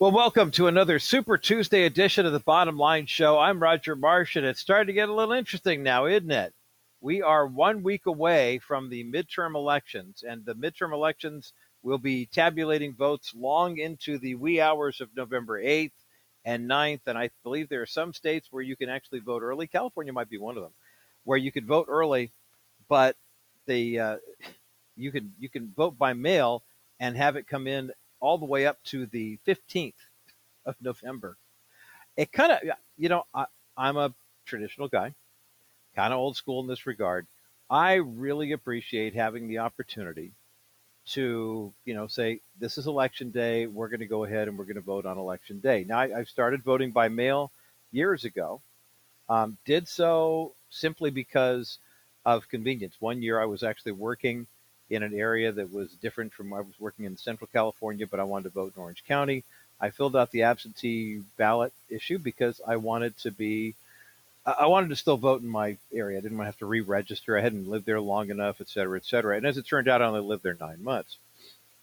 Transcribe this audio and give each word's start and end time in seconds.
Well, 0.00 0.12
welcome 0.12 0.52
to 0.52 0.68
another 0.68 1.00
Super 1.00 1.36
Tuesday 1.36 1.82
edition 1.82 2.24
of 2.24 2.30
the 2.32 2.38
Bottom 2.38 2.78
Line 2.78 3.06
Show. 3.06 3.36
I'm 3.36 3.60
Roger 3.60 3.96
Marsh, 3.96 4.36
and 4.36 4.46
it's 4.46 4.60
starting 4.60 4.86
to 4.86 4.92
get 4.92 5.08
a 5.08 5.12
little 5.12 5.34
interesting 5.34 5.82
now, 5.82 6.06
isn't 6.06 6.30
it? 6.30 6.54
We 7.00 7.20
are 7.20 7.44
one 7.48 7.82
week 7.82 8.06
away 8.06 8.60
from 8.60 8.88
the 8.88 9.02
midterm 9.02 9.56
elections, 9.56 10.22
and 10.22 10.44
the 10.44 10.54
midterm 10.54 10.92
elections 10.92 11.52
will 11.82 11.98
be 11.98 12.26
tabulating 12.26 12.94
votes 12.94 13.32
long 13.34 13.78
into 13.78 14.18
the 14.18 14.36
wee 14.36 14.60
hours 14.60 15.00
of 15.00 15.08
November 15.16 15.60
8th 15.60 15.90
and 16.44 16.70
9th. 16.70 17.00
And 17.08 17.18
I 17.18 17.30
believe 17.42 17.68
there 17.68 17.82
are 17.82 17.86
some 17.86 18.14
states 18.14 18.52
where 18.52 18.62
you 18.62 18.76
can 18.76 18.88
actually 18.88 19.18
vote 19.18 19.42
early. 19.42 19.66
California 19.66 20.12
might 20.12 20.30
be 20.30 20.38
one 20.38 20.56
of 20.56 20.62
them, 20.62 20.74
where 21.24 21.38
you 21.38 21.50
could 21.50 21.66
vote 21.66 21.86
early, 21.88 22.30
but 22.88 23.16
the 23.66 23.98
uh, 23.98 24.16
you 24.96 25.10
can 25.10 25.32
you 25.40 25.48
can 25.48 25.72
vote 25.76 25.98
by 25.98 26.12
mail 26.12 26.62
and 27.00 27.16
have 27.16 27.34
it 27.34 27.48
come 27.48 27.66
in 27.66 27.90
all 28.20 28.38
the 28.38 28.46
way 28.46 28.66
up 28.66 28.82
to 28.84 29.06
the 29.06 29.38
15th 29.46 29.94
of 30.64 30.76
November. 30.80 31.36
It 32.16 32.32
kind 32.32 32.52
of, 32.52 32.58
you 32.96 33.08
know, 33.08 33.24
I, 33.32 33.46
I'm 33.76 33.96
a 33.96 34.14
traditional 34.44 34.88
guy, 34.88 35.14
kind 35.94 36.12
of 36.12 36.18
old 36.18 36.36
school 36.36 36.60
in 36.60 36.66
this 36.66 36.86
regard. 36.86 37.26
I 37.70 37.94
really 37.94 38.52
appreciate 38.52 39.14
having 39.14 39.48
the 39.48 39.58
opportunity 39.58 40.32
to, 41.10 41.72
you 41.84 41.94
know, 41.94 42.06
say, 42.06 42.40
this 42.58 42.76
is 42.76 42.86
election 42.86 43.30
day. 43.30 43.66
We're 43.66 43.88
going 43.88 44.00
to 44.00 44.06
go 44.06 44.24
ahead 44.24 44.48
and 44.48 44.58
we're 44.58 44.64
going 44.64 44.76
to 44.76 44.82
vote 44.82 45.06
on 45.06 45.18
election 45.18 45.60
day. 45.60 45.84
Now, 45.88 46.00
I, 46.00 46.20
I 46.20 46.24
started 46.24 46.62
voting 46.62 46.90
by 46.90 47.08
mail 47.08 47.52
years 47.92 48.24
ago. 48.24 48.60
Um, 49.28 49.58
did 49.64 49.86
so 49.88 50.54
simply 50.70 51.10
because 51.10 51.78
of 52.24 52.48
convenience. 52.48 52.96
One 53.00 53.22
year 53.22 53.40
I 53.40 53.46
was 53.46 53.62
actually 53.62 53.92
working 53.92 54.46
in 54.90 55.02
an 55.02 55.14
area 55.14 55.52
that 55.52 55.72
was 55.72 55.92
different 55.92 56.32
from 56.32 56.52
I 56.52 56.60
was 56.60 56.78
working 56.78 57.04
in 57.04 57.16
Central 57.16 57.48
California, 57.52 58.06
but 58.06 58.20
I 58.20 58.24
wanted 58.24 58.44
to 58.44 58.50
vote 58.50 58.72
in 58.74 58.82
Orange 58.82 59.04
County. 59.06 59.44
I 59.80 59.90
filled 59.90 60.16
out 60.16 60.30
the 60.30 60.42
absentee 60.42 61.22
ballot 61.36 61.72
issue 61.88 62.18
because 62.18 62.60
I 62.66 62.76
wanted 62.76 63.16
to 63.18 63.30
be, 63.30 63.74
I 64.44 64.66
wanted 64.66 64.88
to 64.88 64.96
still 64.96 65.16
vote 65.16 65.42
in 65.42 65.48
my 65.48 65.76
area. 65.92 66.18
I 66.18 66.20
didn't 66.20 66.36
want 66.36 66.46
to 66.46 66.52
have 66.52 66.58
to 66.58 66.66
re-register. 66.66 67.36
I 67.38 67.42
hadn't 67.42 67.68
lived 67.68 67.86
there 67.86 68.00
long 68.00 68.30
enough, 68.30 68.60
et 68.60 68.68
cetera, 68.68 68.96
et 68.98 69.04
cetera. 69.04 69.36
And 69.36 69.46
as 69.46 69.58
it 69.58 69.66
turned 69.66 69.88
out, 69.88 70.02
I 70.02 70.06
only 70.06 70.20
lived 70.20 70.42
there 70.42 70.56
nine 70.58 70.82
months. 70.82 71.18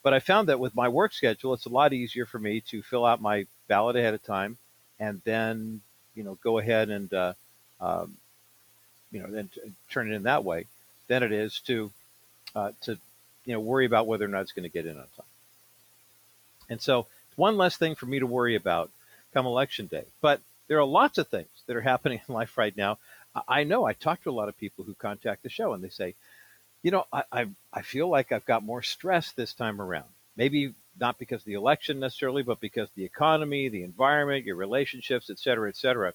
But 0.03 0.14
I 0.14 0.19
found 0.19 0.50
that 0.50 0.59
with 0.59 0.75
my 0.75 0.88
work 0.88 1.14
schedule, 1.14 1.53
it's 1.53 1.66
a 1.66 1.69
lot 1.69 1.94
easier 1.94 2.25
for 2.25 2.38
me 2.38 2.62
to 2.69 2.84
fill 2.84 3.06
out 3.06 3.22
my 3.22 3.47
ballot 3.67 3.95
ahead 3.95 4.14
of 4.14 4.23
time, 4.23 4.58
and 5.00 5.19
then 5.23 5.81
you 6.16 6.23
know 6.23 6.38
go 6.44 6.59
ahead 6.59 6.90
and 6.90 7.12
uh, 7.12 7.34
um, 7.81 8.16
you 9.12 9.19
know 9.19 9.31
then 9.31 9.50
turn 9.90 10.12
it 10.12 10.16
in 10.16 10.23
that 10.23 10.44
way 10.44 10.67
than 11.08 11.23
it 11.23 11.31
is 11.31 11.59
to 11.62 11.92
uh, 12.56 12.72
to 12.81 12.98
you 13.45 13.53
know 13.53 13.59
worry 13.59 13.86
about 13.86 14.08
whether 14.08 14.25
or 14.25 14.30
not 14.30 14.42
it's 14.42 14.52
going 14.52 14.64
to 14.64 14.70
get 14.70 14.86
in 14.86 14.98
on 14.98 15.08
time. 15.16 15.25
And 16.70 16.81
so 16.81 17.08
one 17.36 17.58
less 17.58 17.78
thing 17.78 17.95
for 17.95 18.06
me 18.06 18.20
to 18.20 18.28
worry 18.28 18.56
about 18.56 18.89
come 19.34 19.45
election 19.45 19.88
day. 19.88 20.06
But 20.22 20.42
there 20.67 20.80
are 20.80 20.86
lots 20.86 21.17
of 21.17 21.28
things 21.28 21.50
that 21.67 21.75
are 21.75 21.81
happening 21.81 22.22
in 22.28 22.34
life 22.34 22.58
right 22.58 22.75
now. 22.75 22.97
I 23.47 23.66
know 23.66 23.84
I 23.84 23.94
talk 23.94 24.23
to 24.23 24.30
a 24.30 24.31
lot 24.31 24.47
of 24.47 24.58
people 24.58 24.86
who 24.86 24.94
contact 24.94 25.44
the 25.44 25.50
show 25.50 25.73
and 25.73 25.84
they 25.84 25.89
say, 25.89 26.16
you 26.81 26.92
know, 26.92 27.06
I, 27.12 27.23
I, 27.31 27.47
I 27.73 27.81
feel 27.81 28.08
like 28.08 28.31
I've 28.31 28.45
got 28.45 28.64
more 28.64 28.81
stress 28.81 29.31
this 29.31 29.53
time 29.53 29.81
around. 29.81 30.06
Maybe 30.38 30.73
not 31.00 31.19
because 31.19 31.42
of 31.42 31.45
the 31.45 31.56
election 31.56 32.00
necessarily, 32.00 32.44
but 32.44 32.62
because 32.62 32.90
the 32.95 33.03
economy, 33.03 33.67
the 33.67 33.84
environment, 33.84 34.45
your 34.45 34.56
relationships, 34.56 35.30
et 35.30 35.40
cetera, 35.40 35.67
et 35.67 35.75
cetera. 35.75 36.14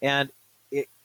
And 0.00 0.30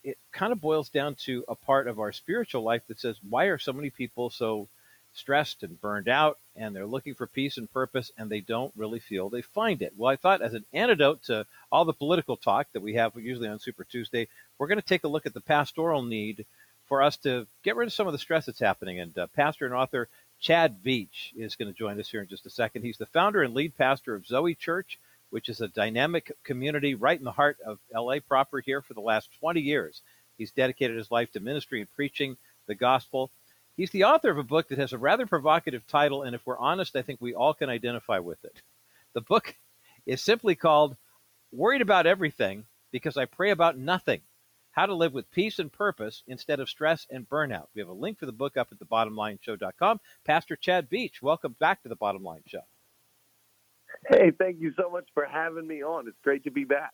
it, 0.05 0.17
kind 0.31 0.53
of 0.53 0.61
boils 0.61 0.89
down 0.89 1.15
to 1.15 1.43
a 1.47 1.55
part 1.55 1.87
of 1.87 1.99
our 1.99 2.11
spiritual 2.11 2.63
life 2.63 2.83
that 2.87 2.99
says, 2.99 3.17
why 3.29 3.45
are 3.45 3.57
so 3.57 3.73
many 3.73 3.89
people 3.89 4.29
so 4.29 4.67
stressed 5.13 5.63
and 5.63 5.79
burned 5.81 6.09
out 6.09 6.37
and 6.55 6.75
they're 6.75 6.85
looking 6.85 7.15
for 7.15 7.25
peace 7.25 7.57
and 7.57 7.71
purpose 7.71 8.11
and 8.17 8.29
they 8.29 8.41
don't 8.41 8.73
really 8.75 8.99
feel 8.99 9.29
they 9.29 9.41
find 9.41 9.81
it. 9.81 9.93
Well, 9.95 10.11
I 10.11 10.17
thought 10.17 10.41
as 10.41 10.53
an 10.53 10.65
antidote 10.73 11.23
to 11.23 11.45
all 11.71 11.85
the 11.85 11.93
political 11.93 12.35
talk 12.35 12.67
that 12.73 12.81
we 12.81 12.95
have 12.95 13.13
usually 13.15 13.47
on 13.47 13.59
Super 13.59 13.85
Tuesday, 13.85 14.27
we're 14.57 14.67
going 14.67 14.79
to 14.79 14.85
take 14.85 15.05
a 15.05 15.09
look 15.09 15.25
at 15.25 15.33
the 15.33 15.41
pastoral 15.41 16.03
need 16.03 16.45
for 16.87 17.01
us 17.01 17.17
to 17.17 17.47
get 17.63 17.75
rid 17.75 17.87
of 17.87 17.93
some 17.93 18.07
of 18.07 18.13
the 18.13 18.19
stress 18.19 18.45
that's 18.45 18.59
happening. 18.59 18.99
And 18.99 19.17
uh, 19.17 19.27
pastor 19.27 19.65
and 19.65 19.73
author 19.73 20.09
Chad 20.39 20.83
Veach 20.83 21.33
is 21.35 21.55
going 21.55 21.71
to 21.71 21.77
join 21.77 21.99
us 21.99 22.09
here 22.09 22.21
in 22.21 22.27
just 22.27 22.45
a 22.45 22.49
second. 22.49 22.83
He's 22.83 22.97
the 22.97 23.05
founder 23.05 23.41
and 23.41 23.53
lead 23.53 23.77
pastor 23.77 24.15
of 24.15 24.27
Zoe 24.27 24.53
Church, 24.53 24.99
which 25.35 25.49
is 25.49 25.59
a 25.59 25.67
dynamic 25.67 26.31
community 26.45 26.95
right 26.95 27.19
in 27.19 27.25
the 27.25 27.29
heart 27.29 27.57
of 27.65 27.77
LA 27.93 28.19
proper 28.25 28.61
here 28.61 28.81
for 28.81 28.93
the 28.93 29.01
last 29.01 29.29
20 29.41 29.59
years. 29.59 30.01
He's 30.37 30.53
dedicated 30.53 30.95
his 30.95 31.11
life 31.11 31.29
to 31.33 31.41
ministry 31.41 31.81
and 31.81 31.91
preaching 31.91 32.37
the 32.67 32.73
gospel. 32.73 33.31
He's 33.75 33.91
the 33.91 34.05
author 34.05 34.31
of 34.31 34.37
a 34.37 34.43
book 34.43 34.69
that 34.69 34.77
has 34.77 34.93
a 34.93 34.97
rather 34.97 35.25
provocative 35.25 35.85
title, 35.87 36.23
and 36.23 36.33
if 36.33 36.45
we're 36.45 36.57
honest, 36.57 36.95
I 36.95 37.01
think 37.01 37.19
we 37.19 37.33
all 37.33 37.53
can 37.53 37.69
identify 37.69 38.19
with 38.19 38.45
it. 38.45 38.61
The 39.11 39.19
book 39.19 39.53
is 40.05 40.21
simply 40.21 40.55
called 40.55 40.95
Worried 41.51 41.81
About 41.81 42.07
Everything 42.07 42.63
Because 42.93 43.17
I 43.17 43.25
Pray 43.25 43.51
About 43.51 43.77
Nothing 43.77 44.21
How 44.71 44.85
to 44.85 44.95
Live 44.95 45.11
with 45.11 45.29
Peace 45.31 45.59
and 45.59 45.69
Purpose 45.69 46.23
Instead 46.27 46.61
of 46.61 46.69
Stress 46.69 47.07
and 47.09 47.27
Burnout. 47.27 47.67
We 47.75 47.81
have 47.81 47.89
a 47.89 47.93
link 47.93 48.19
for 48.19 48.25
the 48.25 48.31
book 48.31 48.55
up 48.55 48.69
at 48.71 48.79
thebottomlineshow.com. 48.79 49.99
Pastor 50.23 50.55
Chad 50.55 50.89
Veach, 50.89 51.21
welcome 51.21 51.57
back 51.59 51.83
to 51.83 51.89
the 51.89 51.97
Bottom 51.97 52.23
Line 52.23 52.43
Show. 52.47 52.61
Hey, 54.07 54.31
thank 54.31 54.59
you 54.59 54.73
so 54.77 54.89
much 54.89 55.07
for 55.13 55.25
having 55.25 55.67
me 55.67 55.83
on. 55.83 56.07
It's 56.07 56.17
great 56.23 56.43
to 56.45 56.51
be 56.51 56.63
back 56.63 56.93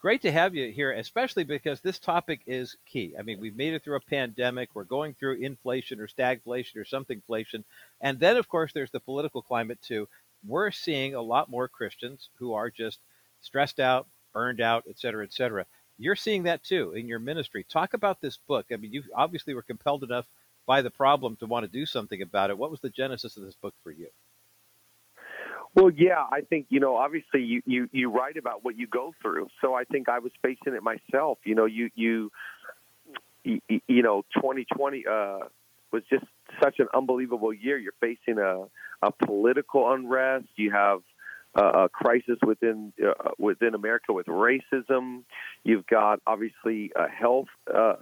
great 0.00 0.22
to 0.22 0.32
have 0.32 0.54
you 0.54 0.72
here, 0.72 0.92
especially 0.92 1.44
because 1.44 1.80
this 1.80 1.98
topic 1.98 2.40
is 2.46 2.76
key. 2.86 3.14
I 3.18 3.22
mean, 3.22 3.38
we've 3.38 3.56
made 3.56 3.74
it 3.74 3.84
through 3.84 3.96
a 3.96 4.00
pandemic. 4.00 4.70
We're 4.72 4.84
going 4.84 5.14
through 5.14 5.42
inflation 5.42 6.00
or 6.00 6.08
stagflation 6.08 6.76
or 6.76 6.86
something 6.86 7.18
inflation. 7.18 7.64
And 8.00 8.18
then, 8.18 8.36
of 8.38 8.48
course, 8.48 8.72
there's 8.72 8.90
the 8.90 9.00
political 9.00 9.42
climate, 9.42 9.78
too. 9.82 10.08
We're 10.46 10.70
seeing 10.70 11.14
a 11.14 11.20
lot 11.20 11.50
more 11.50 11.68
Christians 11.68 12.30
who 12.38 12.54
are 12.54 12.70
just 12.70 12.98
stressed 13.42 13.78
out, 13.78 14.06
burned 14.32 14.62
out, 14.62 14.84
et 14.88 14.98
cetera, 14.98 15.22
et 15.22 15.34
cetera. 15.34 15.66
You're 15.98 16.16
seeing 16.16 16.44
that, 16.44 16.64
too, 16.64 16.92
in 16.92 17.06
your 17.06 17.18
ministry. 17.18 17.66
Talk 17.68 17.92
about 17.92 18.22
this 18.22 18.38
book. 18.48 18.66
I 18.72 18.76
mean, 18.76 18.92
you 18.92 19.02
obviously 19.14 19.52
were 19.52 19.62
compelled 19.62 20.02
enough 20.02 20.24
by 20.64 20.80
the 20.80 20.90
problem 20.90 21.36
to 21.36 21.46
want 21.46 21.64
to 21.64 21.70
do 21.70 21.84
something 21.84 22.22
about 22.22 22.48
it. 22.48 22.56
What 22.56 22.70
was 22.70 22.80
the 22.80 22.88
genesis 22.88 23.36
of 23.36 23.44
this 23.44 23.56
book 23.56 23.74
for 23.82 23.90
you? 23.90 24.08
Well, 25.74 25.90
yeah, 25.90 26.24
I 26.30 26.40
think 26.40 26.66
you 26.68 26.80
know. 26.80 26.96
Obviously, 26.96 27.42
you 27.42 27.62
you 27.64 27.88
you 27.92 28.10
write 28.10 28.36
about 28.36 28.64
what 28.64 28.76
you 28.76 28.86
go 28.88 29.14
through. 29.22 29.48
So 29.60 29.74
I 29.74 29.84
think 29.84 30.08
I 30.08 30.18
was 30.18 30.32
facing 30.42 30.74
it 30.74 30.82
myself. 30.82 31.38
You 31.44 31.54
know, 31.54 31.66
you 31.66 31.90
you 31.94 32.30
you, 33.44 33.60
you 33.68 34.02
know, 34.02 34.22
2020 34.34 35.04
uh, 35.06 35.38
was 35.92 36.02
just 36.10 36.24
such 36.62 36.80
an 36.80 36.88
unbelievable 36.94 37.52
year. 37.52 37.78
You're 37.78 37.92
facing 38.00 38.38
a 38.38 38.64
a 39.02 39.12
political 39.12 39.92
unrest. 39.92 40.46
You 40.56 40.72
have 40.72 41.00
uh, 41.58 41.84
a 41.84 41.88
crisis 41.88 42.36
within 42.46 42.92
uh, 43.04 43.30
within 43.38 43.74
America 43.74 44.12
with 44.12 44.26
racism. 44.26 45.22
You've 45.64 45.86
got 45.86 46.20
obviously 46.26 46.92
uh, 46.94 47.06
health, 47.08 47.48
uh, 47.72 47.94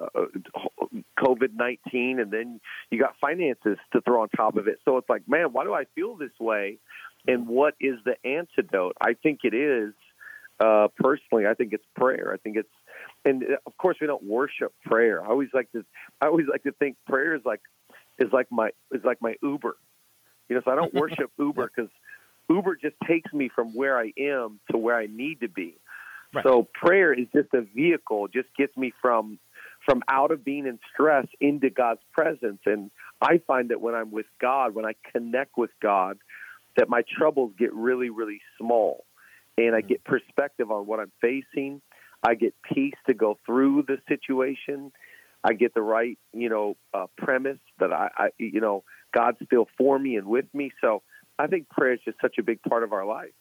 COVID 1.18 1.54
nineteen, 1.54 2.18
and 2.20 2.30
then 2.30 2.60
you 2.90 2.98
got 2.98 3.14
finances 3.20 3.78
to 3.92 4.00
throw 4.02 4.22
on 4.22 4.28
top 4.30 4.56
of 4.56 4.68
it. 4.68 4.78
So 4.84 4.96
it's 4.98 5.08
like, 5.08 5.28
man, 5.28 5.52
why 5.52 5.64
do 5.64 5.72
I 5.72 5.84
feel 5.94 6.16
this 6.16 6.32
way? 6.38 6.78
And 7.26 7.46
what 7.46 7.74
is 7.80 7.96
the 8.04 8.14
antidote? 8.26 8.96
I 9.00 9.14
think 9.14 9.40
it 9.44 9.54
is 9.54 9.92
uh, 10.60 10.88
personally. 10.96 11.46
I 11.46 11.54
think 11.54 11.72
it's 11.72 11.84
prayer. 11.96 12.32
I 12.32 12.36
think 12.38 12.56
it's, 12.56 12.68
and 13.24 13.42
uh, 13.42 13.56
of 13.66 13.76
course 13.76 13.96
we 14.00 14.06
don't 14.06 14.24
worship 14.24 14.72
prayer. 14.84 15.22
I 15.22 15.28
always 15.28 15.50
like 15.52 15.70
to, 15.72 15.84
I 16.20 16.26
always 16.26 16.46
like 16.50 16.62
to 16.64 16.72
think 16.72 16.96
prayer 17.06 17.34
is 17.34 17.42
like, 17.44 17.60
is 18.18 18.32
like 18.32 18.46
my 18.50 18.70
is 18.92 19.02
like 19.04 19.20
my 19.20 19.34
Uber. 19.42 19.76
You 20.48 20.56
know, 20.56 20.62
so 20.64 20.70
I 20.70 20.74
don't 20.74 20.94
worship 20.94 21.30
Uber 21.38 21.70
because 21.74 21.90
Uber 22.48 22.76
just 22.76 22.96
takes 23.06 23.32
me 23.32 23.50
from 23.54 23.74
where 23.74 23.98
I 23.98 24.12
am 24.18 24.60
to 24.70 24.78
where 24.78 24.96
I 24.96 25.06
need 25.06 25.40
to 25.40 25.48
be. 25.48 25.76
Right. 26.34 26.44
So 26.44 26.68
prayer 26.74 27.12
is 27.12 27.26
just 27.34 27.48
a 27.54 27.62
vehicle, 27.62 28.28
just 28.28 28.48
gets 28.56 28.76
me 28.76 28.92
from 29.00 29.38
from 29.84 30.02
out 30.08 30.30
of 30.32 30.44
being 30.44 30.66
in 30.66 30.78
stress 30.92 31.26
into 31.40 31.70
God's 31.70 32.00
presence. 32.12 32.60
And 32.66 32.90
I 33.22 33.40
find 33.46 33.70
that 33.70 33.80
when 33.80 33.94
I'm 33.94 34.10
with 34.10 34.26
God, 34.40 34.74
when 34.74 34.84
I 34.84 34.94
connect 35.12 35.56
with 35.56 35.70
God, 35.80 36.18
that 36.76 36.88
my 36.88 37.02
troubles 37.16 37.52
get 37.58 37.72
really, 37.74 38.10
really 38.10 38.40
small 38.58 39.04
and 39.58 39.74
I 39.74 39.80
get 39.80 40.04
perspective 40.04 40.70
on 40.70 40.86
what 40.86 41.00
I'm 41.00 41.12
facing. 41.20 41.82
I 42.22 42.34
get 42.34 42.54
peace 42.62 42.94
to 43.06 43.14
go 43.14 43.38
through 43.44 43.84
the 43.86 43.98
situation. 44.08 44.92
I 45.44 45.52
get 45.52 45.74
the 45.74 45.82
right, 45.82 46.18
you 46.32 46.48
know, 46.48 46.76
uh, 46.92 47.06
premise 47.16 47.58
that 47.78 47.92
I, 47.92 48.10
I, 48.16 48.28
you 48.38 48.60
know, 48.60 48.84
God's 49.14 49.38
still 49.44 49.68
for 49.76 49.98
me 49.98 50.16
and 50.16 50.26
with 50.26 50.46
me. 50.52 50.72
So 50.80 51.02
I 51.38 51.46
think 51.46 51.68
prayer 51.68 51.94
is 51.94 52.00
just 52.04 52.20
such 52.20 52.38
a 52.38 52.42
big 52.42 52.62
part 52.62 52.82
of 52.82 52.92
our 52.92 53.04
life. 53.04 53.32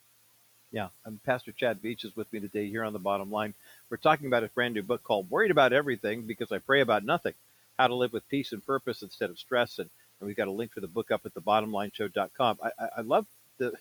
Yeah, 0.72 0.90
and 1.06 1.24
Pastor 1.24 1.54
Chad 1.54 1.82
Veach 1.82 2.04
is 2.04 2.16
with 2.16 2.32
me 2.34 2.40
today 2.40 2.70
here 2.70 2.84
on 2.84 2.94
the 2.94 3.00
bottom 3.00 3.32
line. 3.32 3.54
We're 3.90 3.98
talking 3.98 4.28
about 4.28 4.44
a 4.44 4.50
brand 4.50 4.74
new 4.74 4.84
book 4.84 5.02
called 5.02 5.30
Worried 5.30 5.52
About 5.52 5.72
Everything 5.72 6.28
Because 6.28 6.52
I 6.52 6.58
Pray 6.58 6.82
About 6.82 7.06
Nothing 7.06 7.34
How 7.80 7.88
to 7.88 7.96
Live 7.96 8.12
with 8.12 8.28
Peace 8.28 8.52
and 8.52 8.66
Purpose 8.66 9.02
Instead 9.02 9.30
of 9.30 9.40
Stress 9.40 9.80
and 9.80 9.90
and 10.20 10.28
we've 10.28 10.38
got 10.38 10.48
a 10.48 10.52
link 10.52 10.74
for 10.74 10.82
the 10.82 10.88
book 10.88 11.12
up 11.12 11.26
at 11.26 11.34
the 11.34 11.42
thebottomlineshow.com. 11.42 12.60
I, 12.64 12.72
I, 12.80 12.88
I 12.98 13.02
love 13.02 13.26
the, 13.58 13.74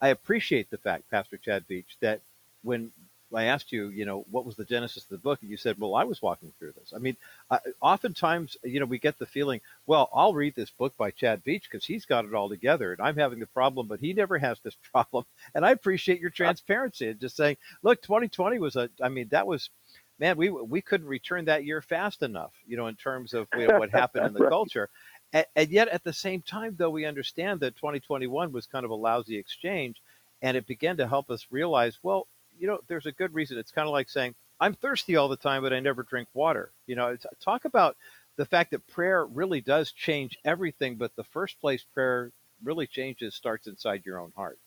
I 0.00 0.08
appreciate 0.08 0.70
the 0.70 0.78
fact, 0.78 1.10
Pastor 1.10 1.36
Chad 1.36 1.64
Veach, 1.68 1.96
that 2.00 2.20
when 2.62 2.92
I 3.34 3.44
asked 3.44 3.70
you, 3.70 3.88
you 3.88 4.04
know, 4.04 4.24
what 4.30 4.44
was 4.44 4.56
the 4.56 4.64
genesis 4.64 5.04
of 5.04 5.10
the 5.10 5.18
book, 5.18 5.40
and 5.42 5.50
you 5.50 5.56
said, 5.56 5.78
well, 5.78 5.94
I 5.94 6.04
was 6.04 6.20
walking 6.20 6.52
through 6.58 6.72
this. 6.72 6.92
I 6.94 6.98
mean, 6.98 7.16
uh, 7.50 7.58
oftentimes, 7.80 8.56
you 8.64 8.80
know, 8.80 8.86
we 8.86 8.98
get 8.98 9.18
the 9.18 9.26
feeling, 9.26 9.60
well, 9.86 10.08
I'll 10.12 10.34
read 10.34 10.54
this 10.54 10.70
book 10.70 10.96
by 10.96 11.10
Chad 11.10 11.44
Veach 11.44 11.62
because 11.62 11.84
he's 11.84 12.06
got 12.06 12.24
it 12.24 12.34
all 12.34 12.48
together, 12.48 12.92
and 12.92 13.00
I'm 13.00 13.16
having 13.16 13.38
the 13.38 13.46
problem, 13.46 13.86
but 13.86 14.00
he 14.00 14.12
never 14.12 14.38
has 14.38 14.58
this 14.60 14.76
problem. 14.92 15.24
And 15.54 15.64
I 15.64 15.70
appreciate 15.70 16.20
your 16.20 16.30
transparency 16.30 17.08
and 17.08 17.20
just 17.20 17.36
saying, 17.36 17.56
look, 17.82 18.02
2020 18.02 18.58
was 18.58 18.76
a, 18.76 18.90
I 19.02 19.08
mean, 19.08 19.28
that 19.28 19.46
was, 19.46 19.70
man, 20.18 20.36
we 20.36 20.50
we 20.50 20.82
couldn't 20.82 21.06
return 21.06 21.46
that 21.46 21.64
year 21.64 21.80
fast 21.82 22.22
enough, 22.22 22.52
you 22.66 22.76
know, 22.76 22.88
in 22.88 22.96
terms 22.96 23.32
of 23.32 23.48
you 23.56 23.68
know, 23.68 23.78
what 23.78 23.90
happened 23.90 24.26
in 24.26 24.32
the 24.34 24.40
right. 24.44 24.50
culture. 24.50 24.90
And, 25.32 25.46
and 25.56 25.70
yet, 25.70 25.88
at 25.88 26.04
the 26.04 26.12
same 26.12 26.42
time, 26.42 26.74
though, 26.78 26.90
we 26.90 27.04
understand 27.04 27.60
that 27.60 27.76
2021 27.76 28.52
was 28.52 28.66
kind 28.66 28.84
of 28.84 28.90
a 28.90 28.94
lousy 28.96 29.36
exchange, 29.36 30.00
and 30.42 30.56
it 30.56 30.66
began 30.66 30.96
to 30.98 31.06
help 31.06 31.30
us 31.30 31.46
realize, 31.50 31.98
well, 32.02 32.26
you 32.58 32.66
know, 32.66 32.80
there's 32.88 33.06
a 33.06 33.12
good 33.12 33.34
reason. 33.34 33.58
It's 33.58 33.72
kind 33.72 33.88
of 33.88 33.92
like 33.92 34.08
saying, 34.08 34.34
I'm 34.60 34.74
thirsty 34.74 35.16
all 35.16 35.28
the 35.28 35.36
time, 35.36 35.62
but 35.62 35.72
I 35.72 35.80
never 35.80 36.02
drink 36.02 36.28
water. 36.34 36.70
You 36.86 36.96
know, 36.96 37.16
talk 37.40 37.64
about 37.64 37.96
the 38.36 38.44
fact 38.44 38.70
that 38.72 38.86
prayer 38.88 39.24
really 39.24 39.60
does 39.60 39.92
change 39.92 40.38
everything, 40.44 40.96
but 40.96 41.16
the 41.16 41.24
first 41.24 41.60
place 41.60 41.84
prayer 41.94 42.30
really 42.62 42.86
changes 42.86 43.34
starts 43.34 43.66
inside 43.66 44.02
your 44.04 44.18
own 44.18 44.32
heart. 44.36 44.58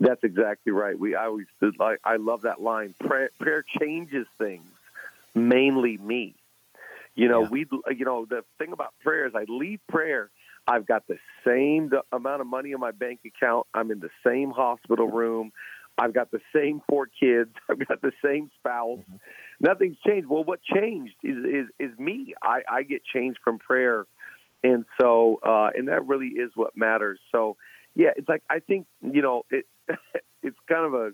That's 0.00 0.22
exactly 0.24 0.72
right. 0.72 0.98
We 0.98 1.14
I 1.14 1.26
always 1.26 1.46
like 1.78 2.00
I 2.04 2.16
love 2.16 2.42
that 2.42 2.60
line. 2.60 2.94
Prayer, 3.00 3.30
prayer 3.40 3.64
changes 3.80 4.26
things, 4.38 4.70
mainly 5.34 5.96
me. 5.98 6.34
You 7.16 7.28
know, 7.28 7.42
yeah. 7.42 7.48
we 7.50 7.66
you 7.96 8.04
know 8.04 8.26
the 8.28 8.44
thing 8.58 8.72
about 8.72 8.94
prayer 9.00 9.26
is 9.26 9.32
I 9.34 9.44
leave 9.48 9.80
prayer. 9.88 10.30
I've 10.68 10.86
got 10.86 11.06
the 11.06 11.16
same 11.46 11.90
amount 12.12 12.40
of 12.40 12.46
money 12.46 12.72
in 12.72 12.80
my 12.80 12.90
bank 12.90 13.20
account. 13.24 13.66
I'm 13.72 13.90
in 13.90 14.00
the 14.00 14.10
same 14.24 14.50
hospital 14.50 15.08
room. 15.08 15.52
I've 15.98 16.12
got 16.12 16.30
the 16.30 16.40
same 16.54 16.82
four 16.88 17.06
kids. 17.06 17.50
I've 17.70 17.86
got 17.86 18.02
the 18.02 18.12
same 18.22 18.50
spouse. 18.58 18.98
Mm-hmm. 18.98 19.16
Nothing's 19.60 19.96
changed. 20.06 20.28
Well, 20.28 20.44
what 20.44 20.60
changed 20.62 21.14
is 21.22 21.36
is, 21.38 21.66
is 21.90 21.98
me. 21.98 22.34
I, 22.42 22.60
I 22.70 22.82
get 22.82 23.02
changed 23.04 23.38
from 23.42 23.58
prayer, 23.58 24.04
and 24.62 24.84
so 25.00 25.40
uh, 25.42 25.70
and 25.74 25.88
that 25.88 26.06
really 26.06 26.28
is 26.28 26.50
what 26.54 26.76
matters. 26.76 27.18
So 27.32 27.56
yeah, 27.94 28.10
it's 28.14 28.28
like 28.28 28.42
I 28.50 28.58
think 28.58 28.86
you 29.00 29.22
know 29.22 29.44
it. 29.50 29.64
it's 30.42 30.58
kind 30.68 30.84
of 30.84 30.92
a 30.92 31.12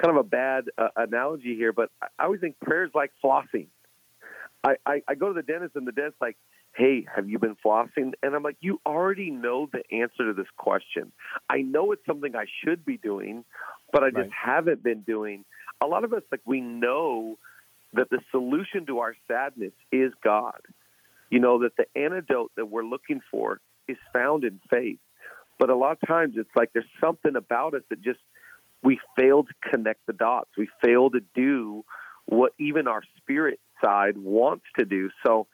kind 0.00 0.16
of 0.16 0.24
a 0.24 0.28
bad 0.28 0.64
uh, 0.78 0.88
analogy 0.96 1.56
here, 1.56 1.72
but 1.72 1.90
I 2.00 2.24
always 2.24 2.40
think 2.40 2.60
prayer 2.60 2.84
is 2.84 2.90
like 2.94 3.10
flossing. 3.24 3.66
I, 4.64 4.76
I, 4.86 5.02
I 5.08 5.14
go 5.14 5.28
to 5.28 5.34
the 5.34 5.42
dentist 5.42 5.76
and 5.76 5.86
the 5.86 5.92
dentist 5.92 6.16
like, 6.20 6.36
hey, 6.74 7.06
have 7.14 7.28
you 7.28 7.38
been 7.38 7.56
flossing? 7.64 8.12
And 8.22 8.34
I'm 8.34 8.42
like, 8.42 8.56
you 8.60 8.80
already 8.86 9.30
know 9.30 9.68
the 9.72 9.82
answer 9.94 10.26
to 10.26 10.32
this 10.32 10.46
question. 10.56 11.12
I 11.50 11.62
know 11.62 11.92
it's 11.92 12.04
something 12.06 12.34
I 12.34 12.46
should 12.64 12.84
be 12.84 12.96
doing, 12.96 13.44
but 13.92 14.02
I 14.02 14.08
just 14.08 14.18
right. 14.18 14.30
haven't 14.32 14.82
been 14.82 15.02
doing. 15.02 15.44
A 15.82 15.86
lot 15.86 16.04
of 16.04 16.12
us, 16.12 16.22
like, 16.30 16.40
we 16.44 16.60
know 16.60 17.38
that 17.92 18.08
the 18.08 18.20
solution 18.30 18.86
to 18.86 19.00
our 19.00 19.14
sadness 19.28 19.72
is 19.90 20.12
God. 20.24 20.60
You 21.30 21.40
know, 21.40 21.62
that 21.62 21.76
the 21.76 21.86
antidote 22.00 22.52
that 22.56 22.66
we're 22.66 22.84
looking 22.84 23.20
for 23.30 23.60
is 23.88 23.98
found 24.12 24.44
in 24.44 24.60
faith. 24.70 25.00
But 25.58 25.70
a 25.70 25.76
lot 25.76 25.98
of 26.00 26.08
times 26.08 26.34
it's 26.36 26.50
like 26.56 26.70
there's 26.72 26.84
something 27.00 27.36
about 27.36 27.74
us 27.74 27.82
that 27.90 28.00
just, 28.00 28.20
we 28.82 28.98
fail 29.16 29.44
to 29.44 29.70
connect 29.70 30.06
the 30.06 30.12
dots. 30.12 30.50
We 30.58 30.68
fail 30.84 31.10
to 31.10 31.20
do 31.34 31.84
what 32.26 32.52
even 32.58 32.88
our 32.88 33.02
spirit 33.18 33.60
side 33.82 34.16
wants 34.16 34.64
to 34.78 34.84
do. 34.84 35.10
So 35.26 35.46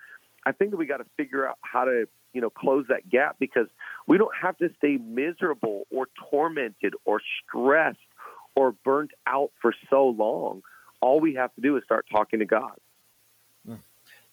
I 0.45 0.53
think 0.53 0.71
that 0.71 0.77
we 0.77 0.87
got 0.87 0.99
to 0.99 1.07
figure 1.17 1.49
out 1.49 1.59
how 1.63 1.85
to, 1.85 2.09
you 2.33 2.41
know, 2.41 2.51
close 2.51 2.87
that 2.89 3.09
gap 3.09 3.37
because 3.39 3.67
we 4.07 4.19
don't 4.19 4.35
have 4.41 4.57
to 4.59 4.71
stay 4.79 4.97
miserable 4.97 5.87
or 5.91 6.09
tormented 6.31 6.95
or 7.05 7.21
stressed 7.45 7.99
or 8.55 8.73
burnt 8.85 9.11
out 9.27 9.51
for 9.61 9.75
so 9.91 10.09
long. 10.09 10.63
All 11.01 11.21
we 11.21 11.35
have 11.35 11.55
to 11.55 11.61
do 11.61 11.77
is 11.77 11.85
start 11.85 12.07
talking 12.11 12.41
to 12.41 12.45
God. 12.45 12.77
Hmm. 13.67 13.75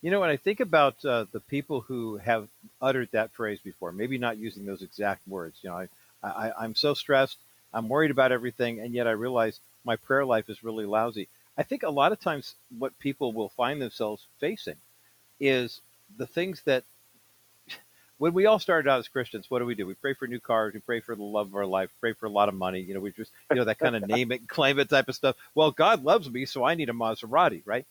You 0.02 0.12
know, 0.12 0.20
when 0.20 0.30
I 0.30 0.38
think 0.38 0.60
about 0.60 1.04
uh, 1.06 1.26
the 1.32 1.40
people 1.40 1.82
who 1.82 2.18
have 2.18 2.48
uttered 2.82 3.10
that 3.12 3.34
phrase 3.34 3.60
before, 3.64 3.92
maybe 3.92 4.18
not 4.18 4.38
using 4.38 4.66
those 4.66 4.82
exact 4.82 5.28
words, 5.28 5.60
you 5.62 5.70
know, 5.70 5.76
I, 5.78 5.88
I, 6.24 6.52
I'm 6.60 6.76
so 6.76 6.94
stressed, 6.94 7.38
I'm 7.74 7.90
worried 7.90 8.12
about 8.12 8.32
everything, 8.32 8.80
and 8.80 8.94
yet 8.94 9.08
I 9.08 9.12
realize 9.12 9.60
my 9.84 9.96
prayer 9.96 10.26
life 10.26 10.50
is 10.50 10.64
really 10.64 10.86
lousy. 10.86 11.28
I 11.58 11.64
think 11.64 11.84
a 11.84 11.90
lot 11.90 12.12
of 12.12 12.20
times 12.20 12.56
what 12.78 12.98
people 13.00 13.34
will 13.34 13.50
find 13.50 13.82
themselves 13.82 14.28
facing 14.40 14.76
is 15.40 15.82
the 16.18 16.28
things 16.28 16.62
that 16.66 16.84
when 18.18 18.34
we 18.34 18.46
all 18.46 18.60
started 18.60 18.90
out 18.90 19.00
as 19.00 19.08
Christians, 19.08 19.50
what 19.50 19.60
do 19.60 19.66
we 19.66 19.76
do? 19.76 19.86
We 19.86 19.94
pray 19.94 20.14
for 20.14 20.28
new 20.28 20.40
cars, 20.40 20.74
we 20.74 20.80
pray 20.82 21.00
for 21.00 21.16
the 21.16 21.24
love 21.24 21.48
of 21.48 21.56
our 21.56 21.66
life, 21.66 21.90
pray 22.02 22.14
for 22.14 22.26
a 22.26 22.30
lot 22.30 22.50
of 22.50 22.56
money. 22.56 22.82
You 22.82 22.94
know, 22.94 23.00
we 23.00 23.12
just, 23.12 23.32
you 23.50 23.58
know, 23.58 23.66
that 23.66 23.80
kind 23.80 23.96
of 23.96 24.04
name 24.08 24.32
it, 24.32 24.48
claim 24.48 24.80
it 24.80 24.90
type 24.90 25.08
of 25.08 25.16
stuff. 25.16 25.36
Well, 25.54 25.72
God 25.72 26.04
loves 26.04 26.30
me, 26.30 26.46
so 26.46 26.64
I 26.64 26.76
need 26.76 26.90
a 26.90 26.94
Maserati, 26.94 27.62
right? 27.66 27.86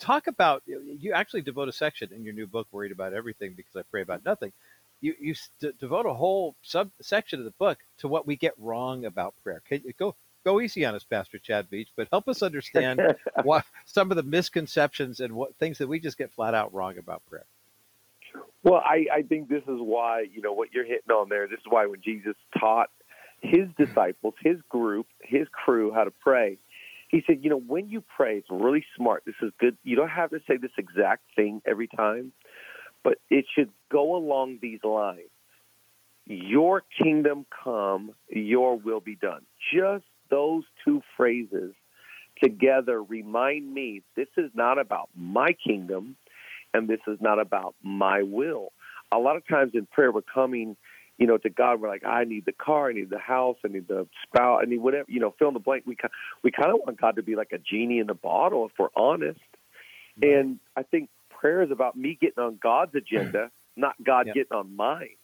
Talk 0.00 0.26
about, 0.26 0.62
you 0.66 1.12
actually 1.12 1.42
devote 1.42 1.68
a 1.68 1.72
section 1.72 2.10
in 2.12 2.24
your 2.24 2.34
new 2.34 2.48
book, 2.48 2.66
Worried 2.72 2.90
About 2.90 3.14
Everything, 3.14 3.54
because 3.56 3.76
I 3.76 3.82
pray 3.90 4.02
about 4.02 4.24
nothing. 4.24 4.52
You, 5.00 5.14
you 5.20 5.34
devote 5.78 6.06
a 6.06 6.14
whole 6.14 6.56
subsection 6.62 7.38
of 7.38 7.44
the 7.44 7.52
book 7.52 7.78
to 7.98 8.08
what 8.08 8.26
we 8.26 8.36
get 8.36 8.54
wrong 8.58 9.04
about 9.04 9.34
prayer. 9.44 9.62
Can 9.68 9.82
you 9.84 9.92
go, 9.96 10.16
go 10.44 10.60
easy 10.60 10.84
on 10.84 10.94
us, 10.94 11.04
Pastor 11.04 11.38
Chad 11.38 11.70
Veach, 11.70 11.88
but 11.96 12.08
help 12.10 12.28
us 12.28 12.42
understand 12.42 13.00
what 13.42 13.64
some 13.86 14.10
of 14.10 14.16
the 14.16 14.22
misconceptions 14.22 15.20
and 15.20 15.34
what 15.34 15.56
things 15.56 15.78
that 15.78 15.88
we 15.88 15.98
just 15.98 16.18
get 16.18 16.32
flat 16.32 16.54
out 16.54 16.72
wrong 16.74 16.98
about 16.98 17.24
prayer. 17.26 17.46
Well, 18.62 18.82
I, 18.84 19.06
I 19.12 19.22
think 19.22 19.48
this 19.48 19.62
is 19.62 19.78
why, 19.78 20.24
you 20.32 20.40
know, 20.40 20.52
what 20.52 20.72
you're 20.72 20.86
hitting 20.86 21.10
on 21.10 21.28
there, 21.28 21.46
this 21.46 21.58
is 21.58 21.66
why 21.68 21.86
when 21.86 22.00
Jesus 22.02 22.34
taught 22.58 22.90
his 23.40 23.68
mm-hmm. 23.68 23.84
disciples, 23.84 24.34
his 24.40 24.56
group, 24.68 25.06
his 25.22 25.46
crew 25.52 25.92
how 25.92 26.04
to 26.04 26.10
pray, 26.10 26.58
he 27.08 27.22
said, 27.26 27.40
you 27.42 27.50
know, 27.50 27.60
when 27.60 27.88
you 27.88 28.02
pray, 28.16 28.38
it's 28.38 28.48
really 28.50 28.84
smart. 28.96 29.22
This 29.26 29.34
is 29.42 29.52
good. 29.60 29.76
You 29.84 29.96
don't 29.96 30.08
have 30.08 30.30
to 30.30 30.40
say 30.48 30.56
this 30.56 30.72
exact 30.78 31.22
thing 31.36 31.62
every 31.66 31.86
time, 31.86 32.32
but 33.04 33.18
it 33.30 33.44
should 33.54 33.70
go 33.92 34.16
along 34.16 34.58
these 34.60 34.80
lines. 34.82 35.28
Your 36.26 36.82
kingdom 37.00 37.44
come, 37.62 38.14
your 38.30 38.76
will 38.76 39.00
be 39.00 39.14
done. 39.14 39.42
Just 39.72 40.04
those 40.30 40.64
two 40.84 41.02
phrases 41.16 41.74
together 42.42 43.02
remind 43.02 43.72
me 43.72 44.02
this 44.16 44.28
is 44.36 44.50
not 44.54 44.78
about 44.78 45.08
my 45.16 45.54
kingdom 45.66 46.16
and 46.72 46.88
this 46.88 47.00
is 47.06 47.18
not 47.20 47.38
about 47.38 47.74
my 47.82 48.22
will. 48.22 48.72
A 49.12 49.18
lot 49.18 49.36
of 49.36 49.46
times 49.46 49.72
in 49.74 49.86
prayer, 49.86 50.10
we're 50.10 50.22
coming, 50.22 50.76
you 51.18 51.26
know, 51.26 51.38
to 51.38 51.48
God. 51.48 51.80
We're 51.80 51.88
like, 51.88 52.04
I 52.04 52.24
need 52.24 52.44
the 52.44 52.52
car, 52.52 52.90
I 52.90 52.92
need 52.92 53.10
the 53.10 53.18
house, 53.18 53.56
I 53.64 53.68
need 53.68 53.86
the 53.86 54.08
spouse, 54.26 54.60
I 54.62 54.68
need 54.68 54.78
whatever, 54.78 55.04
you 55.08 55.20
know, 55.20 55.34
fill 55.38 55.48
in 55.48 55.54
the 55.54 55.60
blank. 55.60 55.84
We 55.86 55.96
we 56.42 56.50
kind 56.50 56.70
of 56.70 56.80
want 56.84 57.00
God 57.00 57.16
to 57.16 57.22
be 57.22 57.36
like 57.36 57.52
a 57.52 57.58
genie 57.58 58.00
in 58.00 58.08
the 58.08 58.14
bottle 58.14 58.66
if 58.66 58.72
we're 58.78 58.88
honest. 58.96 59.40
And 60.20 60.58
I 60.76 60.82
think 60.82 61.10
prayer 61.30 61.62
is 61.62 61.70
about 61.70 61.96
me 61.96 62.18
getting 62.20 62.42
on 62.42 62.58
God's 62.60 62.94
agenda, 62.94 63.50
not 63.76 63.94
God 64.02 64.26
yep. 64.26 64.34
getting 64.34 64.56
on 64.56 64.74
mine, 64.74 65.16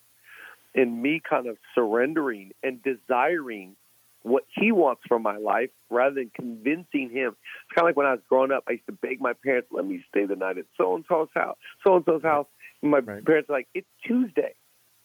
and 0.74 1.02
me 1.02 1.20
kind 1.28 1.46
of 1.46 1.56
surrendering 1.74 2.52
and 2.62 2.80
desiring 2.82 3.76
what 4.22 4.44
he 4.54 4.72
wants 4.72 5.02
from 5.08 5.22
my 5.22 5.36
life 5.36 5.70
rather 5.88 6.16
than 6.16 6.30
convincing 6.34 7.10
him. 7.10 7.36
It's 7.36 7.74
kind 7.74 7.84
of 7.84 7.84
like 7.84 7.96
when 7.96 8.06
I 8.06 8.12
was 8.12 8.20
growing 8.28 8.52
up, 8.52 8.64
I 8.68 8.72
used 8.72 8.86
to 8.86 8.92
beg 8.92 9.20
my 9.20 9.32
parents, 9.32 9.68
let 9.70 9.84
me 9.84 10.04
stay 10.08 10.26
the 10.26 10.36
night 10.36 10.58
at 10.58 10.66
so 10.76 10.94
and 10.94 11.04
so's 11.08 11.28
house, 11.34 11.56
so 11.84 11.96
and 11.96 12.04
so's 12.04 12.22
house. 12.22 12.46
And 12.82 12.90
my 12.90 12.98
right. 12.98 13.24
parents 13.24 13.48
are 13.50 13.54
like, 13.54 13.68
it's 13.74 13.88
Tuesday. 14.06 14.54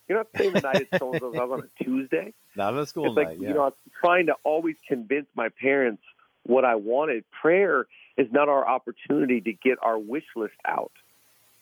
You're 0.07 0.19
not 0.19 0.27
staying 0.36 0.53
the 0.53 0.62
night 0.62 0.88
at 0.91 1.00
so 1.00 1.12
and 1.12 1.22
so's 1.22 1.36
house 1.36 1.50
on 1.51 1.60
a 1.62 1.84
Tuesday. 1.84 2.34
Not 2.55 2.74
on 2.74 2.79
a 2.79 2.86
school 2.86 3.07
it's 3.07 3.15
night. 3.15 3.27
Like, 3.27 3.41
yeah. 3.41 3.48
You 3.50 3.53
know, 3.53 3.63
I'm 3.63 3.72
trying 4.03 4.25
to 4.27 4.36
always 4.43 4.75
convince 4.88 5.27
my 5.36 5.50
parents 5.62 6.03
what 6.43 6.65
I 6.65 6.75
wanted. 6.75 7.24
Prayer 7.31 7.88
is 8.17 8.27
not 8.31 8.50
our 8.50 8.67
opportunity 8.67 9.41
to 9.41 9.53
get 9.53 9.77
our 9.81 9.98
wish 9.98 10.25
list 10.36 10.53
out. 10.65 10.91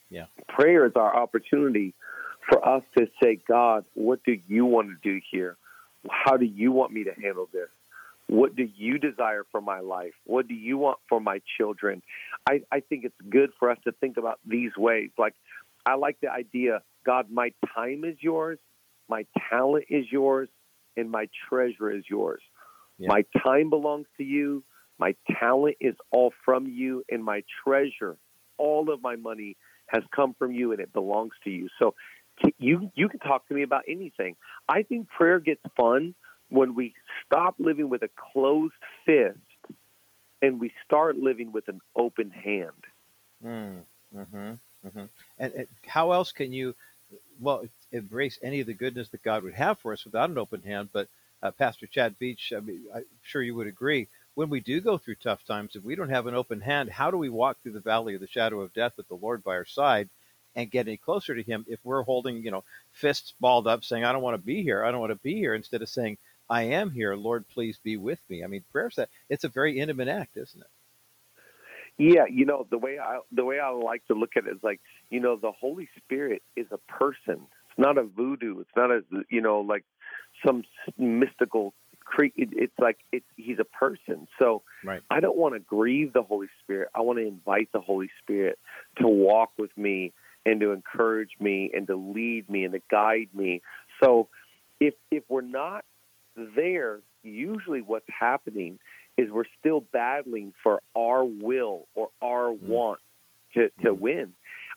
Yeah. 0.09 0.25
Prayer 0.47 0.85
is 0.85 0.93
our 0.95 1.15
opportunity 1.15 1.93
for 2.49 2.67
us 2.67 2.83
to 2.97 3.07
say, 3.21 3.39
God, 3.47 3.85
what 3.93 4.23
do 4.23 4.37
you 4.47 4.65
want 4.65 4.89
to 4.89 4.95
do 5.01 5.19
here? 5.31 5.57
How 6.09 6.37
do 6.37 6.45
you 6.45 6.71
want 6.71 6.91
me 6.91 7.03
to 7.05 7.13
handle 7.13 7.47
this? 7.51 7.69
What 8.27 8.55
do 8.55 8.67
you 8.75 8.97
desire 8.97 9.43
for 9.51 9.61
my 9.61 9.79
life? 9.79 10.13
What 10.25 10.47
do 10.47 10.53
you 10.53 10.77
want 10.77 10.99
for 11.09 11.19
my 11.19 11.41
children? 11.57 12.01
I, 12.47 12.61
I 12.71 12.79
think 12.79 13.03
it's 13.03 13.15
good 13.29 13.51
for 13.59 13.69
us 13.69 13.77
to 13.85 13.91
think 13.91 14.17
about 14.17 14.39
these 14.45 14.71
ways. 14.77 15.09
Like, 15.17 15.35
I 15.85 15.95
like 15.95 16.17
the 16.21 16.31
idea 16.31 16.81
God, 17.05 17.29
my 17.29 17.51
time 17.75 18.05
is 18.05 18.15
yours, 18.21 18.59
my 19.09 19.25
talent 19.49 19.85
is 19.89 20.05
yours, 20.09 20.47
and 20.95 21.11
my 21.11 21.27
treasure 21.49 21.91
is 21.91 22.03
yours. 22.09 22.41
Yeah. 22.97 23.09
My 23.09 23.25
time 23.43 23.69
belongs 23.69 24.07
to 24.17 24.23
you, 24.23 24.63
my 24.99 25.15
talent 25.39 25.77
is 25.81 25.95
all 26.11 26.31
from 26.45 26.67
you, 26.67 27.03
and 27.09 27.23
my 27.23 27.43
treasure, 27.65 28.15
all 28.57 28.89
of 28.91 29.01
my 29.01 29.17
money 29.17 29.57
has 29.87 30.03
come 30.15 30.33
from 30.37 30.51
you 30.51 30.71
and 30.71 30.79
it 30.79 30.93
belongs 30.93 31.33
to 31.43 31.49
you. 31.49 31.67
So 31.79 31.93
you 32.57 32.91
you 32.95 33.09
can 33.09 33.19
talk 33.19 33.47
to 33.47 33.53
me 33.53 33.63
about 33.63 33.83
anything. 33.87 34.35
I 34.67 34.83
think 34.83 35.09
prayer 35.09 35.39
gets 35.39 35.61
fun 35.77 36.15
when 36.49 36.75
we 36.75 36.93
stop 37.25 37.55
living 37.59 37.89
with 37.89 38.03
a 38.03 38.09
closed 38.33 38.73
fist 39.05 39.37
and 40.41 40.59
we 40.59 40.71
start 40.85 41.17
living 41.17 41.51
with 41.51 41.67
an 41.67 41.81
open 41.95 42.29
hand. 42.29 42.71
Mm, 43.43 43.81
hmm 44.13 44.53
mm-hmm. 44.85 45.05
And, 45.39 45.53
and, 45.53 45.67
how 45.87 46.11
else 46.11 46.31
can 46.31 46.53
you, 46.53 46.75
well, 47.39 47.65
embrace 47.91 48.37
any 48.43 48.59
of 48.59 48.67
the 48.67 48.73
goodness 48.73 49.09
that 49.09 49.23
God 49.23 49.43
would 49.43 49.53
have 49.53 49.79
for 49.79 49.93
us 49.93 50.05
without 50.05 50.29
an 50.29 50.37
open 50.37 50.61
hand? 50.61 50.89
But 50.91 51.07
uh, 51.41 51.51
Pastor 51.51 51.87
Chad 51.87 52.15
Veach, 52.19 52.55
I 52.55 52.59
mean, 52.59 52.83
I'm 52.93 53.05
sure 53.21 53.41
you 53.41 53.55
would 53.55 53.67
agree. 53.67 54.07
when 54.35 54.49
we 54.49 54.59
do 54.59 54.81
go 54.81 54.97
through 54.97 55.15
tough 55.15 55.43
times, 55.45 55.75
if 55.75 55.83
we 55.83 55.95
don't 55.95 56.09
have 56.09 56.27
an 56.27 56.35
open 56.35 56.61
hand, 56.61 56.89
how 56.89 57.09
do 57.09 57.17
we 57.17 57.29
walk 57.29 57.57
through 57.61 57.73
the 57.73 57.79
valley 57.79 58.15
of 58.15 58.21
the 58.21 58.27
shadow 58.27 58.61
of 58.61 58.73
death 58.73 58.93
with 58.97 59.07
the 59.07 59.15
Lord 59.15 59.43
by 59.43 59.53
our 59.55 59.65
side 59.65 60.09
and 60.55 60.71
get 60.71 60.87
any 60.87 60.97
closer 60.97 61.35
to 61.35 61.43
Him 61.43 61.65
if 61.67 61.79
we're 61.83 62.03
holding, 62.03 62.43
you 62.43 62.51
know, 62.51 62.63
fists 62.91 63.33
balled 63.39 63.67
up 63.67 63.83
saying, 63.83 64.03
I 64.03 64.11
don't 64.11 64.21
want 64.21 64.35
to 64.35 64.45
be 64.45 64.63
here, 64.63 64.83
I 64.83 64.91
don't 64.91 64.99
want 64.99 65.11
to 65.11 65.19
be 65.23 65.35
here, 65.35 65.55
instead 65.55 65.81
of 65.81 65.89
saying, 65.89 66.17
I 66.49 66.63
am 66.63 66.91
here, 66.91 67.15
Lord, 67.15 67.47
please 67.47 67.79
be 67.83 67.97
with 67.97 68.19
me. 68.29 68.43
I 68.43 68.47
mean, 68.47 68.63
prayer's 68.71 68.95
that 68.95 69.09
it's 69.29 69.43
a 69.43 69.49
very 69.49 69.79
intimate 69.79 70.07
act, 70.07 70.37
isn't 70.37 70.61
it? 70.61 70.67
Yeah, 71.97 72.25
you 72.29 72.45
know 72.45 72.65
the 72.71 72.77
way 72.77 72.97
I 72.97 73.19
the 73.31 73.45
way 73.45 73.59
I 73.59 73.69
like 73.69 74.05
to 74.07 74.15
look 74.15 74.31
at 74.35 74.47
it 74.47 74.51
is 74.51 74.63
like 74.63 74.81
you 75.11 75.19
know 75.19 75.35
the 75.35 75.51
Holy 75.51 75.87
Spirit 75.97 76.41
is 76.55 76.65
a 76.71 76.79
person. 76.91 77.45
It's 77.69 77.77
not 77.77 77.99
a 77.99 78.03
voodoo. 78.03 78.61
It's 78.61 78.75
not 78.75 78.89
a 78.89 79.01
you 79.29 79.41
know 79.41 79.61
like 79.61 79.83
some 80.43 80.63
mystical 80.97 81.75
creature. 81.99 82.33
it's 82.37 82.73
like 82.79 82.97
it, 83.11 83.23
he's 83.35 83.59
a 83.59 83.63
person. 83.65 84.27
So 84.39 84.63
right. 84.83 85.01
I 85.09 85.19
don't 85.19 85.37
want 85.37 85.53
to 85.53 85.59
grieve 85.59 86.13
the 86.13 86.23
Holy 86.23 86.47
Spirit. 86.63 86.89
I 86.95 87.01
want 87.01 87.19
to 87.19 87.27
invite 87.27 87.69
the 87.73 87.79
Holy 87.79 88.09
Spirit 88.21 88.57
to 88.97 89.07
walk 89.07 89.51
with 89.57 89.75
me 89.77 90.13
and 90.45 90.59
to 90.59 90.71
encourage 90.71 91.31
me 91.39 91.71
and 91.73 91.87
to 91.87 91.95
lead 91.95 92.49
me 92.49 92.65
and 92.65 92.73
to 92.73 92.81
guide 92.89 93.29
me. 93.33 93.61
So 94.03 94.27
if 94.79 94.93
if 95.11 95.23
we're 95.29 95.41
not 95.41 95.85
there, 96.35 96.99
usually 97.23 97.81
what's 97.81 98.07
happening 98.07 98.79
is 99.17 99.29
we're 99.31 99.43
still 99.59 99.81
battling 99.93 100.53
for 100.63 100.81
our 100.95 101.23
will 101.23 101.87
or 101.95 102.09
our 102.21 102.51
mm. 102.51 102.63
want 102.63 102.99
to, 103.53 103.69
to 103.83 103.93
mm. 103.93 103.99
win. 103.99 104.33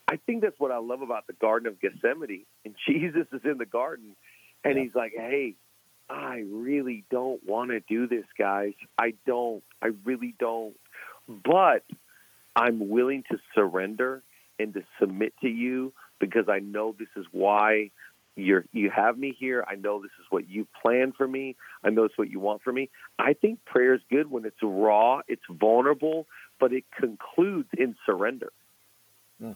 I 0.08 0.16
think 0.16 0.42
that's 0.42 0.58
what 0.58 0.70
I 0.70 0.78
love 0.78 1.02
about 1.02 1.26
the 1.26 1.32
Garden 1.32 1.68
of 1.68 1.80
Gethsemane. 1.80 2.44
And 2.64 2.74
Jesus 2.86 3.26
is 3.32 3.40
in 3.44 3.58
the 3.58 3.66
garden 3.66 4.16
and 4.64 4.76
yeah. 4.76 4.82
he's 4.82 4.94
like, 4.94 5.12
hey, 5.16 5.54
I 6.08 6.44
really 6.48 7.04
don't 7.10 7.40
want 7.46 7.70
to 7.70 7.80
do 7.80 8.06
this, 8.06 8.24
guys. 8.38 8.74
I 8.98 9.14
don't. 9.26 9.62
I 9.82 9.88
really 10.04 10.34
don't. 10.38 10.76
But 11.28 11.84
I'm 12.54 12.88
willing 12.88 13.24
to 13.30 13.38
surrender 13.54 14.22
and 14.58 14.74
to 14.74 14.82
submit 14.98 15.34
to 15.42 15.48
you 15.48 15.92
because 16.18 16.48
I 16.48 16.58
know 16.60 16.94
this 16.98 17.08
is 17.16 17.26
why 17.32 17.90
you're 18.36 18.64
you 18.72 18.90
have 18.90 19.18
me 19.18 19.34
here. 19.38 19.64
I 19.66 19.76
know 19.76 20.00
this 20.00 20.10
is 20.20 20.26
what 20.30 20.48
you 20.48 20.66
plan 20.82 21.12
for 21.12 21.26
me. 21.26 21.56
I 21.82 21.90
know 21.90 22.04
it's 22.04 22.18
what 22.18 22.30
you 22.30 22.38
want 22.38 22.62
for 22.62 22.72
me. 22.72 22.90
I 23.18 23.32
think 23.32 23.64
prayer 23.64 23.94
is 23.94 24.02
good 24.10 24.30
when 24.30 24.44
it's 24.44 24.56
raw, 24.62 25.22
it's 25.26 25.42
vulnerable, 25.48 26.26
but 26.60 26.72
it 26.72 26.84
concludes 26.98 27.68
in 27.76 27.96
surrender. 28.04 28.52
Hmm. 29.40 29.52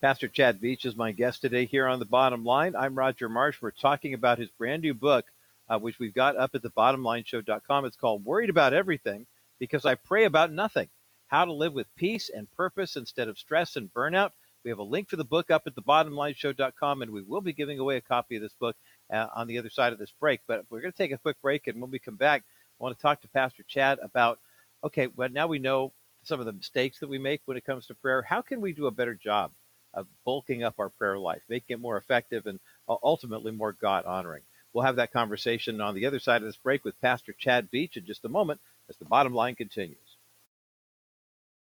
Pastor 0.00 0.28
Chad 0.28 0.60
Veach 0.60 0.84
is 0.84 0.96
my 0.96 1.12
guest 1.12 1.40
today 1.40 1.64
here 1.64 1.86
on 1.86 1.98
the 1.98 2.04
Bottom 2.04 2.44
Line. 2.44 2.76
I'm 2.76 2.94
Roger 2.94 3.28
Marsh. 3.28 3.62
We're 3.62 3.70
talking 3.70 4.14
about 4.14 4.38
his 4.38 4.50
brand 4.50 4.82
new 4.82 4.94
book, 4.94 5.24
uh, 5.68 5.78
which 5.78 5.98
we've 5.98 6.14
got 6.14 6.36
up 6.36 6.54
at 6.54 6.62
the 6.62 6.70
bottomlineshow.com. 6.70 7.84
It's 7.86 7.96
called 7.96 8.24
Worried 8.24 8.50
About 8.50 8.74
Everything 8.74 9.26
Because 9.58 9.86
I 9.86 9.94
Pray 9.94 10.24
About 10.24 10.52
Nothing 10.52 10.88
How 11.32 11.46
to 11.46 11.52
Live 11.54 11.72
with 11.72 11.86
Peace 11.96 12.28
and 12.28 12.46
Purpose 12.52 12.94
Instead 12.94 13.26
of 13.26 13.38
Stress 13.38 13.76
and 13.76 13.90
Burnout. 13.94 14.32
We 14.64 14.70
have 14.70 14.80
a 14.80 14.82
link 14.82 15.08
for 15.08 15.16
the 15.16 15.24
book 15.24 15.50
up 15.50 15.62
at 15.66 15.74
the 15.74 15.80
bottomlineshow.com, 15.80 17.00
and 17.00 17.10
we 17.10 17.22
will 17.22 17.40
be 17.40 17.54
giving 17.54 17.78
away 17.78 17.96
a 17.96 18.02
copy 18.02 18.36
of 18.36 18.42
this 18.42 18.52
book 18.60 18.76
uh, 19.10 19.28
on 19.34 19.46
the 19.46 19.56
other 19.56 19.70
side 19.70 19.94
of 19.94 19.98
this 19.98 20.12
break. 20.20 20.40
But 20.46 20.66
we're 20.68 20.82
going 20.82 20.92
to 20.92 20.98
take 20.98 21.10
a 21.10 21.16
quick 21.16 21.40
break, 21.40 21.68
and 21.68 21.80
when 21.80 21.90
we 21.90 21.98
come 21.98 22.16
back, 22.16 22.42
I 22.42 22.84
want 22.84 22.98
to 22.98 23.00
talk 23.00 23.22
to 23.22 23.28
Pastor 23.28 23.62
Chad 23.66 23.98
about 24.02 24.40
okay, 24.84 25.06
well, 25.06 25.30
now 25.30 25.46
we 25.46 25.58
know 25.58 25.94
some 26.22 26.38
of 26.38 26.44
the 26.44 26.52
mistakes 26.52 26.98
that 26.98 27.08
we 27.08 27.16
make 27.16 27.40
when 27.46 27.56
it 27.56 27.64
comes 27.64 27.86
to 27.86 27.94
prayer. 27.94 28.20
How 28.20 28.42
can 28.42 28.60
we 28.60 28.74
do 28.74 28.86
a 28.86 28.90
better 28.90 29.14
job 29.14 29.52
of 29.94 30.06
bulking 30.26 30.62
up 30.62 30.74
our 30.78 30.90
prayer 30.90 31.18
life, 31.18 31.40
making 31.48 31.72
it 31.76 31.80
more 31.80 31.96
effective, 31.96 32.44
and 32.44 32.60
ultimately 33.02 33.52
more 33.52 33.72
God 33.72 34.04
honoring? 34.04 34.42
We'll 34.74 34.84
have 34.84 34.96
that 34.96 35.14
conversation 35.14 35.80
on 35.80 35.94
the 35.94 36.04
other 36.04 36.18
side 36.18 36.42
of 36.42 36.46
this 36.46 36.58
break 36.58 36.84
with 36.84 37.00
Pastor 37.00 37.32
Chad 37.32 37.70
Veach 37.72 37.96
in 37.96 38.04
just 38.04 38.26
a 38.26 38.28
moment 38.28 38.60
as 38.90 38.98
the 38.98 39.06
bottom 39.06 39.32
line 39.32 39.54
continues. 39.54 40.11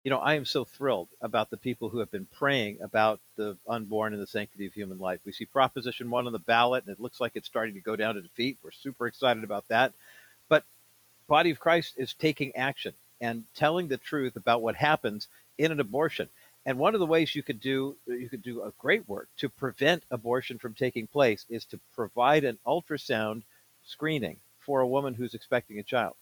You 0.04 0.10
know, 0.10 0.18
I 0.18 0.34
am 0.34 0.44
so 0.44 0.66
thrilled 0.66 1.08
about 1.22 1.48
the 1.48 1.56
people 1.56 1.88
who 1.88 2.00
have 2.00 2.10
been 2.10 2.26
praying 2.26 2.78
about 2.82 3.20
the 3.36 3.56
unborn 3.66 4.12
and 4.12 4.20
the 4.20 4.26
sanctity 4.26 4.66
of 4.66 4.74
human 4.74 4.98
life. 4.98 5.20
We 5.24 5.32
see 5.32 5.46
Proposition 5.46 6.10
1 6.10 6.26
on 6.26 6.32
the 6.32 6.38
ballot, 6.38 6.84
and 6.84 6.94
it 6.94 7.00
looks 7.00 7.22
like 7.22 7.32
it's 7.34 7.46
starting 7.46 7.72
to 7.74 7.80
go 7.80 7.96
down 7.96 8.14
to 8.16 8.20
defeat. 8.20 8.58
We're 8.62 8.70
super 8.70 9.06
excited 9.06 9.44
about 9.44 9.66
that. 9.68 9.94
But 10.50 10.64
Body 11.26 11.48
of 11.50 11.58
Christ 11.58 11.94
is 11.96 12.12
taking 12.12 12.54
action 12.54 12.92
and 13.22 13.44
telling 13.54 13.88
the 13.88 13.96
truth 13.96 14.36
about 14.36 14.60
what 14.60 14.76
happens 14.76 15.26
in 15.56 15.72
an 15.72 15.80
abortion. 15.80 16.28
And 16.66 16.78
one 16.78 16.92
of 16.92 17.00
the 17.00 17.06
ways 17.06 17.34
you 17.34 17.42
could 17.42 17.60
do 17.60 17.96
you 18.06 18.28
could 18.28 18.42
do 18.42 18.62
a 18.62 18.72
great 18.78 19.08
work 19.08 19.28
to 19.38 19.48
prevent 19.48 20.02
abortion 20.10 20.58
from 20.58 20.74
taking 20.74 21.06
place 21.06 21.46
is 21.48 21.64
to 21.66 21.80
provide 21.94 22.44
an 22.44 22.58
ultrasound 22.66 23.42
screening 23.84 24.36
for 24.60 24.80
a 24.80 24.86
woman 24.86 25.14
who's 25.14 25.34
expecting 25.34 25.78
a 25.78 25.82
child. 25.82 26.14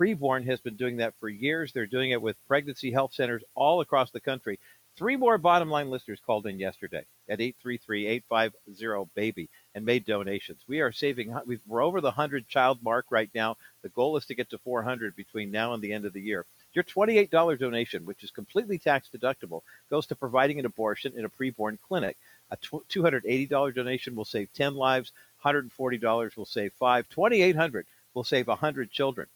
Preborn 0.00 0.46
has 0.46 0.62
been 0.62 0.76
doing 0.76 0.96
that 0.96 1.12
for 1.20 1.28
years. 1.28 1.74
They're 1.74 1.84
doing 1.84 2.12
it 2.12 2.22
with 2.22 2.42
pregnancy 2.48 2.90
health 2.90 3.12
centers 3.12 3.44
all 3.54 3.82
across 3.82 4.10
the 4.10 4.20
country. 4.20 4.58
Three 4.96 5.14
more 5.14 5.36
bottom 5.36 5.68
line 5.68 5.90
listeners 5.90 6.22
called 6.24 6.46
in 6.46 6.58
yesterday 6.58 7.04
at 7.28 7.40
833-850-BABY 7.40 9.50
and 9.74 9.84
made 9.84 10.06
donations. 10.06 10.62
We 10.66 10.80
are 10.80 10.90
saving, 10.90 11.36
we're 11.66 11.84
over 11.84 12.00
the 12.00 12.08
100 12.08 12.48
child 12.48 12.82
mark 12.82 13.04
right 13.10 13.28
now. 13.34 13.58
The 13.82 13.90
goal 13.90 14.16
is 14.16 14.24
to 14.26 14.34
get 14.34 14.48
to 14.50 14.58
400 14.58 15.14
between 15.14 15.50
now 15.50 15.74
and 15.74 15.82
the 15.82 15.92
end 15.92 16.06
of 16.06 16.14
the 16.14 16.22
year. 16.22 16.46
Your 16.72 16.84
$28 16.84 17.58
donation, 17.58 18.06
which 18.06 18.24
is 18.24 18.30
completely 18.30 18.78
tax 18.78 19.10
deductible, 19.14 19.60
goes 19.90 20.06
to 20.06 20.16
providing 20.16 20.58
an 20.58 20.64
abortion 20.64 21.12
in 21.14 21.26
a 21.26 21.30
preborn 21.30 21.76
clinic. 21.86 22.16
A 22.50 22.56
$280 22.56 23.74
donation 23.74 24.16
will 24.16 24.24
save 24.24 24.50
10 24.54 24.76
lives. 24.76 25.12
$140 25.44 26.36
will 26.38 26.46
save 26.46 26.72
five. 26.72 27.06
2800 27.10 27.84
will 28.14 28.24
save 28.24 28.46
100 28.46 28.90
children. 28.90 29.28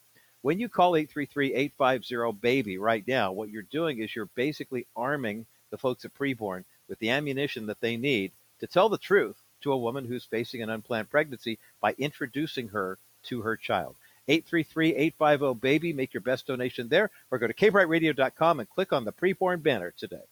When 0.44 0.60
you 0.60 0.68
call 0.68 0.92
833-850-BABY 0.92 2.76
right 2.76 3.02
now, 3.08 3.32
what 3.32 3.48
you're 3.48 3.62
doing 3.62 4.00
is 4.00 4.14
you're 4.14 4.28
basically 4.34 4.86
arming 4.94 5.46
the 5.70 5.78
folks 5.78 6.04
at 6.04 6.12
preborn 6.12 6.64
with 6.86 6.98
the 6.98 7.08
ammunition 7.08 7.64
that 7.64 7.80
they 7.80 7.96
need 7.96 8.30
to 8.60 8.66
tell 8.66 8.90
the 8.90 8.98
truth 8.98 9.36
to 9.62 9.72
a 9.72 9.78
woman 9.78 10.04
who's 10.04 10.26
facing 10.26 10.60
an 10.60 10.68
unplanned 10.68 11.08
pregnancy 11.08 11.58
by 11.80 11.94
introducing 11.96 12.68
her 12.68 12.98
to 13.22 13.40
her 13.40 13.56
child. 13.56 13.96
833-850-BABY. 14.28 15.94
Make 15.94 16.12
your 16.12 16.20
best 16.20 16.46
donation 16.46 16.90
there 16.90 17.10
or 17.30 17.38
go 17.38 17.46
to 17.46 17.54
kbrightradio.com 17.54 18.60
and 18.60 18.68
click 18.68 18.92
on 18.92 19.06
the 19.06 19.14
preborn 19.14 19.62
banner 19.62 19.94
today. 19.96 20.26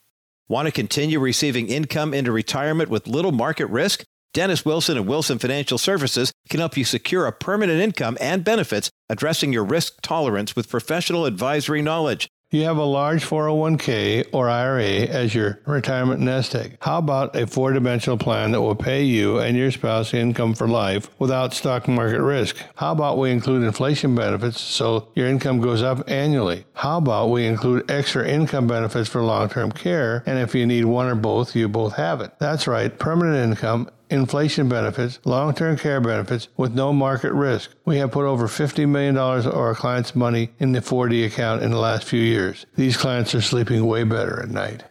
Want 0.47 0.67
to 0.67 0.73
continue 0.73 1.21
receiving 1.21 1.69
income 1.69 2.13
into 2.13 2.33
retirement 2.33 2.91
with 2.91 3.07
little 3.07 3.33
market 3.33 3.69
risk? 3.69 4.05
Dennis 4.35 4.65
Wilson 4.65 4.97
and 4.97 5.07
Wilson 5.07 5.39
Financial 5.39 5.77
Services 5.77 6.33
can 6.49 6.61
help 6.61 6.75
you 6.77 6.85
secure 6.85 7.27
a 7.27 7.33
permanent 7.33 7.81
income 7.81 8.17
and 8.19 8.43
benefits 8.43 8.91
addressing 9.11 9.53
your 9.53 9.65
risk 9.65 10.01
tolerance 10.01 10.57
with 10.57 10.71
professional 10.71 11.27
advisory 11.27 11.83
knowledge. 11.83 12.29
You 12.51 12.65
have 12.65 12.77
a 12.77 12.85
large 12.85 13.25
401k 13.25 14.27
or 14.33 14.49
IRA 14.49 15.07
as 15.09 15.35
your 15.35 15.61
retirement 15.67 16.21
nest 16.21 16.55
egg. 16.55 16.77
How 16.83 16.99
about 16.99 17.35
a 17.35 17.47
four 17.47 17.73
dimensional 17.73 18.19
plan 18.19 18.53
that 18.53 18.61
will 18.61 18.75
pay 18.75 19.05
you 19.05 19.39
and 19.39 19.57
your 19.57 19.71
spouse 19.71 20.13
income 20.13 20.55
for 20.55 20.69
life 20.69 21.09
without 21.19 21.55
stock 21.55 21.89
market 21.89 22.21
risk? 22.21 22.57
How 22.75 22.93
about 22.93 23.17
we 23.17 23.31
include 23.31 23.63
inflation 23.63 24.15
benefits 24.15 24.61
so 24.61 25.09
your 25.15 25.29
income 25.29 25.61
goes 25.61 25.83
up 25.83 26.11
annually? 26.11 26.67
How 26.75 26.99
about 26.99 27.31
we 27.31 27.47
include 27.47 27.91
extra 27.91 28.29
income 28.29 28.67
benefits 28.67 29.09
for 29.09 29.23
long 29.23 29.49
term 29.49 29.73
care? 29.73 30.23
And 30.27 30.39
if 30.39 30.55
you 30.55 30.67
need 30.67 30.85
one 30.85 31.07
or 31.07 31.15
both, 31.15 31.57
you 31.57 31.69
both 31.69 31.95
have 31.97 32.21
it. 32.21 32.33
That's 32.39 32.67
right, 32.67 32.99
permanent 32.99 33.51
income 33.51 33.89
inflation 34.13 34.69
benefits, 34.69 35.19
long 35.25 35.55
term 35.55 35.77
care 35.77 36.01
benefits 36.01 36.49
with 36.57 36.75
no 36.75 36.93
market 36.93 37.33
risk. 37.33 37.71
We 37.85 37.97
have 37.99 38.13
put 38.13 38.27
over 38.27 38.47
$50 38.47 38.89
million 38.89 39.17
of 39.17 39.47
our 39.47 39.75
clients' 39.75 40.15
money 40.15 40.51
in 40.59 40.73
the 40.73 40.81
4D 40.81 41.27
account 41.27 41.63
in 41.63 41.71
the 41.71 41.79
last 41.79 42.05
few 42.05 42.21
years. 42.21 42.67
These 42.77 42.97
clients 42.97 43.35
are 43.35 43.41
sleeping 43.41 43.87
way 43.87 44.05
better 44.05 44.43
at 44.43 44.51
night. 44.51 44.85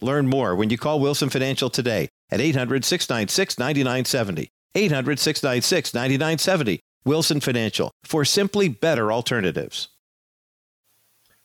Learn 0.00 0.26
more 0.26 0.54
when 0.54 0.70
you 0.70 0.78
call 0.78 1.00
Wilson 1.00 1.28
Financial 1.28 1.70
today 1.70 2.08
at 2.30 2.40
800 2.40 2.84
696 2.84 3.58
9970. 3.58 4.48
800 4.74 5.18
696 5.18 5.94
9970. 5.94 6.80
Wilson 7.04 7.40
Financial 7.40 7.90
for 8.04 8.24
simply 8.24 8.68
better 8.68 9.12
alternatives. 9.12 9.88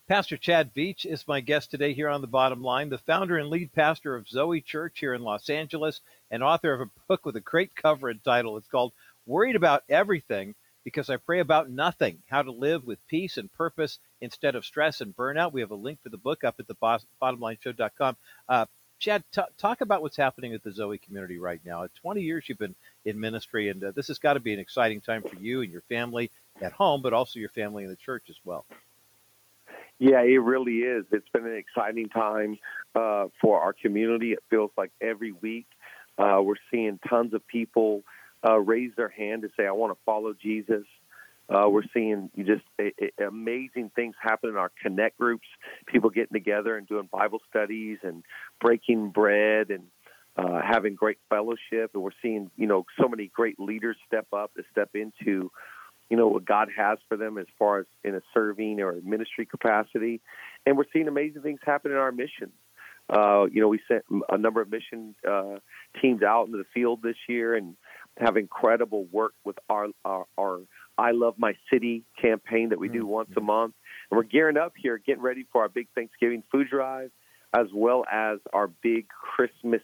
Pastor 0.06 0.36
Chad 0.36 0.74
Veach 0.74 1.06
is 1.06 1.30
my 1.30 1.40
guest 1.40 1.72
today 1.72 1.94
here 1.94 2.10
on 2.10 2.20
The 2.20 2.28
Bottom 2.28 2.62
Line, 2.62 2.90
the 2.90 2.98
founder 2.98 3.38
and 3.38 3.48
lead 3.48 3.72
pastor 3.72 4.18
of 4.18 4.28
Zoe 4.28 4.60
Church 4.60 5.00
here 5.00 5.14
in 5.14 5.22
Los 5.22 5.50
Angeles 5.50 6.02
and 6.30 6.44
author 6.44 6.74
of 6.74 6.82
a 6.82 6.92
book 7.08 7.26
with 7.26 7.38
a 7.38 7.42
great 7.42 7.74
cover 7.74 8.10
and 8.10 8.22
title. 8.22 8.58
It's 8.58 8.68
called 8.68 8.92
Worried 9.26 9.56
About 9.56 9.86
Everything 9.88 10.56
Because 10.84 11.10
I 11.10 11.16
Pray 11.16 11.40
About 11.40 11.70
Nothing 11.70 12.22
How 12.28 12.42
to 12.42 12.52
Live 12.52 12.84
with 12.84 13.08
Peace 13.08 13.38
and 13.38 13.50
Purpose 13.54 13.98
Instead 14.20 14.56
of 14.56 14.66
Stress 14.66 15.00
and 15.00 15.16
Burnout. 15.16 15.54
We 15.54 15.62
have 15.62 15.72
a 15.72 15.76
link 15.76 16.04
to 16.04 16.10
the 16.10 16.18
book 16.18 16.44
up 16.44 16.56
at 16.60 16.68
the 16.68 16.76
bottomlineshow.com. 17.22 18.18
Uh, 18.50 18.66
Chad, 19.00 19.24
t- 19.32 19.42
talk 19.58 19.80
about 19.80 20.02
what's 20.02 20.18
happening 20.18 20.54
at 20.54 20.64
the 20.64 20.74
Zoe 20.74 20.98
community 20.98 21.40
right 21.40 21.62
now. 21.66 21.86
At 21.86 21.96
20 21.96 22.22
years 22.22 22.44
you've 22.50 22.60
been 22.60 22.76
in 23.06 23.22
ministry, 23.22 23.70
and 23.70 23.82
uh, 23.82 23.92
this 23.92 24.10
has 24.10 24.20
got 24.20 24.34
to 24.34 24.42
be 24.42 24.54
an 24.54 24.60
exciting 24.60 25.00
time 25.00 25.24
for 25.24 25.38
you 25.38 25.62
and 25.62 25.72
your 25.72 25.84
family 25.88 26.30
at 26.62 26.74
home, 26.74 27.02
but 27.02 27.14
also 27.14 27.40
your 27.40 27.50
family 27.50 27.86
in 27.86 27.90
the 27.90 27.96
church 27.96 28.26
as 28.30 28.38
well. 28.44 28.66
Yeah, 30.04 30.22
it 30.22 30.40
really 30.40 30.80
is. 30.80 31.06
It's 31.14 31.30
been 31.30 31.46
an 31.46 31.56
exciting 31.56 32.10
time 32.10 32.58
uh, 32.94 33.28
for 33.40 33.62
our 33.62 33.72
community. 33.72 34.34
It 34.34 34.44
feels 34.50 34.70
like 34.78 34.92
every 35.00 35.32
week 35.32 35.66
uh, 36.18 36.42
we're 36.44 36.56
seeing 36.70 37.00
tons 37.10 37.34
of 37.34 37.48
people 37.48 38.04
uh, 38.46 38.60
raise 38.60 38.92
their 38.98 39.08
hand 39.08 39.44
to 39.44 39.50
say, 39.56 39.66
I 39.66 39.72
want 39.72 39.94
to 39.94 40.00
follow 40.06 40.34
Jesus. 40.34 40.84
Uh, 41.48 41.70
we're 41.70 41.86
seeing 41.94 42.30
just 42.38 42.64
amazing 43.26 43.92
things 43.96 44.14
happen 44.22 44.50
in 44.50 44.58
our 44.58 44.74
connect 44.82 45.18
groups. 45.18 45.48
People 45.88 46.10
getting 46.10 46.34
together 46.34 46.76
and 46.76 46.86
doing 46.86 47.08
Bible 47.10 47.40
studies 47.50 48.00
and 48.04 48.26
breaking 48.60 49.12
bread 49.12 49.70
and 49.70 49.84
uh, 50.36 50.60
having 50.62 50.96
great 50.96 51.20
fellowship. 51.30 51.92
And 51.94 52.04
we're 52.04 52.10
seeing, 52.22 52.52
you 52.58 52.68
know, 52.68 52.86
so 53.00 53.08
many 53.08 53.32
great 53.34 53.58
leaders 53.58 53.96
step 54.06 54.28
up 54.34 54.54
to 54.56 54.64
step 54.70 54.90
into, 54.96 55.50
you 56.10 56.18
know, 56.18 56.28
what 56.28 56.46
God 56.46 56.70
has 56.76 57.00
for 57.08 57.18
them 57.18 57.38
as 57.38 57.48
far 57.58 57.80
as 57.80 57.86
in 58.04 58.16
a 58.16 58.22
serving 58.34 58.80
or 58.82 59.00
ministry 59.04 59.46
capacity. 59.46 60.22
And 60.66 60.78
we're 60.78 60.86
seeing 60.94 61.08
amazing 61.08 61.42
things 61.42 61.60
happen 61.66 61.92
in 61.92 61.98
our 61.98 62.12
mission. 62.12 62.52
Uh, 63.10 63.46
you 63.52 63.62
know, 63.62 63.68
we 63.68 63.80
sent 63.88 64.04
a 64.30 64.38
number 64.38 64.62
of 64.62 64.72
mission 64.72 65.16
uh, 65.30 65.56
teams 66.02 66.24
out 66.24 66.46
into 66.46 66.58
the 66.58 66.66
field 66.74 67.02
this 67.02 67.18
year 67.28 67.56
and 67.56 67.76
have 68.18 68.38
incredible 68.38 69.06
work 69.12 69.34
with 69.44 69.58
our, 69.70 69.88
our, 70.06 70.26
our 70.38 70.60
I 70.98 71.12
Love 71.12 71.36
My 71.38 71.56
City 71.72 72.04
campaign 72.22 72.70
that 72.70 72.80
we 72.80 72.88
do 72.88 73.00
mm-hmm. 73.00 73.08
once 73.08 73.30
a 73.36 73.42
month. 73.42 73.74
And 74.10 74.18
we're 74.18 74.24
gearing 74.24 74.58
up 74.58 74.74
here, 74.78 74.98
getting 74.98 75.24
ready 75.24 75.46
for 75.52 75.62
our 75.62 75.70
big 75.70 75.88
Thanksgiving 75.96 76.44
food 76.52 76.70
drive, 76.70 77.12
as 77.54 77.68
well 77.74 78.06
as 78.12 78.40
our 78.54 78.68
big 78.68 79.08
Christmas 79.10 79.82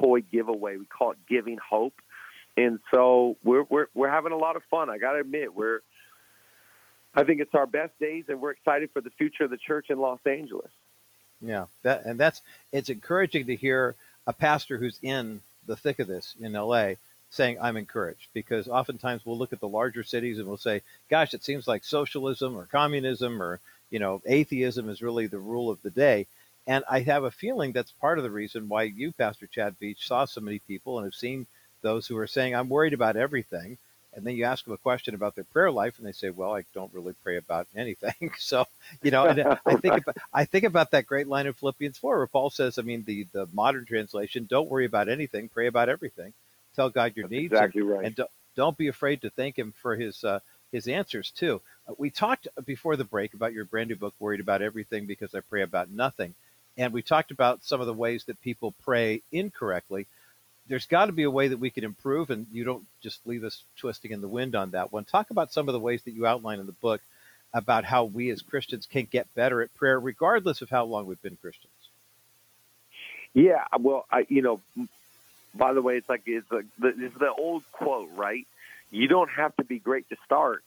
toy 0.00 0.20
giveaway. 0.20 0.76
We 0.76 0.86
call 0.86 1.12
it 1.12 1.18
Giving 1.28 1.58
Hope. 1.58 1.94
And 2.58 2.80
so 2.90 3.36
we're 3.44 3.62
we're 3.62 3.86
we're 3.94 4.10
having 4.10 4.32
a 4.32 4.36
lot 4.36 4.56
of 4.56 4.64
fun. 4.64 4.90
I 4.90 4.98
got 4.98 5.12
to 5.12 5.20
admit, 5.20 5.54
we're 5.54 5.80
I 7.14 7.22
think 7.22 7.40
it's 7.40 7.54
our 7.54 7.66
best 7.66 7.96
days, 8.00 8.24
and 8.28 8.40
we're 8.40 8.50
excited 8.50 8.90
for 8.92 9.00
the 9.00 9.10
future 9.10 9.44
of 9.44 9.50
the 9.50 9.56
church 9.56 9.86
in 9.90 9.98
Los 10.00 10.18
Angeles. 10.26 10.70
Yeah, 11.40 11.66
that 11.82 12.04
and 12.04 12.18
that's 12.18 12.42
it's 12.72 12.88
encouraging 12.88 13.46
to 13.46 13.54
hear 13.54 13.94
a 14.26 14.32
pastor 14.32 14.76
who's 14.76 14.98
in 15.02 15.40
the 15.66 15.76
thick 15.76 16.00
of 16.00 16.08
this 16.08 16.34
in 16.40 16.52
LA 16.52 16.94
saying 17.30 17.58
I'm 17.60 17.76
encouraged 17.76 18.26
because 18.34 18.66
oftentimes 18.66 19.24
we'll 19.24 19.38
look 19.38 19.52
at 19.52 19.60
the 19.60 19.68
larger 19.68 20.02
cities 20.02 20.38
and 20.38 20.48
we'll 20.48 20.56
say, 20.56 20.82
gosh, 21.10 21.34
it 21.34 21.44
seems 21.44 21.68
like 21.68 21.84
socialism 21.84 22.56
or 22.56 22.66
communism 22.66 23.40
or 23.40 23.60
you 23.90 24.00
know 24.00 24.20
atheism 24.26 24.88
is 24.88 25.00
really 25.00 25.28
the 25.28 25.38
rule 25.38 25.70
of 25.70 25.80
the 25.82 25.90
day. 25.90 26.26
And 26.66 26.82
I 26.90 27.00
have 27.00 27.22
a 27.22 27.30
feeling 27.30 27.70
that's 27.70 27.92
part 27.92 28.18
of 28.18 28.24
the 28.24 28.32
reason 28.32 28.68
why 28.68 28.82
you, 28.82 29.12
Pastor 29.12 29.46
Chad 29.46 29.76
Veach, 29.80 30.00
saw 30.00 30.24
so 30.24 30.40
many 30.40 30.58
people 30.58 30.98
and 30.98 31.06
have 31.06 31.14
seen 31.14 31.46
those 31.82 32.06
who 32.06 32.16
are 32.18 32.26
saying, 32.26 32.54
I'm 32.54 32.68
worried 32.68 32.92
about 32.92 33.16
everything. 33.16 33.78
And 34.14 34.26
then 34.26 34.36
you 34.36 34.44
ask 34.44 34.64
them 34.64 34.74
a 34.74 34.78
question 34.78 35.14
about 35.14 35.34
their 35.34 35.44
prayer 35.44 35.70
life, 35.70 35.98
and 35.98 36.06
they 36.06 36.12
say, 36.12 36.30
"Well, 36.30 36.52
I 36.52 36.64
don't 36.74 36.92
really 36.92 37.12
pray 37.22 37.36
about 37.36 37.68
anything." 37.76 38.32
so, 38.38 38.66
you 39.02 39.10
know, 39.10 39.26
and 39.26 39.40
I 39.64 39.76
think 39.76 39.96
about, 40.02 40.16
I 40.32 40.44
think 40.44 40.64
about 40.64 40.90
that 40.90 41.06
great 41.06 41.28
line 41.28 41.46
in 41.46 41.52
Philippians 41.52 41.98
four, 41.98 42.16
where 42.16 42.26
Paul 42.26 42.50
says, 42.50 42.78
"I 42.78 42.82
mean, 42.82 43.04
the 43.04 43.28
the 43.32 43.46
modern 43.52 43.84
translation: 43.84 44.46
Don't 44.48 44.70
worry 44.70 44.86
about 44.86 45.08
anything, 45.08 45.48
pray 45.48 45.66
about 45.66 45.88
everything. 45.88 46.32
Tell 46.74 46.90
God 46.90 47.12
your 47.16 47.24
That's 47.24 47.32
needs, 47.32 47.52
exactly 47.52 47.82
and, 47.82 47.90
right. 47.90 48.04
and 48.06 48.16
don't, 48.16 48.30
don't 48.56 48.76
be 48.76 48.88
afraid 48.88 49.22
to 49.22 49.30
thank 49.30 49.56
Him 49.56 49.72
for 49.80 49.94
His 49.94 50.24
uh, 50.24 50.40
His 50.72 50.88
answers 50.88 51.30
too." 51.30 51.60
Uh, 51.86 51.92
we 51.98 52.10
talked 52.10 52.48
before 52.64 52.96
the 52.96 53.04
break 53.04 53.34
about 53.34 53.52
your 53.52 53.66
brand 53.66 53.90
new 53.90 53.96
book, 53.96 54.14
"Worried 54.18 54.40
About 54.40 54.62
Everything 54.62 55.06
Because 55.06 55.34
I 55.34 55.40
Pray 55.40 55.62
About 55.62 55.90
Nothing." 55.90 56.34
And 56.78 56.92
we 56.92 57.02
talked 57.02 57.30
about 57.30 57.62
some 57.62 57.80
of 57.80 57.86
the 57.86 57.92
ways 57.92 58.24
that 58.24 58.40
people 58.40 58.74
pray 58.82 59.22
incorrectly. 59.30 60.06
There's 60.68 60.86
got 60.86 61.06
to 61.06 61.12
be 61.12 61.22
a 61.22 61.30
way 61.30 61.48
that 61.48 61.58
we 61.58 61.70
can 61.70 61.84
improve, 61.84 62.30
and 62.30 62.46
you 62.52 62.64
don't 62.64 62.84
just 63.02 63.26
leave 63.26 63.44
us 63.44 63.62
twisting 63.78 64.12
in 64.12 64.20
the 64.20 64.28
wind 64.28 64.54
on 64.54 64.70
that 64.70 64.92
one. 64.92 65.04
Talk 65.04 65.30
about 65.30 65.52
some 65.52 65.68
of 65.68 65.72
the 65.72 65.80
ways 65.80 66.02
that 66.02 66.12
you 66.12 66.26
outline 66.26 66.60
in 66.60 66.66
the 66.66 66.72
book 66.72 67.00
about 67.54 67.84
how 67.84 68.04
we 68.04 68.30
as 68.30 68.42
Christians 68.42 68.86
can 68.86 69.06
get 69.10 69.34
better 69.34 69.62
at 69.62 69.74
prayer, 69.74 69.98
regardless 69.98 70.60
of 70.60 70.68
how 70.68 70.84
long 70.84 71.06
we've 71.06 71.22
been 71.22 71.38
Christians. 71.40 71.72
Yeah, 73.34 73.64
well, 73.78 74.06
I, 74.10 74.26
you 74.28 74.42
know, 74.42 74.60
by 75.54 75.72
the 75.72 75.82
way, 75.82 75.96
it's 75.96 76.08
like 76.08 76.22
it's 76.26 76.50
like 76.50 76.66
the, 76.78 76.88
it's 76.88 77.18
the 77.18 77.32
old 77.32 77.62
quote, 77.72 78.10
right? 78.14 78.46
You 78.90 79.08
don't 79.08 79.30
have 79.30 79.54
to 79.56 79.64
be 79.64 79.78
great 79.78 80.08
to 80.10 80.16
start, 80.24 80.62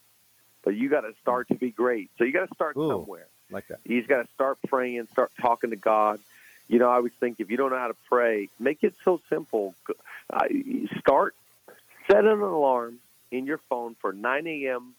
but 0.64 0.76
you 0.76 0.90
got 0.90 1.02
to 1.02 1.14
start 1.22 1.48
to 1.50 1.56
be 1.56 1.72
great. 1.72 2.12
So 2.18 2.24
you 2.24 2.32
got 2.32 2.48
to 2.48 2.56
start 2.56 2.78
Ooh. 2.78 2.90
somewhere 2.90 3.28
like 3.50 3.68
that. 3.68 3.80
He's 3.84 4.06
got 4.08 4.24
to 4.24 4.28
start 4.34 4.58
praying, 4.68 5.08
start 5.12 5.32
talking 5.40 5.72
to 5.72 5.76
God. 5.76 6.20
You 6.72 6.80
know, 6.80 6.90
I 6.90 6.96
always 6.96 7.12
think 7.20 7.42
if 7.42 7.52
you 7.52 7.58
don't 7.58 7.72
know 7.72 7.78
how 7.78 7.90
to 7.90 7.98
pray, 8.08 8.48
make 8.58 8.78
it 8.82 8.94
so 9.04 9.20
simple. 9.30 9.76
Uh, 10.32 10.46
start, 11.00 11.36
set 12.10 12.24
an 12.24 12.40
alarm 12.40 13.00
in 13.30 13.46
your 13.46 13.60
phone 13.70 13.98
for 14.00 14.14
9 14.14 14.48
a.m., 14.48 14.96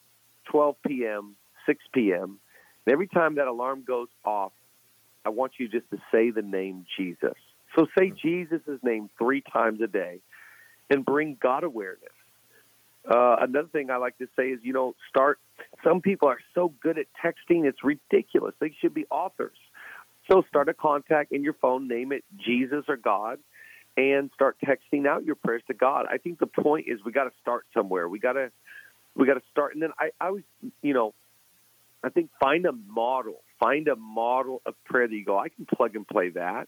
12 0.51 0.77
p.m., 0.87 1.35
6 1.65 1.83
p.m. 1.95 2.39
And 2.85 2.93
every 2.93 3.09
time 3.09 3.37
that 3.37 3.47
alarm 3.47 3.85
goes 3.87 4.09
off, 4.23 4.53
I 5.25 5.31
want 5.31 5.53
you 5.57 5.67
just 5.67 5.89
to 5.93 5.99
say 6.13 6.31
the 6.31 6.43
name 6.43 6.85
Jesus. 6.99 7.39
So 7.75 7.87
say 7.99 8.13
Jesus' 8.23 8.61
name 8.83 9.09
three 9.17 9.41
times 9.41 9.81
a 9.81 9.87
day 9.87 10.21
and 10.91 11.07
bring 11.07 11.39
God 11.41 11.65
awareness. 11.65 12.13
Uh, 13.09 13.37
another 13.41 13.69
thing 13.69 13.91
I 13.91 13.97
like 13.97 14.19
to 14.19 14.29
say 14.37 14.49
is, 14.49 14.61
you 14.63 14.75
know, 14.75 14.95
start. 15.09 15.39
Some 15.83 16.03
people 16.03 16.29
are 16.29 16.41
so 16.55 16.75
good 16.83 16.99
at 16.99 17.07
texting, 17.25 17.65
it's 17.65 17.83
ridiculous. 17.83 18.55
They 18.61 18.75
should 18.83 18.93
be 18.93 19.07
authors. 19.11 19.57
So 20.33 20.43
start 20.49 20.71
a 20.71 20.75
contact 20.75 21.31
in 21.33 21.45
your 21.45 21.53
phone, 21.53 21.89
name 21.89 22.11
it 22.11 22.25
Jesus 22.39 22.87
or 22.89 22.97
God, 22.97 23.39
and 23.99 24.31
start 24.33 24.57
texting 24.65 25.07
out 25.07 25.27
your 25.27 25.35
prayers 25.35 25.63
to 25.67 25.75
God. 25.75 26.07
I 26.11 26.17
think 26.17 26.39
the 26.39 26.47
point 26.47 26.87
is 26.89 27.01
we 27.05 27.13
got 27.13 27.25
to 27.25 27.33
start 27.43 27.67
somewhere. 27.75 28.09
We 28.09 28.19
got 28.19 28.33
to 28.33 28.51
we 29.15 29.27
got 29.27 29.35
to 29.35 29.43
start, 29.51 29.75
and 29.75 29.83
then 29.83 29.91
I, 29.99 30.11
I 30.19 30.31
was, 30.31 30.43
you 30.81 30.95
know, 30.95 31.13
I 32.03 32.09
think 32.09 32.31
find 32.41 32.65
a 32.65 32.73
model, 32.73 33.43
find 33.61 33.89
a 33.89 33.97
model 33.97 34.63
of 34.65 34.75
prayer 34.87 35.07
that 35.07 35.15
you 35.15 35.23
go, 35.23 35.39
I 35.39 35.51
can 35.51 35.67
plug 35.67 35.95
and 35.97 36.09
play 36.09 36.31
that. 36.31 36.67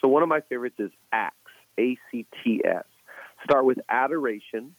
So 0.00 0.08
one 0.08 0.24
of 0.24 0.28
my 0.28 0.40
favorites 0.40 0.80
is 0.80 0.90
ACTS, 1.12 1.36
A 1.78 1.96
C 2.10 2.26
T 2.42 2.62
S. 2.64 2.84
Start 3.44 3.64
with 3.64 3.78
adoration 3.88 4.74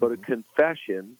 go 0.00 0.08
to 0.08 0.16
mm-hmm. 0.16 0.32
confession, 0.32 1.16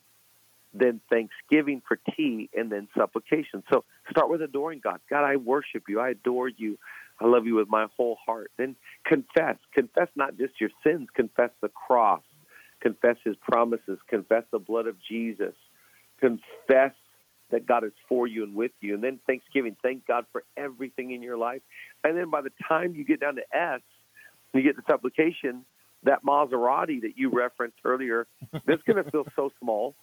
then 0.74 1.00
thanksgiving 1.10 1.82
for 1.86 1.98
tea, 2.16 2.50
and 2.56 2.70
then 2.70 2.88
supplication. 2.96 3.62
So 3.72 3.84
start 4.10 4.30
with 4.30 4.42
adoring 4.42 4.80
God. 4.82 5.00
God, 5.08 5.24
I 5.24 5.36
worship 5.36 5.84
you. 5.88 6.00
I 6.00 6.10
adore 6.10 6.48
you. 6.48 6.78
I 7.20 7.26
love 7.26 7.46
you 7.46 7.56
with 7.56 7.68
my 7.68 7.86
whole 7.96 8.16
heart. 8.24 8.50
Then 8.58 8.76
confess. 9.04 9.56
Confess 9.74 10.08
not 10.14 10.36
just 10.36 10.60
your 10.60 10.70
sins, 10.86 11.08
confess 11.14 11.50
the 11.62 11.68
cross, 11.68 12.22
confess 12.80 13.16
his 13.24 13.34
promises, 13.36 13.98
confess 14.08 14.44
the 14.52 14.58
blood 14.58 14.86
of 14.86 14.96
Jesus, 15.08 15.54
confess 16.20 16.92
that 17.50 17.66
God 17.66 17.82
is 17.82 17.92
for 18.08 18.26
you 18.26 18.44
and 18.44 18.54
with 18.54 18.72
you. 18.80 18.94
And 18.94 19.02
then 19.02 19.18
thanksgiving. 19.26 19.74
Thank 19.82 20.06
God 20.06 20.26
for 20.32 20.44
everything 20.56 21.12
in 21.12 21.22
your 21.22 21.38
life. 21.38 21.62
And 22.04 22.16
then 22.16 22.30
by 22.30 22.42
the 22.42 22.52
time 22.68 22.94
you 22.94 23.04
get 23.04 23.20
down 23.20 23.36
to 23.36 23.42
S, 23.56 23.80
you 24.52 24.62
get 24.62 24.76
the 24.76 24.82
supplication, 24.88 25.64
that 26.04 26.24
Maserati 26.24 27.00
that 27.00 27.12
you 27.16 27.30
referenced 27.30 27.78
earlier, 27.84 28.26
that's 28.52 28.82
going 28.82 29.02
to 29.02 29.10
feel 29.10 29.26
so 29.34 29.50
small. 29.60 29.94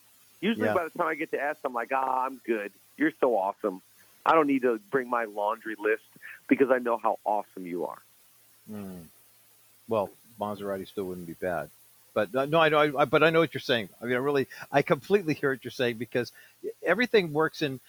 Usually, 0.42 0.68
yeah. 0.68 0.74
by 0.74 0.84
the 0.84 0.90
time 0.92 1.08
I 1.08 1.16
get 1.16 1.32
to 1.32 1.42
S, 1.42 1.58
I'm 1.64 1.74
like, 1.74 1.92
ah, 1.94 2.26
I'm 2.26 2.40
good. 2.46 2.72
You're 2.98 3.14
so 3.20 3.38
awesome. 3.38 3.82
I 4.26 4.34
don't 4.34 4.48
need 4.48 4.64
to 4.64 4.80
bring 4.92 5.10
my 5.10 5.26
laundry 5.26 5.76
list 5.78 6.04
because 6.48 6.72
I 6.72 6.80
know 6.80 6.98
how 6.98 7.20
awesome 7.26 7.66
you 7.66 7.86
are. 7.86 8.02
Mm. 8.72 9.06
Well, 9.88 10.10
Maserati 10.40 10.88
still 10.88 11.06
wouldn't 11.06 11.28
be 11.28 11.34
bad, 11.34 11.70
but 12.14 12.34
uh, 12.36 12.46
no, 12.46 12.60
I 12.60 12.70
know. 12.70 12.98
I, 12.98 13.06
but 13.06 13.24
I 13.24 13.30
know 13.30 13.40
what 13.40 13.54
you're 13.54 13.62
saying. 13.62 13.90
I 14.02 14.06
mean, 14.06 14.14
I 14.14 14.18
really, 14.18 14.48
I 14.72 14.82
completely 14.82 15.36
hear 15.36 15.52
what 15.52 15.64
you're 15.64 15.72
saying 15.72 15.98
because 15.98 16.32
everything 16.84 17.34
works 17.34 17.62
in 17.62 17.80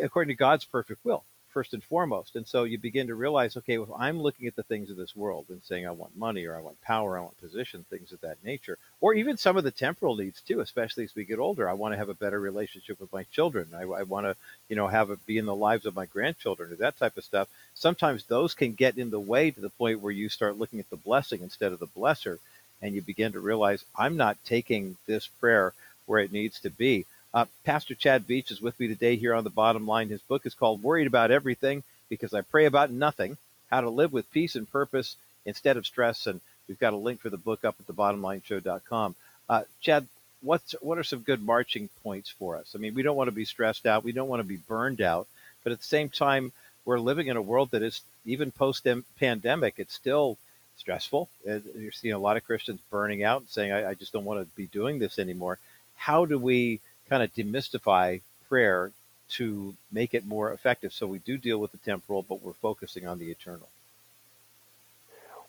according 0.00 0.34
to 0.34 0.38
God's 0.38 0.64
perfect 0.64 1.04
will 1.04 1.24
first 1.56 1.72
and 1.72 1.82
foremost. 1.82 2.36
And 2.36 2.46
so 2.46 2.64
you 2.64 2.76
begin 2.76 3.06
to 3.06 3.14
realize, 3.14 3.56
okay, 3.56 3.78
if 3.80 3.88
I'm 3.96 4.20
looking 4.20 4.46
at 4.46 4.56
the 4.56 4.62
things 4.62 4.90
of 4.90 4.98
this 4.98 5.16
world 5.16 5.46
and 5.48 5.62
saying 5.64 5.86
I 5.86 5.90
want 5.90 6.14
money 6.14 6.44
or 6.44 6.54
I 6.54 6.60
want 6.60 6.82
power, 6.82 7.16
I 7.16 7.22
want 7.22 7.40
position, 7.40 7.86
things 7.88 8.12
of 8.12 8.20
that 8.20 8.36
nature, 8.44 8.76
or 9.00 9.14
even 9.14 9.38
some 9.38 9.56
of 9.56 9.64
the 9.64 9.70
temporal 9.70 10.16
needs 10.16 10.42
too, 10.42 10.60
especially 10.60 11.04
as 11.04 11.14
we 11.14 11.24
get 11.24 11.38
older. 11.38 11.66
I 11.66 11.72
want 11.72 11.94
to 11.94 11.96
have 11.96 12.10
a 12.10 12.14
better 12.14 12.38
relationship 12.38 13.00
with 13.00 13.10
my 13.10 13.22
children. 13.32 13.68
I, 13.74 13.84
I 13.84 14.02
want 14.02 14.26
to, 14.26 14.36
you 14.68 14.76
know, 14.76 14.86
have 14.86 15.08
it 15.08 15.24
be 15.24 15.38
in 15.38 15.46
the 15.46 15.54
lives 15.54 15.86
of 15.86 15.96
my 15.96 16.04
grandchildren 16.04 16.70
or 16.70 16.76
that 16.76 16.98
type 16.98 17.16
of 17.16 17.24
stuff. 17.24 17.48
Sometimes 17.72 18.24
those 18.24 18.52
can 18.52 18.74
get 18.74 18.98
in 18.98 19.08
the 19.08 19.18
way 19.18 19.50
to 19.50 19.60
the 19.62 19.70
point 19.70 20.02
where 20.02 20.12
you 20.12 20.28
start 20.28 20.58
looking 20.58 20.78
at 20.78 20.90
the 20.90 20.96
blessing 20.96 21.40
instead 21.40 21.72
of 21.72 21.78
the 21.78 21.86
blesser, 21.86 22.36
and 22.82 22.94
you 22.94 23.00
begin 23.00 23.32
to 23.32 23.40
realize 23.40 23.82
I'm 23.96 24.18
not 24.18 24.36
taking 24.44 24.98
this 25.06 25.26
prayer 25.26 25.72
where 26.04 26.20
it 26.20 26.32
needs 26.32 26.60
to 26.60 26.68
be. 26.68 27.06
Uh, 27.36 27.44
Pastor 27.64 27.94
Chad 27.94 28.26
Veach 28.26 28.50
is 28.50 28.62
with 28.62 28.80
me 28.80 28.88
today 28.88 29.14
here 29.16 29.34
on 29.34 29.44
the 29.44 29.50
bottom 29.50 29.86
line. 29.86 30.08
His 30.08 30.22
book 30.22 30.46
is 30.46 30.54
called 30.54 30.82
Worried 30.82 31.06
About 31.06 31.30
Everything 31.30 31.82
Because 32.08 32.32
I 32.32 32.40
Pray 32.40 32.64
About 32.64 32.90
Nothing 32.90 33.36
How 33.70 33.82
to 33.82 33.90
Live 33.90 34.10
with 34.10 34.30
Peace 34.30 34.56
and 34.56 34.72
Purpose 34.72 35.16
Instead 35.44 35.76
of 35.76 35.84
Stress. 35.84 36.26
And 36.26 36.40
we've 36.66 36.78
got 36.78 36.94
a 36.94 36.96
link 36.96 37.20
for 37.20 37.28
the 37.28 37.36
book 37.36 37.62
up 37.62 37.76
at 37.78 37.86
the 37.86 37.92
thebottomlineshow.com. 37.92 39.16
Uh, 39.50 39.64
Chad, 39.82 40.06
what's, 40.40 40.74
what 40.80 40.96
are 40.96 41.04
some 41.04 41.18
good 41.18 41.42
marching 41.42 41.90
points 42.02 42.30
for 42.30 42.56
us? 42.56 42.72
I 42.74 42.78
mean, 42.78 42.94
we 42.94 43.02
don't 43.02 43.18
want 43.18 43.28
to 43.28 43.36
be 43.36 43.44
stressed 43.44 43.84
out, 43.84 44.02
we 44.02 44.12
don't 44.12 44.30
want 44.30 44.40
to 44.40 44.48
be 44.48 44.56
burned 44.56 45.02
out, 45.02 45.26
but 45.62 45.72
at 45.72 45.78
the 45.80 45.84
same 45.84 46.08
time, 46.08 46.52
we're 46.86 46.98
living 46.98 47.26
in 47.26 47.36
a 47.36 47.42
world 47.42 47.72
that 47.72 47.82
is 47.82 48.00
even 48.24 48.50
post 48.50 48.86
pandemic, 49.20 49.74
it's 49.76 49.92
still 49.92 50.38
stressful. 50.78 51.28
You're 51.44 51.92
seeing 51.92 52.14
a 52.14 52.18
lot 52.18 52.38
of 52.38 52.46
Christians 52.46 52.80
burning 52.90 53.24
out 53.24 53.42
and 53.42 53.50
saying, 53.50 53.72
I, 53.72 53.90
I 53.90 53.94
just 53.94 54.14
don't 54.14 54.24
want 54.24 54.40
to 54.40 54.56
be 54.56 54.68
doing 54.68 54.98
this 54.98 55.18
anymore. 55.18 55.58
How 55.96 56.24
do 56.24 56.38
we 56.38 56.80
kind 57.08 57.22
of 57.22 57.32
demystify 57.34 58.20
prayer 58.48 58.92
to 59.28 59.74
make 59.90 60.14
it 60.14 60.26
more 60.26 60.52
effective. 60.52 60.92
So 60.92 61.06
we 61.06 61.18
do 61.18 61.36
deal 61.36 61.58
with 61.58 61.72
the 61.72 61.78
temporal, 61.78 62.22
but 62.22 62.42
we're 62.42 62.52
focusing 62.52 63.06
on 63.06 63.18
the 63.18 63.30
eternal. 63.30 63.68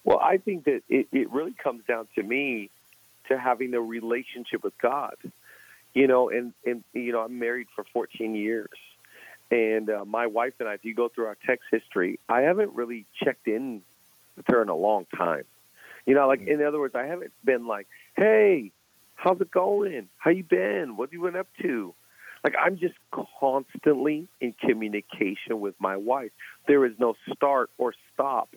Well, 0.04 0.20
I 0.20 0.38
think 0.38 0.66
that 0.66 0.84
it, 0.90 1.08
it 1.12 1.32
really 1.32 1.54
comes 1.54 1.84
down 1.86 2.08
to 2.16 2.24
me 2.24 2.70
to 3.28 3.38
having 3.38 3.74
a 3.74 3.82
relationship 3.82 4.64
with 4.64 4.78
God. 4.78 5.16
You 5.94 6.08
know, 6.08 6.30
and 6.30 6.54
and 6.66 6.84
you 6.94 7.12
know, 7.12 7.22
I'm 7.22 7.40
married 7.40 7.68
for 7.76 7.84
14 7.92 8.36
years, 8.36 8.70
and 9.50 9.90
uh, 9.90 10.06
my 10.06 10.28
wife 10.28 10.54
and 10.60 10.70
I, 10.70 10.76
if 10.76 10.86
you 10.86 10.94
go 10.94 11.10
through 11.10 11.26
our 11.26 11.38
text 11.46 11.66
history, 11.72 12.20
I 12.30 12.42
haven't 12.42 12.74
really 12.74 13.06
checked 13.24 13.48
in 13.48 13.82
with 14.36 14.46
her 14.48 14.62
in 14.62 14.70
a 14.70 14.76
long 14.76 15.08
time. 15.16 15.44
You 16.06 16.14
know, 16.14 16.28
like 16.28 16.42
in 16.42 16.64
other 16.64 16.80
words, 16.80 16.94
I 16.96 17.06
haven't 17.06 17.34
been 17.44 17.68
like, 17.68 17.88
"Hey, 18.16 18.72
how's 19.18 19.42
it 19.42 19.52
going? 19.52 20.08
How 20.18 20.32
you 20.32 20.44
been? 20.44 20.96
What 20.96 21.10
have 21.10 21.14
you 21.14 21.22
been 21.22 21.36
up 21.36 21.48
to?" 21.62 21.94
Like 22.44 22.56
I'm 22.64 22.78
just 22.78 22.96
constantly 23.40 24.28
in 24.40 24.54
communication 24.54 25.60
with 25.60 25.76
my 25.80 25.98
wife. 25.98 26.32
There 26.68 26.86
is 26.86 26.94
no 26.98 27.16
start 27.34 27.70
or 27.78 27.94
stop 28.14 28.50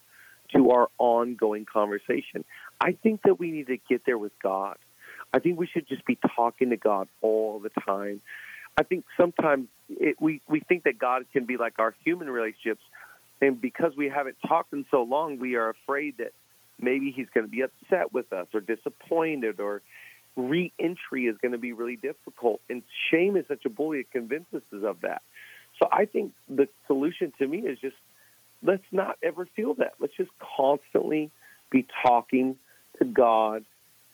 to 0.55 0.71
our 0.71 0.89
ongoing 0.99 1.65
conversation. 1.65 2.45
I 2.81 2.93
think 2.93 3.23
that 3.23 3.39
we 3.39 3.51
need 3.51 3.69
to 3.69 3.79
get 3.89 4.03
there 4.07 4.19
with 4.19 4.33
God. 4.43 4.77
I 5.33 5.39
think 5.39 5.59
we 5.59 5.67
should 5.67 5.89
just 5.89 6.05
be 6.05 6.19
talking 6.37 6.71
to 6.71 6.77
God 6.77 7.09
all 7.21 7.61
the 7.61 7.71
time. 7.87 8.21
I 8.77 8.83
think 8.83 9.05
sometimes 9.17 9.69
it, 9.89 10.17
we 10.21 10.41
we 10.49 10.61
think 10.61 10.85
that 10.85 10.99
God 10.99 11.25
can 11.33 11.45
be 11.45 11.57
like 11.57 11.79
our 11.79 11.95
human 12.05 12.29
relationships, 12.29 12.83
and 13.41 13.61
because 13.61 13.93
we 13.97 14.09
haven't 14.09 14.37
talked 14.47 14.73
in 14.73 14.87
so 14.91 15.03
long, 15.03 15.39
we 15.39 15.57
are 15.57 15.71
afraid 15.71 16.19
that 16.19 16.33
maybe 16.81 17.13
He's 17.15 17.27
going 17.35 17.47
to 17.47 17.51
be 17.51 17.63
upset 17.63 18.13
with 18.13 18.33
us 18.33 18.47
or 18.55 18.61
disappointed, 18.61 19.61
or 19.61 19.83
re-entry 20.49 21.27
is 21.27 21.37
going 21.39 21.53
to 21.53 21.59
be 21.59 21.73
really 21.73 21.97
difficult. 21.97 22.61
And 22.69 22.83
shame 23.11 23.37
is 23.37 23.47
such 23.47 23.65
a 23.65 23.71
bully; 23.71 24.01
it 24.01 24.11
convinces 24.11 24.63
us 24.73 24.83
of 24.83 25.01
that. 25.03 25.23
So 25.79 25.89
I 25.91 26.05
think 26.05 26.33
the 26.49 26.69
solution 26.87 27.33
to 27.39 27.47
me 27.47 27.59
is 27.59 27.79
just 27.79 27.97
let's 28.63 28.85
not 28.93 29.17
ever 29.23 29.47
feel 29.47 29.75
that. 29.75 29.95
Let's 29.99 30.17
just 30.17 30.31
constantly 30.57 31.31
be 31.71 31.87
talking 32.03 32.57
to 32.99 33.05
God 33.05 33.65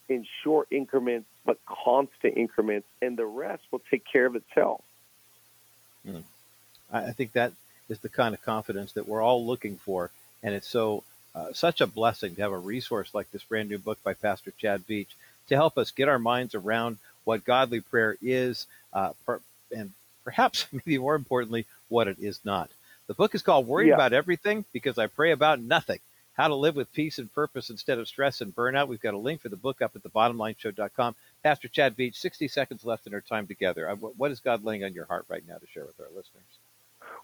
in 0.09 0.27
short 0.45 0.69
increments, 0.71 1.27
but 1.45 1.59
constant 1.67 2.37
increments, 2.37 2.87
and 3.03 3.17
the 3.17 3.27
rest 3.27 3.63
will 3.71 3.83
take 3.91 4.05
care 4.11 4.27
of 4.27 4.37
itself. 4.37 4.83
Mm. 6.07 6.23
I 6.93 7.11
think 7.11 7.33
that 7.33 7.53
is 7.89 7.99
the 7.99 8.09
kind 8.09 8.35
of 8.35 8.43
confidence 8.43 8.93
that 8.93 9.09
we're 9.09 9.23
all 9.23 9.45
looking 9.45 9.77
for, 9.77 10.11
and 10.43 10.55
it's 10.55 10.69
so 10.69 11.03
uh, 11.35 11.53
such 11.53 11.81
a 11.81 11.87
blessing 11.87 12.37
to 12.37 12.43
have 12.43 12.53
a 12.53 12.59
resource 12.59 13.11
like 13.13 13.31
this 13.33 13.43
brand 13.43 13.69
new 13.69 13.79
book 13.79 13.99
by 14.05 14.15
Pastor 14.15 14.53
Chad 14.57 14.87
Veach 14.87 15.09
to 15.49 15.55
help 15.55 15.79
us 15.79 15.91
get 15.91 16.09
our 16.09 16.19
minds 16.19 16.55
around 16.55 16.99
what 17.25 17.45
godly 17.45 17.81
prayer 17.81 18.17
is, 18.23 18.67
uh, 18.93 19.13
per- 19.25 19.41
and 19.75 19.93
perhaps 20.25 20.67
maybe 20.73 20.99
more 20.99 21.15
importantly, 21.15 21.67
what 21.89 22.09
it 22.09 22.19
is 22.21 22.41
not. 22.45 22.71
The 23.07 23.15
book 23.15 23.35
is 23.35 23.43
called 23.43 23.67
Worried 23.67 23.89
Yeah. 23.89 23.95
About 23.95 24.13
Everything 24.13 24.65
Because 24.73 24.99
I 24.99 25.07
Pray 25.07 25.31
About 25.31 25.61
Nothing 25.61 26.01
How 26.35 26.49
to 26.49 26.55
Live 26.55 26.75
with 26.75 26.93
Peace 26.93 27.19
and 27.19 27.33
Purpose 27.33 27.71
Instead 27.71 27.99
of 27.99 28.09
Stress 28.09 28.41
and 28.41 28.55
Burnout. 28.55 28.89
We've 28.89 29.01
got 29.01 29.15
a 29.15 29.19
link 29.19 29.41
for 29.41 29.49
the 29.49 29.57
book 29.57 29.81
up 29.81 29.95
at 29.95 30.03
the 30.03 30.11
thebottomlineshow.com. 30.11 31.15
Pastor 31.43 31.69
Chad 31.69 31.97
Veach, 31.97 32.17
60 32.17 32.49
seconds 32.49 32.85
left 32.85 33.07
in 33.07 33.15
our 33.15 33.21
time 33.21 33.47
together. 33.47 33.89
What 33.95 34.31
is 34.33 34.41
God 34.41 34.65
laying 34.65 34.83
on 34.85 34.93
your 34.95 35.05
heart 35.05 35.27
right 35.29 35.43
now 35.47 35.57
to 35.57 35.67
share 35.73 35.85
with 35.85 36.01
our 36.01 36.09
listeners? 36.09 36.43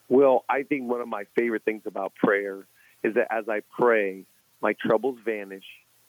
Well, 0.08 0.44
I 0.48 0.62
think 0.62 0.88
one 0.88 1.00
of 1.00 1.08
my 1.08 1.24
favorite 1.34 1.64
things 1.64 1.82
about 1.86 2.14
prayer 2.14 2.66
is 3.02 3.14
that 3.14 3.26
as 3.30 3.48
I 3.48 3.62
pray, 3.78 4.24
my 4.60 4.74
troubles 4.74 5.18
vanish. 5.24 5.64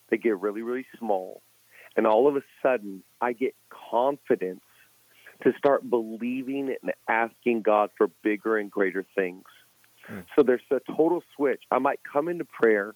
They 0.10 0.18
get 0.18 0.40
really, 0.40 0.62
really 0.62 0.86
small. 1.00 1.42
And 1.96 2.08
all 2.08 2.28
of 2.28 2.36
a 2.36 2.42
sudden, 2.62 3.04
I 3.22 3.34
get 3.34 3.56
confidence 3.92 4.64
to 5.44 5.54
start 5.58 5.88
believing 5.90 6.76
and 6.82 6.94
asking 7.08 7.62
God 7.62 7.92
for 7.98 8.08
bigger 8.24 8.58
and 8.58 8.72
greater 8.72 9.06
things. 9.16 9.44
Mm. 10.10 10.26
So 10.36 10.44
there's 10.44 10.62
a 10.72 10.80
total 10.96 11.24
switch. 11.36 11.62
I 11.72 11.80
might 11.80 12.00
come 12.04 12.28
into 12.30 12.46
prayer 12.46 12.96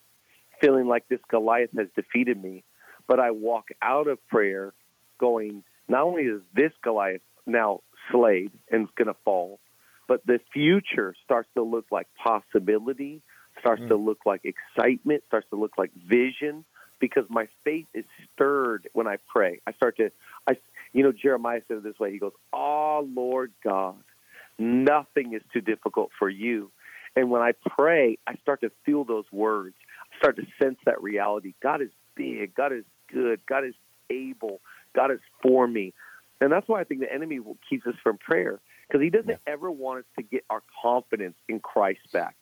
feeling 0.62 0.88
like 0.88 1.07
this 1.07 1.19
Goliath 1.29 1.69
has 1.77 1.88
defeated 1.95 2.41
me, 2.41 2.63
but 3.07 3.19
I 3.19 3.31
walk 3.31 3.69
out 3.81 4.07
of 4.07 4.25
prayer 4.27 4.73
going, 5.19 5.63
not 5.88 6.03
only 6.03 6.23
is 6.23 6.41
this 6.53 6.71
Goliath 6.83 7.21
now 7.45 7.81
slayed 8.12 8.51
and 8.71 8.88
going 8.95 9.07
to 9.07 9.15
fall, 9.23 9.60
but 10.07 10.25
the 10.25 10.39
future 10.53 11.13
starts 11.23 11.49
to 11.55 11.63
look 11.63 11.86
like 11.91 12.07
possibility, 12.15 13.21
starts 13.60 13.81
Mm. 13.83 13.89
to 13.89 13.95
look 13.95 14.19
like 14.25 14.41
excitement, 14.45 15.23
starts 15.27 15.47
to 15.49 15.55
look 15.55 15.77
like 15.77 15.91
vision, 15.93 16.65
because 16.99 17.25
my 17.29 17.47
faith 17.63 17.88
is 17.93 18.05
stirred 18.33 18.89
when 18.93 19.07
I 19.07 19.17
pray. 19.33 19.62
I 19.67 19.73
start 19.73 19.97
to, 19.97 20.12
I, 20.47 20.57
you 20.93 21.03
know, 21.03 21.12
Jeremiah 21.12 21.62
said 21.67 21.77
it 21.77 21.83
this 21.83 21.99
way. 21.99 22.12
He 22.12 22.19
goes, 22.19 22.33
"Oh 22.53 23.07
Lord 23.13 23.51
God, 23.63 24.03
nothing 24.57 25.33
is 25.33 25.41
too 25.53 25.62
difficult 25.62 26.12
for 26.17 26.29
you." 26.29 26.71
And 27.15 27.31
when 27.31 27.41
I 27.41 27.53
pray, 27.77 28.19
I 28.27 28.36
start 28.36 28.62
to 28.62 28.71
feel 28.86 29.03
those 29.03 29.25
words. 29.31 29.75
I 30.13 30.17
start 30.17 30.36
to 30.38 30.43
sense 30.62 30.77
that 30.86 31.01
reality. 31.01 31.53
God 31.63 31.81
is 31.81 31.89
big. 32.15 32.53
God 32.53 32.71
is 32.73 32.83
good. 33.12 33.39
God 33.47 33.65
is 33.65 33.73
able. 34.10 34.62
God 34.95 35.12
is 35.12 35.19
for 35.41 35.67
me. 35.67 35.93
And 36.39 36.51
that's 36.51 36.67
why 36.67 36.79
I 36.79 36.83
think 36.83 37.01
the 37.01 37.12
enemy 37.12 37.39
keeps 37.69 37.88
us 37.88 37.95
from 38.03 38.17
prayer 38.17 38.60
because 38.88 39.01
he 39.01 39.10
doesn't 39.10 39.39
ever 39.47 39.71
want 39.71 39.99
us 39.99 40.05
to 40.17 40.23
get 40.23 40.45
our 40.49 40.62
confidence 40.81 41.36
in 41.49 41.60
Christ 41.60 41.99
back. 42.13 42.36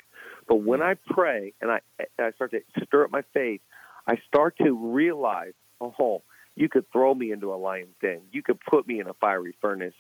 But 0.47 0.57
when 0.57 0.81
I 0.81 0.95
pray 0.95 1.53
and 1.61 1.71
I, 1.71 1.79
I 2.19 2.31
start 2.31 2.51
to 2.51 2.61
stir 2.83 3.05
up 3.05 3.11
my 3.11 3.23
faith, 3.33 3.61
I 4.07 4.17
start 4.27 4.57
to 4.59 4.71
realize, 4.71 5.53
oh, 5.81 6.23
you 6.55 6.69
could 6.69 6.89
throw 6.91 7.13
me 7.13 7.31
into 7.31 7.53
a 7.53 7.55
lion's 7.55 7.95
den. 8.01 8.21
You 8.31 8.41
could 8.43 8.59
put 8.59 8.87
me 8.87 8.99
in 8.99 9.07
a 9.07 9.13
fiery 9.13 9.55
furnace. 9.61 9.93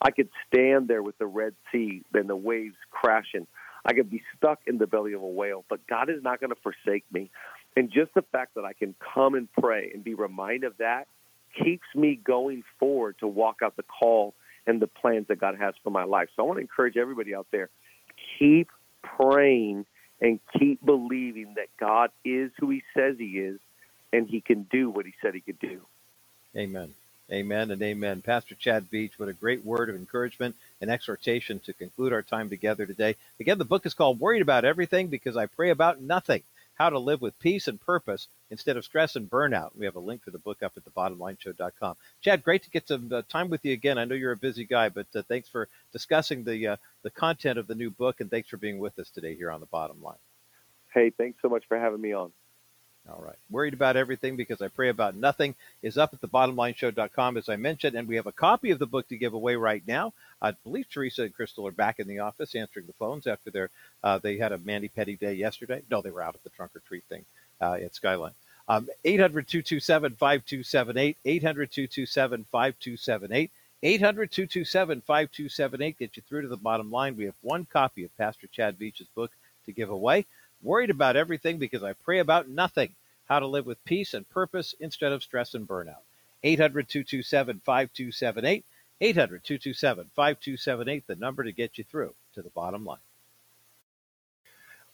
I 0.00 0.10
could 0.10 0.28
stand 0.46 0.88
there 0.88 1.02
with 1.02 1.18
the 1.18 1.26
Red 1.26 1.54
Sea 1.72 2.02
and 2.12 2.28
the 2.28 2.36
waves 2.36 2.76
crashing. 2.90 3.46
I 3.84 3.92
could 3.92 4.10
be 4.10 4.22
stuck 4.36 4.60
in 4.66 4.78
the 4.78 4.86
belly 4.86 5.14
of 5.14 5.22
a 5.22 5.26
whale, 5.26 5.64
but 5.68 5.86
God 5.86 6.10
is 6.10 6.22
not 6.22 6.40
going 6.40 6.50
to 6.50 6.60
forsake 6.60 7.04
me. 7.12 7.30
And 7.76 7.90
just 7.90 8.12
the 8.14 8.22
fact 8.22 8.54
that 8.56 8.64
I 8.64 8.72
can 8.72 8.94
come 9.14 9.34
and 9.34 9.48
pray 9.52 9.90
and 9.92 10.04
be 10.04 10.14
reminded 10.14 10.64
of 10.64 10.78
that 10.78 11.06
keeps 11.62 11.86
me 11.94 12.20
going 12.22 12.62
forward 12.78 13.16
to 13.20 13.26
walk 13.26 13.60
out 13.62 13.76
the 13.76 13.84
call 13.84 14.34
and 14.66 14.82
the 14.82 14.86
plans 14.86 15.28
that 15.28 15.40
God 15.40 15.56
has 15.58 15.74
for 15.82 15.90
my 15.90 16.04
life. 16.04 16.28
So 16.36 16.42
I 16.42 16.46
want 16.46 16.58
to 16.58 16.62
encourage 16.62 16.96
everybody 16.96 17.34
out 17.34 17.46
there 17.52 17.70
keep 18.38 18.68
praying 19.02 19.86
and 20.20 20.40
keep 20.58 20.84
believing 20.84 21.54
that 21.56 21.68
God 21.78 22.10
is 22.24 22.52
who 22.58 22.70
he 22.70 22.82
says 22.96 23.16
he 23.18 23.38
is 23.38 23.60
and 24.12 24.28
he 24.28 24.40
can 24.40 24.64
do 24.70 24.90
what 24.90 25.06
he 25.06 25.14
said 25.22 25.34
he 25.34 25.40
could 25.40 25.58
do. 25.60 25.82
Amen. 26.56 26.94
Amen 27.32 27.70
and 27.70 27.82
amen. 27.82 28.22
Pastor 28.22 28.54
Chad 28.56 28.90
Veach, 28.90 29.12
what 29.18 29.28
a 29.28 29.32
great 29.34 29.64
word 29.64 29.88
of 29.88 29.96
encouragement 29.96 30.56
and 30.80 30.90
exhortation 30.90 31.60
to 31.60 31.72
conclude 31.72 32.12
our 32.12 32.22
time 32.22 32.48
together 32.50 32.86
today. 32.86 33.16
Again, 33.40 33.58
the 33.58 33.64
book 33.64 33.86
is 33.86 33.94
called 33.94 34.20
Worried 34.20 34.42
About 34.42 34.64
Everything 34.64 35.08
Because 35.08 35.36
I 35.36 35.46
Pray 35.46 35.70
About 35.70 36.00
Nothing 36.02 36.42
How 36.76 36.90
to 36.90 36.98
Live 36.98 37.22
with 37.22 37.38
Peace 37.38 37.68
and 37.68 37.80
Purpose 37.80 38.28
Instead 38.50 38.76
of 38.76 38.84
Stress 38.84 39.16
and 39.16 39.28
Burnout. 39.28 39.70
We 39.74 39.86
have 39.86 39.96
a 39.96 40.00
link 40.00 40.22
for 40.22 40.30
the 40.30 40.38
book 40.38 40.62
up 40.62 40.74
at 40.76 40.84
thebottomlineshow.com. 40.84 41.96
Chad, 42.20 42.42
great 42.42 42.62
to 42.62 42.70
get 42.70 42.86
some 42.86 43.10
uh, 43.12 43.22
time 43.28 43.48
with 43.48 43.64
you 43.64 43.72
again. 43.72 43.98
I 43.98 44.04
know 44.04 44.14
you're 44.14 44.32
a 44.32 44.36
busy 44.36 44.64
guy, 44.64 44.90
but 44.90 45.06
uh, 45.14 45.22
thanks 45.28 45.48
for 45.48 45.68
discussing 45.92 46.44
the, 46.44 46.66
uh, 46.68 46.76
the 47.02 47.10
content 47.10 47.58
of 47.58 47.66
the 47.66 47.74
new 47.74 47.90
book 47.90 48.20
and 48.20 48.30
thanks 48.30 48.48
for 48.48 48.58
being 48.58 48.78
with 48.78 48.98
us 48.98 49.10
today 49.10 49.34
here 49.34 49.50
on 49.50 49.60
The 49.60 49.66
Bottom 49.66 50.02
Line. 50.02 50.18
Hey, 50.94 51.10
thanks 51.10 51.40
so 51.42 51.48
much 51.48 51.64
for 51.66 51.78
having 51.78 52.00
me 52.00 52.12
on. 52.12 52.32
All 53.08 53.22
right. 53.22 53.36
Worried 53.50 53.74
about 53.74 53.96
everything 53.96 54.36
because 54.36 54.60
I 54.60 54.68
pray 54.68 54.88
about 54.88 55.14
nothing 55.14 55.54
is 55.82 55.96
up 55.96 56.12
at 56.12 56.20
the 56.20 56.26
thebottomlineshow.com, 56.26 57.36
as 57.36 57.48
I 57.48 57.54
mentioned, 57.54 57.96
and 57.96 58.08
we 58.08 58.16
have 58.16 58.26
a 58.26 58.32
copy 58.32 58.72
of 58.72 58.80
the 58.80 58.86
book 58.86 59.06
to 59.08 59.16
give 59.16 59.32
away 59.32 59.54
right 59.54 59.82
now. 59.86 60.12
I 60.42 60.52
believe 60.52 60.88
Teresa 60.90 61.22
and 61.22 61.34
Crystal 61.34 61.66
are 61.68 61.72
back 61.72 62.00
in 62.00 62.08
the 62.08 62.18
office 62.18 62.56
answering 62.56 62.86
the 62.86 62.92
phones 62.94 63.26
after 63.28 63.50
their 63.50 63.70
uh, 64.02 64.18
they 64.18 64.38
had 64.38 64.52
a 64.52 64.58
Mandy 64.58 64.88
Petty 64.88 65.16
day 65.16 65.34
yesterday. 65.34 65.82
No, 65.90 66.02
they 66.02 66.10
were 66.10 66.22
out 66.22 66.34
at 66.34 66.42
the 66.42 66.50
trunk 66.50 66.74
or 66.74 66.80
treat 66.80 67.04
thing 67.08 67.24
uh, 67.60 67.74
at 67.74 67.94
Skyline. 67.94 68.34
Um, 68.68 68.88
800 69.04 69.46
227 69.46 70.16
5278. 70.16 71.16
800 71.24 71.70
227 71.70 72.46
5278. 72.50 73.50
800 73.82 74.30
227 74.32 75.00
5278. 75.02 75.98
Get 75.98 76.16
you 76.16 76.22
through 76.28 76.42
to 76.42 76.48
the 76.48 76.56
bottom 76.56 76.90
line. 76.90 77.16
We 77.16 77.26
have 77.26 77.34
one 77.42 77.66
copy 77.72 78.02
of 78.02 78.16
Pastor 78.18 78.48
Chad 78.48 78.78
Veach's 78.78 79.06
book 79.14 79.30
to 79.66 79.72
give 79.72 79.90
away. 79.90 80.26
Worried 80.62 80.90
about 80.90 81.16
everything 81.16 81.58
because 81.58 81.82
I 81.82 81.92
pray 81.92 82.18
about 82.18 82.48
nothing. 82.48 82.94
How 83.28 83.40
to 83.40 83.46
live 83.46 83.66
with 83.66 83.84
peace 83.84 84.14
and 84.14 84.28
purpose 84.28 84.74
instead 84.80 85.12
of 85.12 85.22
stress 85.22 85.54
and 85.54 85.66
burnout. 85.66 86.04
800 86.42 86.88
227 86.88 87.60
5278. 87.64 88.64
800 89.00 89.44
227 89.44 90.10
5278, 90.14 91.06
the 91.06 91.16
number 91.16 91.44
to 91.44 91.52
get 91.52 91.76
you 91.76 91.84
through 91.84 92.14
to 92.34 92.42
the 92.42 92.50
bottom 92.50 92.84
line. 92.84 92.98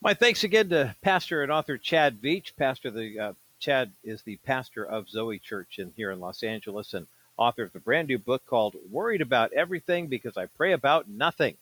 My 0.01 0.14
thanks 0.14 0.42
again 0.42 0.70
to 0.70 0.96
pastor 1.03 1.42
and 1.42 1.53
author 1.53 1.79
Chad 1.79 2.20
Veach. 2.20 2.57
Pastor 2.57 2.90
the 2.90 3.18
uh, 3.18 3.33
Chad 3.61 3.92
is 4.03 4.22
the 4.22 4.37
pastor 4.38 4.85
of 4.85 5.09
Zoe 5.09 5.38
Church 5.38 5.79
in 5.79 5.92
here 5.96 6.11
in 6.11 6.18
Los 6.18 6.42
Angeles 6.42 6.94
and 6.94 7.07
author 7.37 7.62
of 7.62 7.72
the 7.72 7.79
brand 7.79 8.09
new 8.09 8.18
book 8.18 8.44
called 8.44 8.75
Worried 8.90 9.20
About 9.20 9.53
Everything 9.53 10.09
Because 10.09 10.37
I 10.37 10.46
Pray 10.46 10.72
About 10.72 11.09
Nothing. 11.09 11.57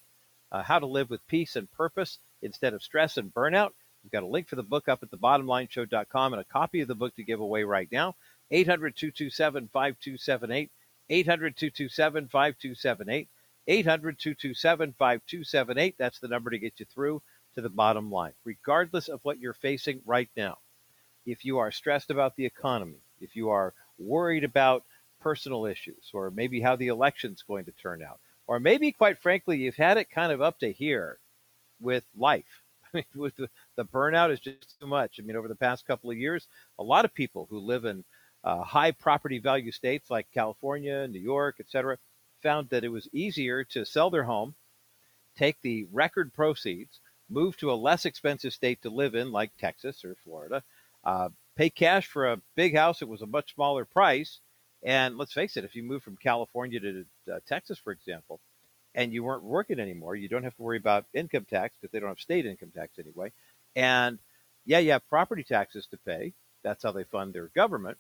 Uh, 0.51 0.63
how 0.63 0.79
to 0.79 0.87
live 0.87 1.11
with 1.11 1.27
peace 1.29 1.55
and 1.55 1.71
purpose 1.73 2.19
instead 2.41 2.73
of 2.73 2.83
stress 2.83 3.19
and 3.19 3.33
burnout. 3.35 3.73
We've 4.03 4.13
got 4.13 4.23
a 4.23 4.27
link 4.27 4.49
for 4.49 4.57
the 4.57 4.63
book 4.63 4.89
up 4.89 5.03
at 5.03 5.11
thebottomlineshow.com 5.11 6.33
and 6.33 6.41
a 6.41 6.45
copy 6.45 6.81
of 6.81 6.89
the 6.89 6.95
book 6.95 7.15
to 7.17 7.25
give 7.25 7.41
away 7.41 7.65
right 7.65 7.89
now. 7.91 8.17
800 8.51 8.97
227 8.97 9.69
5278. 9.73 10.71
800 11.09 11.57
227 11.57 12.29
5278. 12.29 13.29
800 13.67 14.19
227 14.19 14.95
5278. 14.99 15.95
That's 15.99 16.19
the 16.19 16.29
number 16.29 16.51
to 16.51 16.59
get 16.59 16.81
you 16.81 16.87
through 16.87 17.23
to 17.55 17.61
the 17.61 17.69
bottom 17.69 18.11
line, 18.11 18.33
regardless 18.45 19.09
of 19.09 19.21
what 19.25 19.39
you're 19.39 19.55
facing 19.55 20.01
right 20.07 20.31
now. 20.37 20.59
If 21.27 21.45
you 21.45 21.59
are 21.59 21.71
stressed 21.71 22.11
about 22.11 22.37
the 22.37 22.47
economy, 22.47 23.03
if 23.21 23.37
you 23.37 23.51
are 23.51 23.75
worried 23.99 24.45
about 24.45 24.85
personal 25.21 25.67
issues, 25.67 26.11
or 26.15 26.31
maybe 26.31 26.61
how 26.61 26.77
the 26.77 26.89
election's 26.89 27.43
going 27.43 27.67
to 27.67 27.73
turn 27.73 28.03
out, 28.03 28.21
or 28.47 28.59
maybe, 28.59 28.91
quite 28.91 29.19
frankly, 29.19 29.59
you've 29.59 29.77
had 29.77 29.99
it 29.99 30.11
kind 30.11 30.33
of 30.33 30.41
up 30.41 30.59
to 30.61 30.73
here 30.73 31.19
with 31.81 32.05
life. 32.17 32.63
Mean, 32.95 33.05
with 33.15 33.37
the, 33.37 33.49
the 33.77 33.85
burnout 33.85 34.33
is 34.33 34.41
just 34.41 34.79
too 34.81 34.87
much. 34.87 35.19
I 35.19 35.23
mean, 35.23 35.37
over 35.37 35.49
the 35.49 35.55
past 35.55 35.87
couple 35.87 36.11
of 36.11 36.17
years, 36.19 36.49
a 36.79 36.83
lot 36.83 37.05
of 37.05 37.15
people 37.15 37.47
who 37.49 37.59
live 37.61 37.85
in 37.85 38.05
uh, 38.43 38.63
high 38.63 38.93
property 38.93 39.39
value 39.39 39.71
states 39.71 40.11
like 40.11 40.27
California, 40.33 41.07
New 41.07 41.21
York, 41.21 41.57
et 41.61 41.67
cetera, 41.69 41.99
found 42.43 42.69
that 42.71 42.85
it 42.85 42.89
was 42.89 43.09
easier 43.13 43.65
to 43.65 43.85
sell 43.85 44.11
their 44.11 44.25
home, 44.25 44.55
take 45.37 45.57
the 45.63 45.87
record 45.93 46.33
proceeds, 46.33 47.01
move 47.29 47.57
to 47.59 47.71
a 47.71 47.75
less 47.75 48.07
expensive 48.07 48.53
state 48.53 48.83
to 48.83 48.91
live 48.91 49.15
in, 49.15 49.31
like 49.31 49.53
Texas 49.59 50.05
or 50.05 50.17
Florida, 50.25 50.63
uh, 51.05 51.29
pay 51.57 51.71
cash 51.71 52.07
for 52.07 52.33
a 52.33 52.41
big 52.57 52.75
house. 52.75 53.03
It 53.03 53.09
was 53.09 53.23
a 53.23 53.27
much 53.27 53.55
smaller 53.55 53.85
price. 53.85 54.41
And 54.83 55.19
let's 55.19 55.35
face 55.35 55.57
it, 55.57 55.65
if 55.65 55.77
you 55.77 55.83
move 55.83 56.03
from 56.03 56.17
California 56.17 56.81
to 56.81 57.05
uh, 57.31 57.41
Texas, 57.47 57.79
for 57.79 57.93
example, 57.93 58.41
and 58.95 59.13
you 59.13 59.23
weren't 59.23 59.43
working 59.43 59.81
anymore, 59.81 60.17
you 60.17 60.29
don't 60.29 60.43
have 60.43 60.57
to 60.57 60.63
worry 60.63 60.77
about 60.77 61.07
income 61.15 61.47
tax 61.49 61.77
because 61.81 61.93
they 61.93 62.01
don't 62.01 62.09
have 62.09 62.21
state 62.21 62.47
income 62.47 62.73
tax 62.75 62.99
anyway. 62.99 63.33
And 63.77 64.19
yeah, 64.65 64.79
you 64.79 64.93
have 64.93 65.09
property 65.09 65.45
taxes 65.45 65.87
to 65.91 65.99
pay. 65.99 66.33
That's 66.63 66.83
how 66.83 66.93
they 66.93 67.05
fund 67.05 67.33
their 67.33 67.49
government. 67.49 67.99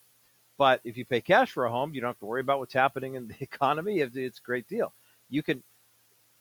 But 0.58 0.80
if 0.84 0.96
you 0.96 1.04
pay 1.04 1.20
cash 1.20 1.52
for 1.52 1.64
a 1.64 1.70
home, 1.70 1.94
you 1.94 2.00
don't 2.00 2.10
have 2.10 2.18
to 2.18 2.26
worry 2.26 2.42
about 2.42 2.58
what's 2.58 2.74
happening 2.74 3.14
in 3.14 3.28
the 3.28 3.36
economy. 3.40 4.00
It's 4.00 4.38
a 4.38 4.42
great 4.42 4.68
deal. 4.68 4.92
You 5.28 5.42
can 5.42 5.62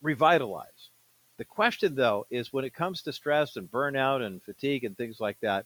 revitalize. 0.01 0.89
The 1.37 1.45
question, 1.45 1.95
though, 1.95 2.25
is 2.29 2.51
when 2.51 2.65
it 2.65 2.73
comes 2.73 3.03
to 3.03 3.13
stress 3.13 3.55
and 3.55 3.71
burnout 3.71 4.25
and 4.25 4.43
fatigue 4.43 4.83
and 4.83 4.97
things 4.97 5.21
like 5.21 5.39
that, 5.39 5.65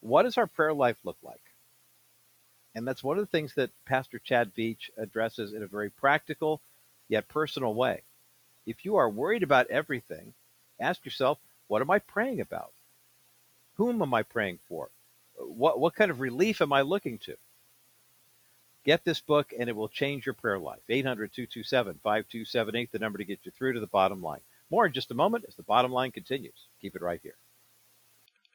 what 0.00 0.24
does 0.24 0.38
our 0.38 0.48
prayer 0.48 0.74
life 0.74 0.96
look 1.04 1.18
like? 1.22 1.40
And 2.74 2.86
that's 2.86 3.04
one 3.04 3.16
of 3.18 3.22
the 3.22 3.30
things 3.30 3.54
that 3.54 3.70
Pastor 3.86 4.18
Chad 4.18 4.52
Veach 4.56 4.90
addresses 4.98 5.52
in 5.52 5.62
a 5.62 5.68
very 5.68 5.90
practical 5.90 6.60
yet 7.08 7.28
personal 7.28 7.74
way. 7.74 8.02
If 8.66 8.84
you 8.84 8.96
are 8.96 9.08
worried 9.08 9.42
about 9.42 9.70
everything, 9.70 10.34
ask 10.80 11.04
yourself, 11.04 11.38
what 11.68 11.82
am 11.82 11.90
I 11.90 11.98
praying 11.98 12.40
about? 12.40 12.72
Whom 13.74 14.02
am 14.02 14.14
I 14.14 14.22
praying 14.22 14.58
for? 14.68 14.90
What, 15.36 15.80
what 15.80 15.94
kind 15.94 16.10
of 16.10 16.20
relief 16.20 16.60
am 16.60 16.72
I 16.72 16.82
looking 16.82 17.18
to? 17.18 17.36
Get 18.84 19.04
this 19.04 19.20
book 19.20 19.52
and 19.58 19.68
it 19.68 19.76
will 19.76 19.88
change 19.88 20.26
your 20.26 20.34
prayer 20.34 20.58
life. 20.58 20.80
800 20.88 21.32
227 21.32 22.00
5278, 22.02 22.92
the 22.92 22.98
number 22.98 23.18
to 23.18 23.24
get 23.24 23.40
you 23.42 23.50
through 23.50 23.72
to 23.72 23.80
the 23.80 23.86
bottom 23.86 24.22
line. 24.22 24.40
More 24.70 24.86
in 24.86 24.92
just 24.92 25.10
a 25.10 25.14
moment 25.14 25.44
as 25.48 25.54
the 25.54 25.62
bottom 25.62 25.92
line 25.92 26.10
continues. 26.10 26.68
Keep 26.80 26.96
it 26.96 27.02
right 27.02 27.20
here. 27.22 27.36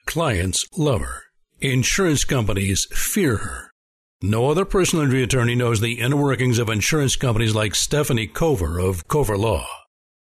Clients 0.05 0.65
love 0.77 1.01
her. 1.01 1.23
Insurance 1.61 2.23
companies 2.23 2.85
fear 2.91 3.37
her. 3.37 3.73
No 4.21 4.49
other 4.49 4.65
personal 4.65 5.05
injury 5.05 5.23
attorney 5.23 5.55
knows 5.55 5.81
the 5.81 5.99
inner 5.99 6.17
workings 6.17 6.59
of 6.59 6.69
insurance 6.69 7.15
companies 7.15 7.55
like 7.55 7.73
Stephanie 7.73 8.27
Cover 8.27 8.79
of 8.79 9.07
Cover 9.07 9.37
Law. 9.37 9.67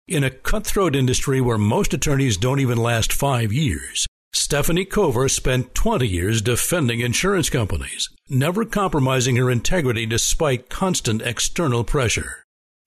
In 0.08 0.24
a 0.24 0.30
cutthroat 0.30 0.96
industry 0.96 1.40
where 1.40 1.58
most 1.58 1.94
attorneys 1.94 2.36
don't 2.36 2.58
even 2.58 2.76
last 2.76 3.12
five 3.12 3.52
years, 3.52 4.04
Stephanie 4.32 4.84
Cover 4.84 5.28
spent 5.28 5.76
20 5.76 6.08
years 6.08 6.42
defending 6.42 6.98
insurance 6.98 7.48
companies, 7.48 8.08
never 8.28 8.64
compromising 8.64 9.36
her 9.36 9.48
integrity 9.48 10.04
despite 10.04 10.68
constant 10.68 11.22
external 11.22 11.84
pressure. 11.84 12.42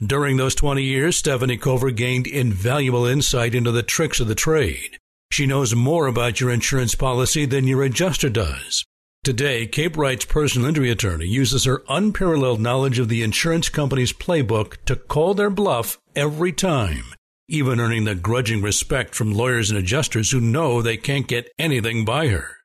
During 0.06 0.36
those 0.36 0.56
20 0.56 0.84
years, 0.84 1.16
Stephanie 1.16 1.56
Cover 1.58 1.90
gained 1.92 2.28
invaluable 2.28 3.06
insight 3.06 3.56
into 3.56 3.72
the 3.72 3.82
tricks 3.82 4.20
of 4.20 4.28
the 4.28 4.36
trade. 4.36 4.98
She 5.32 5.46
knows 5.46 5.74
more 5.74 6.08
about 6.08 6.42
your 6.42 6.52
insurance 6.52 6.96
policy 6.96 7.46
than 7.46 7.66
your 7.66 7.84
adjuster 7.84 8.30
does. 8.30 8.84
Today, 9.26 9.68
Cape 9.68 9.98
Wright's 9.98 10.24
personal 10.24 10.68
injury 10.68 10.92
attorney 10.92 11.26
uses 11.26 11.66
her 11.66 11.84
unparalleled 11.90 12.62
knowledge 12.62 13.00
of 13.00 13.10
the 13.10 13.24
insurance 13.24 13.68
company's 13.68 14.14
playbook 14.14 14.78
to 14.86 14.96
call 14.96 15.34
their 15.34 15.50
bluff 15.50 15.98
every 16.16 16.54
time 16.54 17.04
even 17.48 17.80
earning 17.80 18.06
the 18.06 18.16
grudging 18.16 18.62
respect 18.62 19.14
from 19.14 19.34
lawyers 19.34 19.70
and 19.70 19.78
adjusters 19.78 20.32
who 20.32 20.40
know 20.40 20.82
they 20.82 20.98
can't 20.98 21.28
get 21.28 21.52
anything 21.60 22.04
by 22.04 22.28
her. 22.28 22.58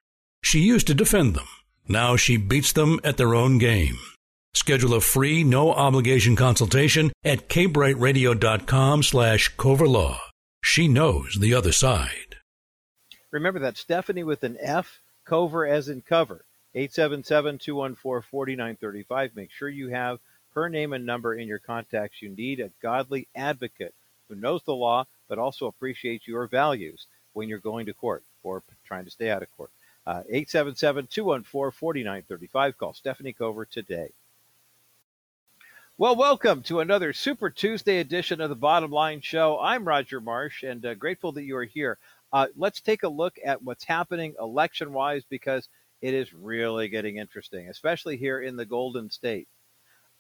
She 0.43 0.61
used 0.61 0.87
to 0.87 0.95
defend 0.95 1.35
them. 1.35 1.49
Now 1.87 2.17
she 2.17 2.37
beats 2.39 2.73
them 2.73 2.99
at 3.05 3.17
their 3.17 3.35
own 3.35 3.59
game. 3.59 3.99
Schedule 4.55 4.95
a 4.95 5.01
free, 5.01 5.45
no 5.45 5.73
obligation 5.73 6.35
consultation 6.35 7.13
at 7.25 7.49
capebrightradio.com 7.49 9.03
slash 9.03 9.55
coverlaw. 9.57 10.19
She 10.63 10.89
knows 10.89 11.37
the 11.39 11.55
other 11.55 11.73
side. 11.73 12.37
Remember 13.31 13.61
that 13.61 13.77
Stephanie 13.77 14.25
with 14.25 14.43
an 14.43 14.57
F, 14.61 15.01
cover 15.25 15.67
as 15.67 15.89
in 15.89 16.01
cover. 16.01 16.47
877-214-4935. 16.75 19.35
Make 19.35 19.51
sure 19.51 19.69
you 19.69 19.89
have 19.89 20.21
her 20.55 20.69
name 20.69 20.93
and 20.93 21.07
number 21.07 21.35
in 21.35 21.49
your 21.49 21.59
contacts. 21.59 22.23
You 22.23 22.29
need 22.31 22.61
a 22.61 22.71
godly 22.83 23.27
advocate 23.35 23.95
who 24.29 24.37
knows 24.37 24.63
the 24.65 24.75
law 24.75 25.07
but 25.31 25.39
also 25.39 25.67
appreciates 25.67 26.27
your 26.27 26.47
values 26.49 27.07
when 27.33 27.49
you're 27.49 27.59
going 27.59 27.87
to 27.87 27.95
court 27.95 28.25
or 28.43 28.63
trying 28.85 29.05
to 29.05 29.11
stay 29.11 29.31
out 29.31 29.43
of 29.43 29.57
court. 29.57 29.71
Uh, 30.07 30.25
877 30.29 31.07
214 31.07 31.73
4935. 31.73 32.79
Call 32.79 32.93
Stephanie 32.93 33.33
Cover 33.33 33.65
today. 33.65 34.11
Well, 35.99 36.17
welcome 36.17 36.63
to 36.63 36.81
another 36.81 37.13
Super 37.13 37.51
Tuesday 37.51 37.99
edition 37.99 38.41
of 38.41 38.49
the 38.49 38.57
Bottom 38.57 38.91
Line 38.91 39.21
Show. 39.21 39.61
I'm 39.61 39.87
Roger 39.87 40.21
Marsh 40.21 40.63
and 40.63 40.85
uh, 40.85 40.95
grateful 40.95 41.31
that 41.33 41.45
you 41.45 41.57
are 41.57 41.65
here. 41.65 41.99
Uh, 42.33 42.47
let's 42.57 42.81
take 42.81 43.03
a 43.03 43.09
look 43.09 43.37
at 43.45 43.63
what's 43.63 43.85
happening 43.85 44.35
election 44.41 44.93
wise 44.93 45.23
because 45.29 45.69
it 46.03 46.15
is 46.15 46.33
really 46.33 46.89
getting 46.89 47.17
interesting, 47.17 47.69
especially 47.69 48.17
here 48.17 48.41
in 48.41 48.57
the 48.57 48.65
Golden 48.65 49.11
State. 49.11 49.49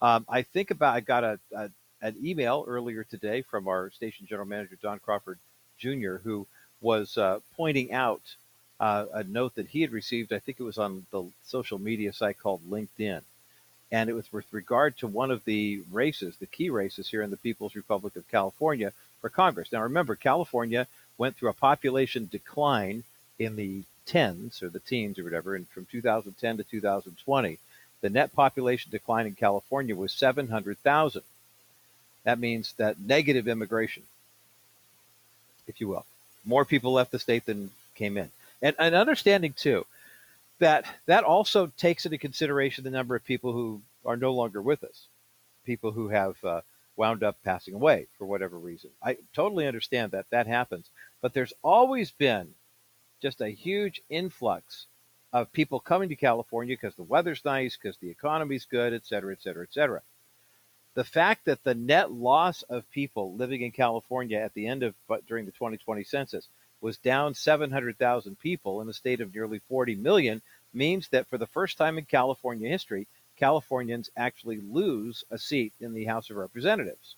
Um, 0.02 0.24
I 0.28 0.42
think 0.42 0.70
about, 0.70 0.94
I 0.94 1.00
got 1.00 1.24
a, 1.24 1.38
a, 1.54 1.70
an 2.02 2.16
email 2.22 2.64
earlier 2.66 3.04
today 3.04 3.42
from 3.42 3.68
our 3.68 3.90
station 3.90 4.26
general 4.26 4.48
manager, 4.48 4.78
Don 4.80 4.98
Crawford 4.98 5.38
Jr., 5.78 6.16
who 6.16 6.46
was 6.80 7.18
uh, 7.18 7.40
pointing 7.56 7.92
out 7.92 8.22
uh, 8.78 9.06
a 9.12 9.24
note 9.24 9.54
that 9.56 9.68
he 9.68 9.82
had 9.82 9.92
received. 9.92 10.32
I 10.32 10.38
think 10.38 10.58
it 10.58 10.64
was 10.64 10.78
on 10.78 11.06
the 11.10 11.24
social 11.44 11.78
media 11.78 12.12
site 12.12 12.38
called 12.38 12.62
LinkedIn. 12.68 13.20
And 13.92 14.08
it 14.08 14.14
was 14.14 14.32
with 14.32 14.46
regard 14.52 14.96
to 14.98 15.06
one 15.06 15.30
of 15.30 15.44
the 15.44 15.82
races, 15.90 16.36
the 16.36 16.46
key 16.46 16.70
races 16.70 17.08
here 17.08 17.22
in 17.22 17.30
the 17.30 17.36
People's 17.36 17.74
Republic 17.74 18.16
of 18.16 18.28
California 18.28 18.92
for 19.20 19.28
Congress. 19.28 19.72
Now, 19.72 19.82
remember, 19.82 20.14
California 20.14 20.86
went 21.18 21.36
through 21.36 21.50
a 21.50 21.54
population 21.54 22.28
decline 22.30 23.02
in 23.38 23.56
the 23.56 23.82
tens 24.10 24.60
or 24.60 24.68
the 24.68 24.80
teens 24.80 25.18
or 25.18 25.24
whatever, 25.24 25.54
and 25.54 25.68
from 25.68 25.86
2010 25.86 26.56
to 26.56 26.64
2020, 26.64 27.58
the 28.00 28.10
net 28.10 28.32
population 28.34 28.90
decline 28.90 29.26
in 29.26 29.34
California 29.34 29.94
was 29.94 30.12
700,000. 30.12 31.22
That 32.24 32.40
means 32.40 32.74
that 32.76 32.98
negative 32.98 33.46
immigration, 33.46 34.02
if 35.68 35.80
you 35.80 35.86
will. 35.88 36.04
More 36.44 36.64
people 36.64 36.92
left 36.92 37.12
the 37.12 37.18
state 37.20 37.46
than 37.46 37.70
came 37.94 38.16
in. 38.16 38.30
And, 38.60 38.74
and 38.78 38.94
understanding, 38.94 39.54
too, 39.56 39.86
that 40.58 40.84
that 41.06 41.24
also 41.24 41.70
takes 41.78 42.04
into 42.04 42.18
consideration 42.18 42.82
the 42.82 42.90
number 42.90 43.14
of 43.14 43.24
people 43.24 43.52
who 43.52 43.80
are 44.04 44.16
no 44.16 44.32
longer 44.32 44.60
with 44.60 44.82
us, 44.82 45.06
people 45.64 45.92
who 45.92 46.08
have 46.08 46.36
uh, 46.44 46.62
wound 46.96 47.22
up 47.22 47.36
passing 47.44 47.74
away 47.74 48.06
for 48.18 48.24
whatever 48.24 48.58
reason. 48.58 48.90
I 49.02 49.18
totally 49.34 49.68
understand 49.68 50.12
that 50.12 50.28
that 50.30 50.46
happens. 50.48 50.90
But 51.22 51.32
there's 51.32 51.52
always 51.62 52.10
been 52.10 52.54
just 53.20 53.40
a 53.40 53.48
huge 53.48 54.02
influx 54.08 54.86
of 55.32 55.52
people 55.52 55.80
coming 55.80 56.08
to 56.08 56.16
California 56.16 56.74
because 56.74 56.94
the 56.94 57.02
weather's 57.02 57.44
nice, 57.44 57.76
because 57.76 57.96
the 57.98 58.10
economy's 58.10 58.64
good, 58.64 58.92
et 58.92 59.04
cetera, 59.04 59.32
et 59.32 59.42
cetera, 59.42 59.62
et 59.62 59.72
cetera 59.72 60.02
the 60.94 61.04
fact 61.04 61.44
that 61.44 61.62
the 61.62 61.74
net 61.74 62.12
loss 62.12 62.62
of 62.62 62.90
people 62.90 63.34
living 63.34 63.62
in 63.62 63.70
California 63.70 64.38
at 64.38 64.54
the 64.54 64.66
end 64.66 64.82
of 64.82 64.94
during 65.26 65.46
the 65.46 65.52
2020 65.52 66.04
census 66.04 66.48
was 66.80 66.98
down 66.98 67.34
700,000 67.34 68.38
people 68.38 68.80
in 68.80 68.88
a 68.88 68.92
state 68.92 69.20
of 69.20 69.34
nearly 69.34 69.60
40 69.68 69.94
million 69.96 70.42
means 70.72 71.08
that 71.08 71.26
for 71.28 71.38
the 71.38 71.46
first 71.46 71.76
time 71.76 71.98
in 71.98 72.04
California 72.04 72.68
history, 72.68 73.06
Californians 73.36 74.10
actually 74.16 74.60
lose 74.60 75.24
a 75.30 75.38
seat 75.38 75.72
in 75.80 75.94
the 75.94 76.04
House 76.04 76.30
of 76.30 76.36
Representatives. 76.36 77.16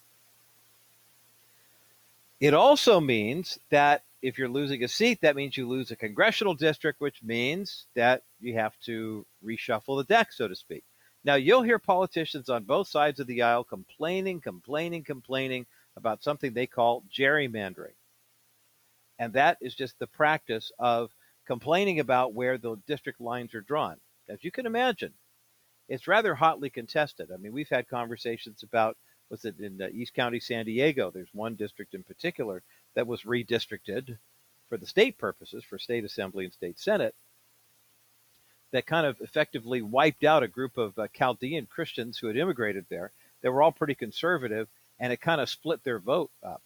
It 2.41 2.55
also 2.55 3.01
means 3.01 3.59
that 3.71 4.03
if 4.23 4.39
you're 4.39 4.49
losing 4.49 4.85
a 4.85 4.89
seat, 4.89 5.21
that 5.23 5.37
means 5.37 5.57
you 5.57 5.69
lose 5.69 5.91
a 5.91 5.97
congressional 5.97 6.55
district, 6.55 7.01
which 7.01 7.23
means 7.23 7.87
that 7.97 8.23
you 8.41 8.55
have 8.55 8.79
to 8.85 9.27
reshuffle 9.45 9.99
the 9.99 10.05
deck, 10.05 10.33
so 10.33 10.47
to 10.47 10.55
speak. 10.55 10.85
Now, 11.25 11.35
you'll 11.35 11.63
hear 11.63 11.79
politicians 11.79 12.49
on 12.49 12.65
both 12.65 12.89
sides 12.89 13.21
of 13.21 13.27
the 13.27 13.43
aisle 13.43 13.65
complaining, 13.65 14.41
complaining, 14.41 15.05
complaining 15.05 15.67
about 15.97 16.23
something 16.23 16.53
they 16.53 16.67
call 16.67 17.05
gerrymandering. 17.13 17.95
And 19.19 19.33
that 19.35 19.59
is 19.61 19.75
just 19.75 19.99
the 19.99 20.07
practice 20.07 20.73
of 20.79 21.11
complaining 21.47 22.01
about 22.01 22.35
where 22.35 22.59
the 22.59 22.77
district 22.87 23.21
lines 23.21 23.55
are 23.55 23.61
drawn. 23.61 23.97
As 24.29 24.43
you 24.43 24.51
can 24.51 24.67
imagine, 24.67 25.13
it's 25.89 26.09
rather 26.09 26.35
hotly 26.35 26.71
contested. 26.71 27.31
I 27.33 27.37
mean, 27.37 27.53
we've 27.53 27.69
had 27.69 27.89
conversations 27.89 28.63
about, 28.63 28.97
was 29.31 29.45
it 29.45 29.59
in 29.61 29.81
uh, 29.83 29.89
East 29.93 30.15
County, 30.15 30.41
San 30.41 30.65
Diego? 30.65 31.11
There's 31.11 31.29
one 31.33 31.55
district 31.57 31.95
in 31.95 32.03
particular 32.03 32.63
that 32.95 33.07
was 33.07 33.23
redistricted 33.23 34.19
for 34.69 34.77
the 34.77 34.87
state 34.87 35.19
purposes, 35.19 35.65
for 35.65 35.79
state 35.79 36.05
assembly 36.05 36.45
and 36.45 36.53
state 36.53 36.79
senate 36.79 37.15
that 38.73 38.87
kind 38.87 39.07
of 39.07 39.21
effectively 39.21 39.83
wiped 39.83 40.25
out 40.25 40.43
a 40.43 40.49
group 40.49 40.77
of 40.77 40.99
uh, 40.99 41.07
Chaldean 41.13 41.67
Christians 41.67 42.19
who 42.19 42.27
had 42.27 42.37
immigrated 42.37 42.87
there. 42.89 43.13
They 43.43 43.49
were 43.49 43.63
all 43.63 43.73
pretty 43.73 43.95
conservative, 43.95 44.67
and 44.99 45.13
it 45.13 45.21
kind 45.21 45.41
of 45.41 45.49
split 45.49 45.85
their 45.85 45.99
vote 45.99 46.31
up. 46.43 46.63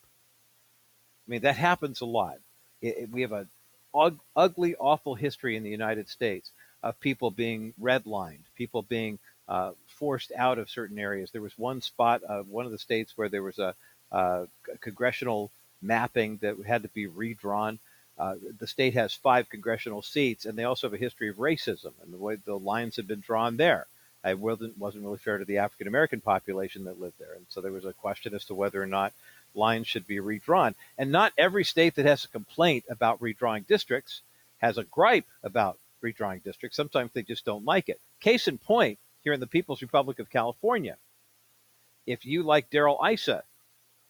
I 1.27 1.31
mean, 1.31 1.41
that 1.43 1.57
happens 1.57 2.01
a 2.01 2.07
lot. 2.07 2.37
It, 2.81 2.97
it, 2.99 3.11
we 3.11 3.23
have 3.23 3.33
a 3.33 3.47
ug- 3.95 4.21
ugly, 4.37 4.77
awful 4.77 5.15
history 5.15 5.57
in 5.57 5.65
the 5.65 5.71
United 5.71 6.09
States 6.09 6.53
of 6.83 7.01
people 7.01 7.31
being 7.31 7.75
redlined, 7.81 8.45
people 8.55 8.83
being 8.83 9.19
uh, 9.49 9.73
forced 9.87 10.31
out 10.37 10.59
of 10.59 10.71
certain 10.71 10.99
areas. 10.99 11.31
There 11.33 11.43
was 11.43 11.59
one 11.59 11.81
spot 11.81 12.23
of 12.23 12.49
one 12.49 12.67
of 12.67 12.73
the 12.73 12.79
states 12.79 13.15
where 13.17 13.29
there 13.29 13.43
was 13.43 13.59
a, 13.59 13.75
a 14.12 14.47
congressional 14.81 15.51
mapping 15.87 16.38
that 16.38 16.57
had 16.66 16.83
to 16.83 16.88
be 16.88 17.07
redrawn. 17.07 17.79
Uh, 18.18 18.37
the 18.59 18.66
state 18.66 18.94
has 18.94 19.12
five 19.12 19.49
congressional 19.49 20.03
seats, 20.03 20.46
and 20.46 20.59
they 20.59 20.64
also 20.64 20.87
have 20.87 20.94
a 20.94 20.99
history 20.99 21.29
of 21.29 21.37
racism 21.37 21.92
and 22.03 22.12
the 22.12 22.18
way 22.18 22.37
the 22.37 22.59
lines 22.59 22.96
had 22.96 23.07
been 23.07 23.20
drawn 23.20 23.57
there. 23.57 23.87
It 24.25 24.38
wasn't 24.38 24.77
wasn't 24.77 25.05
really 25.05 25.18
fair 25.18 25.38
to 25.38 25.44
the 25.44 25.59
African 25.59 25.87
American 25.87 26.20
population 26.20 26.85
that 26.85 27.01
lived 27.01 27.18
there, 27.18 27.35
and 27.35 27.46
so 27.49 27.61
there 27.61 27.72
was 27.72 27.85
a 27.85 27.92
question 27.92 28.35
as 28.35 28.44
to 28.46 28.55
whether 28.55 28.83
or 28.83 28.87
not 28.87 29.12
lines 29.55 29.87
should 29.87 30.07
be 30.07 30.18
redrawn. 30.18 30.75
And 30.99 31.12
not 31.12 31.33
every 31.38 31.64
state 31.64 31.94
that 31.94 32.07
has 32.07 32.25
a 32.25 32.29
complaint 32.29 32.85
about 32.90 33.20
redrawing 33.20 33.66
districts 33.66 34.22
has 34.59 34.79
a 34.79 34.85
gripe 34.85 35.27
about 35.42 35.79
redrawing 36.03 36.42
districts. 36.42 36.77
Sometimes 36.77 37.11
they 37.12 37.22
just 37.22 37.44
don't 37.44 37.64
like 37.64 37.88
it. 37.88 38.01
Case 38.20 38.49
in 38.49 38.59
point, 38.59 38.99
here 39.22 39.33
in 39.33 39.40
the 39.40 39.46
People's 39.46 39.83
Republic 39.83 40.18
of 40.18 40.31
California, 40.31 40.96
if 42.07 42.25
you 42.25 42.42
like 42.42 42.70
Darrell 42.70 43.05
Issa 43.05 43.44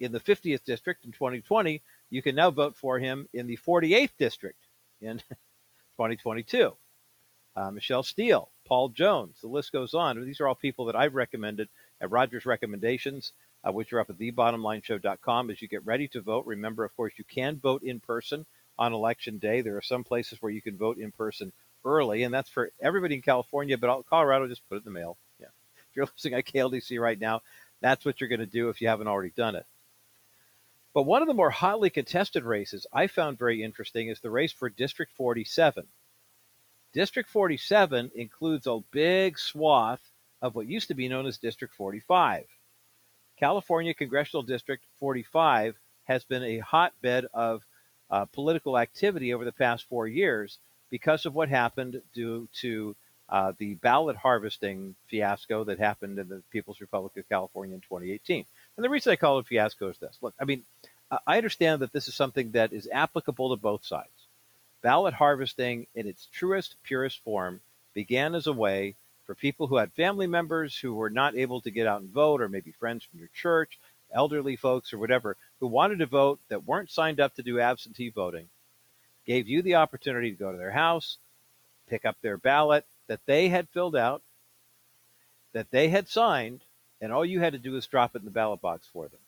in 0.00 0.12
the 0.12 0.20
50th 0.20 0.64
district 0.64 1.04
in 1.04 1.12
2020, 1.12 1.82
you 2.10 2.22
can 2.22 2.34
now 2.34 2.50
vote 2.50 2.76
for 2.76 2.98
him 2.98 3.28
in 3.32 3.46
the 3.46 3.56
48th 3.56 4.10
district 4.18 4.66
in 5.00 5.18
2022. 5.96 6.76
Uh, 7.56 7.70
Michelle 7.70 8.02
Steel, 8.02 8.50
Paul 8.66 8.90
Jones, 8.90 9.40
the 9.40 9.48
list 9.48 9.72
goes 9.72 9.94
on. 9.94 10.22
These 10.24 10.40
are 10.40 10.48
all 10.48 10.54
people 10.54 10.84
that 10.86 10.96
I've 10.96 11.14
recommended 11.14 11.68
at 12.00 12.10
Rogers 12.10 12.44
Recommendations, 12.44 13.32
uh, 13.66 13.72
which 13.72 13.92
are 13.92 14.00
up 14.00 14.10
at 14.10 14.18
thebottomlineshow.com. 14.18 15.50
As 15.50 15.62
you 15.62 15.68
get 15.68 15.86
ready 15.86 16.06
to 16.08 16.20
vote, 16.20 16.44
remember, 16.44 16.84
of 16.84 16.94
course, 16.94 17.14
you 17.16 17.24
can 17.24 17.56
vote 17.58 17.82
in 17.82 17.98
person 17.98 18.44
on 18.78 18.92
election 18.92 19.38
day. 19.38 19.62
There 19.62 19.76
are 19.76 19.82
some 19.82 20.04
places 20.04 20.42
where 20.42 20.52
you 20.52 20.60
can 20.60 20.76
vote 20.76 20.98
in 20.98 21.12
person 21.12 21.52
early, 21.84 22.24
and 22.24 22.34
that's 22.34 22.50
for 22.50 22.70
everybody 22.80 23.14
in 23.14 23.22
California, 23.22 23.78
but 23.78 24.04
Colorado, 24.06 24.48
just 24.48 24.68
put 24.68 24.76
it 24.76 24.78
in 24.86 24.92
the 24.92 24.98
mail. 24.98 25.16
Yeah. 25.40 25.46
If 25.90 25.96
you're 25.96 26.06
listening 26.14 26.34
at 26.34 26.44
KLDC 26.44 27.00
right 27.00 27.18
now, 27.18 27.40
that's 27.80 28.04
what 28.04 28.20
you're 28.20 28.28
going 28.28 28.40
to 28.40 28.46
do 28.46 28.68
if 28.68 28.82
you 28.82 28.88
haven't 28.88 29.08
already 29.08 29.32
done 29.34 29.54
it. 29.56 29.64
But 30.96 31.02
one 31.02 31.20
of 31.20 31.28
the 31.28 31.34
more 31.34 31.50
hotly 31.50 31.90
contested 31.90 32.42
races 32.42 32.86
I 32.90 33.06
found 33.06 33.38
very 33.38 33.62
interesting 33.62 34.08
is 34.08 34.20
the 34.20 34.30
race 34.30 34.50
for 34.50 34.70
District 34.70 35.12
47. 35.12 35.86
District 36.94 37.28
47 37.28 38.12
includes 38.14 38.66
a 38.66 38.80
big 38.92 39.38
swath 39.38 40.00
of 40.40 40.54
what 40.54 40.66
used 40.66 40.88
to 40.88 40.94
be 40.94 41.06
known 41.06 41.26
as 41.26 41.36
District 41.36 41.74
45. 41.74 42.46
California 43.38 43.92
Congressional 43.92 44.42
District 44.42 44.82
45 44.98 45.76
has 46.04 46.24
been 46.24 46.42
a 46.42 46.60
hotbed 46.60 47.26
of 47.34 47.66
uh, 48.08 48.24
political 48.24 48.78
activity 48.78 49.34
over 49.34 49.44
the 49.44 49.52
past 49.52 49.84
four 49.90 50.08
years 50.08 50.58
because 50.88 51.26
of 51.26 51.34
what 51.34 51.50
happened 51.50 52.00
due 52.14 52.48
to 52.62 52.96
uh, 53.28 53.52
the 53.58 53.74
ballot 53.74 54.16
harvesting 54.16 54.94
fiasco 55.08 55.64
that 55.64 55.78
happened 55.78 56.18
in 56.18 56.28
the 56.28 56.42
People's 56.50 56.80
Republic 56.80 57.16
of 57.16 57.28
California 57.28 57.74
in 57.74 57.80
2018. 57.80 58.46
And 58.76 58.84
the 58.84 58.90
reason 58.90 59.12
I 59.12 59.16
call 59.16 59.38
it 59.38 59.46
fiasco 59.46 59.88
is 59.88 59.98
this. 59.98 60.18
Look, 60.20 60.34
I 60.40 60.44
mean, 60.44 60.62
I 61.10 61.36
understand 61.36 61.82
that 61.82 61.92
this 61.92 62.08
is 62.08 62.14
something 62.14 62.52
that 62.52 62.72
is 62.72 62.88
applicable 62.92 63.50
to 63.50 63.60
both 63.60 63.84
sides. 63.84 64.08
Ballot 64.82 65.14
harvesting, 65.14 65.86
in 65.94 66.06
its 66.06 66.26
truest, 66.32 66.76
purest 66.82 67.22
form, 67.22 67.60
began 67.94 68.34
as 68.34 68.46
a 68.46 68.52
way 68.52 68.94
for 69.24 69.34
people 69.34 69.66
who 69.66 69.76
had 69.76 69.92
family 69.92 70.26
members 70.26 70.76
who 70.76 70.94
were 70.94 71.10
not 71.10 71.36
able 71.36 71.60
to 71.60 71.70
get 71.70 71.86
out 71.86 72.00
and 72.00 72.10
vote, 72.10 72.40
or 72.40 72.48
maybe 72.48 72.72
friends 72.72 73.04
from 73.04 73.18
your 73.18 73.30
church, 73.34 73.78
elderly 74.12 74.56
folks, 74.56 74.92
or 74.92 74.98
whatever, 74.98 75.36
who 75.60 75.66
wanted 75.66 75.98
to 75.98 76.06
vote 76.06 76.40
that 76.48 76.66
weren't 76.66 76.90
signed 76.90 77.20
up 77.20 77.34
to 77.34 77.42
do 77.42 77.60
absentee 77.60 78.08
voting, 78.08 78.48
gave 79.26 79.48
you 79.48 79.62
the 79.62 79.74
opportunity 79.76 80.30
to 80.30 80.36
go 80.36 80.52
to 80.52 80.58
their 80.58 80.70
house, 80.70 81.18
pick 81.88 82.04
up 82.04 82.16
their 82.20 82.36
ballot 82.36 82.84
that 83.06 83.20
they 83.26 83.48
had 83.48 83.68
filled 83.68 83.96
out, 83.96 84.22
that 85.52 85.70
they 85.70 85.88
had 85.88 86.08
signed, 86.08 86.60
and 87.00 87.12
all 87.12 87.24
you 87.24 87.40
had 87.40 87.52
to 87.52 87.58
do 87.58 87.72
was 87.72 87.86
drop 87.86 88.14
it 88.14 88.20
in 88.20 88.24
the 88.24 88.30
ballot 88.30 88.60
box 88.60 88.86
for 88.92 89.08
them. 89.08 89.20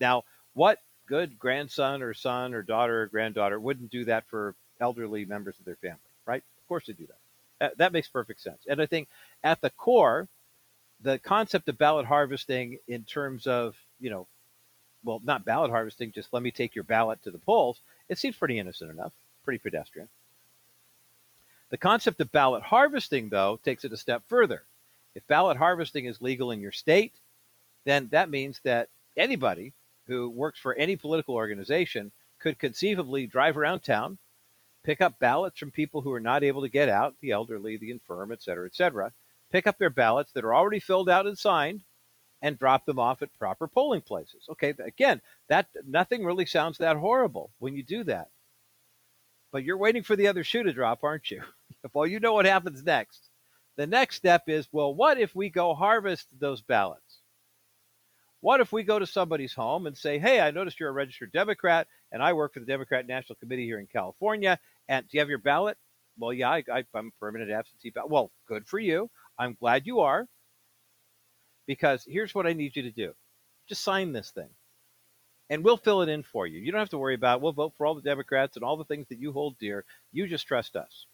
Now, 0.00 0.24
what 0.54 0.78
good 1.06 1.38
grandson 1.38 2.02
or 2.02 2.14
son 2.14 2.54
or 2.54 2.62
daughter 2.62 3.02
or 3.02 3.06
granddaughter 3.06 3.58
wouldn't 3.58 3.90
do 3.90 4.04
that 4.06 4.26
for 4.28 4.54
elderly 4.80 5.24
members 5.24 5.58
of 5.58 5.64
their 5.64 5.76
family, 5.76 5.98
right? 6.26 6.42
Of 6.58 6.68
course 6.68 6.86
they 6.86 6.92
do 6.92 7.06
that. 7.06 7.78
That, 7.78 7.92
makes 7.92 8.08
perfect 8.08 8.42
sense. 8.42 8.62
And 8.68 8.82
I 8.82 8.86
think 8.86 9.08
at 9.42 9.60
the 9.60 9.70
core, 9.70 10.28
the 11.00 11.18
concept 11.18 11.68
of 11.68 11.78
ballot 11.78 12.06
harvesting 12.06 12.78
in 12.86 13.04
terms 13.04 13.46
of, 13.46 13.74
you 13.98 14.10
know, 14.10 14.26
well, 15.04 15.20
not 15.24 15.44
ballot 15.44 15.70
harvesting, 15.70 16.12
just 16.12 16.32
let 16.32 16.42
me 16.42 16.50
take 16.50 16.74
your 16.74 16.84
ballot 16.84 17.22
to 17.22 17.30
the 17.30 17.38
polls, 17.38 17.80
it 18.08 18.18
seems 18.18 18.36
pretty 18.36 18.58
innocent 18.58 18.90
enough, 18.90 19.12
pretty 19.44 19.58
pedestrian. 19.58 20.08
The 21.70 21.78
concept 21.78 22.20
of 22.20 22.30
ballot 22.30 22.62
harvesting, 22.62 23.28
though, 23.28 23.58
takes 23.64 23.84
it 23.84 23.92
a 23.92 23.96
step 23.96 24.22
further. 24.28 24.62
If 25.14 25.26
ballot 25.26 25.56
harvesting 25.56 26.04
is 26.04 26.20
legal 26.20 26.50
in 26.50 26.60
your 26.60 26.72
state, 26.72 27.14
then 27.84 28.08
that 28.10 28.28
means 28.28 28.60
that 28.64 28.88
anybody 29.16 29.72
who 30.06 30.30
works 30.30 30.58
for 30.58 30.74
any 30.74 30.96
political 30.96 31.34
organization 31.34 32.12
could 32.38 32.58
conceivably 32.58 33.26
drive 33.26 33.56
around 33.56 33.80
town, 33.80 34.18
pick 34.84 35.00
up 35.00 35.18
ballots 35.18 35.58
from 35.58 35.70
people 35.70 36.00
who 36.00 36.12
are 36.12 36.20
not 36.20 36.44
able 36.44 36.62
to 36.62 36.68
get 36.68 36.88
out, 36.88 37.14
the 37.20 37.32
elderly, 37.32 37.76
the 37.76 37.90
infirm, 37.90 38.30
et 38.32 38.42
cetera, 38.42 38.66
et 38.66 38.74
cetera, 38.74 39.12
pick 39.50 39.66
up 39.66 39.78
their 39.78 39.90
ballots 39.90 40.32
that 40.32 40.44
are 40.44 40.54
already 40.54 40.80
filled 40.80 41.08
out 41.08 41.26
and 41.26 41.38
signed, 41.38 41.80
and 42.42 42.58
drop 42.58 42.84
them 42.84 42.98
off 42.98 43.22
at 43.22 43.38
proper 43.38 43.66
polling 43.66 44.02
places. 44.02 44.46
Okay, 44.50 44.74
again, 44.84 45.20
that 45.48 45.66
nothing 45.86 46.24
really 46.24 46.46
sounds 46.46 46.78
that 46.78 46.96
horrible 46.96 47.50
when 47.58 47.74
you 47.74 47.82
do 47.82 48.04
that. 48.04 48.28
But 49.52 49.64
you're 49.64 49.78
waiting 49.78 50.02
for 50.02 50.16
the 50.16 50.28
other 50.28 50.44
shoe 50.44 50.62
to 50.62 50.72
drop, 50.72 51.02
aren't 51.02 51.30
you? 51.30 51.42
well, 51.94 52.06
you 52.06 52.20
know 52.20 52.34
what 52.34 52.46
happens 52.46 52.82
next. 52.84 53.30
The 53.76 53.86
next 53.86 54.16
step 54.16 54.44
is, 54.48 54.68
well, 54.72 54.94
what 54.94 55.18
if 55.18 55.34
we 55.34 55.50
go 55.50 55.74
harvest 55.74 56.28
those 56.38 56.60
ballots? 56.62 57.05
What 58.46 58.60
if 58.60 58.70
we 58.70 58.84
go 58.84 59.00
to 59.00 59.08
somebody's 59.08 59.54
home 59.54 59.88
and 59.88 59.98
say, 59.98 60.20
hey, 60.20 60.38
I 60.38 60.52
noticed 60.52 60.78
you're 60.78 60.90
a 60.90 60.92
registered 60.92 61.32
Democrat 61.32 61.88
and 62.12 62.22
I 62.22 62.32
work 62.32 62.54
for 62.54 62.60
the 62.60 62.66
Democrat 62.66 63.04
National 63.04 63.34
Committee 63.40 63.64
here 63.64 63.80
in 63.80 63.88
California. 63.88 64.60
And 64.88 65.02
do 65.02 65.16
you 65.16 65.20
have 65.20 65.28
your 65.28 65.38
ballot? 65.38 65.76
Well, 66.16 66.32
yeah, 66.32 66.50
I, 66.50 66.62
I, 66.72 66.84
I'm 66.94 67.08
a 67.08 67.18
permanent 67.18 67.50
absentee 67.50 67.90
ballot. 67.90 68.08
Well, 68.08 68.30
good 68.46 68.68
for 68.68 68.78
you. 68.78 69.10
I'm 69.36 69.56
glad 69.58 69.84
you 69.84 69.98
are. 69.98 70.28
Because 71.66 72.04
here's 72.06 72.36
what 72.36 72.46
I 72.46 72.52
need 72.52 72.76
you 72.76 72.82
to 72.82 72.92
do 72.92 73.14
just 73.68 73.82
sign 73.82 74.12
this 74.12 74.30
thing 74.30 74.50
and 75.50 75.64
we'll 75.64 75.76
fill 75.76 76.02
it 76.02 76.08
in 76.08 76.22
for 76.22 76.46
you. 76.46 76.60
You 76.60 76.70
don't 76.70 76.78
have 76.78 76.90
to 76.90 76.98
worry 76.98 77.16
about 77.16 77.38
it. 77.38 77.42
We'll 77.42 77.52
vote 77.52 77.72
for 77.76 77.84
all 77.84 77.96
the 77.96 78.00
Democrats 78.00 78.54
and 78.54 78.64
all 78.64 78.76
the 78.76 78.84
things 78.84 79.08
that 79.08 79.18
you 79.18 79.32
hold 79.32 79.58
dear. 79.58 79.84
You 80.12 80.28
just 80.28 80.46
trust 80.46 80.76
us. 80.76 81.06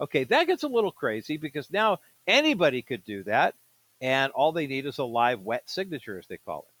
Okay, 0.00 0.24
that 0.24 0.46
gets 0.46 0.62
a 0.62 0.68
little 0.68 0.92
crazy 0.92 1.36
because 1.36 1.70
now 1.70 1.98
anybody 2.26 2.80
could 2.80 3.04
do 3.04 3.22
that 3.24 3.54
and 4.00 4.32
all 4.32 4.52
they 4.52 4.66
need 4.66 4.86
is 4.86 4.98
a 4.98 5.04
live 5.04 5.40
wet 5.40 5.68
signature, 5.68 6.18
as 6.18 6.26
they 6.26 6.38
call 6.38 6.66
it. 6.68 6.74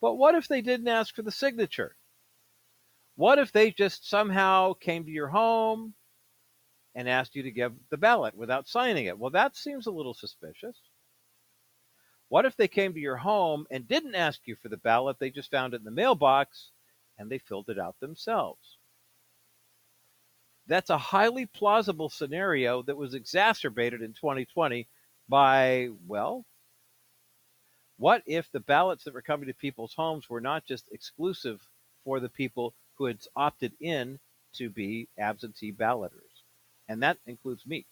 But 0.00 0.14
what 0.14 0.34
if 0.34 0.48
they 0.48 0.60
didn't 0.60 0.88
ask 0.88 1.14
for 1.14 1.22
the 1.22 1.32
signature? 1.32 1.96
What 3.16 3.38
if 3.38 3.50
they 3.50 3.72
just 3.72 4.08
somehow 4.08 4.74
came 4.74 5.04
to 5.04 5.10
your 5.10 5.28
home 5.28 5.94
and 6.94 7.08
asked 7.08 7.34
you 7.34 7.42
to 7.42 7.50
give 7.50 7.72
the 7.90 7.96
ballot 7.96 8.36
without 8.36 8.68
signing 8.68 9.06
it? 9.06 9.18
Well, 9.18 9.30
that 9.30 9.56
seems 9.56 9.86
a 9.86 9.90
little 9.90 10.14
suspicious. 10.14 10.76
What 12.28 12.44
if 12.44 12.56
they 12.56 12.68
came 12.68 12.94
to 12.94 13.00
your 13.00 13.16
home 13.16 13.66
and 13.70 13.88
didn't 13.88 14.14
ask 14.14 14.40
you 14.46 14.54
for 14.54 14.68
the 14.68 14.76
ballot? 14.76 15.18
They 15.18 15.30
just 15.30 15.50
found 15.50 15.74
it 15.74 15.78
in 15.78 15.84
the 15.84 15.90
mailbox 15.90 16.70
and 17.18 17.30
they 17.30 17.38
filled 17.38 17.70
it 17.70 17.78
out 17.78 17.98
themselves. 18.00 18.76
That's 20.66 20.90
a 20.90 20.98
highly 20.98 21.46
plausible 21.46 22.10
scenario 22.10 22.82
that 22.82 22.96
was 22.96 23.14
exacerbated 23.14 24.02
in 24.02 24.12
2020 24.12 24.86
by, 25.28 25.88
well, 26.06 26.44
what 27.98 28.22
if 28.26 28.50
the 28.52 28.60
ballots 28.60 29.04
that 29.04 29.14
were 29.14 29.22
coming 29.22 29.48
to 29.48 29.54
people's 29.54 29.94
homes 29.94 30.28
were 30.30 30.40
not 30.40 30.64
just 30.66 30.88
exclusive 30.92 31.60
for 32.04 32.20
the 32.20 32.28
people 32.28 32.74
who 32.96 33.06
had 33.06 33.18
opted 33.36 33.72
in 33.80 34.18
to 34.54 34.70
be 34.70 35.08
absentee 35.18 35.72
balloters? 35.72 36.44
And 36.88 37.02
that 37.02 37.18
includes 37.26 37.66
me 37.66 37.86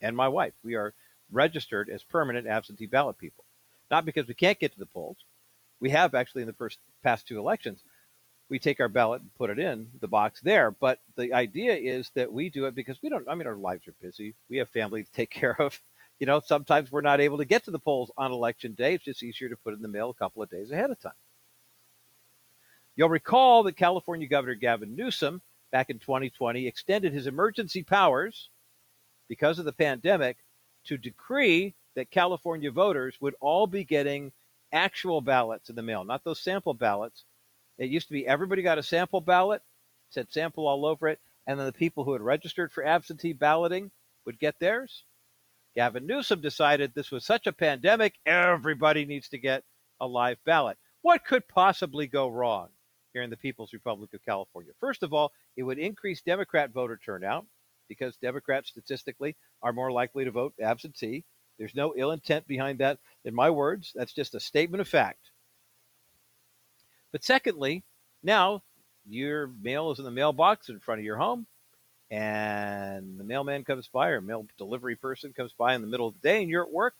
and 0.00 0.16
my 0.16 0.28
wife. 0.28 0.54
We 0.62 0.74
are 0.74 0.94
registered 1.30 1.90
as 1.90 2.02
permanent 2.04 2.46
absentee 2.46 2.86
ballot 2.86 3.18
people. 3.18 3.44
Not 3.90 4.04
because 4.04 4.26
we 4.26 4.34
can't 4.34 4.58
get 4.58 4.72
to 4.72 4.78
the 4.78 4.86
polls. 4.86 5.18
We 5.80 5.90
have 5.90 6.14
actually 6.14 6.42
in 6.42 6.48
the 6.48 6.54
first 6.54 6.78
past 7.02 7.26
two 7.26 7.38
elections. 7.38 7.82
We 8.48 8.58
take 8.58 8.80
our 8.80 8.88
ballot 8.88 9.22
and 9.22 9.34
put 9.34 9.50
it 9.50 9.58
in 9.58 9.88
the 10.00 10.08
box 10.08 10.40
there. 10.40 10.70
But 10.70 11.00
the 11.16 11.32
idea 11.34 11.74
is 11.74 12.10
that 12.14 12.32
we 12.32 12.48
do 12.50 12.66
it 12.66 12.74
because 12.74 12.98
we 13.02 13.08
don't, 13.08 13.28
I 13.28 13.34
mean, 13.34 13.46
our 13.46 13.56
lives 13.56 13.88
are 13.88 13.94
busy. 14.00 14.34
We 14.48 14.58
have 14.58 14.68
family 14.70 15.02
to 15.04 15.12
take 15.12 15.30
care 15.32 15.60
of 15.60 15.80
you 16.18 16.26
know, 16.26 16.40
sometimes 16.40 16.90
we're 16.90 17.02
not 17.02 17.20
able 17.20 17.38
to 17.38 17.44
get 17.44 17.64
to 17.64 17.70
the 17.70 17.78
polls 17.78 18.10
on 18.16 18.32
election 18.32 18.72
day. 18.72 18.94
It's 18.94 19.04
just 19.04 19.22
easier 19.22 19.48
to 19.48 19.56
put 19.56 19.74
in 19.74 19.82
the 19.82 19.88
mail 19.88 20.10
a 20.10 20.14
couple 20.14 20.42
of 20.42 20.50
days 20.50 20.70
ahead 20.70 20.90
of 20.90 21.00
time. 21.00 21.12
You'll 22.96 23.10
recall 23.10 23.62
that 23.64 23.76
California 23.76 24.26
Governor 24.26 24.54
Gavin 24.54 24.96
Newsom, 24.96 25.42
back 25.70 25.90
in 25.90 25.98
2020, 25.98 26.66
extended 26.66 27.12
his 27.12 27.26
emergency 27.26 27.82
powers 27.82 28.48
because 29.28 29.58
of 29.58 29.66
the 29.66 29.72
pandemic 29.72 30.38
to 30.84 30.96
decree 30.96 31.74
that 31.94 32.10
California 32.10 32.70
voters 32.70 33.16
would 33.20 33.34
all 33.40 33.66
be 33.66 33.84
getting 33.84 34.32
actual 34.72 35.20
ballots 35.20 35.68
in 35.68 35.76
the 35.76 35.82
mail, 35.82 36.04
not 36.04 36.24
those 36.24 36.40
sample 36.40 36.74
ballots. 36.74 37.24
It 37.78 37.90
used 37.90 38.08
to 38.08 38.14
be 38.14 38.26
everybody 38.26 38.62
got 38.62 38.78
a 38.78 38.82
sample 38.82 39.20
ballot, 39.20 39.62
said 40.08 40.32
sample 40.32 40.66
all 40.66 40.86
over 40.86 41.08
it, 41.08 41.20
and 41.46 41.58
then 41.58 41.66
the 41.66 41.72
people 41.72 42.04
who 42.04 42.12
had 42.12 42.22
registered 42.22 42.72
for 42.72 42.84
absentee 42.84 43.32
balloting 43.34 43.90
would 44.24 44.38
get 44.38 44.58
theirs. 44.58 45.04
Gavin 45.76 46.06
Newsom 46.06 46.40
decided 46.40 46.94
this 46.94 47.10
was 47.10 47.24
such 47.24 47.46
a 47.46 47.52
pandemic, 47.52 48.14
everybody 48.24 49.04
needs 49.04 49.28
to 49.28 49.38
get 49.38 49.62
a 50.00 50.06
live 50.06 50.38
ballot. 50.46 50.78
What 51.02 51.24
could 51.24 51.46
possibly 51.46 52.06
go 52.06 52.28
wrong 52.28 52.68
here 53.12 53.22
in 53.22 53.28
the 53.28 53.36
People's 53.36 53.74
Republic 53.74 54.14
of 54.14 54.24
California? 54.24 54.72
First 54.80 55.02
of 55.02 55.12
all, 55.12 55.32
it 55.54 55.62
would 55.62 55.78
increase 55.78 56.22
Democrat 56.22 56.70
voter 56.70 56.98
turnout 57.04 57.46
because 57.88 58.16
Democrats 58.16 58.70
statistically 58.70 59.36
are 59.62 59.74
more 59.74 59.92
likely 59.92 60.24
to 60.24 60.30
vote 60.30 60.54
absentee. 60.60 61.24
There's 61.58 61.74
no 61.74 61.94
ill 61.94 62.10
intent 62.10 62.46
behind 62.46 62.78
that. 62.78 62.98
In 63.26 63.34
my 63.34 63.50
words, 63.50 63.92
that's 63.94 64.14
just 64.14 64.34
a 64.34 64.40
statement 64.40 64.80
of 64.80 64.88
fact. 64.88 65.30
But 67.12 67.22
secondly, 67.22 67.84
now 68.22 68.62
your 69.06 69.46
mail 69.46 69.90
is 69.90 69.98
in 69.98 70.06
the 70.06 70.10
mailbox 70.10 70.70
in 70.70 70.80
front 70.80 71.00
of 71.00 71.04
your 71.04 71.18
home, 71.18 71.46
and 72.10 73.18
the 73.18 73.24
mailman 73.24 73.64
comes 73.64 73.88
by 73.88 74.10
or 74.10 74.20
mail 74.20 74.46
delivery 74.58 74.96
person 74.96 75.32
comes 75.32 75.52
by 75.52 75.74
in 75.74 75.80
the 75.80 75.88
middle 75.88 76.08
of 76.08 76.14
the 76.14 76.28
day 76.28 76.40
and 76.40 76.50
you're 76.50 76.64
at 76.64 76.72
work, 76.72 76.94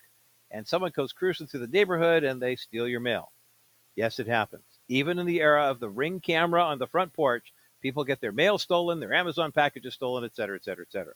and 0.50 0.66
someone 0.66 0.92
goes 0.94 1.12
cruising 1.12 1.46
through 1.46 1.60
the 1.60 1.66
neighborhood 1.66 2.24
and 2.24 2.40
they 2.40 2.56
steal 2.56 2.88
your 2.88 3.00
mail. 3.00 3.32
Yes, 3.94 4.18
it 4.18 4.26
happens. 4.26 4.64
Even 4.88 5.18
in 5.18 5.26
the 5.26 5.40
era 5.40 5.70
of 5.70 5.80
the 5.80 5.88
ring 5.88 6.20
camera 6.20 6.62
on 6.62 6.78
the 6.78 6.86
front 6.86 7.12
porch, 7.12 7.52
people 7.80 8.04
get 8.04 8.20
their 8.20 8.32
mail 8.32 8.58
stolen, 8.58 9.00
their 9.00 9.14
Amazon 9.14 9.52
packages 9.52 9.94
stolen, 9.94 10.24
et 10.24 10.34
cetera, 10.34 10.56
et 10.56 10.64
cetera, 10.64 10.84
et 10.88 10.92
cetera. 10.92 11.14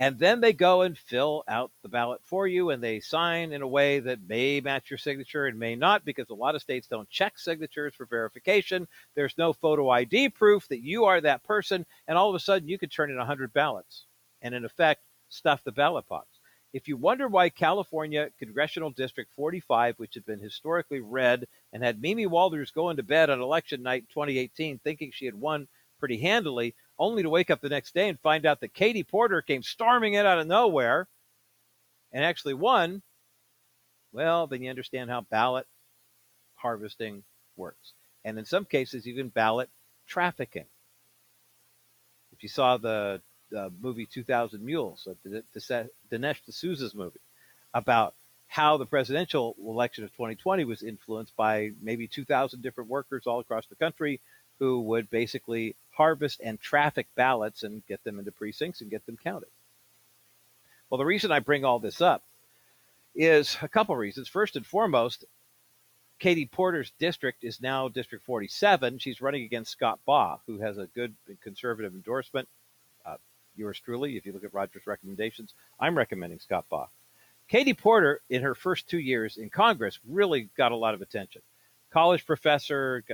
And 0.00 0.16
then 0.18 0.40
they 0.40 0.52
go 0.52 0.82
and 0.82 0.96
fill 0.96 1.42
out 1.48 1.72
the 1.82 1.88
ballot 1.88 2.20
for 2.22 2.46
you 2.46 2.70
and 2.70 2.82
they 2.82 3.00
sign 3.00 3.52
in 3.52 3.62
a 3.62 3.68
way 3.68 3.98
that 3.98 4.28
may 4.28 4.60
match 4.60 4.90
your 4.90 4.98
signature 4.98 5.46
and 5.46 5.58
may 5.58 5.74
not 5.74 6.04
because 6.04 6.30
a 6.30 6.34
lot 6.34 6.54
of 6.54 6.62
states 6.62 6.86
don't 6.86 7.10
check 7.10 7.36
signatures 7.36 7.94
for 7.96 8.06
verification. 8.06 8.86
There's 9.16 9.36
no 9.36 9.52
photo 9.52 9.88
ID 9.90 10.28
proof 10.30 10.68
that 10.68 10.84
you 10.84 11.06
are 11.06 11.20
that 11.20 11.42
person. 11.42 11.84
And 12.06 12.16
all 12.16 12.28
of 12.28 12.36
a 12.36 12.40
sudden, 12.40 12.68
you 12.68 12.78
could 12.78 12.92
turn 12.92 13.10
in 13.10 13.16
100 13.16 13.52
ballots 13.52 14.04
and, 14.40 14.54
in 14.54 14.64
effect, 14.64 15.02
stuff 15.30 15.64
the 15.64 15.72
ballot 15.72 16.06
box. 16.06 16.28
If 16.72 16.86
you 16.86 16.96
wonder 16.96 17.26
why 17.26 17.48
California 17.48 18.28
Congressional 18.38 18.90
District 18.90 19.32
45, 19.34 19.98
which 19.98 20.14
had 20.14 20.26
been 20.26 20.38
historically 20.38 21.00
red 21.00 21.46
and 21.72 21.82
had 21.82 22.00
Mimi 22.00 22.26
Walters 22.26 22.70
going 22.70 22.98
to 22.98 23.02
bed 23.02 23.30
on 23.30 23.40
election 23.40 23.82
night 23.82 24.04
2018 24.10 24.78
thinking 24.78 25.10
she 25.10 25.24
had 25.24 25.34
won 25.34 25.66
pretty 25.98 26.18
handily, 26.18 26.74
only 26.98 27.22
to 27.22 27.30
wake 27.30 27.50
up 27.50 27.60
the 27.60 27.68
next 27.68 27.94
day 27.94 28.08
and 28.08 28.18
find 28.20 28.44
out 28.44 28.60
that 28.60 28.74
Katie 28.74 29.04
Porter 29.04 29.42
came 29.42 29.62
storming 29.62 30.14
in 30.14 30.26
out 30.26 30.38
of 30.38 30.46
nowhere 30.46 31.08
and 32.12 32.24
actually 32.24 32.54
won, 32.54 33.02
well, 34.12 34.46
then 34.46 34.62
you 34.62 34.70
understand 34.70 35.10
how 35.10 35.20
ballot 35.20 35.66
harvesting 36.54 37.22
works. 37.56 37.92
And 38.24 38.38
in 38.38 38.44
some 38.44 38.64
cases, 38.64 39.06
even 39.06 39.28
ballot 39.28 39.70
trafficking. 40.06 40.66
If 42.32 42.42
you 42.42 42.48
saw 42.48 42.76
the, 42.76 43.20
the 43.50 43.72
movie 43.80 44.06
2000 44.06 44.64
Mules, 44.64 45.06
Dinesh 46.10 46.42
D'Souza's 46.44 46.94
movie, 46.94 47.20
about 47.74 48.14
how 48.48 48.78
the 48.78 48.86
presidential 48.86 49.54
election 49.62 50.04
of 50.04 50.10
2020 50.12 50.64
was 50.64 50.82
influenced 50.82 51.36
by 51.36 51.70
maybe 51.82 52.08
2,000 52.08 52.62
different 52.62 52.88
workers 52.88 53.26
all 53.26 53.40
across 53.40 53.66
the 53.66 53.76
country 53.76 54.20
who 54.58 54.80
would 54.82 55.10
basically 55.10 55.76
harvest 55.90 56.40
and 56.42 56.60
traffic 56.60 57.06
ballots 57.14 57.62
and 57.62 57.86
get 57.86 58.02
them 58.04 58.18
into 58.18 58.32
precincts 58.32 58.80
and 58.80 58.90
get 58.90 59.04
them 59.06 59.16
counted. 59.16 59.48
Well, 60.88 60.98
the 60.98 61.04
reason 61.04 61.32
I 61.32 61.40
bring 61.40 61.64
all 61.64 61.78
this 61.78 62.00
up 62.00 62.22
is 63.14 63.56
a 63.62 63.68
couple 63.68 63.96
reasons. 63.96 64.28
First 64.28 64.56
and 64.56 64.64
foremost, 64.64 65.24
Katie 66.18 66.46
Porter's 66.46 66.92
district 66.98 67.44
is 67.44 67.60
now 67.60 67.88
District 67.88 68.24
47. 68.24 68.98
She's 68.98 69.20
running 69.20 69.44
against 69.44 69.72
Scott 69.72 70.00
Baugh, 70.06 70.40
who 70.46 70.58
has 70.58 70.78
a 70.78 70.88
good 70.94 71.14
conservative 71.42 71.94
endorsement. 71.94 72.48
Uh, 73.04 73.16
yours 73.56 73.80
truly, 73.80 74.16
if 74.16 74.24
you 74.24 74.32
look 74.32 74.44
at 74.44 74.54
Roger's 74.54 74.86
recommendations, 74.86 75.54
I'm 75.78 75.96
recommending 75.96 76.38
Scott 76.38 76.64
Baugh. 76.70 76.88
Katie 77.48 77.74
Porter, 77.74 78.20
in 78.28 78.42
her 78.42 78.54
first 78.54 78.88
two 78.88 78.98
years 78.98 79.36
in 79.36 79.48
Congress, 79.48 79.98
really 80.06 80.48
got 80.56 80.72
a 80.72 80.76
lot 80.76 80.94
of 80.94 81.02
attention 81.02 81.42
college 81.90 82.26
professor, 82.26 83.04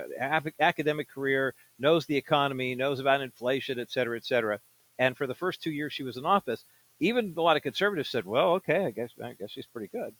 academic 0.61 1.09
career, 1.09 1.55
knows 1.79 2.07
the 2.07 2.17
economy, 2.17 2.75
knows 2.75 3.01
about 3.01 3.21
inflation, 3.21 3.79
et 3.79 3.91
cetera, 3.91 4.17
et 4.17 4.25
cetera. 4.25 4.61
And 4.99 5.17
for 5.17 5.27
the 5.27 5.35
first 5.35 5.63
two 5.63 5.73
years 5.73 5.93
she 5.93 6.03
was 6.03 6.17
in 6.17 6.25
office, 6.25 6.65
even 7.01 7.35
a 7.37 7.43
lot 7.43 7.57
of 7.57 7.63
conservatives 7.63 8.11
said, 8.11 8.25
"Well, 8.25 8.53
okay, 8.55 8.85
I 8.85 8.91
guess 8.91 9.11
I 9.23 9.33
guess 9.35 9.51
she's 9.51 9.67
pretty 9.67 9.89
good." 9.89 10.15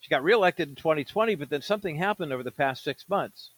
She 0.00 0.10
got 0.10 0.22
reelected 0.22 0.68
in 0.68 0.74
2020, 0.74 1.34
but 1.34 1.48
then 1.48 1.62
something 1.62 1.96
happened 1.96 2.32
over 2.32 2.42
the 2.42 2.50
past 2.52 2.84
six 2.84 3.08
months. 3.08 3.50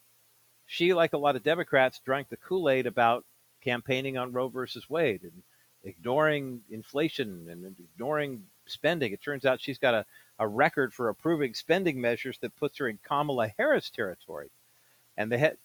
She, 0.66 0.95
like 0.95 1.12
a 1.12 1.18
lot 1.18 1.36
of 1.36 1.43
Democrats, 1.43 2.01
drank 2.05 2.28
the 2.28 2.36
Kool-Aid 2.36 2.86
about 2.86 3.24
campaigning 3.61 4.16
on 4.16 4.32
Roe 4.32 4.49
versus 4.49 4.89
Wade 4.89 5.24
and 5.24 5.43
ignoring 5.82 6.62
inflation 6.70 7.49
and 7.51 7.76
ignoring 7.78 8.47
spending. 8.66 9.12
It 9.12 9.22
turns 9.22 9.45
out 9.45 9.61
she's 9.61 9.78
got 9.78 9.95
a 9.95 10.07
a 10.39 10.47
record 10.47 10.95
for 10.95 11.09
approving 11.09 11.55
spending 11.55 12.01
measures 12.01 12.39
that 12.41 12.57
puts 12.57 12.78
her 12.78 12.89
in 12.89 12.99
Kamala 13.03 13.53
Harris 13.59 13.91
territory. 13.91 14.51
And 15.16 15.30
they 15.30 15.39
had 15.39 15.57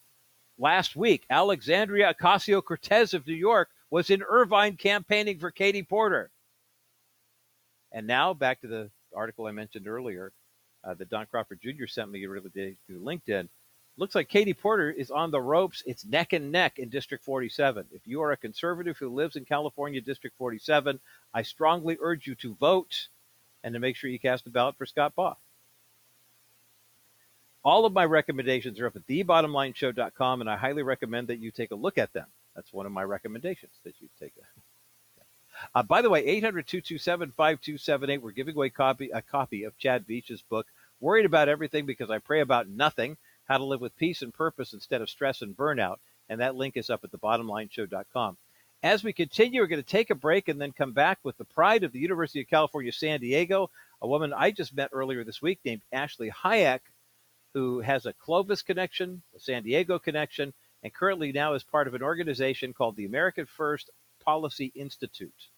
last 0.58 0.96
week, 0.96 1.24
Alexandria 1.30 2.14
Ocasio 2.14 2.62
Cortez 2.62 3.14
of 3.14 3.26
New 3.26 3.34
York 3.34 3.68
was 3.90 4.10
in 4.10 4.22
Irvine 4.22 4.76
campaigning 4.76 5.38
for 5.38 5.50
Katie 5.50 5.82
Porter. 5.82 6.30
And 7.92 8.06
now 8.06 8.34
back 8.34 8.60
to 8.62 8.66
the 8.66 8.90
article 9.14 9.46
I 9.46 9.52
mentioned 9.52 9.86
earlier 9.86 10.32
uh, 10.82 10.94
that 10.94 11.10
Don 11.10 11.26
Crawford 11.26 11.60
Jr. 11.62 11.86
sent 11.86 12.10
me 12.10 12.26
really 12.26 12.50
through 12.86 13.00
LinkedIn. 13.00 13.48
Looks 13.96 14.16
like 14.16 14.28
Katie 14.28 14.54
Porter 14.54 14.90
is 14.90 15.12
on 15.12 15.30
the 15.30 15.40
ropes. 15.40 15.84
It's 15.86 16.04
neck 16.04 16.32
and 16.32 16.50
neck 16.50 16.80
in 16.80 16.88
District 16.88 17.24
47. 17.24 17.86
If 17.92 18.08
you 18.08 18.20
are 18.22 18.32
a 18.32 18.36
conservative 18.36 18.98
who 18.98 19.08
lives 19.08 19.36
in 19.36 19.44
California, 19.44 20.00
District 20.00 20.36
47, 20.36 20.98
I 21.32 21.42
strongly 21.42 21.96
urge 22.00 22.26
you 22.26 22.34
to 22.36 22.56
vote 22.56 23.08
and 23.64 23.72
to 23.72 23.80
make 23.80 23.96
sure 23.96 24.10
you 24.10 24.20
cast 24.20 24.46
a 24.46 24.50
ballot 24.50 24.76
for 24.76 24.86
Scott 24.86 25.14
Baugh. 25.16 25.36
All 27.64 27.86
of 27.86 27.94
my 27.94 28.04
recommendations 28.04 28.78
are 28.78 28.86
up 28.86 28.94
at 28.94 29.06
thebottomlineshow.com, 29.06 30.42
and 30.42 30.50
I 30.50 30.56
highly 30.56 30.82
recommend 30.82 31.28
that 31.28 31.38
you 31.38 31.50
take 31.50 31.70
a 31.70 31.76
look 31.76 31.96
at 31.96 32.12
them. 32.12 32.26
That's 32.54 32.74
one 32.74 32.84
of 32.84 32.92
my 32.92 33.02
recommendations 33.02 33.72
that 33.84 33.94
you 34.00 34.08
take 34.20 34.34
a. 34.36 34.60
Uh, 35.72 35.84
by 35.84 36.02
the 36.02 36.10
way, 36.10 36.18
800 36.26 36.66
227 36.66 37.30
5278. 37.30 38.20
We're 38.20 38.32
giving 38.32 38.56
away 38.56 38.70
copy, 38.70 39.10
a 39.10 39.22
copy 39.22 39.62
of 39.62 39.78
Chad 39.78 40.04
Veach's 40.04 40.42
book, 40.42 40.66
Worried 40.98 41.26
About 41.26 41.48
Everything 41.48 41.86
Because 41.86 42.10
I 42.10 42.18
Pray 42.18 42.40
About 42.40 42.68
Nothing 42.68 43.16
How 43.44 43.58
to 43.58 43.64
Live 43.64 43.80
with 43.80 43.96
Peace 43.96 44.22
and 44.22 44.34
Purpose 44.34 44.72
Instead 44.72 45.00
of 45.00 45.08
Stress 45.08 45.42
and 45.42 45.56
Burnout. 45.56 45.98
And 46.28 46.40
that 46.40 46.56
link 46.56 46.76
is 46.76 46.90
up 46.90 47.04
at 47.04 47.12
thebottomlineshow.com. 47.12 48.36
As 48.84 49.02
we 49.02 49.14
continue, 49.14 49.62
we're 49.62 49.66
going 49.66 49.82
to 49.82 49.88
take 49.88 50.10
a 50.10 50.14
break 50.14 50.46
and 50.46 50.60
then 50.60 50.70
come 50.70 50.92
back 50.92 51.18
with 51.22 51.38
the 51.38 51.46
pride 51.46 51.84
of 51.84 51.92
the 51.92 51.98
University 51.98 52.42
of 52.42 52.50
California, 52.50 52.92
San 52.92 53.18
Diego, 53.18 53.70
a 54.02 54.06
woman 54.06 54.34
I 54.34 54.50
just 54.50 54.76
met 54.76 54.90
earlier 54.92 55.24
this 55.24 55.40
week 55.40 55.58
named 55.64 55.80
Ashley 55.90 56.30
Hayek, 56.30 56.80
who 57.54 57.80
has 57.80 58.04
a 58.04 58.12
Clovis 58.12 58.60
connection, 58.60 59.22
a 59.34 59.40
San 59.40 59.62
Diego 59.62 59.98
connection, 59.98 60.52
and 60.82 60.92
currently 60.92 61.32
now 61.32 61.54
is 61.54 61.64
part 61.64 61.88
of 61.88 61.94
an 61.94 62.02
organization 62.02 62.74
called 62.74 62.96
the 62.96 63.06
American 63.06 63.46
First 63.46 63.88
Policy 64.22 64.70
Institute. 64.74 65.48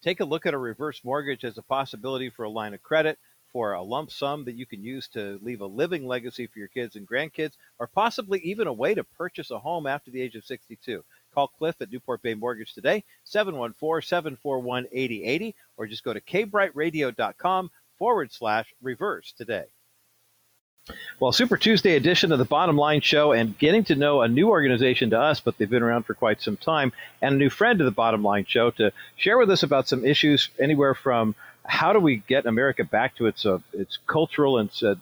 Take 0.03 0.21
a 0.21 0.25
look 0.25 0.47
at 0.47 0.55
a 0.55 0.59
reverse 0.59 1.01
mortgage 1.03 1.45
as 1.45 1.59
a 1.59 1.63
possibility 1.63 2.31
for 2.31 2.45
a 2.45 2.51
line 2.51 2.75
of 2.75 2.83
credit, 2.83 3.19
for 3.53 3.73
a 3.73 3.83
lump 3.83 4.13
sum 4.13 4.45
that 4.45 4.55
you 4.55 4.67
can 4.67 4.85
use 4.85 5.09
to 5.09 5.41
leave 5.43 5.63
a 5.63 5.67
living 5.67 6.07
legacy 6.07 6.47
for 6.47 6.59
your 6.59 6.69
kids 6.69 6.95
and 6.95 7.09
grandkids, 7.09 7.55
or 7.79 7.89
possibly 7.89 8.39
even 8.41 8.69
a 8.69 8.73
way 8.73 8.95
to 8.95 9.03
purchase 9.03 9.51
a 9.51 9.59
home 9.59 9.87
after 9.87 10.11
the 10.11 10.21
age 10.21 10.37
of 10.37 10.45
62. 10.45 11.03
Call 11.35 11.49
Cliff 11.49 11.75
at 11.81 11.91
Newport 11.91 12.21
Bay 12.23 12.35
Mortgage 12.35 12.75
today, 12.75 13.03
714-741-8080, 13.27 15.55
or 15.77 15.87
just 15.87 16.05
go 16.05 16.13
to 16.13 16.21
kbrightradio.com 16.21 17.71
forward 17.99 18.31
slash 18.31 18.75
reverse 18.83 19.33
today. 19.33 19.65
Well, 21.19 21.33
Super 21.33 21.57
Tuesday 21.57 21.97
edition 21.97 22.31
of 22.31 22.39
the 22.39 22.45
Bottom 22.45 22.77
Line 22.77 23.01
Show 23.01 23.33
and 23.33 23.59
getting 23.59 23.85
to 23.85 23.95
know 23.95 24.21
a 24.21 24.29
new 24.29 24.51
organization 24.51 25.11
to 25.11 25.21
us, 25.21 25.41
but 25.41 25.57
they've 25.57 25.69
been 25.69 25.83
around 25.83 26.05
for 26.05 26.15
quite 26.15 26.41
some 26.41 26.57
time, 26.57 26.93
and 27.21 27.35
a 27.35 27.39
new 27.39 27.51
friend 27.51 27.79
to 27.79 27.85
the 27.85 27.91
Bottom 27.91 28.23
Line 28.23 28.45
Show 28.47 28.71
to 28.73 28.93
share 29.17 29.39
with 29.39 29.51
us 29.51 29.63
about 29.63 29.89
some 29.89 30.05
issues 30.05 30.51
anywhere 30.61 30.95
from 30.95 31.35
how 31.65 31.93
do 31.93 31.99
we 31.99 32.17
get 32.29 32.47
America 32.47 32.85
back 32.85 33.17
to 33.17 33.27
its 33.27 33.45
uh, 33.45 33.59
its 33.73 33.99
cultural 34.07 34.59
and 34.59 34.71
uh, 34.83 34.95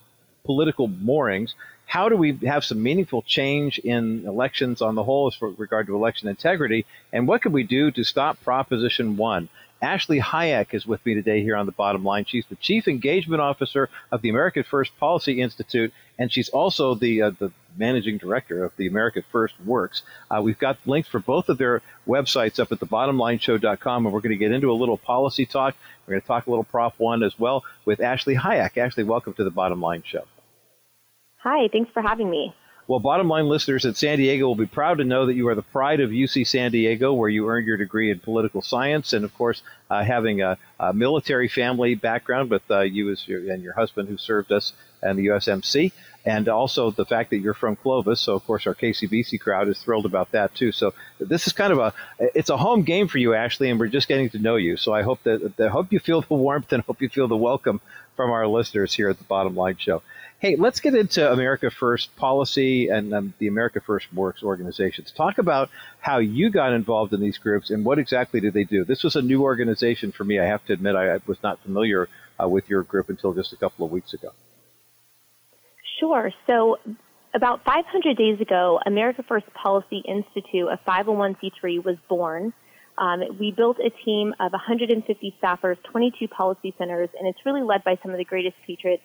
political 0.44 0.88
moorings? 0.88 1.54
How 1.86 2.08
do 2.08 2.16
we 2.16 2.38
have 2.46 2.64
some 2.64 2.82
meaningful 2.82 3.20
change 3.22 3.78
in 3.78 4.26
elections 4.26 4.80
on 4.80 4.94
the 4.94 5.04
whole 5.04 5.26
as 5.26 5.40
regard 5.58 5.86
to 5.88 5.94
election 5.94 6.28
integrity? 6.28 6.86
And 7.12 7.28
what 7.28 7.42
can 7.42 7.52
we 7.52 7.62
do 7.62 7.90
to 7.90 8.04
stop 8.04 8.40
Proposition 8.42 9.16
1? 9.16 9.48
Ashley 9.84 10.18
Hayek 10.18 10.72
is 10.72 10.86
with 10.86 11.04
me 11.04 11.12
today 11.12 11.42
here 11.42 11.56
on 11.56 11.66
the 11.66 11.72
bottom 11.72 12.02
line. 12.02 12.24
She's 12.24 12.46
the 12.46 12.56
Chief 12.56 12.88
Engagement 12.88 13.42
Officer 13.42 13.90
of 14.10 14.22
the 14.22 14.30
American 14.30 14.62
First 14.62 14.96
Policy 14.98 15.42
Institute, 15.42 15.92
and 16.18 16.32
she's 16.32 16.48
also 16.48 16.94
the 16.94 17.20
uh, 17.20 17.30
the 17.38 17.52
managing 17.76 18.16
director 18.16 18.64
of 18.64 18.72
the 18.78 18.86
America 18.86 19.22
First 19.30 19.54
Works. 19.60 20.02
Uh, 20.30 20.40
we've 20.40 20.58
got 20.58 20.78
links 20.86 21.08
for 21.08 21.18
both 21.18 21.50
of 21.50 21.58
their 21.58 21.82
websites 22.08 22.58
up 22.58 22.72
at 22.72 22.80
the 22.80 22.86
thebottomlineshow.com, 22.86 24.06
and 24.06 24.14
we're 24.14 24.22
going 24.22 24.30
to 24.30 24.38
get 24.38 24.52
into 24.52 24.72
a 24.72 24.72
little 24.72 24.96
policy 24.96 25.44
talk. 25.44 25.74
We're 26.06 26.12
going 26.12 26.22
to 26.22 26.26
talk 26.26 26.46
a 26.46 26.50
little 26.50 26.64
Prop 26.64 26.94
1 26.96 27.22
as 27.22 27.38
well 27.38 27.62
with 27.84 28.00
Ashley 28.00 28.36
Hayek. 28.36 28.78
Ashley, 28.78 29.04
welcome 29.04 29.34
to 29.34 29.44
the 29.44 29.50
Bottom 29.50 29.82
Line 29.82 30.02
Show. 30.06 30.24
Hi, 31.42 31.68
thanks 31.70 31.90
for 31.92 32.00
having 32.00 32.30
me. 32.30 32.54
Well, 32.86 33.00
bottom 33.00 33.28
line 33.28 33.48
listeners 33.48 33.86
at 33.86 33.96
San 33.96 34.18
Diego 34.18 34.46
will 34.46 34.56
be 34.56 34.66
proud 34.66 34.98
to 34.98 35.04
know 35.04 35.24
that 35.24 35.34
you 35.34 35.48
are 35.48 35.54
the 35.54 35.62
pride 35.62 36.00
of 36.00 36.10
UC 36.10 36.46
San 36.46 36.70
Diego, 36.70 37.14
where 37.14 37.30
you 37.30 37.48
earned 37.48 37.66
your 37.66 37.78
degree 37.78 38.10
in 38.10 38.18
political 38.18 38.60
science, 38.60 39.14
and 39.14 39.24
of 39.24 39.34
course, 39.34 39.62
uh, 39.88 40.04
having 40.04 40.42
a, 40.42 40.58
a, 40.78 40.92
military 40.92 41.48
family 41.48 41.94
background 41.94 42.50
with 42.50 42.62
uh, 42.70 42.80
you 42.80 43.16
your, 43.24 43.50
and 43.50 43.62
your 43.62 43.72
husband 43.72 44.10
who 44.10 44.18
served 44.18 44.52
us 44.52 44.74
and 45.00 45.18
the 45.18 45.28
USMC, 45.28 45.92
and 46.26 46.46
also 46.46 46.90
the 46.90 47.06
fact 47.06 47.30
that 47.30 47.38
you're 47.38 47.54
from 47.54 47.74
Clovis. 47.74 48.20
So, 48.20 48.34
of 48.34 48.44
course, 48.44 48.66
our 48.66 48.74
KCBC 48.74 49.40
crowd 49.40 49.68
is 49.68 49.78
thrilled 49.78 50.04
about 50.04 50.32
that 50.32 50.54
too. 50.54 50.70
So, 50.70 50.92
this 51.18 51.46
is 51.46 51.54
kind 51.54 51.72
of 51.72 51.78
a 51.78 51.94
it's 52.18 52.50
a 52.50 52.58
home 52.58 52.82
game 52.82 53.08
for 53.08 53.16
you, 53.16 53.32
Ashley, 53.32 53.70
and 53.70 53.80
we're 53.80 53.88
just 53.88 54.08
getting 54.08 54.28
to 54.30 54.38
know 54.38 54.56
you. 54.56 54.76
So, 54.76 54.92
I 54.92 55.00
hope 55.00 55.22
that 55.22 55.54
I 55.58 55.68
hope 55.68 55.90
you 55.90 56.00
feel 56.00 56.20
the 56.20 56.34
warmth 56.34 56.70
and 56.70 56.82
hope 56.82 57.00
you 57.00 57.08
feel 57.08 57.28
the 57.28 57.36
welcome 57.36 57.80
from 58.14 58.30
our 58.30 58.46
listeners 58.46 58.92
here 58.92 59.08
at 59.08 59.16
the 59.16 59.24
Bottom 59.24 59.56
Line 59.56 59.76
Show. 59.78 60.02
Hey, 60.44 60.56
let's 60.56 60.80
get 60.80 60.94
into 60.94 61.32
America 61.32 61.70
First 61.70 62.14
policy 62.16 62.88
and 62.88 63.14
um, 63.14 63.32
the 63.38 63.46
America 63.48 63.80
First 63.80 64.12
Works 64.12 64.42
organizations. 64.42 65.10
Talk 65.10 65.38
about 65.38 65.70
how 66.00 66.18
you 66.18 66.50
got 66.50 66.74
involved 66.74 67.14
in 67.14 67.20
these 67.22 67.38
groups 67.38 67.70
and 67.70 67.82
what 67.82 67.98
exactly 67.98 68.40
do 68.40 68.50
they 68.50 68.64
do. 68.64 68.84
This 68.84 69.02
was 69.02 69.16
a 69.16 69.22
new 69.22 69.40
organization 69.40 70.12
for 70.12 70.22
me. 70.22 70.38
I 70.38 70.44
have 70.44 70.62
to 70.66 70.74
admit, 70.74 70.96
I, 70.96 71.14
I 71.14 71.20
was 71.26 71.38
not 71.42 71.62
familiar 71.62 72.10
uh, 72.38 72.46
with 72.46 72.68
your 72.68 72.82
group 72.82 73.08
until 73.08 73.32
just 73.32 73.54
a 73.54 73.56
couple 73.56 73.86
of 73.86 73.90
weeks 73.90 74.12
ago. 74.12 74.32
Sure. 75.98 76.30
So, 76.46 76.76
about 77.32 77.64
500 77.64 78.14
days 78.14 78.38
ago, 78.38 78.80
America 78.84 79.24
First 79.26 79.46
Policy 79.54 80.02
Institute, 80.06 80.68
a 80.70 80.78
501c3, 80.86 81.82
was 81.82 81.96
born. 82.06 82.52
Um, 82.98 83.22
we 83.40 83.50
built 83.50 83.78
a 83.78 83.88
team 84.04 84.34
of 84.38 84.52
150 84.52 85.36
staffers, 85.42 85.78
22 85.90 86.28
policy 86.28 86.74
centers, 86.76 87.08
and 87.18 87.26
it's 87.26 87.38
really 87.46 87.62
led 87.62 87.82
by 87.82 87.98
some 88.02 88.12
of 88.12 88.18
the 88.18 88.26
greatest 88.26 88.56
patriots 88.66 89.02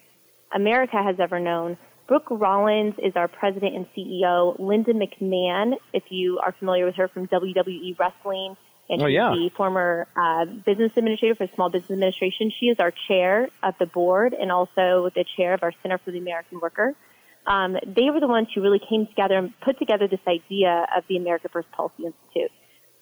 America 0.54 1.02
has 1.02 1.16
ever 1.20 1.40
known. 1.40 1.78
Brooke 2.08 2.28
Rollins 2.32 2.96
is 2.98 3.14
our 3.16 3.28
president 3.28 3.76
and 3.76 3.86
CEO. 3.96 4.58
Linda 4.60 4.94
McMahon, 4.94 5.74
if 5.94 6.04
you 6.10 6.40
are 6.44 6.56
familiar 6.58 6.86
with 6.86 6.96
her 6.96 7.08
from 7.08 7.28
WWE 7.28 7.98
Wrestling, 8.00 8.56
and 8.90 9.04
oh, 9.04 9.06
yeah. 9.06 9.30
the 9.30 9.52
former 9.56 10.08
uh, 10.16 10.46
business 10.66 10.92
administrator 10.98 11.36
for 11.36 11.48
Small 11.54 11.70
Business 11.70 11.92
Administration. 11.92 12.52
She 12.60 12.66
is 12.66 12.78
our 12.80 12.92
chair 13.08 13.48
of 13.62 13.76
the 13.80 13.86
board 13.86 14.34
and 14.34 14.52
also 14.52 15.12
the 15.14 15.24
chair 15.38 15.54
of 15.54 15.62
our 15.62 15.72
Center 15.84 16.00
for 16.04 16.12
the 16.12 16.18
American 16.18 16.60
Worker. 16.60 16.96
Um, 17.46 17.74
they 17.86 18.10
were 18.12 18.20
the 18.20 18.28
ones 18.28 18.48
who 18.54 18.62
really 18.62 18.82
came 18.90 19.06
together 19.06 19.38
and 19.38 19.54
put 19.62 19.78
together 19.78 20.08
this 20.08 20.20
idea 20.28 20.88
of 20.96 21.04
the 21.08 21.18
America 21.18 21.50
First 21.54 21.72
Policy 21.72 22.06
Institute. 22.06 22.52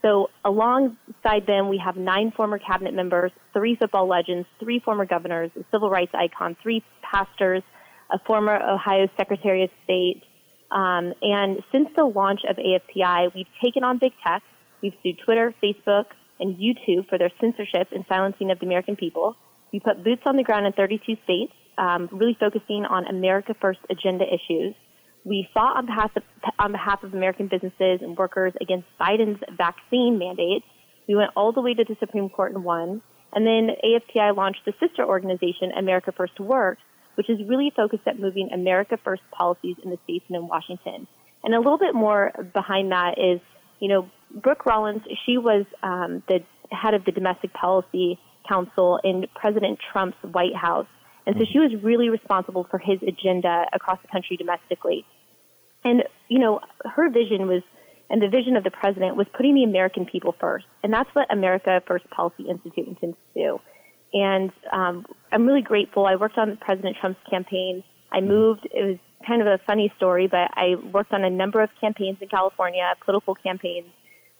So 0.01 0.29
alongside 0.45 1.47
them, 1.47 1.69
we 1.69 1.81
have 1.83 1.95
nine 1.95 2.31
former 2.35 2.59
cabinet 2.59 2.93
members, 2.93 3.31
three 3.53 3.75
football 3.75 4.07
legends, 4.07 4.47
three 4.59 4.79
former 4.79 5.05
governors, 5.05 5.51
a 5.55 5.63
civil 5.71 5.89
rights 5.89 6.11
icon, 6.13 6.55
three 6.61 6.83
pastors, 7.11 7.63
a 8.11 8.19
former 8.25 8.55
Ohio 8.55 9.07
Secretary 9.17 9.63
of 9.63 9.69
State. 9.83 10.23
Um, 10.71 11.13
and 11.21 11.63
since 11.71 11.89
the 11.95 12.03
launch 12.03 12.41
of 12.49 12.57
AFPI, 12.57 13.33
we've 13.33 13.47
taken 13.63 13.83
on 13.83 13.99
big 13.99 14.13
tech. 14.25 14.43
We've 14.81 14.93
sued 15.01 15.19
Twitter, 15.23 15.53
Facebook, 15.63 16.05
and 16.39 16.55
YouTube 16.55 17.09
for 17.09 17.17
their 17.17 17.31
censorship 17.41 17.89
and 17.91 18.05
silencing 18.07 18.51
of 18.51 18.59
the 18.59 18.65
American 18.65 18.95
people. 18.95 19.35
We 19.73 19.79
put 19.79 20.03
boots 20.03 20.21
on 20.25 20.37
the 20.37 20.43
ground 20.43 20.65
in 20.65 20.73
32 20.73 21.17
states, 21.23 21.53
um, 21.77 22.09
really 22.11 22.37
focusing 22.39 22.85
on 22.85 23.07
America 23.07 23.55
First 23.59 23.79
agenda 23.89 24.25
issues. 24.25 24.75
We 25.23 25.47
fought 25.53 25.77
on 25.77 25.85
behalf 25.85 26.11
of, 26.15 26.23
on 26.57 26.71
behalf 26.71 27.03
of 27.03 27.13
American 27.13 27.47
businesses 27.47 27.99
and 28.01 28.17
workers 28.17 28.53
against 28.61 28.87
Biden's 28.99 29.41
vaccine 29.57 30.17
mandates. 30.17 30.65
We 31.07 31.15
went 31.15 31.31
all 31.35 31.51
the 31.51 31.61
way 31.61 31.73
to 31.73 31.83
the 31.83 31.95
Supreme 31.99 32.29
Court 32.29 32.53
and 32.53 32.63
won. 32.63 33.01
And 33.33 33.45
then 33.45 33.75
AFPI 33.83 34.35
launched 34.35 34.61
the 34.65 34.73
sister 34.79 35.05
organization, 35.05 35.71
America 35.77 36.13
First 36.15 36.39
Works, 36.39 36.81
which 37.17 37.29
is 37.31 37.39
really 37.47 37.71
focused 37.75 38.03
at 38.05 38.19
moving 38.19 38.49
America 38.53 38.97
First 39.03 39.23
policies 39.31 39.75
in 39.83 39.89
the 39.89 39.97
states 40.03 40.23
and 40.27 40.37
in 40.37 40.47
Washington. 40.47 41.07
And 41.43 41.55
a 41.55 41.57
little 41.57 41.79
bit 41.79 41.95
more 41.95 42.31
behind 42.53 42.91
that 42.91 43.17
is, 43.17 43.41
you 43.79 43.89
know, 43.89 44.09
Brooke 44.31 44.65
Rollins, 44.67 45.01
she 45.25 45.37
was 45.37 45.65
um, 45.81 46.21
the 46.27 46.39
head 46.71 46.93
of 46.93 47.05
the 47.05 47.11
Domestic 47.11 47.53
Policy 47.53 48.19
Council 48.47 48.99
in 49.03 49.25
President 49.35 49.79
Trump's 49.91 50.17
White 50.21 50.55
House. 50.55 50.87
And 51.25 51.35
so 51.39 51.45
she 51.51 51.57
was 51.57 51.71
really 51.81 52.09
responsible 52.09 52.67
for 52.69 52.77
his 52.77 52.99
agenda 53.01 53.65
across 53.73 53.99
the 54.03 54.07
country 54.09 54.37
domestically. 54.37 55.03
And, 55.83 56.03
you 56.29 56.37
know, 56.37 56.61
her 56.85 57.09
vision 57.09 57.47
was, 57.47 57.63
and 58.11 58.21
the 58.21 58.29
vision 58.29 58.55
of 58.55 58.63
the 58.63 58.71
president 58.71 59.15
was 59.15 59.25
putting 59.35 59.55
the 59.55 59.63
American 59.63 60.05
people 60.05 60.35
first. 60.39 60.65
And 60.83 60.93
that's 60.93 61.09
what 61.13 61.31
America 61.33 61.81
First 61.87 62.09
Policy 62.11 62.45
Institute 62.47 62.87
intends 62.87 63.17
to 63.33 63.39
do. 63.39 63.59
And 64.13 64.51
um, 64.71 65.05
I'm 65.31 65.45
really 65.45 65.61
grateful. 65.61 66.05
I 66.05 66.15
worked 66.15 66.37
on 66.37 66.57
President 66.57 66.95
Trump's 66.99 67.19
campaign. 67.29 67.83
I 68.11 68.21
moved. 68.21 68.67
It 68.71 68.83
was 68.85 68.97
kind 69.27 69.41
of 69.41 69.47
a 69.47 69.59
funny 69.67 69.91
story, 69.97 70.27
but 70.27 70.49
I 70.53 70.75
worked 70.93 71.11
on 71.11 71.23
a 71.23 71.29
number 71.29 71.61
of 71.61 71.69
campaigns 71.81 72.17
in 72.21 72.29
California, 72.29 72.93
political 73.03 73.35
campaigns. 73.35 73.87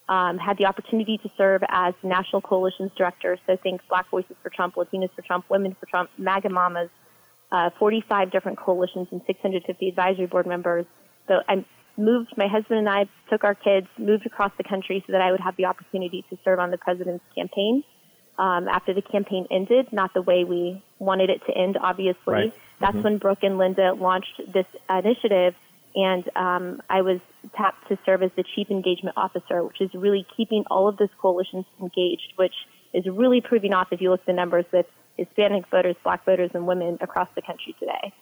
Um, 0.09 0.37
had 0.37 0.57
the 0.57 0.65
opportunity 0.67 1.17
to 1.17 1.29
serve 1.37 1.63
as 1.67 1.93
National 2.01 2.41
Coalitions 2.41 2.91
Director. 2.97 3.37
So 3.45 3.57
think 3.61 3.81
Black 3.89 4.09
Voices 4.09 4.37
for 4.41 4.49
Trump, 4.49 4.75
Latinos 4.75 5.13
for 5.13 5.21
Trump, 5.21 5.43
Women 5.49 5.75
for 5.77 5.85
Trump, 5.85 6.09
MAGA 6.17 6.49
Mamas, 6.49 6.89
uh, 7.51 7.71
45 7.77 8.31
different 8.31 8.57
coalitions 8.57 9.09
and 9.11 9.21
650 9.27 9.89
advisory 9.89 10.25
board 10.25 10.47
members. 10.47 10.85
So 11.27 11.41
I 11.49 11.65
moved, 11.97 12.33
my 12.37 12.47
husband 12.47 12.79
and 12.79 12.89
I 12.89 13.09
took 13.29 13.43
our 13.43 13.55
kids, 13.55 13.87
moved 13.97 14.25
across 14.25 14.51
the 14.57 14.63
country 14.63 15.03
so 15.05 15.11
that 15.11 15.21
I 15.21 15.31
would 15.31 15.41
have 15.41 15.57
the 15.57 15.65
opportunity 15.65 16.23
to 16.29 16.37
serve 16.45 16.59
on 16.59 16.71
the 16.71 16.77
president's 16.77 17.25
campaign. 17.35 17.83
Um, 18.39 18.67
after 18.67 18.93
the 18.93 19.01
campaign 19.01 19.47
ended, 19.49 19.91
not 19.91 20.13
the 20.13 20.21
way 20.21 20.43
we 20.43 20.83
wanted 20.99 21.31
it 21.31 21.41
to 21.47 21.57
end, 21.57 21.75
obviously. 21.81 22.33
Right. 22.33 22.53
That's 22.79 22.93
mm-hmm. 22.93 23.03
when 23.03 23.17
Brooke 23.17 23.41
and 23.41 23.57
Linda 23.57 23.93
launched 23.93 24.39
this 24.53 24.67
initiative, 24.87 25.55
and 25.95 26.23
um, 26.35 26.81
I 26.87 27.01
was 27.01 27.19
tapped 27.55 27.87
to 27.89 27.97
serve 28.05 28.21
as 28.21 28.29
the 28.35 28.43
chief 28.55 28.69
engagement 28.69 29.17
officer, 29.17 29.63
which 29.63 29.81
is 29.81 29.89
really 29.95 30.27
keeping 30.35 30.63
all 30.69 30.87
of 30.87 30.97
those 30.97 31.09
coalitions 31.19 31.65
engaged, 31.81 32.33
which 32.35 32.53
is 32.93 33.05
really 33.07 33.41
proving 33.41 33.73
off 33.73 33.87
if 33.91 34.01
you 34.01 34.11
look 34.11 34.19
at 34.19 34.27
the 34.27 34.33
numbers 34.33 34.65
with 34.71 34.85
Hispanic 35.17 35.65
voters, 35.71 35.95
black 36.03 36.23
voters, 36.25 36.51
and 36.53 36.67
women 36.67 36.99
across 37.01 37.29
the 37.35 37.41
country 37.41 37.75
today. 37.79 38.13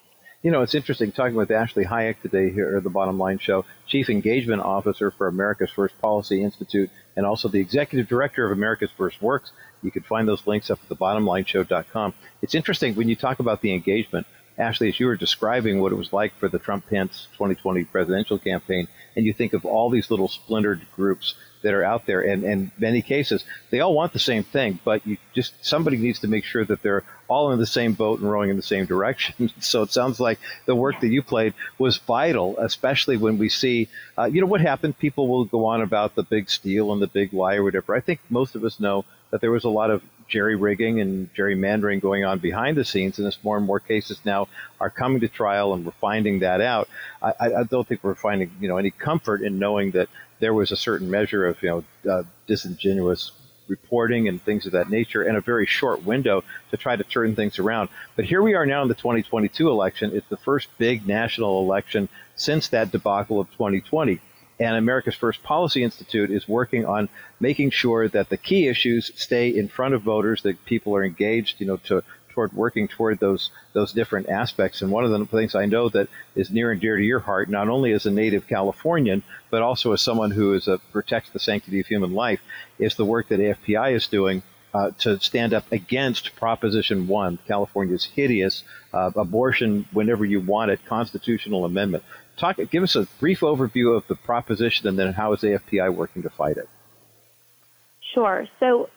You 0.41 0.51
know, 0.51 0.61
it's 0.61 0.75
interesting 0.75 1.11
talking 1.11 1.35
with 1.35 1.49
Ashley 1.49 1.85
Hayek 1.85 2.21
today 2.21 2.51
here 2.51 2.77
at 2.77 2.83
the 2.83 2.89
Bottom 2.89 3.17
Line 3.17 3.39
Show, 3.39 3.65
Chief 3.87 4.09
Engagement 4.09 4.61
Officer 4.61 5.09
for 5.09 5.27
America's 5.27 5.71
First 5.71 5.99
Policy 5.99 6.43
Institute, 6.43 6.91
and 7.15 7.25
also 7.25 7.47
the 7.47 7.59
Executive 7.59 8.07
Director 8.07 8.45
of 8.45 8.51
America's 8.51 8.91
First 8.95 9.21
Works. 9.21 9.51
You 9.85 9.91
can 9.91 10.03
find 10.03 10.27
those 10.27 10.45
links 10.47 10.69
up 10.69 10.79
at 10.83 10.97
thebottomlineshow.com. 10.97 12.13
It's 12.41 12.55
interesting 12.55 12.95
when 12.95 13.07
you 13.07 13.15
talk 13.15 13.39
about 13.39 13.61
the 13.61 13.73
engagement, 13.73 14.25
Ashley, 14.57 14.89
as 14.89 14.99
you 14.99 15.05
were 15.05 15.15
describing 15.15 15.81
what 15.81 15.91
it 15.91 15.95
was 15.95 16.11
like 16.11 16.33
for 16.39 16.47
the 16.47 16.59
Trump 16.59 16.87
Pence 16.89 17.27
2020 17.33 17.83
presidential 17.85 18.39
campaign, 18.39 18.87
and 19.15 19.25
you 19.25 19.33
think 19.33 19.53
of 19.53 19.65
all 19.65 19.89
these 19.89 20.09
little 20.09 20.27
splintered 20.27 20.81
groups 20.95 21.35
that 21.61 21.73
are 21.73 21.83
out 21.83 22.05
there, 22.05 22.21
and 22.21 22.43
in 22.43 22.71
many 22.77 23.01
cases, 23.01 23.43
they 23.71 23.79
all 23.79 23.93
want 23.93 24.13
the 24.13 24.19
same 24.19 24.43
thing, 24.43 24.79
but 24.85 25.05
you 25.05 25.17
just 25.33 25.53
somebody 25.65 25.97
needs 25.97 26.19
to 26.19 26.27
make 26.27 26.45
sure 26.45 26.63
that 26.63 26.81
they're 26.83 27.03
all 27.27 27.51
in 27.51 27.59
the 27.59 27.65
same 27.65 27.93
boat 27.93 28.19
and 28.19 28.29
rowing 28.29 28.49
in 28.49 28.55
the 28.55 28.61
same 28.61 28.85
direction. 28.85 29.49
so 29.59 29.81
it 29.81 29.91
sounds 29.91 30.19
like 30.19 30.39
the 30.65 30.75
work 30.75 30.99
that 31.01 31.07
you 31.07 31.23
played 31.23 31.53
was 31.77 31.97
vital, 31.97 32.57
especially 32.59 33.17
when 33.17 33.37
we 33.37 33.49
see, 33.49 33.89
uh, 34.17 34.25
you 34.25 34.41
know, 34.41 34.47
what 34.47 34.61
happened. 34.61 34.97
People 34.97 35.27
will 35.27 35.45
go 35.45 35.65
on 35.65 35.81
about 35.81 36.15
the 36.15 36.23
big 36.23 36.49
steal 36.49 36.93
and 36.93 37.01
the 37.01 37.07
big 37.07 37.33
lie 37.33 37.55
or 37.55 37.63
whatever. 37.63 37.95
I 37.95 37.99
think 37.99 38.19
most 38.29 38.55
of 38.55 38.63
us 38.63 38.79
know 38.79 39.05
that 39.31 39.41
there 39.41 39.51
was 39.51 39.63
a 39.63 39.69
lot 39.69 39.91
of 39.91 40.01
jerry 40.27 40.55
rigging 40.55 40.99
and 41.01 41.33
gerrymandering 41.35 42.01
going 42.01 42.25
on 42.25 42.39
behind 42.39 42.77
the 42.77 42.85
scenes, 42.85 43.19
and 43.19 43.27
as 43.27 43.37
more 43.43 43.57
and 43.57 43.65
more 43.65 43.79
cases 43.79 44.19
now 44.25 44.47
are 44.79 44.89
coming 44.89 45.19
to 45.19 45.27
trial, 45.27 45.73
and 45.73 45.85
we're 45.85 45.91
finding 45.93 46.39
that 46.39 46.61
out. 46.61 46.89
I, 47.21 47.33
I 47.39 47.63
don't 47.63 47.87
think 47.87 48.03
we're 48.03 48.15
finding 48.15 48.51
you 48.59 48.67
know 48.67 48.77
any 48.77 48.91
comfort 48.91 49.41
in 49.41 49.59
knowing 49.59 49.91
that 49.91 50.09
there 50.39 50.53
was 50.53 50.71
a 50.71 50.77
certain 50.77 51.09
measure 51.09 51.45
of 51.45 51.61
you 51.61 51.69
know 52.05 52.11
uh, 52.11 52.23
disingenuous 52.47 53.31
reporting 53.67 54.27
and 54.27 54.41
things 54.41 54.65
of 54.65 54.73
that 54.73 54.89
nature, 54.89 55.23
and 55.23 55.37
a 55.37 55.41
very 55.41 55.65
short 55.65 56.03
window 56.03 56.43
to 56.71 56.77
try 56.77 56.95
to 56.95 57.03
turn 57.03 57.35
things 57.35 57.59
around. 57.59 57.89
But 58.15 58.25
here 58.25 58.41
we 58.41 58.53
are 58.53 58.65
now 58.65 58.81
in 58.81 58.87
the 58.87 58.95
2022 58.95 59.69
election. 59.69 60.11
It's 60.13 60.27
the 60.29 60.37
first 60.37 60.69
big 60.77 61.07
national 61.07 61.61
election 61.61 62.09
since 62.35 62.67
that 62.69 62.91
debacle 62.91 63.39
of 63.39 63.49
2020. 63.51 64.19
And 64.59 64.75
America's 64.77 65.15
First 65.15 65.43
Policy 65.43 65.83
Institute 65.83 66.31
is 66.31 66.47
working 66.47 66.85
on 66.85 67.09
making 67.39 67.71
sure 67.71 68.07
that 68.07 68.29
the 68.29 68.37
key 68.37 68.67
issues 68.67 69.11
stay 69.15 69.49
in 69.49 69.67
front 69.67 69.93
of 69.93 70.01
voters, 70.01 70.43
that 70.43 70.63
people 70.65 70.95
are 70.95 71.03
engaged, 71.03 71.59
you 71.59 71.67
know, 71.67 71.77
to 71.77 72.03
toward 72.35 72.53
working 72.53 72.87
toward 72.87 73.19
those 73.19 73.49
those 73.73 73.93
different 73.93 74.29
aspects. 74.29 74.81
And 74.81 74.91
one 74.91 75.05
of 75.05 75.11
the 75.11 75.25
things 75.25 75.55
I 75.55 75.65
know 75.65 75.89
that 75.89 76.09
is 76.35 76.51
near 76.51 76.71
and 76.71 76.79
dear 76.79 76.97
to 76.97 77.03
your 77.03 77.19
heart, 77.19 77.49
not 77.49 77.69
only 77.69 77.93
as 77.93 78.05
a 78.05 78.11
native 78.11 78.47
Californian, 78.47 79.23
but 79.49 79.61
also 79.61 79.93
as 79.93 80.01
someone 80.01 80.31
who 80.31 80.53
is 80.53 80.67
a, 80.67 80.77
protects 80.91 81.31
the 81.31 81.39
sanctity 81.39 81.79
of 81.79 81.87
human 81.87 82.13
life, 82.13 82.41
is 82.77 82.95
the 82.95 83.05
work 83.05 83.29
that 83.29 83.39
AFPI 83.39 83.93
is 83.93 84.07
doing 84.07 84.43
uh, 84.73 84.91
to 84.99 85.17
stand 85.21 85.53
up 85.53 85.71
against 85.71 86.35
Proposition 86.35 87.07
1, 87.07 87.39
California's 87.47 88.03
hideous 88.03 88.63
uh, 88.93 89.09
abortion 89.15 89.87
whenever 89.93 90.25
you 90.25 90.41
want 90.41 90.69
it 90.69 90.85
constitutional 90.85 91.63
amendment. 91.63 92.03
Talk, 92.37 92.57
give 92.69 92.83
us 92.83 92.95
a 92.95 93.07
brief 93.19 93.39
overview 93.41 93.95
of 93.95 94.07
the 94.07 94.15
proposition 94.15 94.87
and 94.87 94.99
then 94.99 95.13
how 95.13 95.33
is 95.33 95.41
AFPI 95.41 95.93
working 95.93 96.23
to 96.23 96.29
fight 96.29 96.57
it? 96.57 96.67
Sure. 98.13 98.47
So 98.59 98.89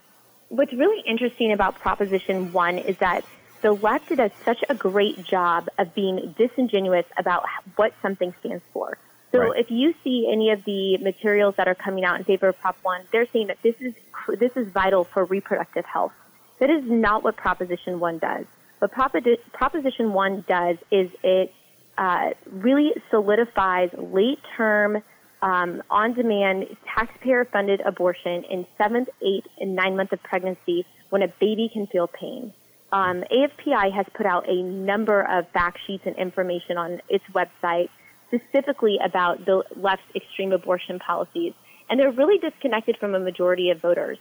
what's 0.49 0.72
really 0.72 1.03
interesting 1.07 1.53
about 1.53 1.78
Proposition 1.78 2.53
1 2.53 2.78
is 2.78 2.97
that 2.99 3.24
the 3.62 3.72
left 3.72 4.14
does 4.14 4.30
such 4.45 4.62
a 4.68 4.74
great 4.74 5.24
job 5.24 5.68
of 5.78 5.95
being 5.95 6.34
disingenuous 6.39 7.07
about 7.16 7.45
what 7.76 7.93
something 8.01 8.32
stands 8.41 8.62
for. 8.72 8.99
So 9.32 9.41
right. 9.41 9.61
if 9.61 9.70
you 9.70 9.95
see 10.05 10.28
any 10.32 10.51
of 10.51 10.64
the 10.64 10.97
materials 10.99 11.55
that 11.57 11.68
are 11.68 11.74
coming 11.74 12.05
out 12.05 12.18
in 12.18 12.24
favor 12.24 12.49
of 12.49 12.59
Prop 12.59 12.78
1, 12.82 13.09
they're 13.12 13.26
saying 13.32 13.49
that 13.49 13.59
this 13.62 13.74
is 13.80 13.95
this 14.39 14.53
is 14.57 14.68
vital 14.68 15.05
for 15.05 15.24
reproductive 15.24 15.84
health. 15.84 16.12
That 16.61 16.70
is 16.70 16.84
not 16.84 17.22
what 17.24 17.36
Proposition 17.36 18.01
1 18.01 18.18
does. 18.18 18.47
What 18.78 18.93
Proposition 18.93 20.12
1 20.12 20.45
does 20.49 20.76
is 20.91 21.11
it 21.22 21.53
uh, 21.99 22.30
really 22.51 22.92
solidifies 23.11 23.90
late 23.99 24.38
term, 24.57 25.03
um, 25.42 25.82
on 25.90 26.14
demand, 26.14 26.64
taxpayer 26.96 27.44
funded 27.53 27.80
abortion 27.80 28.44
in 28.51 28.66
seventh, 28.76 29.09
eighth, 29.22 29.46
and 29.59 29.74
nine 29.74 29.96
months 29.96 30.12
of 30.12 30.22
pregnancy 30.22 30.86
when 31.11 31.22
a 31.22 31.28
baby 31.40 31.70
can 31.72 31.86
feel 31.88 32.07
pain. 32.07 32.53
Um, 32.92 33.22
AFPI 33.30 33.92
has 33.92 34.07
put 34.14 34.26
out 34.26 34.49
a 34.49 34.62
number 34.62 35.20
of 35.20 35.49
fact 35.51 35.78
sheets 35.86 36.05
and 36.07 36.16
information 36.16 36.78
on 36.78 37.01
its 37.09 37.24
website 37.34 37.88
specifically 38.28 38.99
about 39.05 39.44
the 39.44 39.62
left's 39.76 40.05
extreme 40.14 40.53
abortion 40.53 40.99
policies, 40.99 41.53
and 41.90 41.99
they're 41.99 42.12
really 42.12 42.38
disconnected 42.38 42.96
from 42.99 43.14
a 43.14 43.20
majority 43.20 43.70
of 43.70 43.80
voters. 43.80 44.18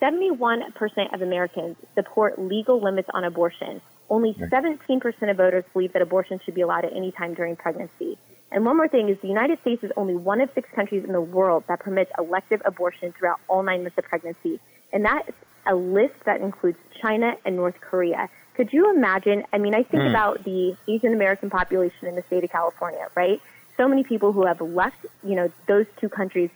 71% 0.00 0.72
of 1.14 1.22
Americans 1.22 1.76
support 1.94 2.38
legal 2.38 2.82
limits 2.82 3.08
on 3.14 3.24
abortion, 3.24 3.80
only 4.12 4.34
17% 4.34 5.30
of 5.30 5.36
voters 5.38 5.64
believe 5.72 5.94
that 5.94 6.02
abortion 6.02 6.38
should 6.44 6.54
be 6.54 6.60
allowed 6.60 6.84
at 6.84 6.92
any 6.92 7.12
time 7.12 7.32
during 7.32 7.56
pregnancy. 7.56 8.18
And 8.50 8.66
one 8.66 8.76
more 8.76 8.86
thing 8.86 9.08
is 9.08 9.16
the 9.22 9.28
United 9.28 9.58
States 9.62 9.82
is 9.82 9.90
only 9.96 10.14
one 10.14 10.42
of 10.42 10.50
six 10.54 10.68
countries 10.74 11.02
in 11.02 11.12
the 11.12 11.20
world 11.20 11.64
that 11.68 11.80
permits 11.80 12.10
elective 12.18 12.60
abortion 12.66 13.14
throughout 13.18 13.40
all 13.48 13.62
nine 13.62 13.82
months 13.82 13.96
of 13.96 14.04
pregnancy. 14.04 14.60
And 14.92 15.06
that's 15.06 15.32
a 15.66 15.74
list 15.74 16.14
that 16.26 16.42
includes 16.42 16.76
China 17.00 17.32
and 17.46 17.56
North 17.56 17.80
Korea. 17.80 18.28
Could 18.54 18.70
you 18.70 18.94
imagine? 18.94 19.44
I 19.50 19.56
mean, 19.56 19.74
I 19.74 19.82
think 19.82 20.02
mm. 20.02 20.10
about 20.10 20.44
the 20.44 20.76
Asian 20.86 21.14
American 21.14 21.48
population 21.48 22.06
in 22.06 22.14
the 22.14 22.22
state 22.26 22.44
of 22.44 22.50
California, 22.50 23.08
right? 23.16 23.40
So 23.78 23.88
many 23.88 24.04
people 24.04 24.32
who 24.32 24.44
have 24.44 24.60
left, 24.60 25.06
you 25.24 25.36
know, 25.36 25.50
those 25.66 25.86
two 25.98 26.10
countries, 26.10 26.50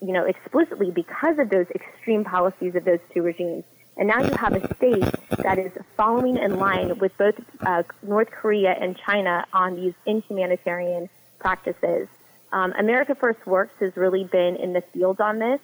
you 0.00 0.14
know, 0.14 0.24
explicitly 0.24 0.90
because 0.90 1.38
of 1.38 1.50
those 1.50 1.66
extreme 1.74 2.24
policies 2.24 2.74
of 2.74 2.86
those 2.86 3.00
two 3.12 3.20
regimes. 3.20 3.64
And 3.98 4.06
now 4.06 4.20
you 4.22 4.32
have 4.36 4.54
a 4.54 4.74
state 4.76 5.12
that 5.42 5.58
is 5.58 5.72
following 5.96 6.36
in 6.36 6.56
line 6.56 6.96
with 6.98 7.16
both 7.18 7.34
uh, 7.60 7.82
North 8.02 8.30
Korea 8.30 8.76
and 8.80 8.96
China 8.96 9.44
on 9.52 9.74
these 9.74 9.92
inhumanitarian 10.06 11.10
practices. 11.40 12.06
Um, 12.52 12.72
America 12.78 13.16
First 13.16 13.44
Works 13.44 13.74
has 13.80 13.96
really 13.96 14.22
been 14.22 14.54
in 14.54 14.72
the 14.72 14.82
field 14.92 15.20
on 15.20 15.40
this, 15.40 15.60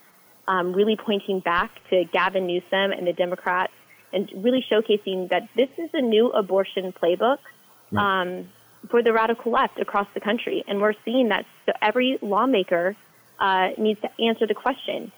um, 0.49 0.72
really 0.72 0.97
pointing 0.97 1.41
back 1.41 1.70
to 1.91 2.05
Gavin 2.12 2.47
Newsom 2.49 2.91
and 2.91 3.07
the 3.07 3.12
Democrats 3.12 3.72
and 4.12 4.28
really 4.35 4.64
showcasing 4.68 5.28
that 5.30 5.49
this 5.55 5.68
is 5.78 5.91
a 5.93 6.01
new 6.01 6.30
abortion 6.30 6.93
playbook 6.93 7.39
um, 7.97 8.49
for 8.91 9.01
the 9.01 9.12
radical 9.12 9.53
left 9.53 9.78
across 9.78 10.09
the 10.12 10.20
country. 10.20 10.64
And 10.66 10.80
we're 10.80 10.95
seeing 11.05 11.28
that 11.28 11.47
so 11.66 11.72
every 11.80 12.18
lawmaker 12.20 12.97
uh, 13.39 13.68
needs 13.78 14.01
to 14.01 14.11
answer 14.20 14.47
the 14.47 14.55
question 14.55 15.12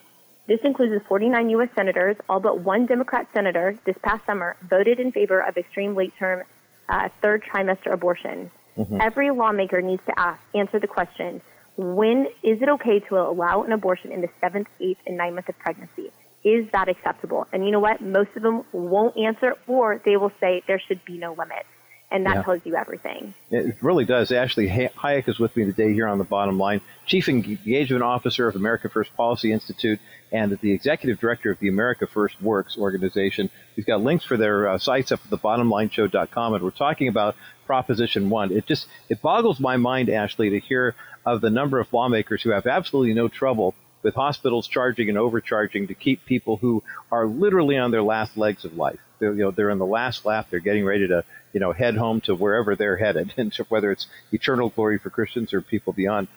this 0.47 0.61
includes 0.62 1.05
49 1.09 1.51
U.S. 1.51 1.68
senators, 1.74 2.16
all 2.28 2.40
but 2.40 2.61
one 2.61 2.86
Democrat 2.86 3.26
senator 3.34 3.76
this 3.84 3.97
past 4.03 4.24
summer 4.26 4.57
voted 4.68 5.01
in 5.01 5.11
favor 5.11 5.40
of 5.40 5.57
extreme 5.57 5.94
late 5.94 6.12
term 6.18 6.44
uh, 6.88 7.09
third 7.20 7.42
trimester 7.42 7.92
abortion. 7.92 8.51
Mm-hmm. 8.76 9.01
Every 9.01 9.30
lawmaker 9.30 9.82
needs 9.82 10.03
to 10.07 10.18
ask, 10.18 10.40
answer 10.55 10.78
the 10.78 10.86
question 10.86 11.42
when 11.76 12.26
is 12.42 12.62
it 12.62 12.68
okay 12.68 13.01
to 13.01 13.16
allow 13.16 13.62
an 13.62 13.72
abortion 13.72 14.11
in 14.12 14.22
the 14.22 14.28
seventh, 14.40 14.68
eighth, 14.80 15.01
and 15.07 15.16
ninth 15.16 15.34
month 15.34 15.49
of 15.49 15.59
pregnancy? 15.59 16.11
Is 16.42 16.70
that 16.72 16.88
acceptable? 16.88 17.47
And 17.53 17.66
you 17.66 17.72
know 17.72 17.80
what? 17.80 18.01
Most 18.01 18.30
of 18.36 18.42
them 18.42 18.62
won't 18.72 19.16
answer, 19.16 19.55
or 19.66 20.01
they 20.05 20.16
will 20.16 20.32
say 20.40 20.62
there 20.66 20.80
should 20.86 21.05
be 21.05 21.18
no 21.18 21.32
limit 21.32 21.66
and 22.11 22.25
that 22.27 22.37
yeah. 22.37 22.43
tells 22.43 22.65
you 22.65 22.77
everything. 22.77 23.35
It 23.51 23.77
really 23.83 24.05
does. 24.05 24.31
Ashley 24.31 24.69
Hayek 24.69 25.29
is 25.29 25.39
with 25.39 25.57
me 25.57 25.65
today 25.65 25.93
here 25.93 26.07
on 26.07 26.19
the 26.19 26.25
bottom 26.25 26.59
line, 26.59 26.81
Chief 27.05 27.29
Engagement 27.29 28.03
Officer 28.03 28.47
of 28.47 28.55
America 28.55 28.89
First 28.89 29.15
Policy 29.17 29.53
Institute 29.53 29.99
and 30.31 30.57
the 30.61 30.73
Executive 30.73 31.19
Director 31.19 31.51
of 31.51 31.59
the 31.59 31.69
America 31.69 32.07
First 32.07 32.41
Works 32.41 32.79
organization. 32.79 33.51
We've 33.77 33.87
got 33.87 34.01
links 34.01 34.25
for 34.25 34.37
their 34.37 34.69
uh, 34.69 34.79
sites 34.79 35.11
up 35.11 35.21
at 35.25 35.31
thebottomlineshow.com, 35.31 36.55
and 36.55 36.65
we're 36.65 36.71
talking 36.71 37.09
about 37.09 37.37
Proposition 37.67 38.31
1. 38.31 38.53
It 38.53 38.67
just 38.67 38.87
it 39.09 39.21
boggles 39.21 39.59
my 39.59 39.77
mind, 39.77 40.09
Ashley, 40.09 40.51
to 40.51 40.61
hear 40.61 40.95
of 41.25 41.41
the 41.41 41.51
number 41.51 41.81
of 41.81 41.93
lawmakers 41.93 42.43
who 42.43 42.51
have 42.51 42.67
absolutely 42.67 43.15
no 43.15 43.27
trouble 43.27 43.75
with 44.03 44.15
hospitals 44.15 44.69
charging 44.69 45.09
and 45.09 45.19
overcharging 45.19 45.89
to 45.89 45.95
keep 45.95 46.25
people 46.25 46.59
who 46.59 46.85
are 47.11 47.27
literally 47.27 47.77
on 47.77 47.91
their 47.91 48.03
last 48.03 48.37
legs 48.37 48.65
of 48.65 48.77
life. 48.77 49.01
They're, 49.19 49.33
you 49.33 49.43
know, 49.43 49.51
they're 49.51 49.71
in 49.71 49.79
the 49.79 49.87
last 49.87 50.25
lap. 50.25 50.49
They're 50.51 50.61
getting 50.61 50.85
ready 50.85 51.09
to 51.09 51.25
you 51.57 51.61
know, 51.61 51.73
head 51.73 51.97
home 51.97 52.21
to 52.21 52.35
wherever 52.35 52.77
they're 52.77 52.99
headed, 52.99 53.33
and 53.39 53.51
whether 53.71 53.91
it's 53.91 54.07
eternal 54.31 54.69
glory 54.69 54.99
for 54.99 55.09
Christians 55.09 55.55
or 55.55 55.62
people 55.62 55.95
beyond. 55.95 56.29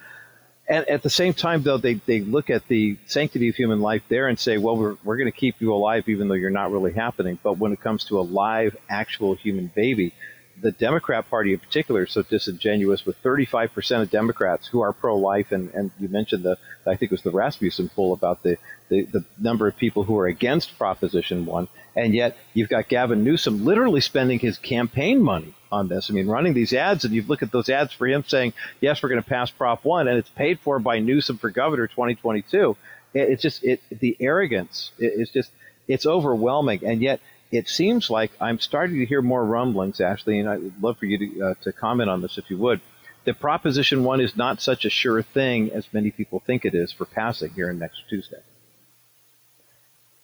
And 0.66 0.88
at 0.88 1.04
the 1.04 1.10
same 1.10 1.34
time, 1.34 1.62
though, 1.62 1.78
they, 1.78 1.96
they 1.96 2.22
look 2.22 2.50
at 2.50 2.68
the 2.70 2.98
sanctity 3.06 3.50
of 3.50 3.56
human 3.56 3.82
life 3.82 4.04
there 4.08 4.30
and 4.30 4.40
say, 4.40 4.58
well, 4.58 4.78
we're, 4.78 4.96
we're 5.04 5.18
going 5.18 5.30
to 5.30 5.38
keep 5.38 5.60
you 5.60 5.74
alive 5.74 6.08
even 6.08 6.30
though 6.30 6.36
you're 6.36 6.52
not 6.52 6.72
really 6.72 6.94
happening. 6.94 7.38
But 7.44 7.58
when 7.58 7.74
it 7.74 7.82
comes 7.82 8.06
to 8.06 8.20
a 8.20 8.22
live, 8.22 8.78
actual 8.88 9.34
human 9.34 9.70
baby, 9.76 10.14
the 10.62 10.72
Democrat 10.72 11.30
Party 11.30 11.54
in 11.54 11.60
particular 11.60 12.04
is 12.04 12.12
so 12.12 12.22
disingenuous 12.22 13.06
with 13.06 13.22
35% 13.24 14.02
of 14.02 14.10
Democrats 14.10 14.68
who 14.68 14.82
are 14.82 14.94
pro-life. 14.94 15.52
And, 15.52 15.70
and 15.74 15.92
you 16.00 16.08
mentioned 16.08 16.44
the, 16.44 16.58
I 16.86 16.96
think 16.96 17.04
it 17.04 17.12
was 17.12 17.22
the 17.22 17.32
Rasmussen 17.32 17.90
poll 17.90 18.14
about 18.14 18.44
the, 18.44 18.58
the, 18.90 19.04
the 19.04 19.26
number 19.38 19.68
of 19.68 19.78
people 19.78 20.04
who 20.04 20.18
are 20.18 20.28
against 20.28 20.78
Proposition 20.78 21.46
1. 21.46 21.68
And 21.96 22.14
yet 22.14 22.38
you've 22.54 22.70
got 22.70 22.88
Gavin 22.88 23.24
Newsom 23.24 23.66
literally 23.66 24.02
spending 24.02 24.40
his 24.40 24.58
campaign 24.58 25.22
money 25.22 25.54
on 25.72 25.88
this. 25.88 26.10
I 26.10 26.14
mean, 26.14 26.28
running 26.28 26.54
these 26.54 26.74
ads, 26.74 27.06
and 27.06 27.14
you 27.14 27.24
look 27.24 27.44
at 27.44 27.52
those 27.52 27.70
ads 27.70 27.94
for 27.94 28.08
him 28.08 28.24
saying, 28.26 28.54
yes, 28.82 29.02
we're 29.02 29.10
going 29.10 29.22
to 29.22 29.30
pass 29.30 29.52
Prop 29.52 29.84
1, 29.86 30.08
and 30.08 30.18
it's 30.18 30.30
paid 30.30 30.60
for 30.60 30.80
by 30.80 31.00
Newsom 31.00 31.38
for 31.38 31.50
governor 31.50 31.88
2022. 31.88 32.76
It's 33.14 33.42
just, 33.42 33.64
it, 33.64 33.82
the 33.90 34.16
arrogance 34.20 34.92
is 35.00 35.30
just, 35.32 35.52
it's 35.88 36.06
overwhelming. 36.06 36.82
And 36.86 37.02
yet 37.02 37.20
it 37.52 37.68
seems 37.68 38.10
like 38.10 38.32
I'm 38.40 38.60
starting 38.60 39.00
to 39.00 39.06
hear 39.06 39.22
more 39.22 39.44
rumblings, 39.44 40.00
Ashley, 40.00 40.40
and 40.40 40.50
I'd 40.50 40.82
love 40.82 40.98
for 40.98 41.06
you 41.06 41.18
to, 41.18 41.46
uh, 41.46 41.54
to 41.64 41.74
comment 41.74 42.10
on 42.10 42.22
this 42.22 42.38
if 42.38 42.50
you 42.50 42.58
would. 42.58 42.82
That 43.26 43.40
Proposition 43.40 44.04
1 44.04 44.22
is 44.22 44.38
not 44.38 44.62
such 44.62 44.86
a 44.86 44.90
sure 44.90 45.22
thing 45.22 45.72
as 45.72 45.88
many 45.92 46.12
people 46.12 46.42
think 46.46 46.64
it 46.64 46.74
is 46.74 46.92
for 46.92 47.06
passing 47.06 47.52
here 47.52 47.72
next 47.74 48.04
Tuesday. 48.10 48.42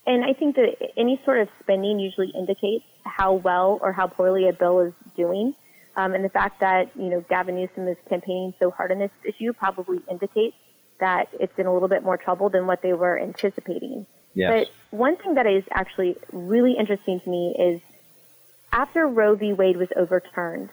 and 0.08 0.24
I 0.24 0.34
think 0.34 0.56
that 0.56 0.76
any 0.98 1.20
sort 1.26 1.40
of 1.42 1.50
spending 1.62 2.00
usually 2.00 2.30
indicates 2.30 2.86
how 3.04 3.34
well 3.34 3.80
or 3.82 3.92
how 3.92 4.08
poorly 4.08 4.48
a 4.48 4.54
bill 4.54 4.80
is 4.82 4.94
doing. 5.16 5.56
Um, 5.98 6.14
and 6.14 6.24
the 6.24 6.30
fact 6.30 6.60
that, 6.60 6.92
you 6.96 7.10
know, 7.10 7.26
Gavin 7.28 7.56
Newsom 7.56 7.88
is 7.88 7.98
campaigning 8.08 8.54
so 8.60 8.70
hard 8.70 8.92
on 8.92 9.00
this 9.00 9.12
issue 9.24 9.54
probably 9.54 10.02
indicates 10.10 10.56
that 11.00 11.30
it's 11.40 11.58
in 11.58 11.66
a 11.66 11.74
little 11.74 11.88
bit 11.88 12.04
more 12.04 12.18
trouble 12.18 12.50
than 12.50 12.68
what 12.68 12.82
they 12.82 12.94
were 12.94 13.20
anticipating. 13.20 14.06
Yes. 14.36 14.68
But 14.92 14.98
one 14.98 15.18
thing 15.18 15.36
that 15.36 15.48
is 15.48 15.64
actually 15.72 16.16
really 16.32 16.76
interesting 16.78 17.20
to 17.22 17.30
me 17.30 17.56
is 17.58 17.82
after 18.72 19.08
Roe 19.08 19.36
v. 19.36 19.54
Wade 19.54 19.78
was 19.78 19.88
overturned, 19.96 20.70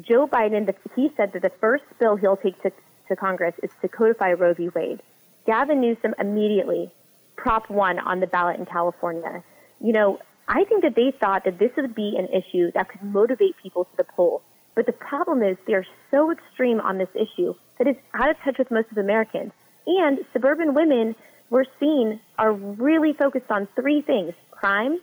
Joe 0.00 0.26
Biden, 0.26 0.72
he 0.96 1.10
said 1.16 1.32
that 1.32 1.42
the 1.42 1.52
first 1.60 1.84
bill 1.98 2.16
he'll 2.16 2.36
take 2.36 2.60
to, 2.62 2.72
to 3.08 3.16
Congress 3.16 3.54
is 3.62 3.70
to 3.82 3.88
codify 3.88 4.32
Roe 4.32 4.54
v. 4.54 4.70
Wade. 4.74 5.00
Gavin 5.46 5.80
Newsom 5.80 6.14
immediately 6.18 6.90
Prop 7.36 7.68
1 7.68 7.98
on 7.98 8.20
the 8.20 8.26
ballot 8.26 8.58
in 8.58 8.66
California. 8.66 9.42
You 9.80 9.92
know, 9.92 10.18
I 10.48 10.64
think 10.64 10.82
that 10.82 10.94
they 10.94 11.12
thought 11.18 11.44
that 11.44 11.58
this 11.58 11.70
would 11.76 11.94
be 11.94 12.16
an 12.16 12.28
issue 12.28 12.70
that 12.72 12.88
could 12.88 13.02
motivate 13.02 13.56
people 13.62 13.84
to 13.84 13.96
the 13.96 14.04
polls. 14.04 14.42
But 14.74 14.86
the 14.86 14.92
problem 14.92 15.42
is 15.42 15.56
they're 15.66 15.86
so 16.10 16.30
extreme 16.30 16.80
on 16.80 16.98
this 16.98 17.08
issue 17.14 17.54
that 17.78 17.86
it's 17.86 18.00
out 18.14 18.30
of 18.30 18.36
touch 18.44 18.58
with 18.58 18.70
most 18.70 18.90
of 18.90 18.98
Americans. 18.98 19.52
And 19.86 20.18
suburban 20.32 20.74
women 20.74 21.14
we're 21.50 21.64
seeing 21.78 22.20
are 22.38 22.52
really 22.52 23.12
focused 23.12 23.50
on 23.50 23.68
three 23.74 24.02
things 24.02 24.34
crime, 24.50 24.98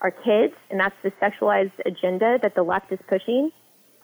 our 0.00 0.10
kids, 0.10 0.54
and 0.70 0.78
that's 0.78 0.94
the 1.02 1.12
sexualized 1.22 1.72
agenda 1.86 2.38
that 2.42 2.54
the 2.54 2.62
left 2.62 2.92
is 2.92 2.98
pushing, 3.08 3.50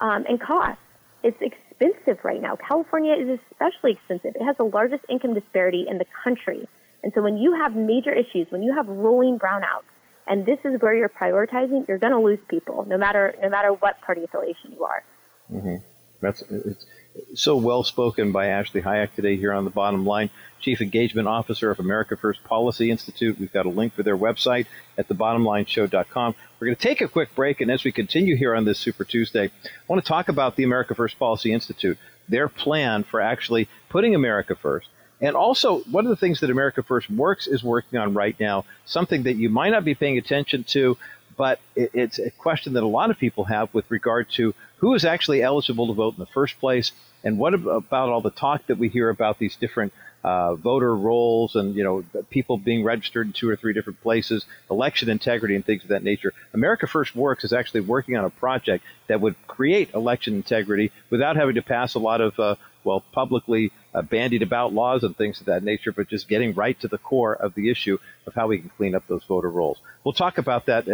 um, 0.00 0.24
and 0.28 0.40
cost. 0.40 0.78
It's 1.22 1.36
expensive 1.40 2.24
right 2.24 2.40
now. 2.40 2.56
California 2.56 3.14
is 3.14 3.38
especially 3.50 3.92
expensive. 3.92 4.32
It 4.34 4.44
has 4.44 4.56
the 4.56 4.64
largest 4.64 5.04
income 5.10 5.34
disparity 5.34 5.86
in 5.88 5.98
the 5.98 6.06
country. 6.24 6.68
And 7.02 7.12
so 7.14 7.22
when 7.22 7.36
you 7.36 7.54
have 7.54 7.74
major 7.74 8.12
issues, 8.12 8.46
when 8.50 8.62
you 8.62 8.74
have 8.74 8.86
rolling 8.88 9.38
brownouts, 9.38 9.86
and 10.26 10.44
this 10.44 10.58
is 10.64 10.80
where 10.80 10.94
you're 10.94 11.08
prioritizing, 11.08 11.88
you're 11.88 11.98
going 11.98 12.12
to 12.12 12.20
lose 12.20 12.38
people, 12.48 12.84
no 12.86 12.98
matter 12.98 13.34
no 13.42 13.48
matter 13.48 13.70
what 13.72 14.00
party 14.02 14.24
affiliation 14.24 14.72
you 14.72 14.84
are. 14.84 15.02
Mm-hmm. 15.50 15.76
That's 16.20 16.42
it's 16.42 16.86
so 17.34 17.56
well 17.56 17.82
spoken 17.82 18.32
by 18.32 18.46
Ashley 18.46 18.82
Hayek 18.82 19.14
today 19.14 19.36
here 19.36 19.52
on 19.52 19.64
the 19.64 19.70
bottom 19.70 20.04
line, 20.04 20.30
Chief 20.60 20.80
Engagement 20.80 21.28
Officer 21.28 21.70
of 21.70 21.78
America 21.78 22.16
First 22.16 22.42
Policy 22.44 22.90
Institute. 22.90 23.38
We've 23.38 23.52
got 23.52 23.66
a 23.66 23.70
link 23.70 23.94
for 23.94 24.02
their 24.02 24.16
website 24.16 24.66
at 24.96 25.08
thebottomlineshow.com. 25.08 26.34
We're 26.58 26.66
going 26.66 26.76
to 26.76 26.82
take 26.82 27.00
a 27.00 27.08
quick 27.08 27.34
break, 27.34 27.60
and 27.60 27.70
as 27.70 27.84
we 27.84 27.92
continue 27.92 28.36
here 28.36 28.54
on 28.54 28.64
this 28.64 28.78
Super 28.78 29.04
Tuesday, 29.04 29.44
I 29.46 29.70
want 29.86 30.02
to 30.02 30.08
talk 30.08 30.28
about 30.28 30.56
the 30.56 30.64
America 30.64 30.94
First 30.94 31.18
Policy 31.18 31.52
Institute, 31.52 31.98
their 32.28 32.48
plan 32.48 33.04
for 33.04 33.20
actually 33.20 33.68
putting 33.88 34.14
America 34.14 34.54
first. 34.54 34.88
And 35.20 35.34
also, 35.34 35.80
one 35.80 36.06
of 36.06 36.10
the 36.10 36.16
things 36.16 36.40
that 36.40 36.50
America 36.50 36.82
First 36.82 37.10
Works 37.10 37.46
is 37.46 37.64
working 37.64 37.98
on 37.98 38.14
right 38.14 38.38
now, 38.38 38.64
something 38.84 39.24
that 39.24 39.34
you 39.34 39.48
might 39.48 39.70
not 39.70 39.84
be 39.84 39.94
paying 39.94 40.16
attention 40.16 40.64
to, 40.64 40.96
but 41.38 41.60
it's 41.76 42.18
a 42.18 42.30
question 42.32 42.74
that 42.74 42.82
a 42.82 42.86
lot 42.86 43.10
of 43.10 43.18
people 43.18 43.44
have 43.44 43.72
with 43.72 43.88
regard 43.90 44.28
to 44.32 44.54
who 44.78 44.94
is 44.94 45.04
actually 45.04 45.40
eligible 45.42 45.86
to 45.86 45.94
vote 45.94 46.14
in 46.14 46.20
the 46.20 46.26
first 46.26 46.58
place, 46.58 46.90
and 47.22 47.38
what 47.38 47.54
about 47.54 48.08
all 48.10 48.20
the 48.20 48.30
talk 48.30 48.66
that 48.66 48.76
we 48.76 48.88
hear 48.88 49.08
about 49.08 49.38
these 49.38 49.56
different 49.56 49.92
uh, 50.24 50.56
voter 50.56 50.94
rolls 50.96 51.54
and 51.54 51.76
you 51.76 51.84
know 51.84 52.04
people 52.28 52.58
being 52.58 52.82
registered 52.82 53.28
in 53.28 53.32
two 53.32 53.48
or 53.48 53.54
three 53.54 53.72
different 53.72 54.02
places, 54.02 54.44
election 54.68 55.08
integrity 55.08 55.54
and 55.54 55.64
things 55.64 55.84
of 55.84 55.90
that 55.90 56.02
nature. 56.02 56.34
America 56.52 56.88
First 56.88 57.14
Works 57.14 57.44
is 57.44 57.52
actually 57.52 57.82
working 57.82 58.16
on 58.16 58.24
a 58.24 58.30
project 58.30 58.84
that 59.06 59.20
would 59.20 59.36
create 59.46 59.94
election 59.94 60.34
integrity 60.34 60.90
without 61.08 61.36
having 61.36 61.54
to 61.54 61.62
pass 61.62 61.94
a 61.94 62.00
lot 62.00 62.20
of 62.20 62.38
uh, 62.40 62.56
well 62.82 63.04
publicly 63.12 63.70
uh, 63.94 64.02
bandied 64.02 64.42
about 64.42 64.72
laws 64.72 65.04
and 65.04 65.16
things 65.16 65.38
of 65.38 65.46
that 65.46 65.62
nature, 65.62 65.92
but 65.92 66.08
just 66.08 66.28
getting 66.28 66.52
right 66.54 66.78
to 66.80 66.88
the 66.88 66.98
core 66.98 67.34
of 67.34 67.54
the 67.54 67.70
issue 67.70 67.96
of 68.26 68.34
how 68.34 68.48
we 68.48 68.58
can 68.58 68.70
clean 68.76 68.96
up 68.96 69.06
those 69.06 69.22
voter 69.24 69.50
rolls. 69.50 69.78
We'll 70.02 70.14
talk 70.14 70.38
about 70.38 70.66
that 70.66 70.88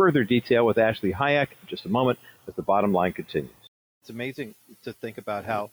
further 0.00 0.24
detail 0.24 0.64
with 0.64 0.78
Ashley 0.78 1.12
Hayek 1.12 1.48
in 1.50 1.68
just 1.68 1.84
a 1.84 1.90
moment 1.90 2.18
as 2.48 2.54
the 2.54 2.62
bottom 2.62 2.90
line 2.90 3.12
continues. 3.12 3.52
It's 4.00 4.08
amazing 4.08 4.54
to 4.84 4.94
think 4.94 5.18
about 5.18 5.44
how 5.44 5.68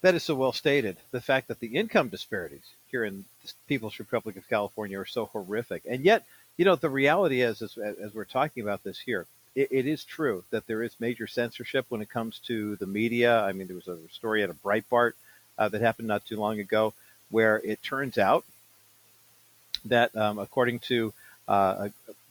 that 0.00 0.14
is 0.14 0.22
so 0.22 0.36
well 0.36 0.52
stated. 0.52 0.96
The 1.10 1.20
fact 1.20 1.48
that 1.48 1.58
the 1.58 1.66
income 1.66 2.08
disparities 2.08 2.62
here 2.86 3.02
in 3.02 3.24
the 3.42 3.52
People's 3.66 3.98
Republic 3.98 4.36
of 4.36 4.48
California 4.48 4.96
are 5.00 5.04
so 5.04 5.26
horrific. 5.26 5.82
And 5.90 6.04
yet, 6.04 6.24
you 6.56 6.64
know, 6.64 6.76
the 6.76 6.88
reality 6.88 7.40
is, 7.40 7.60
as, 7.60 7.76
as 7.76 8.14
we're 8.14 8.26
talking 8.26 8.62
about 8.62 8.84
this 8.84 9.00
here, 9.00 9.26
it, 9.56 9.66
it 9.72 9.86
is 9.88 10.04
true 10.04 10.44
that 10.50 10.68
there 10.68 10.84
is 10.84 10.94
major 11.00 11.26
censorship 11.26 11.86
when 11.88 12.00
it 12.00 12.08
comes 12.08 12.38
to 12.46 12.76
the 12.76 12.86
media. 12.86 13.42
I 13.42 13.50
mean, 13.50 13.66
there 13.66 13.74
was 13.74 13.88
a 13.88 13.98
story 14.12 14.44
at 14.44 14.50
a 14.50 14.54
Breitbart 14.54 15.14
uh, 15.58 15.68
that 15.68 15.80
happened 15.80 16.06
not 16.06 16.24
too 16.24 16.36
long 16.36 16.60
ago 16.60 16.94
where 17.28 17.60
it 17.64 17.82
turns 17.82 18.18
out 18.18 18.44
that, 19.84 20.14
um, 20.16 20.38
according 20.38 20.78
to 20.90 21.12
uh, 21.48 21.88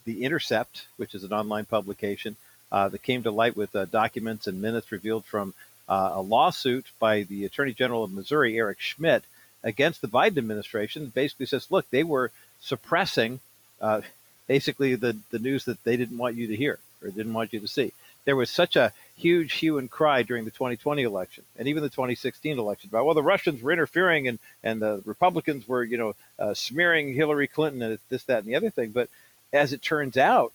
The 0.07 0.23
Intercept, 0.23 0.87
which 0.95 1.13
is 1.13 1.25
an 1.25 1.33
online 1.33 1.65
publication, 1.65 2.37
uh, 2.71 2.87
that 2.87 3.03
came 3.03 3.23
to 3.23 3.31
light 3.31 3.57
with 3.57 3.75
uh, 3.75 3.83
documents 3.85 4.47
and 4.47 4.61
minutes 4.61 4.89
revealed 4.89 5.25
from 5.25 5.53
uh, 5.89 6.11
a 6.13 6.21
lawsuit 6.21 6.85
by 6.97 7.23
the 7.23 7.43
Attorney 7.43 7.73
General 7.73 8.05
of 8.05 8.13
Missouri, 8.13 8.57
Eric 8.57 8.79
Schmitt, 8.79 9.25
against 9.63 9.99
the 10.01 10.07
Biden 10.07 10.37
administration. 10.37 11.11
Basically 11.13 11.45
says, 11.45 11.69
look, 11.69 11.89
they 11.89 12.05
were 12.05 12.31
suppressing 12.61 13.41
uh, 13.81 13.99
basically 14.47 14.95
the, 14.95 15.17
the 15.29 15.39
news 15.39 15.65
that 15.65 15.83
they 15.83 15.97
didn't 15.97 16.17
want 16.17 16.37
you 16.37 16.47
to 16.47 16.55
hear 16.55 16.79
or 17.03 17.09
didn't 17.09 17.33
want 17.33 17.51
you 17.51 17.59
to 17.59 17.67
see. 17.67 17.91
There 18.23 18.37
was 18.37 18.49
such 18.49 18.77
a 18.77 18.93
huge 19.17 19.55
hue 19.55 19.77
and 19.77 19.91
cry 19.91 20.23
during 20.23 20.45
the 20.45 20.51
2020 20.51 21.03
election 21.03 21.43
and 21.57 21.67
even 21.67 21.81
the 21.81 21.89
2016 21.89 22.59
election 22.59 22.87
about 22.87 23.03
well 23.03 23.15
the 23.15 23.23
Russians 23.23 23.63
were 23.63 23.71
interfering 23.71 24.27
and 24.27 24.37
and 24.63 24.79
the 24.79 25.01
Republicans 25.05 25.67
were 25.67 25.83
you 25.83 25.97
know 25.97 26.13
uh, 26.37 26.53
smearing 26.53 27.15
Hillary 27.15 27.47
Clinton 27.47 27.81
and 27.81 27.99
this 28.09 28.25
that 28.25 28.39
and 28.39 28.47
the 28.47 28.55
other 28.55 28.69
thing. 28.69 28.91
But 28.91 29.09
as 29.53 29.73
it 29.73 29.81
turns 29.81 30.17
out, 30.17 30.53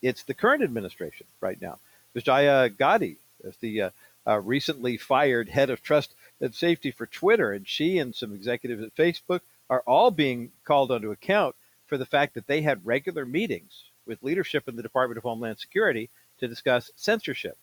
it's 0.00 0.22
the 0.22 0.34
current 0.34 0.62
administration 0.62 1.26
right 1.40 1.60
now. 1.60 1.78
Vijaya 2.14 2.68
Gadde 2.68 3.16
is 3.44 3.56
the 3.56 3.82
uh, 3.82 3.90
uh, 4.26 4.40
recently 4.40 4.96
fired 4.96 5.48
head 5.48 5.70
of 5.70 5.82
trust 5.82 6.14
and 6.40 6.54
safety 6.54 6.90
for 6.90 7.06
Twitter, 7.06 7.52
and 7.52 7.66
she 7.66 7.98
and 7.98 8.14
some 8.14 8.34
executives 8.34 8.82
at 8.82 8.94
Facebook 8.96 9.40
are 9.70 9.82
all 9.86 10.10
being 10.10 10.50
called 10.64 10.90
onto 10.90 11.10
account 11.10 11.54
for 11.86 11.96
the 11.96 12.06
fact 12.06 12.34
that 12.34 12.46
they 12.46 12.62
had 12.62 12.86
regular 12.86 13.24
meetings 13.24 13.84
with 14.06 14.22
leadership 14.22 14.68
in 14.68 14.76
the 14.76 14.82
Department 14.82 15.18
of 15.18 15.24
Homeland 15.24 15.58
Security 15.58 16.10
to 16.38 16.48
discuss 16.48 16.90
censorship 16.96 17.56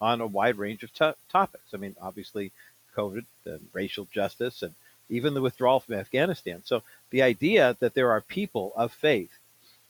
on 0.00 0.20
a 0.20 0.26
wide 0.26 0.58
range 0.58 0.82
of 0.82 0.92
topics. 1.28 1.74
I 1.74 1.76
mean, 1.78 1.96
obviously, 2.00 2.52
COVID 2.96 3.24
and 3.46 3.68
racial 3.72 4.06
justice 4.12 4.62
and 4.62 4.74
even 5.08 5.34
the 5.34 5.40
withdrawal 5.40 5.80
from 5.80 5.94
Afghanistan. 5.94 6.62
So 6.64 6.82
the 7.10 7.22
idea 7.22 7.76
that 7.80 7.94
there 7.94 8.10
are 8.10 8.20
people 8.20 8.72
of 8.76 8.92
faith 8.92 9.37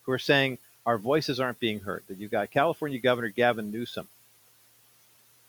who 0.09 0.15
are 0.15 0.19
saying 0.19 0.57
our 0.87 0.97
voices 0.97 1.39
aren't 1.39 1.61
being 1.61 1.81
heard, 1.81 2.03
that 2.09 2.17
you've 2.17 2.31
got 2.31 2.51
California 2.51 2.99
Governor 2.99 3.29
Gavin 3.29 3.71
Newsom, 3.71 4.09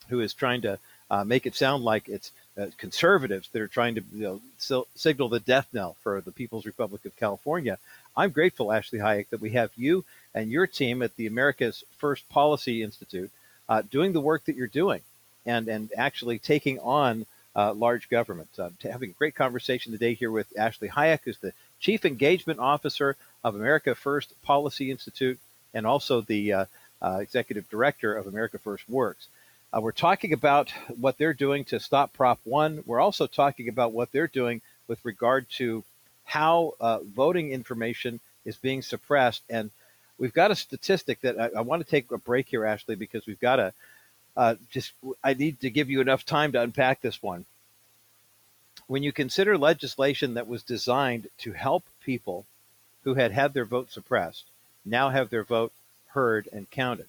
who 0.10 0.20
is 0.20 0.34
trying 0.34 0.64
to 0.64 0.78
uh, 1.10 1.24
make 1.24 1.46
it 1.46 1.56
sound 1.56 1.86
like 1.86 2.10
it's 2.10 2.34
uh, 2.60 2.66
conservatives 2.78 3.48
that 3.54 3.62
are 3.62 3.70
trying 3.70 3.96
to 3.96 4.04
you 4.14 4.42
know, 4.68 4.86
signal 4.96 5.30
the 5.30 5.40
death 5.40 5.70
knell 5.72 5.96
for 6.04 6.20
the 6.20 6.34
People's 6.34 6.66
Republic 6.66 7.06
of 7.06 7.16
California. 7.16 7.78
I'm 8.18 8.32
grateful, 8.32 8.74
Ashley 8.74 9.00
Hayek, 9.00 9.30
that 9.30 9.40
we 9.40 9.52
have 9.52 9.72
you 9.78 10.04
and 10.36 10.52
your 10.52 10.68
team 10.68 11.02
at 11.04 11.16
the 11.16 11.28
America's 11.28 11.86
First 11.98 12.28
Policy 12.28 12.84
Institute 12.84 13.32
uh, 13.70 13.82
doing 13.90 14.12
the 14.12 14.20
work 14.20 14.44
that 14.44 14.58
you're 14.58 14.68
doing 14.68 15.00
and, 15.46 15.70
and 15.70 15.90
actually 15.96 16.38
taking 16.38 16.80
on 16.80 17.26
uh, 17.56 17.72
large 17.74 18.10
government. 18.10 18.50
Uh, 18.60 18.72
having 18.84 19.12
a 19.12 19.14
great 19.14 19.36
conversation 19.36 19.94
today 19.94 20.16
here 20.16 20.32
with 20.32 20.48
Ashley 20.58 20.90
Hayek, 20.90 21.22
who's 21.24 21.38
the 21.38 21.54
Chief 21.80 22.06
Engagement 22.06 22.60
Officer 22.60 23.16
of 23.44 23.56
America 23.56 23.96
First 23.96 24.34
Policy 24.42 24.92
Institute 24.92 25.40
and 25.74 25.86
also 25.86 26.22
the 26.22 26.54
uh, 26.54 26.66
uh, 27.02 27.20
Executive 27.22 27.70
Director 27.70 28.14
of 28.14 28.28
America 28.28 28.58
First 28.58 28.90
Works. 28.90 29.28
Uh, 29.72 29.80
we're 29.82 29.92
talking 29.92 30.34
about 30.34 30.72
what 31.00 31.18
they're 31.18 31.34
doing 31.34 31.64
to 31.66 31.80
stop 31.80 32.12
Prop 32.14 32.40
1. 32.44 32.84
We're 32.86 33.00
also 33.00 33.28
talking 33.28 33.70
about 33.70 33.94
what 33.94 34.12
they're 34.12 34.28
doing 34.28 34.62
with 34.88 35.04
regard 35.06 35.48
to 35.58 35.84
how 36.26 36.74
uh, 36.80 37.00
voting 37.16 37.52
information 37.52 38.20
is 38.46 38.56
being 38.56 38.82
suppressed. 38.82 39.44
And 39.50 39.70
we've 40.18 40.34
got 40.34 40.52
a 40.52 40.56
statistic 40.56 41.22
that 41.22 41.40
I, 41.40 41.60
I 41.60 41.62
want 41.62 41.84
to 41.84 41.90
take 41.90 42.12
a 42.12 42.18
break 42.18 42.50
here, 42.50 42.66
Ashley, 42.66 42.96
because 42.96 43.26
we've 43.28 43.40
got 43.40 43.58
to 43.58 43.74
uh, 44.36 44.56
just, 44.72 44.94
I 45.24 45.34
need 45.34 45.60
to 45.62 45.70
give 45.70 45.90
you 45.90 46.02
enough 46.02 46.26
time 46.26 46.52
to 46.54 46.62
unpack 46.62 47.02
this 47.02 47.22
one. 47.22 47.46
When 48.88 49.04
you 49.04 49.12
consider 49.12 49.58
legislation 49.58 50.34
that 50.36 50.48
was 50.48 50.64
designed 50.64 51.30
to 51.40 51.54
help 51.54 51.84
people 52.02 52.46
who 53.04 53.16
had 53.16 53.32
had 53.32 53.54
their 53.54 53.66
vote 53.66 53.92
suppressed 53.92 54.46
now 54.86 55.10
have 55.10 55.30
their 55.30 55.44
vote 55.44 55.74
heard 56.10 56.48
and 56.52 56.70
counted, 56.70 57.08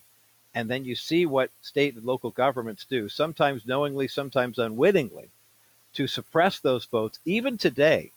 and 0.55 0.69
then 0.69 0.85
you 0.85 0.95
see 0.95 1.25
what 1.25 1.51
state 1.63 1.95
and 1.95 2.05
local 2.05 2.31
governments 2.31 2.85
do, 2.85 3.09
sometimes 3.09 3.67
knowingly, 3.67 4.09
sometimes 4.09 4.59
unwittingly, 4.59 5.31
to 5.95 6.07
suppress 6.07 6.59
those 6.59 6.85
votes. 6.85 7.19
Even 7.25 7.57
today, 7.57 8.13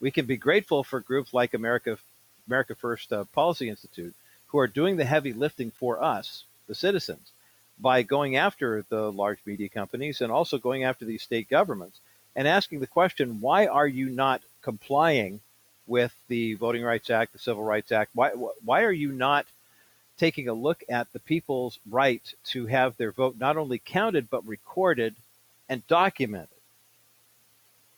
we 0.00 0.10
can 0.10 0.26
be 0.26 0.36
grateful 0.36 0.82
for 0.82 1.00
groups 1.00 1.32
like 1.32 1.54
America, 1.54 1.98
America 2.46 2.74
First 2.74 3.12
uh, 3.12 3.24
Policy 3.24 3.68
Institute, 3.68 4.14
who 4.48 4.58
are 4.58 4.66
doing 4.66 4.96
the 4.96 5.04
heavy 5.04 5.32
lifting 5.32 5.70
for 5.70 6.02
us, 6.02 6.44
the 6.66 6.74
citizens, 6.74 7.32
by 7.78 8.02
going 8.02 8.36
after 8.36 8.84
the 8.88 9.12
large 9.12 9.38
media 9.46 9.68
companies 9.68 10.20
and 10.20 10.32
also 10.32 10.58
going 10.58 10.84
after 10.84 11.04
these 11.04 11.22
state 11.22 11.48
governments 11.48 12.00
and 12.36 12.46
asking 12.46 12.80
the 12.80 12.86
question, 12.86 13.40
why 13.40 13.66
are 13.66 13.86
you 13.86 14.08
not 14.08 14.42
complying 14.62 15.40
with 15.86 16.14
the 16.28 16.54
Voting 16.54 16.82
Rights 16.82 17.10
Act, 17.10 17.32
the 17.32 17.38
Civil 17.38 17.64
Rights 17.64 17.92
Act? 17.92 18.12
Why 18.14 18.30
why 18.64 18.82
are 18.84 18.92
you 18.92 19.12
not 19.12 19.46
taking 20.16 20.48
a 20.48 20.54
look 20.54 20.82
at 20.88 21.12
the 21.12 21.18
people's 21.18 21.78
right 21.90 22.22
to 22.44 22.66
have 22.66 22.96
their 22.96 23.12
vote 23.12 23.36
not 23.38 23.56
only 23.56 23.78
counted 23.78 24.30
but 24.30 24.46
recorded 24.46 25.14
and 25.68 25.86
documented? 25.86 26.48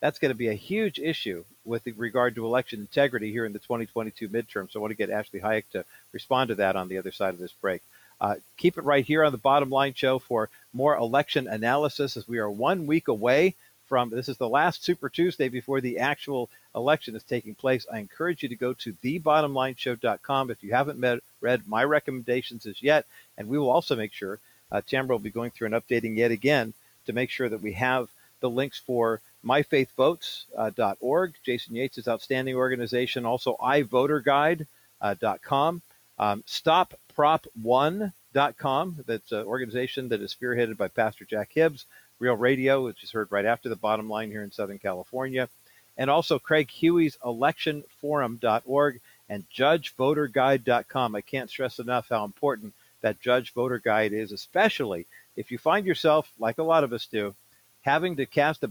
That's 0.01 0.19
going 0.19 0.31
to 0.31 0.37
be 0.37 0.49
a 0.49 0.55
huge 0.55 0.99
issue 0.99 1.45
with 1.65 1.87
regard 1.97 2.35
to 2.35 2.47
election 2.47 2.81
integrity 2.81 3.31
here 3.31 3.47
in 3.47 3.53
the 3.53 3.61
2022 3.61 4.29
midterm. 4.29 4.71
So 4.71 4.81
I 4.81 4.83
want 4.83 4.91
to 4.91 4.97
get 4.97 5.11
Ashley 5.11 5.41
Hayek 5.41 5.65
to 5.73 5.85
respond 6.13 6.49
to 6.49 6.57
that 6.57 6.75
on 6.75 6.89
the 6.89 6.99
other 6.99 7.13
side 7.13 7.35
of 7.35 7.39
this 7.39 7.53
break. 7.53 7.83
Uh, 8.21 8.37
keep 8.57 8.79
it 8.79 8.85
right 8.85 9.05
here 9.05 9.25
on 9.25 9.33
the 9.33 9.39
Bottom 9.39 9.71
Line 9.71 9.95
Show 9.95 10.19
for 10.19 10.49
more 10.73 10.97
election 10.97 11.47
analysis 11.47 12.17
as 12.17 12.27
we 12.27 12.39
are 12.39 12.51
one 12.51 12.87
week 12.87 13.09
away 13.09 13.55
from. 13.93 14.09
This 14.09 14.31
is 14.31 14.39
the 14.39 14.49
last 14.49 14.83
Super 14.83 15.11
Tuesday 15.11 15.51
before 15.51 15.83
the 15.83 15.99
actual 15.99 16.49
election 16.75 17.15
is 17.15 17.25
taking 17.25 17.55
place. 17.55 17.85
I 17.93 17.99
encourage 17.99 18.43
you 18.43 18.49
to 18.49 18.57
go 18.57 18.73
to 18.73 18.95
thebottomlineshow.com 18.95 20.51
if 20.51 20.65
you 20.65 20.73
haven't 20.73 20.99
met, 20.99 21.21
read 21.43 21.69
my 21.69 21.85
recommendations 21.85 22.65
as 22.65 22.83
yet. 22.83 23.05
And 23.37 23.49
we 23.49 23.59
will 23.59 23.69
also 23.69 23.95
make 23.95 24.15
sure, 24.15 24.39
uh, 24.71 24.81
Tamara 24.81 25.17
will 25.17 25.19
be 25.19 25.29
going 25.29 25.51
through 25.51 25.67
and 25.67 25.75
updating 25.75 26.17
yet 26.17 26.31
again 26.31 26.73
to 27.05 27.13
make 27.13 27.29
sure 27.29 27.51
that 27.51 27.61
we 27.61 27.75
have 27.75 28.09
the 28.41 28.49
links 28.49 28.79
for 28.79 29.21
myfaithvotes.org, 29.45 31.35
Jason 31.45 31.77
Yates' 31.77 32.09
outstanding 32.09 32.57
organization, 32.57 33.27
also 33.27 33.57
ivoterguide.com, 33.61 35.83
um, 36.19 36.45
stopprop1.com, 36.47 39.05
that's 39.07 39.33
an 39.33 39.45
organization 39.45 40.09
that 40.09 40.23
is 40.23 40.35
spearheaded 40.35 40.79
by 40.79 40.89
Pastor 40.89 41.27
Jack 41.27 41.51
Hibbs, 41.53 41.85
Real 42.23 42.37
Radio, 42.37 42.85
which 42.85 43.03
is 43.03 43.11
heard 43.11 43.33
right 43.33 43.45
after 43.45 43.69
the 43.69 43.75
bottom 43.75 44.09
line 44.09 44.31
here 44.31 44.45
in 44.45 44.53
Southern 44.53 44.79
California, 44.79 45.49
and 45.99 46.09
also 46.09 46.39
Craig 46.39 46.71
Huey's 46.71 47.19
electionforum.org 47.25 49.01
and 49.29 49.45
judgevoterguide.com. 49.51 51.17
I 51.17 51.21
can't 51.21 51.51
stress 51.51 51.81
enough 51.81 52.09
how 52.09 52.25
important 52.25 52.75
that 53.01 53.21
judge 53.21 53.53
voter 53.53 53.81
guide 53.81 54.13
is, 54.13 54.31
especially 54.31 55.07
if 55.35 55.51
you 55.51 55.59
find 55.59 55.85
yourself, 55.85 56.31
like 56.39 56.59
a 56.59 56.63
lot 56.63 56.85
of 56.85 56.93
us 56.93 57.07
do, 57.07 57.35
having 57.81 58.15
to 58.15 58.27
cast 58.27 58.63
a 58.63 58.71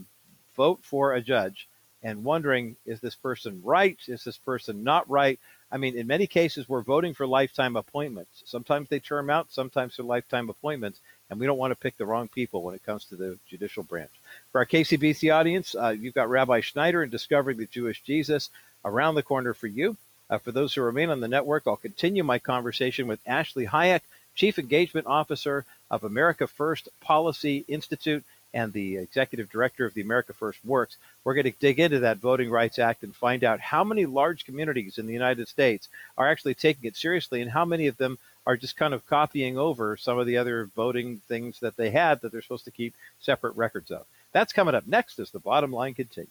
vote 0.56 0.78
for 0.80 1.12
a 1.12 1.20
judge 1.20 1.68
and 2.02 2.24
wondering, 2.24 2.76
is 2.86 3.00
this 3.00 3.16
person 3.16 3.60
right? 3.62 3.98
Is 4.08 4.24
this 4.24 4.38
person 4.38 4.82
not 4.82 5.10
right? 5.10 5.38
I 5.70 5.76
mean, 5.76 5.96
in 5.96 6.06
many 6.06 6.26
cases, 6.26 6.70
we're 6.70 6.82
voting 6.82 7.12
for 7.12 7.26
lifetime 7.26 7.76
appointments. 7.76 8.42
Sometimes 8.46 8.88
they 8.88 8.98
term 8.98 9.28
out, 9.28 9.52
sometimes 9.52 9.96
they're 9.96 10.06
lifetime 10.06 10.48
appointments, 10.48 11.00
and 11.32 11.40
we 11.40 11.46
don't 11.46 11.58
want 11.58 11.70
to 11.70 11.76
pick 11.76 11.96
the 11.96 12.04
wrong 12.04 12.28
people 12.28 12.62
when 12.62 12.74
it 12.74 12.84
comes 12.84 13.06
to 13.06 13.16
the 13.16 13.38
judicial 13.48 13.82
branch. 13.82 14.10
For 14.52 14.58
our 14.58 14.66
KCBC 14.66 15.34
audience, 15.34 15.74
uh, 15.74 15.88
you've 15.88 16.12
got 16.12 16.28
Rabbi 16.28 16.60
Schneider 16.60 17.00
and 17.00 17.10
Discovering 17.10 17.56
the 17.56 17.64
Jewish 17.64 18.02
Jesus 18.02 18.50
around 18.84 19.14
the 19.14 19.22
corner 19.22 19.54
for 19.54 19.66
you. 19.66 19.96
Uh, 20.28 20.36
for 20.36 20.52
those 20.52 20.74
who 20.74 20.82
remain 20.82 21.08
on 21.08 21.20
the 21.20 21.28
network, 21.28 21.62
I'll 21.66 21.76
continue 21.76 22.22
my 22.22 22.38
conversation 22.38 23.06
with 23.06 23.18
Ashley 23.26 23.66
Hayek, 23.66 24.02
Chief 24.34 24.58
Engagement 24.58 25.06
Officer 25.06 25.64
of 25.90 26.04
America 26.04 26.46
First 26.46 26.90
Policy 27.00 27.64
Institute 27.66 28.24
and 28.52 28.70
the 28.74 28.98
executive 28.98 29.50
director 29.50 29.86
of 29.86 29.94
the 29.94 30.02
America 30.02 30.34
First 30.34 30.58
Works. 30.66 30.98
We're 31.24 31.32
going 31.32 31.50
to 31.50 31.58
dig 31.58 31.80
into 31.80 32.00
that 32.00 32.18
Voting 32.18 32.50
Rights 32.50 32.78
Act 32.78 33.04
and 33.04 33.16
find 33.16 33.42
out 33.42 33.58
how 33.58 33.84
many 33.84 34.04
large 34.04 34.44
communities 34.44 34.98
in 34.98 35.06
the 35.06 35.14
United 35.14 35.48
States 35.48 35.88
are 36.18 36.28
actually 36.28 36.54
taking 36.54 36.86
it 36.86 36.96
seriously 36.96 37.40
and 37.40 37.50
how 37.50 37.64
many 37.64 37.86
of 37.86 37.96
them 37.96 38.18
are 38.46 38.56
just 38.56 38.76
kind 38.76 38.94
of 38.94 39.06
copying 39.06 39.56
over 39.56 39.96
some 39.96 40.18
of 40.18 40.26
the 40.26 40.36
other 40.36 40.70
voting 40.74 41.20
things 41.28 41.60
that 41.60 41.76
they 41.76 41.90
had 41.90 42.20
that 42.20 42.32
they're 42.32 42.42
supposed 42.42 42.64
to 42.64 42.70
keep 42.70 42.94
separate 43.20 43.56
records 43.56 43.90
of. 43.90 44.04
That's 44.32 44.52
coming 44.52 44.74
up 44.74 44.86
next 44.86 45.18
as 45.18 45.30
the 45.30 45.38
bottom 45.38 45.72
line 45.72 45.94
continues. 45.94 46.30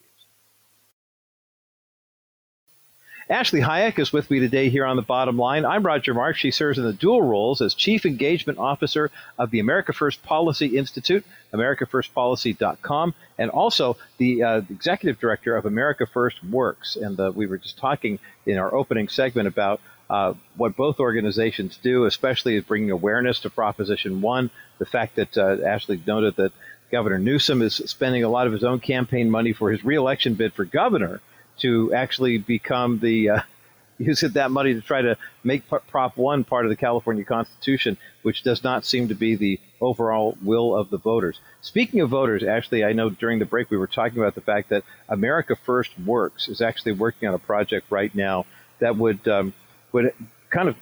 Ashley 3.30 3.60
Hayek 3.60 3.98
is 3.98 4.12
with 4.12 4.30
me 4.30 4.40
today 4.40 4.68
here 4.68 4.84
on 4.84 4.96
the 4.96 5.02
bottom 5.02 5.38
line. 5.38 5.64
I'm 5.64 5.86
Roger 5.86 6.12
Marsh. 6.12 6.40
She 6.40 6.50
serves 6.50 6.76
in 6.76 6.84
the 6.84 6.92
dual 6.92 7.22
roles 7.22 7.62
as 7.62 7.72
Chief 7.72 8.04
Engagement 8.04 8.58
Officer 8.58 9.10
of 9.38 9.50
the 9.50 9.60
America 9.60 9.92
First 9.92 10.22
Policy 10.22 10.76
Institute, 10.76 11.24
AmericaFirstPolicy.com, 11.54 13.14
and 13.38 13.50
also 13.50 13.96
the 14.18 14.42
uh, 14.42 14.60
Executive 14.68 15.20
Director 15.20 15.56
of 15.56 15.66
America 15.66 16.04
First 16.04 16.42
Works. 16.44 16.96
And 16.96 17.18
uh, 17.18 17.32
we 17.34 17.46
were 17.46 17.58
just 17.58 17.78
talking 17.78 18.18
in 18.44 18.58
our 18.58 18.74
opening 18.74 19.08
segment 19.08 19.46
about 19.46 19.80
uh, 20.12 20.34
what 20.58 20.76
both 20.76 21.00
organizations 21.00 21.78
do, 21.82 22.04
especially 22.04 22.56
is 22.56 22.64
bringing 22.64 22.90
awareness 22.90 23.40
to 23.40 23.48
Proposition 23.48 24.20
1. 24.20 24.50
The 24.78 24.84
fact 24.84 25.16
that 25.16 25.38
uh, 25.38 25.56
Ashley 25.64 26.02
noted 26.06 26.36
that 26.36 26.52
Governor 26.90 27.18
Newsom 27.18 27.62
is 27.62 27.76
spending 27.76 28.22
a 28.22 28.28
lot 28.28 28.46
of 28.46 28.52
his 28.52 28.62
own 28.62 28.78
campaign 28.78 29.30
money 29.30 29.54
for 29.54 29.70
his 29.70 29.82
reelection 29.82 30.34
bid 30.34 30.52
for 30.52 30.66
governor 30.66 31.22
to 31.60 31.94
actually 31.94 32.36
become 32.36 32.98
the 32.98 33.30
uh, 33.30 33.40
use 33.98 34.20
that 34.20 34.50
money 34.50 34.74
to 34.74 34.82
try 34.82 35.00
to 35.00 35.16
make 35.44 35.62
Prop 35.88 36.18
One 36.18 36.44
part 36.44 36.66
of 36.66 36.68
the 36.68 36.76
California 36.76 37.24
Constitution, 37.24 37.96
which 38.20 38.42
does 38.42 38.62
not 38.62 38.84
seem 38.84 39.08
to 39.08 39.14
be 39.14 39.34
the 39.34 39.60
overall 39.80 40.36
will 40.42 40.76
of 40.76 40.90
the 40.90 40.98
voters. 40.98 41.40
Speaking 41.62 42.00
of 42.00 42.10
voters, 42.10 42.42
Ashley, 42.42 42.84
I 42.84 42.92
know 42.92 43.08
during 43.08 43.38
the 43.38 43.46
break 43.46 43.70
we 43.70 43.78
were 43.78 43.86
talking 43.86 44.18
about 44.18 44.34
the 44.34 44.42
fact 44.42 44.68
that 44.68 44.84
America 45.08 45.56
First 45.56 45.98
Works 45.98 46.48
is 46.48 46.60
actually 46.60 46.92
working 46.92 47.28
on 47.28 47.34
a 47.34 47.38
project 47.38 47.86
right 47.90 48.14
now 48.14 48.44
that 48.80 48.96
would 48.96 49.26
um, 49.28 49.54
would 49.92 50.12
kind 50.50 50.68
of 50.68 50.76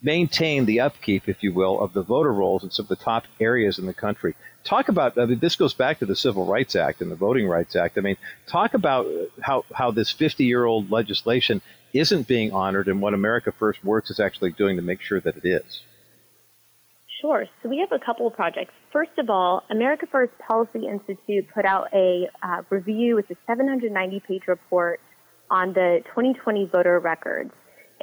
maintain 0.00 0.64
the 0.64 0.80
upkeep, 0.80 1.28
if 1.28 1.42
you 1.42 1.52
will, 1.52 1.80
of 1.80 1.92
the 1.92 2.02
voter 2.02 2.32
rolls 2.32 2.62
in 2.62 2.70
some 2.70 2.84
of 2.84 2.88
the 2.88 2.96
top 2.96 3.24
areas 3.40 3.78
in 3.78 3.86
the 3.86 3.94
country 3.94 4.34
talk 4.64 4.88
about 4.88 5.18
I 5.18 5.26
mean, 5.26 5.38
this 5.38 5.56
goes 5.56 5.74
back 5.74 5.98
to 6.00 6.06
the 6.06 6.16
Civil 6.16 6.46
Rights 6.46 6.76
Act 6.76 7.00
and 7.00 7.10
the 7.10 7.16
Voting 7.16 7.46
Rights 7.48 7.76
Act. 7.76 7.98
I 7.98 8.00
mean, 8.00 8.16
talk 8.46 8.74
about 8.74 9.06
how 9.40 9.64
how 9.72 9.90
this 9.90 10.10
50 10.10 10.44
year 10.44 10.64
old 10.64 10.90
legislation 10.90 11.60
isn't 11.92 12.26
being 12.26 12.52
honored 12.52 12.88
and 12.88 13.00
what 13.00 13.14
America 13.14 13.52
First 13.52 13.84
Works 13.84 14.10
is 14.10 14.20
actually 14.20 14.52
doing 14.52 14.76
to 14.76 14.82
make 14.82 15.00
sure 15.00 15.20
that 15.20 15.36
it 15.36 15.44
is. 15.44 15.82
Sure. 17.20 17.46
So 17.62 17.68
we 17.68 17.78
have 17.78 17.92
a 17.92 18.04
couple 18.04 18.26
of 18.26 18.34
projects. 18.34 18.72
First 18.92 19.16
of 19.18 19.30
all, 19.30 19.62
America 19.70 20.06
First 20.10 20.32
Policy 20.38 20.86
Institute 20.88 21.46
put 21.54 21.64
out 21.64 21.88
a 21.92 22.28
uh, 22.42 22.62
review. 22.70 23.18
It's 23.18 23.30
a 23.30 23.36
790 23.46 24.20
page 24.20 24.42
report 24.48 25.00
on 25.50 25.72
the 25.72 26.00
2020 26.06 26.66
voter 26.66 26.98
records. 26.98 27.52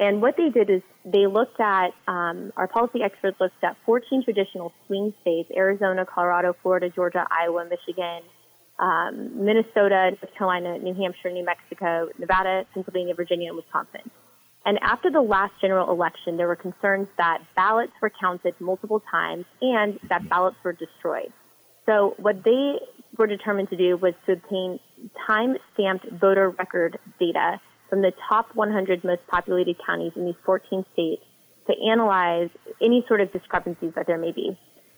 And 0.00 0.22
what 0.22 0.34
they 0.38 0.48
did 0.48 0.70
is 0.70 0.80
they 1.04 1.26
looked 1.26 1.60
at, 1.60 1.88
um, 2.08 2.52
our 2.56 2.66
policy 2.66 3.02
experts 3.04 3.36
looked 3.38 3.62
at 3.62 3.76
14 3.84 4.24
traditional 4.24 4.72
swing 4.86 5.12
states, 5.20 5.50
Arizona, 5.54 6.06
Colorado, 6.06 6.56
Florida, 6.62 6.88
Georgia, 6.88 7.26
Iowa, 7.30 7.66
Michigan, 7.68 8.22
um, 8.78 9.44
Minnesota, 9.44 10.12
North 10.12 10.34
Carolina, 10.38 10.78
New 10.78 10.94
Hampshire, 10.94 11.30
New 11.30 11.44
Mexico, 11.44 12.08
Nevada, 12.18 12.64
Pennsylvania, 12.72 13.14
Virginia, 13.14 13.48
and 13.48 13.56
Wisconsin. 13.58 14.10
And 14.64 14.78
after 14.80 15.10
the 15.10 15.20
last 15.20 15.52
general 15.60 15.90
election, 15.90 16.38
there 16.38 16.48
were 16.48 16.56
concerns 16.56 17.08
that 17.18 17.42
ballots 17.54 17.92
were 18.00 18.10
counted 18.18 18.54
multiple 18.58 19.02
times 19.10 19.44
and 19.60 20.00
that 20.08 20.26
ballots 20.30 20.56
were 20.64 20.72
destroyed. 20.72 21.30
So 21.84 22.14
what 22.16 22.42
they 22.42 22.76
were 23.18 23.26
determined 23.26 23.68
to 23.68 23.76
do 23.76 23.98
was 23.98 24.14
to 24.24 24.32
obtain 24.32 24.80
time-stamped 25.26 26.06
voter 26.12 26.48
record 26.50 26.98
data 27.18 27.60
from 27.90 28.00
the 28.00 28.12
top 28.28 28.54
100 28.54 29.04
most 29.04 29.26
populated 29.28 29.76
counties 29.84 30.12
in 30.16 30.24
these 30.24 30.38
14 30.46 30.84
states 30.92 31.22
to 31.66 31.74
analyze 31.90 32.48
any 32.80 33.04
sort 33.06 33.20
of 33.20 33.32
discrepancies 33.32 33.92
that 33.96 34.06
there 34.06 34.18
may 34.18 34.32
be. 34.32 34.56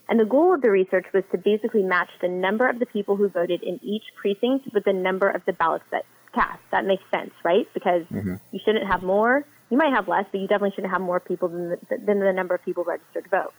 And 0.08 0.20
the 0.20 0.24
goal 0.24 0.54
of 0.54 0.60
the 0.60 0.70
research 0.70 1.06
was 1.14 1.24
to 1.32 1.38
basically 1.38 1.82
match 1.82 2.10
the 2.20 2.28
number 2.28 2.68
of 2.68 2.78
the 2.78 2.86
people 2.86 3.16
who 3.16 3.28
voted 3.28 3.62
in 3.62 3.80
each 3.82 4.02
precinct 4.20 4.68
with 4.74 4.84
the 4.84 4.92
number 4.92 5.28
of 5.30 5.42
the 5.46 5.52
ballots 5.52 5.84
that 5.90 6.04
cast. 6.34 6.60
That 6.70 6.84
makes 6.84 7.02
sense, 7.14 7.32
right? 7.44 7.66
Because 7.72 8.02
mm-hmm. 8.12 8.34
you 8.50 8.60
shouldn't 8.64 8.86
have 8.86 9.02
more. 9.02 9.44
You 9.70 9.78
might 9.78 9.92
have 9.94 10.08
less, 10.08 10.26
but 10.30 10.40
you 10.40 10.48
definitely 10.48 10.72
shouldn't 10.74 10.92
have 10.92 11.00
more 11.00 11.20
people 11.20 11.48
than 11.48 11.70
the, 11.70 11.78
than 12.04 12.20
the 12.20 12.32
number 12.32 12.54
of 12.54 12.64
people 12.64 12.84
registered 12.84 13.24
to 13.24 13.30
vote. 13.30 13.54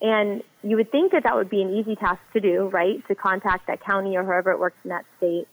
And 0.00 0.42
you 0.62 0.76
would 0.76 0.90
think 0.90 1.12
that 1.12 1.22
that 1.22 1.36
would 1.36 1.48
be 1.48 1.62
an 1.62 1.72
easy 1.72 1.94
task 1.94 2.20
to 2.32 2.40
do, 2.40 2.68
right? 2.72 3.06
To 3.08 3.14
contact 3.14 3.68
that 3.68 3.84
county 3.84 4.16
or 4.16 4.24
whoever 4.24 4.50
it 4.50 4.58
works 4.58 4.76
in 4.84 4.90
that 4.90 5.04
state 5.18 5.46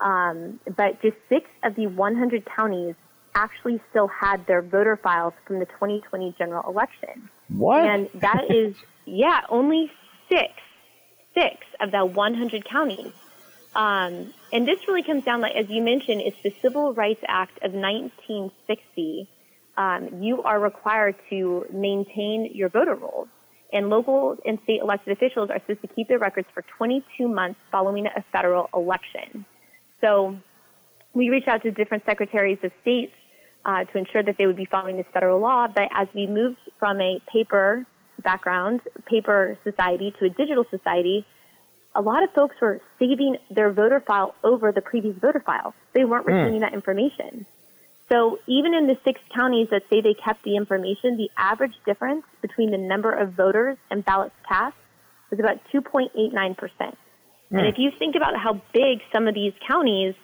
um, 0.00 0.60
but 0.76 1.00
just 1.02 1.16
six 1.28 1.46
of 1.64 1.74
the 1.74 1.86
100 1.86 2.46
counties 2.54 2.94
actually 3.34 3.80
still 3.90 4.08
had 4.08 4.46
their 4.46 4.62
voter 4.62 4.98
files 5.02 5.32
from 5.46 5.58
the 5.58 5.66
2020 5.66 6.34
general 6.38 6.68
election. 6.68 7.28
What? 7.48 7.84
And 7.84 8.08
that 8.14 8.44
is, 8.50 8.74
yeah, 9.06 9.40
only 9.48 9.90
six, 10.28 10.52
six 11.34 11.56
of 11.80 11.90
the 11.90 12.04
100 12.04 12.64
counties. 12.64 13.12
Um, 13.74 14.32
and 14.52 14.66
this 14.66 14.88
really 14.88 15.02
comes 15.02 15.24
down, 15.24 15.40
like 15.40 15.54
as 15.54 15.68
you 15.68 15.82
mentioned, 15.82 16.22
it's 16.22 16.40
the 16.42 16.52
Civil 16.62 16.94
Rights 16.94 17.22
Act 17.28 17.58
of 17.62 17.72
1960. 17.72 19.28
Um, 19.76 20.22
you 20.22 20.42
are 20.42 20.58
required 20.58 21.14
to 21.30 21.66
maintain 21.72 22.50
your 22.52 22.68
voter 22.68 22.94
rolls. 22.94 23.28
And 23.70 23.90
local 23.90 24.36
and 24.46 24.58
state 24.64 24.80
elected 24.80 25.12
officials 25.12 25.50
are 25.50 25.60
supposed 25.60 25.82
to 25.82 25.88
keep 25.88 26.08
their 26.08 26.18
records 26.18 26.48
for 26.54 26.64
22 26.78 27.28
months 27.28 27.60
following 27.70 28.06
a 28.06 28.24
federal 28.32 28.68
election. 28.74 29.44
So 30.00 30.36
we 31.14 31.28
reached 31.30 31.48
out 31.48 31.62
to 31.62 31.70
different 31.70 32.04
secretaries 32.06 32.58
of 32.62 32.70
states 32.82 33.12
uh, 33.64 33.84
to 33.84 33.98
ensure 33.98 34.22
that 34.22 34.36
they 34.38 34.46
would 34.46 34.56
be 34.56 34.66
following 34.66 34.96
this 34.96 35.06
federal 35.12 35.40
law. 35.40 35.66
But 35.66 35.88
as 35.94 36.08
we 36.14 36.26
moved 36.26 36.58
from 36.78 37.00
a 37.00 37.20
paper 37.32 37.86
background, 38.22 38.80
paper 39.06 39.58
society 39.64 40.12
to 40.18 40.26
a 40.26 40.28
digital 40.30 40.64
society, 40.70 41.26
a 41.94 42.02
lot 42.02 42.22
of 42.22 42.30
folks 42.34 42.56
were 42.60 42.80
saving 42.98 43.36
their 43.50 43.72
voter 43.72 44.02
file 44.06 44.34
over 44.44 44.72
the 44.72 44.80
previous 44.80 45.16
voter 45.20 45.42
file. 45.44 45.74
They 45.94 46.04
weren't 46.04 46.24
hmm. 46.24 46.32
retaining 46.32 46.60
mm. 46.60 46.64
that 46.64 46.74
information. 46.74 47.46
So 48.10 48.38
even 48.46 48.72
in 48.72 48.86
the 48.86 48.96
six 49.04 49.20
counties 49.34 49.68
that 49.70 49.82
say 49.90 50.00
they 50.00 50.14
kept 50.14 50.42
the 50.44 50.56
information, 50.56 51.16
the 51.16 51.28
average 51.36 51.74
difference 51.84 52.24
between 52.40 52.70
the 52.70 52.78
number 52.78 53.12
of 53.12 53.32
voters 53.32 53.76
and 53.90 54.04
ballots 54.04 54.34
cast 54.48 54.76
was 55.30 55.40
about 55.40 55.58
2.89%. 55.74 56.94
Mm. 57.52 57.58
And 57.58 57.66
if 57.66 57.78
you 57.78 57.90
think 57.98 58.14
about 58.14 58.36
how 58.36 58.60
big 58.72 59.00
some 59.12 59.26
of 59.28 59.34
these 59.34 59.52
counties, 59.66 60.14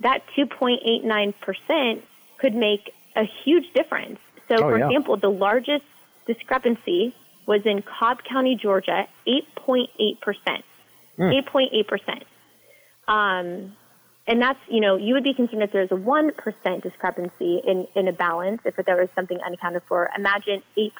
that 0.00 0.22
2.89% 0.36 2.02
could 2.38 2.54
make 2.54 2.92
a 3.16 3.24
huge 3.44 3.72
difference. 3.74 4.18
So, 4.48 4.56
oh, 4.56 4.62
for 4.62 4.78
yeah. 4.78 4.86
example, 4.86 5.16
the 5.16 5.30
largest 5.30 5.84
discrepancy 6.26 7.14
was 7.46 7.62
in 7.64 7.82
Cobb 7.82 8.24
County, 8.24 8.56
Georgia, 8.60 9.06
8.8%. 9.26 10.62
Mm. 11.18 11.42
8.8%. 11.44 12.22
Um, 13.06 13.76
and 14.26 14.40
that's, 14.40 14.58
you 14.68 14.80
know, 14.80 14.96
you 14.96 15.14
would 15.14 15.24
be 15.24 15.34
concerned 15.34 15.62
if 15.62 15.72
there's 15.72 15.90
a 15.90 15.96
1% 15.96 16.82
discrepancy 16.82 17.60
in, 17.66 17.86
in 17.94 18.08
a 18.08 18.12
balance, 18.12 18.62
if 18.64 18.76
there 18.84 18.96
was 18.96 19.08
something 19.14 19.38
unaccounted 19.44 19.82
for. 19.86 20.10
Imagine 20.16 20.62
8%. 20.76 20.90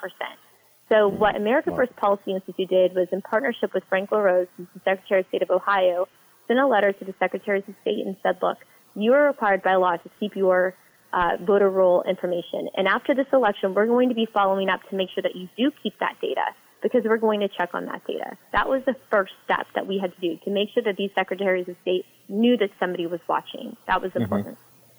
So 0.95 1.09
what 1.09 1.35
America 1.35 1.73
First 1.75 1.97
Policy 1.97 2.35
Institute 2.35 2.69
did 2.69 2.95
was 2.95 3.09
in 3.11 3.21
partnership 3.21 3.75
with 3.75 3.83
Frank 3.89 4.13
LaRose, 4.13 4.47
who's 4.57 4.69
the 4.75 4.81
Secretary 4.85 5.23
of 5.23 5.27
State 5.27 5.43
of 5.43 5.51
Ohio, 5.51 6.07
sent 6.47 6.61
a 6.61 6.67
letter 6.69 6.93
to 6.93 7.05
the 7.05 7.15
Secretaries 7.19 7.65
of 7.67 7.75
State 7.83 8.07
and 8.07 8.17
said, 8.23 8.37
look, 8.41 8.59
you 8.95 9.13
are 9.13 9.27
required 9.27 9.63
by 9.65 9.75
law 9.75 9.97
to 9.97 10.11
keep 10.21 10.37
your 10.37 10.75
uh, 11.13 11.37
voter 11.45 11.69
roll 11.69 12.05
information. 12.09 12.69
And 12.77 12.87
after 12.87 13.13
this 13.13 13.27
election, 13.33 13.75
we're 13.75 13.87
going 13.87 14.09
to 14.11 14.15
be 14.15 14.29
following 14.33 14.69
up 14.69 14.89
to 14.91 14.97
make 14.97 15.09
sure 15.13 15.23
that 15.23 15.35
you 15.35 15.49
do 15.57 15.73
keep 15.83 15.99
that 15.99 16.15
data 16.21 16.55
because 16.81 17.03
we're 17.05 17.17
going 17.17 17.41
to 17.41 17.49
check 17.49 17.71
on 17.75 17.87
that 17.87 18.07
data. 18.07 18.37
That 18.53 18.69
was 18.69 18.83
the 18.87 18.95
first 19.11 19.33
step 19.45 19.67
that 19.75 19.89
we 19.89 19.99
had 19.99 20.15
to 20.15 20.21
do 20.21 20.39
to 20.45 20.51
make 20.51 20.69
sure 20.75 20.83
that 20.85 20.97
these 20.97 21.11
secretaries 21.17 21.69
of 21.69 21.75
state 21.83 22.05
knew 22.29 22.57
that 22.59 22.71
somebody 22.79 23.09
was 23.09 23.21
watching. 23.29 23.77
That 23.89 24.01
was 24.01 24.11
mm-hmm. 24.11 24.23
important. 24.23 24.59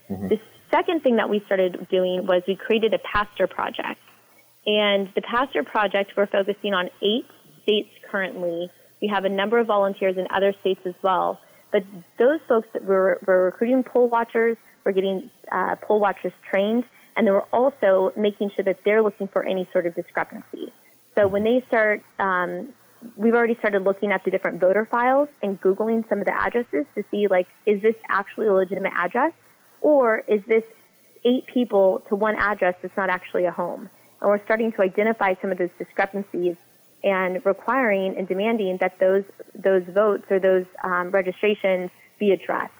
Mm-hmm. 0.09 0.13
Mm-hmm. 0.13 0.27
The 0.27 0.39
second 0.71 1.03
thing 1.03 1.15
that 1.17 1.29
we 1.29 1.41
started 1.45 1.87
doing 1.89 2.27
was 2.27 2.43
we 2.47 2.55
created 2.55 2.93
a 2.93 2.99
pastor 2.99 3.47
project. 3.47 4.01
And 4.65 5.09
the 5.15 5.21
pastor 5.21 5.63
project, 5.63 6.11
we're 6.17 6.27
focusing 6.27 6.73
on 6.73 6.89
eight 7.01 7.27
states 7.63 7.89
currently. 8.09 8.69
We 9.01 9.07
have 9.07 9.25
a 9.25 9.29
number 9.29 9.59
of 9.59 9.67
volunteers 9.67 10.17
in 10.17 10.27
other 10.33 10.53
states 10.61 10.81
as 10.85 10.95
well. 11.01 11.39
But 11.71 11.83
those 12.17 12.39
folks 12.47 12.67
that 12.73 12.83
were, 12.85 13.19
were 13.27 13.45
recruiting 13.45 13.83
poll 13.83 14.07
watchers, 14.07 14.57
we're 14.85 14.93
getting 14.93 15.29
uh, 15.51 15.75
poll 15.81 15.99
watchers 15.99 16.31
trained, 16.49 16.85
and 17.15 17.27
they 17.27 17.31
were 17.31 17.47
also 17.51 18.11
making 18.17 18.51
sure 18.55 18.63
that 18.65 18.79
they're 18.85 19.01
looking 19.01 19.27
for 19.27 19.43
any 19.43 19.67
sort 19.71 19.85
of 19.85 19.95
discrepancy. 19.95 20.71
So 21.15 21.27
when 21.27 21.43
they 21.43 21.63
start, 21.67 22.01
um, 22.19 22.73
we've 23.15 23.33
already 23.33 23.55
started 23.55 23.83
looking 23.83 24.11
at 24.11 24.23
the 24.23 24.31
different 24.31 24.59
voter 24.59 24.87
files 24.89 25.29
and 25.41 25.59
Googling 25.61 26.07
some 26.09 26.19
of 26.19 26.25
the 26.25 26.33
addresses 26.33 26.85
to 26.95 27.03
see, 27.11 27.27
like, 27.27 27.47
is 27.65 27.81
this 27.81 27.95
actually 28.09 28.47
a 28.47 28.53
legitimate 28.53 28.93
address? 28.95 29.33
Or 29.81 30.23
is 30.27 30.41
this 30.47 30.63
eight 31.23 31.45
people 31.53 32.03
to 32.09 32.15
one 32.15 32.35
address 32.35 32.75
that's 32.81 32.95
not 32.97 33.09
actually 33.09 33.45
a 33.45 33.51
home? 33.51 33.89
We're 34.25 34.43
starting 34.43 34.71
to 34.73 34.81
identify 34.81 35.35
some 35.41 35.51
of 35.51 35.57
those 35.57 35.69
discrepancies 35.77 36.55
and 37.03 37.45
requiring 37.45 38.17
and 38.17 38.27
demanding 38.27 38.77
that 38.81 38.97
those, 38.99 39.23
those 39.53 39.83
votes 39.93 40.25
or 40.31 40.39
those 40.39 40.65
um, 40.83 41.11
registrations 41.11 41.91
be 42.19 42.31
addressed. 42.31 42.73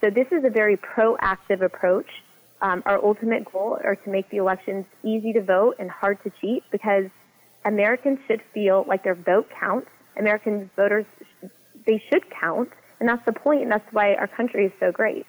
So 0.00 0.08
this 0.10 0.26
is 0.32 0.44
a 0.44 0.50
very 0.50 0.76
proactive 0.78 1.62
approach. 1.62 2.06
Um, 2.62 2.82
our 2.86 3.04
ultimate 3.04 3.44
goal 3.52 3.78
are 3.84 3.96
to 3.96 4.10
make 4.10 4.30
the 4.30 4.38
elections 4.38 4.86
easy 5.02 5.34
to 5.34 5.42
vote 5.42 5.76
and 5.78 5.90
hard 5.90 6.22
to 6.24 6.32
cheat 6.40 6.62
because 6.72 7.04
Americans 7.66 8.18
should 8.26 8.40
feel 8.54 8.84
like 8.88 9.04
their 9.04 9.14
vote 9.14 9.48
counts. 9.60 9.88
American 10.18 10.70
voters, 10.76 11.04
they 11.86 12.02
should 12.10 12.24
count, 12.30 12.70
and 13.00 13.08
that's 13.08 13.24
the 13.26 13.32
point, 13.32 13.62
and 13.62 13.70
that's 13.70 13.86
why 13.92 14.14
our 14.14 14.26
country 14.26 14.64
is 14.64 14.72
so 14.80 14.90
great. 14.90 15.26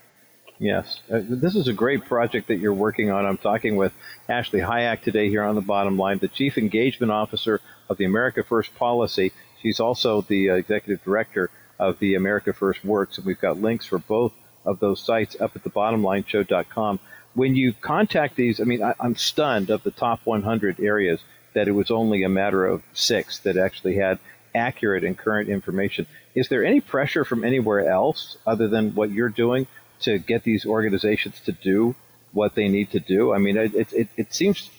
Yes, 0.60 1.02
uh, 1.12 1.22
this 1.22 1.56
is 1.56 1.68
a 1.68 1.74
great 1.74 2.06
project 2.06 2.48
that 2.48 2.58
you're 2.58 2.74
working 2.74 3.12
on. 3.12 3.28
I'm 3.28 3.38
talking 3.38 3.76
with 3.76 3.94
Ashley 4.28 4.60
Hayek 4.60 5.02
today 5.04 5.30
here 5.30 5.44
on 5.44 5.54
the 5.54 5.62
bottom 5.62 5.98
line, 5.98 6.18
the 6.18 6.28
Chief 6.28 6.58
Engagement 6.58 7.12
Officer 7.12 7.62
of 7.90 7.98
the 7.98 8.06
America 8.06 8.44
First 8.44 8.74
Policy. 8.74 9.34
She's 9.62 9.80
also 9.80 10.22
the 10.22 10.50
uh, 10.50 10.56
Executive 10.56 11.04
Director 11.04 11.52
of 11.78 12.00
the 12.00 12.16
America 12.16 12.54
First 12.54 12.84
Works, 12.84 13.18
and 13.18 13.28
we've 13.28 13.40
got 13.40 13.62
links 13.62 13.86
for 13.86 14.00
both 14.00 14.34
of 14.66 14.80
those 14.80 15.00
sites 15.00 15.40
up 15.40 15.56
at 15.56 15.64
the 15.64 15.70
bottomlineshow.com. 15.70 17.00
When 17.36 17.56
you 17.56 17.74
contact 17.74 18.36
these, 18.36 18.60
I 18.60 18.64
mean, 18.64 18.82
I, 18.82 18.96
I'm 19.00 19.16
stunned 19.16 19.70
of 19.70 19.84
the 19.84 19.92
top 19.92 20.22
100 20.24 20.80
areas 20.80 21.20
that 21.54 21.68
it 21.68 21.74
was 21.74 21.92
only 21.92 22.24
a 22.24 22.30
matter 22.30 22.66
of 22.66 22.82
six 22.94 23.38
that 23.40 23.58
actually 23.58 23.98
had 23.98 24.18
accurate 24.56 25.04
and 25.04 25.16
current 25.16 25.50
information. 25.50 26.08
Is 26.34 26.50
there 26.50 26.66
any 26.66 26.82
pressure 26.82 27.24
from 27.24 27.44
anywhere 27.44 27.88
else 27.88 28.38
other 28.48 28.68
than 28.68 28.96
what 28.96 29.12
you're 29.12 29.30
doing 29.30 29.68
to 30.02 30.20
get 30.20 30.44
these 30.44 30.66
organizations 30.66 31.40
to 31.42 31.52
do 31.52 31.96
what 32.34 32.56
they 32.56 32.68
need 32.68 32.92
to 32.92 33.00
do? 33.00 33.34
I 33.34 33.38
mean, 33.38 33.58
it, 33.58 33.74
it, 33.76 34.08
it 34.16 34.34
seems 34.34 34.70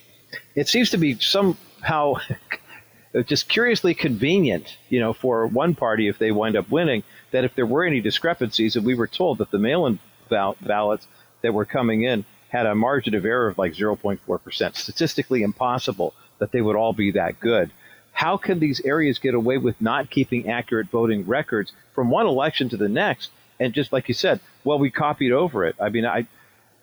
it 0.54 0.68
seems 0.68 0.90
to 0.90 0.98
be 0.98 1.18
somehow 1.18 2.14
just 3.26 3.48
curiously 3.48 3.94
convenient, 3.94 4.76
you 4.88 5.00
know, 5.00 5.12
for 5.12 5.46
one 5.46 5.74
party 5.74 6.08
if 6.08 6.18
they 6.18 6.30
wind 6.30 6.56
up 6.56 6.70
winning, 6.70 7.02
that 7.30 7.44
if 7.44 7.54
there 7.54 7.66
were 7.66 7.84
any 7.84 8.00
discrepancies, 8.00 8.76
and 8.76 8.84
we 8.84 8.94
were 8.94 9.06
told 9.06 9.38
that 9.38 9.50
the 9.50 9.58
mail-in 9.58 9.98
ballots 10.28 11.06
that 11.42 11.54
were 11.54 11.64
coming 11.64 12.02
in 12.02 12.24
had 12.48 12.66
a 12.66 12.74
margin 12.74 13.14
of 13.14 13.24
error 13.24 13.48
of 13.48 13.58
like 13.58 13.72
0.4%, 13.72 14.76
statistically 14.76 15.42
impossible 15.42 16.14
that 16.38 16.52
they 16.52 16.62
would 16.62 16.76
all 16.76 16.92
be 16.92 17.12
that 17.12 17.40
good. 17.40 17.70
How 18.12 18.36
can 18.36 18.58
these 18.58 18.80
areas 18.84 19.18
get 19.18 19.34
away 19.34 19.58
with 19.58 19.80
not 19.80 20.10
keeping 20.10 20.48
accurate 20.48 20.88
voting 20.88 21.26
records 21.26 21.72
from 21.94 22.10
one 22.10 22.26
election 22.26 22.68
to 22.70 22.76
the 22.76 22.88
next? 22.88 23.30
And 23.60 23.74
just 23.74 23.92
like 23.92 24.08
you 24.08 24.14
said, 24.14 24.40
well, 24.68 24.78
we 24.78 24.90
copied 24.90 25.32
over 25.32 25.64
it. 25.64 25.76
I 25.80 25.88
mean, 25.88 26.04
I, 26.04 26.28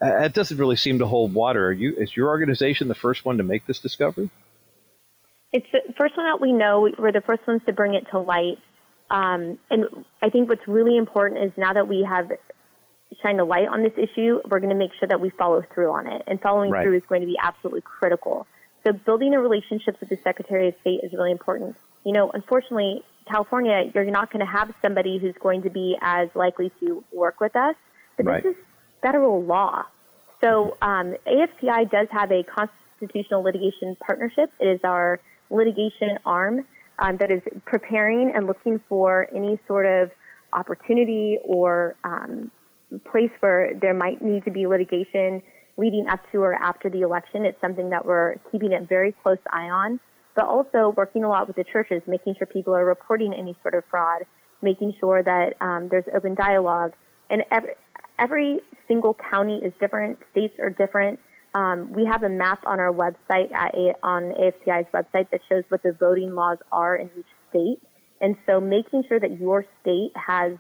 it 0.02 0.34
doesn't 0.34 0.58
really 0.58 0.76
seem 0.76 0.98
to 1.00 1.06
hold 1.06 1.36
water. 1.36 1.68
Are 1.68 1.72
you, 1.72 1.94
is 1.96 2.18
your 2.18 2.30
organization 2.30 2.88
the 2.88 2.96
first 2.96 3.24
one 3.24 3.38
to 3.38 3.44
make 3.44 3.68
this 3.68 3.78
discovery? 3.80 4.32
It's 5.54 5.68
the 5.72 5.94
first 5.96 6.18
one 6.18 6.26
that 6.26 6.42
we 6.42 6.52
know. 6.52 6.90
We're 6.98 7.12
the 7.12 7.22
first 7.22 7.46
ones 7.48 7.62
to 7.68 7.74
bring 7.74 7.94
it 7.94 8.08
to 8.10 8.18
light. 8.20 8.58
Um, 9.12 9.60
and 9.70 9.86
I 10.20 10.32
think 10.32 10.50
what's 10.50 10.68
really 10.68 10.98
important 10.98 11.44
is 11.44 11.52
now 11.58 11.74
that 11.74 11.88
we 11.88 12.04
have 12.10 12.32
shined 13.22 13.40
a 13.40 13.46
light 13.46 13.68
on 13.68 13.84
this 13.84 13.94
issue, 13.98 14.40
we're 14.50 14.60
going 14.60 14.74
to 14.74 14.76
make 14.76 14.92
sure 15.00 15.08
that 15.08 15.22
we 15.22 15.30
follow 15.30 15.62
through 15.72 15.92
on 15.92 16.08
it. 16.08 16.24
And 16.26 16.42
following 16.42 16.72
right. 16.72 16.84
through 16.84 16.98
is 16.98 17.04
going 17.08 17.22
to 17.22 17.28
be 17.28 17.38
absolutely 17.40 17.82
critical. 17.82 18.48
So 18.84 18.94
building 18.94 19.36
a 19.36 19.40
relationship 19.40 20.00
with 20.00 20.10
the 20.10 20.18
Secretary 20.24 20.70
of 20.70 20.74
State 20.82 21.02
is 21.04 21.14
really 21.14 21.32
important. 21.32 21.76
You 22.04 22.14
know, 22.14 22.32
unfortunately, 22.34 23.04
California, 23.30 23.92
you're 23.94 24.06
not 24.06 24.32
going 24.32 24.46
to 24.46 24.52
have 24.52 24.72
somebody 24.82 25.18
who's 25.18 25.36
going 25.42 25.64
to 25.64 25.70
be 25.70 25.98
as 26.02 26.30
likely 26.36 26.72
to 26.80 27.04
work 27.12 27.40
with 27.40 27.56
us, 27.56 27.76
but 28.18 28.26
right. 28.26 28.44
this 28.44 28.52
is 28.52 28.58
federal 29.02 29.44
law. 29.44 29.84
So 30.44 30.78
um, 30.82 31.16
AFPI 31.28 31.90
does 31.90 32.08
have 32.12 32.32
a 32.32 32.44
constitutional 32.44 33.42
litigation 33.42 33.98
partnership. 34.06 34.52
It 34.60 34.68
is 34.68 34.80
our 34.84 35.20
litigation 35.50 36.20
arm 36.26 36.66
um, 37.00 37.18
that 37.18 37.32
is 37.32 37.42
preparing 37.66 38.32
and 38.36 38.48
looking 38.48 38.80
for 38.88 39.28
any 39.36 39.60
sort 39.68 39.86
of 39.86 40.12
opportunity 40.54 41.38
or 41.44 41.96
um, 42.04 42.52
place 43.12 43.32
where 43.40 43.74
there 43.80 43.94
might 43.94 44.22
need 44.22 44.46
to 44.46 44.52
be 44.52 44.68
litigation 44.68 45.42
leading 45.78 46.08
up 46.10 46.20
to 46.32 46.38
or 46.38 46.54
after 46.54 46.90
the 46.90 47.02
election. 47.02 47.46
It's 47.46 47.60
something 47.60 47.90
that 47.90 48.06
we're 48.06 48.36
keeping 48.52 48.74
a 48.74 48.82
very 48.82 49.14
close 49.24 49.38
eye 49.52 49.70
on, 49.70 50.00
but 50.36 50.46
also 50.46 50.94
working 50.96 51.24
a 51.24 51.30
lot 51.30 51.48
with 51.48 51.56
the 51.56 51.64
churches, 51.64 52.02
making 52.08 52.36
sure 52.38 52.46
people 52.46 52.76
are 52.76 52.86
reporting 52.86 53.34
any 53.34 53.56
sort 53.62 53.74
of 53.74 53.84
fraud, 53.90 54.24
making 54.62 54.94
sure 55.00 55.24
that 55.24 55.54
um, 55.62 55.88
there's 55.90 56.06
open 56.16 56.36
dialogue. 56.36 56.94
And 57.30 57.44
every, 57.52 57.72
every 58.20 58.60
single 58.88 59.16
county 59.32 59.62
is 59.64 59.74
different, 59.80 60.20
states 60.32 60.54
are 60.60 60.70
different. 60.70 61.20
Um, 61.54 61.94
we 61.94 62.06
have 62.06 62.24
a 62.24 62.30
map 62.30 62.60
on 62.66 62.80
our 62.80 62.92
website 62.92 63.54
at 63.54 63.74
a, 63.74 63.96
on 64.04 64.34
AFPI's 64.34 64.88
website 64.94 65.30
that 65.32 65.40
shows 65.48 65.64
what 65.70 65.82
the 65.84 65.94
voting 65.94 66.36
laws 66.36 66.58
are 66.72 66.98
in 66.98 67.10
each 67.18 67.26
state. 67.50 67.80
And 68.20 68.36
so 68.46 68.60
making 68.60 69.04
sure 69.08 69.20
that 69.20 69.40
your 69.40 69.66
state 69.82 70.12
has 70.16 70.58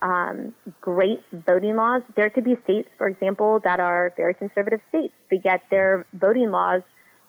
um, 0.00 0.54
great 0.80 1.20
voting 1.32 1.76
laws. 1.76 2.02
There 2.16 2.30
could 2.30 2.44
be 2.44 2.56
states, 2.64 2.88
for 2.96 3.08
example, 3.08 3.60
that 3.64 3.80
are 3.80 4.12
very 4.16 4.34
conservative 4.34 4.80
states, 4.88 5.14
but 5.28 5.44
yet 5.44 5.62
their 5.70 6.06
voting 6.12 6.50
laws 6.50 6.82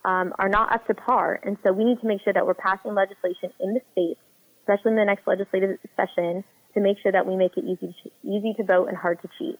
um, 0.05 0.33
are 0.39 0.49
not 0.49 0.73
up 0.73 0.85
to 0.87 0.93
par. 0.93 1.39
And 1.43 1.57
so 1.63 1.71
we 1.71 1.83
need 1.83 1.99
to 2.01 2.07
make 2.07 2.21
sure 2.23 2.33
that 2.33 2.45
we're 2.45 2.53
passing 2.53 2.93
legislation 2.93 3.51
in 3.59 3.73
the 3.73 3.81
states, 3.91 4.19
especially 4.61 4.91
in 4.91 4.97
the 4.97 5.05
next 5.05 5.27
legislative 5.27 5.77
session, 5.95 6.43
to 6.73 6.79
make 6.79 6.97
sure 7.01 7.11
that 7.11 7.25
we 7.25 7.35
make 7.35 7.57
it 7.57 7.63
easy 7.63 7.95
to, 8.03 8.09
easy 8.23 8.53
to 8.57 8.63
vote 8.63 8.87
and 8.87 8.97
hard 8.97 9.21
to 9.21 9.29
cheat. 9.37 9.59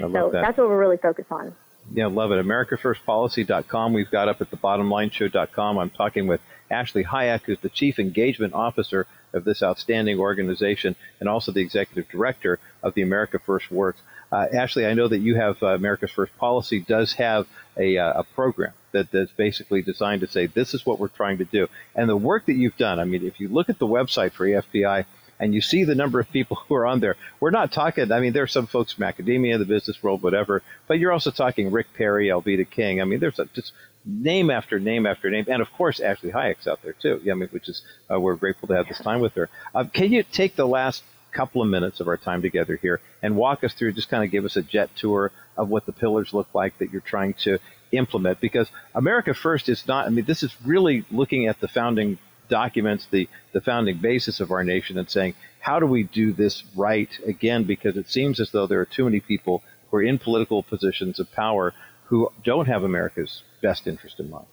I 0.00 0.04
love 0.04 0.12
so 0.12 0.30
that. 0.32 0.42
that's 0.42 0.58
what 0.58 0.68
we're 0.68 0.78
really 0.78 0.96
focused 0.96 1.30
on. 1.30 1.54
Yeah, 1.92 2.06
love 2.06 2.32
it. 2.32 2.44
AmericaFirstPolicy.com. 2.44 3.92
We've 3.92 4.10
got 4.10 4.28
up 4.28 4.40
at 4.40 4.50
the 4.50 4.56
bottomlineshow.com. 4.56 5.78
I'm 5.78 5.90
talking 5.90 6.26
with 6.26 6.40
Ashley 6.70 7.04
Hayek, 7.04 7.42
who's 7.42 7.58
the 7.60 7.70
Chief 7.70 7.98
Engagement 7.98 8.52
Officer 8.52 9.06
of 9.32 9.44
this 9.44 9.62
outstanding 9.62 10.18
organization 10.18 10.96
and 11.20 11.28
also 11.28 11.52
the 11.52 11.60
executive 11.60 12.10
director 12.10 12.58
of 12.82 12.94
the 12.94 13.02
America 13.02 13.38
First 13.38 13.70
Works. 13.70 14.00
Uh, 14.30 14.46
Ashley, 14.52 14.86
I 14.86 14.94
know 14.94 15.08
that 15.08 15.18
you 15.18 15.36
have 15.36 15.62
uh, 15.62 15.68
America's 15.68 16.10
First 16.10 16.36
Policy 16.36 16.80
does 16.80 17.14
have 17.14 17.46
a, 17.76 17.96
uh, 17.96 18.20
a 18.20 18.24
program 18.24 18.72
that, 18.92 19.10
that's 19.10 19.32
basically 19.32 19.82
designed 19.82 20.20
to 20.20 20.26
say 20.26 20.46
this 20.46 20.74
is 20.74 20.84
what 20.84 20.98
we're 20.98 21.08
trying 21.08 21.38
to 21.38 21.44
do. 21.44 21.68
And 21.94 22.08
the 22.08 22.16
work 22.16 22.46
that 22.46 22.54
you've 22.54 22.76
done, 22.76 22.98
I 23.00 23.04
mean, 23.04 23.24
if 23.24 23.40
you 23.40 23.48
look 23.48 23.68
at 23.68 23.78
the 23.78 23.86
website 23.86 24.32
for 24.32 24.46
AFPI, 24.46 25.06
and 25.40 25.54
you 25.54 25.60
see 25.60 25.84
the 25.84 25.94
number 25.94 26.18
of 26.18 26.30
people 26.32 26.56
who 26.68 26.74
are 26.74 26.86
on 26.86 27.00
there. 27.00 27.16
We're 27.40 27.50
not 27.50 27.72
talking. 27.72 28.10
I 28.10 28.20
mean, 28.20 28.32
there 28.32 28.42
are 28.42 28.48
some 28.48 28.66
folks 28.66 28.92
from 28.92 29.04
academia, 29.04 29.58
the 29.58 29.64
business 29.64 30.02
world, 30.02 30.22
whatever. 30.22 30.62
But 30.88 30.98
you're 30.98 31.12
also 31.12 31.30
talking 31.30 31.70
Rick 31.70 31.94
Perry, 31.94 32.26
Alveda 32.26 32.68
King. 32.68 33.00
I 33.00 33.04
mean, 33.04 33.20
there's 33.20 33.38
a, 33.38 33.44
just 33.46 33.72
name 34.04 34.50
after 34.50 34.78
name 34.78 35.06
after 35.06 35.30
name, 35.30 35.44
and 35.48 35.60
of 35.60 35.72
course 35.72 36.00
Ashley 36.00 36.30
Hayek's 36.30 36.66
out 36.66 36.82
there 36.82 36.94
too. 36.94 37.20
Yeah, 37.22 37.32
I 37.32 37.36
mean, 37.36 37.48
which 37.50 37.68
is 37.68 37.82
uh, 38.10 38.18
we're 38.18 38.36
grateful 38.36 38.68
to 38.68 38.74
have 38.74 38.88
this 38.88 38.98
time 38.98 39.20
with 39.20 39.34
her. 39.34 39.48
Uh, 39.74 39.84
can 39.84 40.12
you 40.12 40.22
take 40.22 40.56
the 40.56 40.66
last 40.66 41.02
couple 41.38 41.62
of 41.62 41.68
minutes 41.68 42.00
of 42.00 42.08
our 42.08 42.16
time 42.16 42.42
together 42.42 42.74
here 42.82 43.00
and 43.22 43.36
walk 43.36 43.62
us 43.62 43.72
through, 43.72 43.92
just 43.92 44.08
kind 44.08 44.24
of 44.24 44.30
give 44.32 44.44
us 44.44 44.56
a 44.56 44.62
jet 44.62 44.90
tour 44.96 45.30
of 45.56 45.68
what 45.68 45.86
the 45.86 45.92
pillars 45.92 46.34
look 46.34 46.48
like 46.52 46.76
that 46.78 46.90
you're 46.90 47.00
trying 47.00 47.32
to 47.32 47.58
implement? 47.92 48.40
Because 48.40 48.68
America 48.92 49.32
First 49.32 49.68
is 49.68 49.86
not. 49.86 50.06
I 50.06 50.10
mean, 50.10 50.24
this 50.24 50.42
is 50.42 50.52
really 50.66 51.04
looking 51.12 51.46
at 51.46 51.60
the 51.60 51.68
founding 51.68 52.18
documents, 52.48 53.06
the 53.12 53.28
the 53.52 53.60
founding 53.60 53.98
basis 53.98 54.40
of 54.40 54.50
our 54.50 54.64
nation, 54.64 54.98
and 54.98 55.08
saying 55.08 55.34
how 55.60 55.78
do 55.78 55.86
we 55.86 56.02
do 56.02 56.32
this 56.32 56.64
right 56.74 57.10
again? 57.24 57.62
Because 57.62 57.96
it 57.96 58.08
seems 58.08 58.40
as 58.40 58.50
though 58.50 58.66
there 58.66 58.80
are 58.80 58.92
too 58.96 59.04
many 59.04 59.20
people 59.20 59.62
who 59.90 59.98
are 59.98 60.02
in 60.02 60.18
political 60.18 60.64
positions 60.64 61.20
of 61.20 61.30
power 61.30 61.72
who 62.06 62.32
don't 62.42 62.66
have 62.66 62.82
America's 62.82 63.42
best 63.62 63.86
interest 63.86 64.18
in 64.18 64.28
mind. 64.28 64.46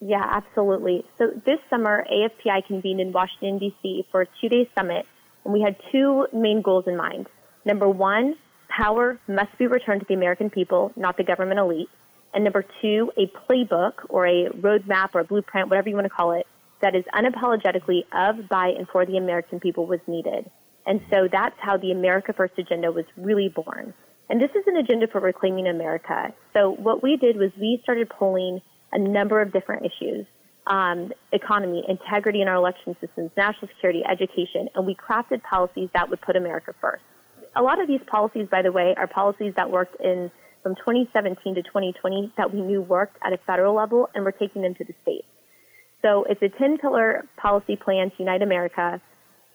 Yeah, 0.00 0.24
absolutely. 0.24 1.04
So 1.18 1.30
this 1.44 1.58
summer, 1.68 2.06
AFPI 2.10 2.66
convened 2.66 3.00
in 3.00 3.12
Washington, 3.12 3.58
D.C. 3.58 4.06
for 4.12 4.22
a 4.22 4.26
two 4.40 4.48
day 4.48 4.68
summit, 4.76 5.06
and 5.44 5.52
we 5.52 5.60
had 5.60 5.76
two 5.90 6.26
main 6.32 6.62
goals 6.62 6.84
in 6.86 6.96
mind. 6.96 7.26
Number 7.64 7.88
one, 7.88 8.36
power 8.68 9.18
must 9.26 9.56
be 9.58 9.66
returned 9.66 10.00
to 10.00 10.06
the 10.08 10.14
American 10.14 10.50
people, 10.50 10.92
not 10.96 11.16
the 11.16 11.24
government 11.24 11.58
elite. 11.58 11.88
And 12.32 12.44
number 12.44 12.64
two, 12.80 13.10
a 13.16 13.26
playbook 13.26 13.92
or 14.08 14.26
a 14.26 14.50
roadmap 14.50 15.14
or 15.14 15.20
a 15.20 15.24
blueprint, 15.24 15.68
whatever 15.68 15.88
you 15.88 15.96
want 15.96 16.04
to 16.04 16.10
call 16.10 16.32
it, 16.32 16.46
that 16.80 16.94
is 16.94 17.04
unapologetically 17.12 18.04
of, 18.12 18.48
by, 18.48 18.68
and 18.68 18.86
for 18.88 19.04
the 19.04 19.16
American 19.16 19.58
people 19.58 19.86
was 19.86 20.00
needed. 20.06 20.48
And 20.86 21.00
so 21.10 21.28
that's 21.30 21.56
how 21.58 21.76
the 21.76 21.90
America 21.90 22.32
First 22.32 22.54
agenda 22.58 22.92
was 22.92 23.04
really 23.16 23.48
born. 23.48 23.94
And 24.30 24.40
this 24.40 24.50
is 24.50 24.64
an 24.66 24.76
agenda 24.76 25.06
for 25.08 25.20
reclaiming 25.20 25.66
America. 25.66 26.32
So 26.54 26.70
what 26.70 27.02
we 27.02 27.16
did 27.16 27.36
was 27.36 27.50
we 27.58 27.80
started 27.82 28.10
pulling 28.10 28.60
a 28.92 28.98
number 28.98 29.40
of 29.40 29.52
different 29.52 29.86
issues. 29.86 30.26
Um, 30.66 31.12
economy, 31.32 31.82
integrity 31.88 32.42
in 32.42 32.48
our 32.48 32.56
election 32.56 32.94
systems, 33.00 33.30
national 33.36 33.68
security, 33.68 34.02
education, 34.04 34.68
and 34.74 34.86
we 34.86 34.94
crafted 34.94 35.42
policies 35.42 35.88
that 35.94 36.10
would 36.10 36.20
put 36.20 36.36
America 36.36 36.74
first. 36.78 37.02
A 37.56 37.62
lot 37.62 37.80
of 37.80 37.88
these 37.88 38.02
policies, 38.06 38.48
by 38.50 38.60
the 38.60 38.70
way, 38.70 38.94
are 38.98 39.06
policies 39.06 39.54
that 39.56 39.70
worked 39.70 39.98
in 40.00 40.30
from 40.62 40.74
2017 40.76 41.54
to 41.54 41.62
2020 41.62 42.32
that 42.36 42.52
we 42.52 42.60
knew 42.60 42.82
worked 42.82 43.16
at 43.24 43.32
a 43.32 43.38
federal 43.46 43.74
level, 43.74 44.10
and 44.14 44.24
we're 44.24 44.32
taking 44.32 44.60
them 44.60 44.74
to 44.74 44.84
the 44.84 44.92
states. 45.02 45.26
So 46.02 46.24
it's 46.24 46.42
a 46.42 46.48
10 46.48 46.78
pillar 46.78 47.26
policy 47.36 47.76
plan 47.76 48.10
to 48.10 48.16
unite 48.18 48.42
America. 48.42 49.00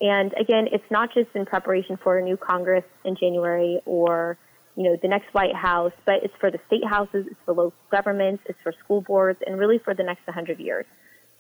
And 0.02 0.34
again, 0.34 0.68
it's 0.72 0.90
not 0.90 1.14
just 1.14 1.30
in 1.36 1.46
preparation 1.46 1.98
for 2.04 2.18
a 2.18 2.24
new 2.24 2.36
Congress 2.36 2.84
in 3.06 3.16
January 3.16 3.80
or 3.86 4.38
you 4.76 4.84
know, 4.84 4.98
the 5.02 5.08
next 5.08 5.34
White 5.34 5.56
House, 5.56 5.92
but 6.06 6.16
it's 6.24 6.34
for 6.40 6.50
the 6.50 6.60
state 6.68 6.86
houses, 6.88 7.26
it's 7.30 7.40
for 7.46 7.54
local 7.54 7.74
governments, 7.92 8.44
it's 8.48 8.58
for 8.64 8.74
school 8.84 9.02
boards, 9.02 9.40
and 9.46 9.58
really 9.58 9.80
for 9.84 9.94
the 9.94 10.04
next 10.04 10.26
100 10.26 10.60
years. 10.60 10.86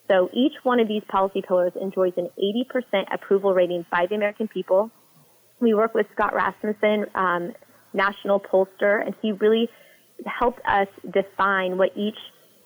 So 0.09 0.29
each 0.33 0.53
one 0.63 0.79
of 0.79 0.87
these 0.87 1.01
policy 1.09 1.41
pillars 1.47 1.71
enjoys 1.79 2.13
an 2.17 2.29
80% 2.37 3.05
approval 3.11 3.53
rating 3.53 3.85
by 3.91 4.05
the 4.07 4.15
American 4.15 4.47
people. 4.47 4.91
We 5.59 5.73
work 5.73 5.93
with 5.93 6.05
Scott 6.13 6.33
Rasmussen, 6.35 7.05
um, 7.15 7.53
national 7.93 8.39
pollster, 8.39 9.03
and 9.03 9.15
he 9.21 9.31
really 9.31 9.69
helped 10.25 10.59
us 10.65 10.87
define 11.09 11.77
what 11.77 11.89
each 11.95 12.17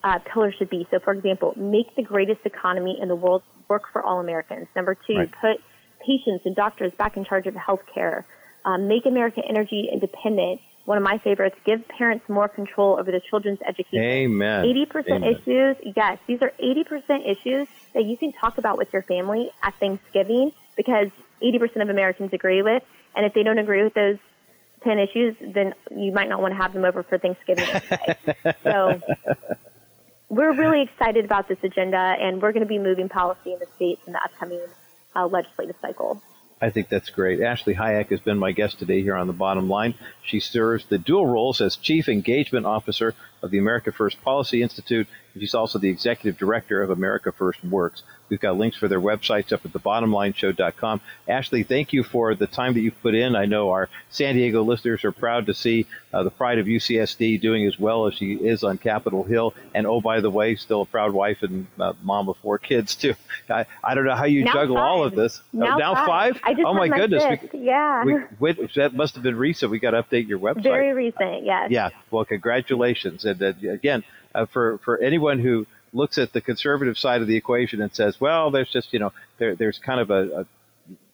uh, 0.04 0.20
pillar 0.34 0.54
should 0.58 0.70
be. 0.70 0.88
So, 0.92 1.00
for 1.04 1.14
example, 1.14 1.54
make 1.56 1.96
the 1.96 2.04
greatest 2.04 2.42
economy 2.46 2.98
in 3.02 3.08
the 3.08 3.16
world 3.16 3.44
work 3.70 3.84
for 3.94 4.02
all 4.02 4.20
Americans. 4.20 4.68
Number 4.76 4.96
two, 4.96 5.18
right. 5.18 5.32
put 5.42 5.58
patients 6.06 6.44
and 6.46 6.56
doctors 6.56 6.92
back 6.98 7.18
in 7.18 7.26
charge 7.26 7.48
of 7.48 7.56
health 7.56 7.82
care 7.94 8.26
um, 8.68 8.88
make 8.88 9.06
America 9.06 9.42
energy 9.48 9.90
independent. 9.92 10.60
One 10.86 10.98
of 10.98 11.04
my 11.04 11.18
favorites, 11.18 11.56
give 11.66 11.88
parents 11.88 12.28
more 12.30 12.48
control 12.48 12.98
over 13.00 13.12
their 13.12 13.22
children's 13.22 13.60
education. 13.68 14.00
Amen. 14.00 14.66
80% 14.66 15.08
Amen. 15.10 15.24
issues, 15.24 15.94
yes, 15.96 16.20
these 16.28 16.42
are 16.42 16.52
80% 16.62 17.30
issues 17.30 17.68
that 17.94 18.06
you 18.06 18.18
can 18.18 18.32
talk 18.34 18.58
about 18.58 18.78
with 18.78 18.92
your 18.94 19.02
family 19.02 19.50
at 19.64 19.74
Thanksgiving 19.80 20.52
because 20.76 21.08
80% 21.42 21.82
of 21.82 21.90
Americans 21.90 22.32
agree 22.34 22.62
with. 22.62 22.84
And 23.16 23.26
if 23.26 23.34
they 23.34 23.44
don't 23.44 23.58
agree 23.58 23.84
with 23.84 23.94
those 23.94 24.18
10 24.84 25.00
issues, 25.00 25.36
then 25.42 25.74
you 25.92 26.12
might 26.12 26.30
not 26.30 26.42
want 26.42 26.54
to 26.54 26.58
have 26.58 26.74
them 26.74 26.86
over 26.86 27.04
for 27.04 27.18
Thanksgiving. 27.18 27.68
so 28.64 29.02
we're 30.30 30.54
really 30.54 30.84
excited 30.84 31.26
about 31.26 31.48
this 31.48 31.58
agenda, 31.64 31.98
and 31.98 32.42
we're 32.42 32.52
going 32.52 32.64
to 32.64 32.70
be 32.70 32.80
moving 32.80 33.10
policy 33.10 33.54
in 33.54 33.60
the 33.60 33.68
states 33.76 34.02
in 34.08 34.14
the 34.14 34.22
upcoming 34.24 34.62
uh, 35.16 35.26
legislative 35.26 35.76
cycle. 35.82 36.22
I 36.60 36.72
think 36.72 36.90
that's 36.90 37.10
great. 37.10 37.40
Ashley 37.40 37.76
Hayek 37.76 38.10
has 38.10 38.20
been 38.20 38.40
my 38.40 38.52
guest 38.52 38.80
today 38.80 39.02
here 39.02 39.16
on 39.16 39.28
the 39.28 39.34
bottom 39.34 39.70
line. 39.70 39.94
She 40.24 40.40
serves 40.40 40.86
the 40.86 40.98
dual 40.98 41.28
roles 41.28 41.62
as 41.62 41.76
Chief 41.76 42.10
Engagement 42.10 42.66
Officer 42.66 43.14
of 43.42 43.52
the 43.52 43.58
America 43.58 43.92
First 43.92 44.22
Policy 44.22 44.62
Institute. 44.62 45.08
And 45.34 45.42
she's 45.42 45.54
also 45.54 45.80
the 45.80 45.90
Executive 45.90 46.38
Director 46.38 46.82
of 46.82 46.90
America 46.90 47.32
First 47.32 47.64
Works. 47.64 48.04
We've 48.30 48.40
got 48.40 48.58
links 48.58 48.78
for 48.78 48.88
their 48.88 49.00
websites 49.00 49.54
up 49.54 49.66
at 49.66 49.72
thebottomlineshow.com. 49.72 51.02
Ashley, 51.28 51.64
thank 51.64 51.94
you 51.94 52.04
for 52.04 52.36
the 52.36 52.48
time 52.48 52.74
that 52.74 52.82
you've 52.82 53.02
put 53.02 53.16
in. 53.16 53.36
I 53.36 53.46
know 53.46 53.70
our 53.70 53.90
San 54.10 54.36
Diego 54.36 54.64
listeners 54.64 55.06
are 55.06 55.12
proud 55.12 55.46
to 55.46 55.54
see 55.54 55.86
uh, 56.12 56.24
the 56.24 56.32
pride 56.32 56.60
of 56.60 56.66
UCSD 56.66 57.40
doing 57.40 57.66
as 57.66 57.80
well 57.80 58.08
as 58.08 58.16
she 58.16 58.34
is 58.34 58.64
on 58.64 58.78
Capitol 58.78 59.24
Hill. 59.24 59.54
And 59.74 59.88
oh, 59.88 60.02
by 60.02 60.20
the 60.20 60.30
way, 60.30 60.56
still 60.56 60.82
a 60.82 60.86
proud 60.86 61.14
wife 61.14 61.44
and 61.44 61.68
uh, 61.80 61.94
mom 62.02 62.28
of 62.30 62.38
four 62.38 62.58
kids, 62.58 62.96
too. 62.96 63.14
I, 63.50 63.66
I 63.84 63.96
don't 63.96 64.06
know 64.06 64.16
how 64.16 64.26
you 64.26 64.44
now 64.44 64.54
juggle 64.54 64.76
five. 64.76 64.86
all 64.86 65.04
of 65.04 65.16
this. 65.16 65.42
Now, 65.54 65.76
oh, 65.76 65.78
now 65.78 65.94
five? 66.06 66.38
five? 66.38 66.58
oh, 66.66 66.74
my, 66.74 66.90
goodness. 66.90 67.40
We, 67.54 67.60
yeah. 67.62 68.04
We, 68.40 68.52
that 68.76 68.94
must 68.94 69.16
have 69.16 69.24
been 69.24 69.38
recent. 69.38 69.72
We 69.72 69.80
got 69.80 69.92
to 69.92 70.04
update 70.04 70.28
your 70.28 70.40
website. 70.40 70.64
Very 70.64 70.94
recent, 70.94 71.46
yes. 71.46 71.72
Yeah. 71.72 71.90
Well, 72.12 72.26
congratulations. 72.26 73.24
And 73.28 73.42
uh, 73.42 73.72
again, 73.72 74.04
uh, 74.34 74.46
for, 74.52 74.80
for 74.84 74.98
anyone 75.00 75.40
who 75.40 75.66
looks 75.94 76.18
at 76.18 76.34
the 76.34 76.42
conservative 76.42 76.98
side 76.98 77.22
of 77.22 77.28
the 77.28 77.36
equation 77.36 77.82
and 77.82 77.94
says, 77.94 78.20
well, 78.20 78.52
there's 78.52 78.70
just, 78.72 78.94
you 78.94 79.00
know, 79.00 79.14
there, 79.40 79.56
there's 79.56 79.80
kind 79.80 80.00
of 80.00 80.10
a, 80.10 80.42
a, 80.42 80.46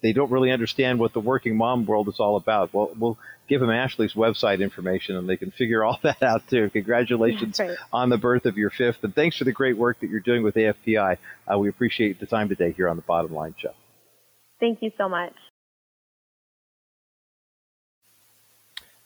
they 0.01 0.13
don't 0.13 0.31
really 0.31 0.51
understand 0.51 0.99
what 0.99 1.13
the 1.13 1.19
working 1.19 1.55
mom 1.55 1.85
world 1.85 2.07
is 2.07 2.19
all 2.19 2.35
about. 2.35 2.73
Well, 2.73 2.91
we'll 2.97 3.17
give 3.47 3.61
them 3.61 3.69
Ashley's 3.69 4.13
website 4.13 4.61
information 4.61 5.15
and 5.15 5.27
they 5.27 5.37
can 5.37 5.51
figure 5.51 5.83
all 5.83 5.99
that 6.03 6.21
out 6.21 6.47
too. 6.49 6.69
Congratulations 6.69 7.59
right. 7.59 7.77
on 7.91 8.09
the 8.09 8.17
birth 8.17 8.45
of 8.45 8.57
your 8.57 8.69
fifth. 8.69 9.03
And 9.03 9.15
thanks 9.15 9.37
for 9.37 9.45
the 9.45 9.51
great 9.51 9.77
work 9.77 9.99
that 10.01 10.09
you're 10.09 10.19
doing 10.19 10.43
with 10.43 10.55
AFPI. 10.55 11.17
Uh, 11.51 11.57
we 11.57 11.69
appreciate 11.69 12.19
the 12.19 12.25
time 12.25 12.49
today 12.49 12.71
here 12.71 12.89
on 12.89 12.95
the 12.95 13.03
Bottom 13.03 13.33
Line 13.33 13.55
Show. 13.57 13.73
Thank 14.59 14.79
you 14.81 14.91
so 14.97 15.09
much. 15.09 15.33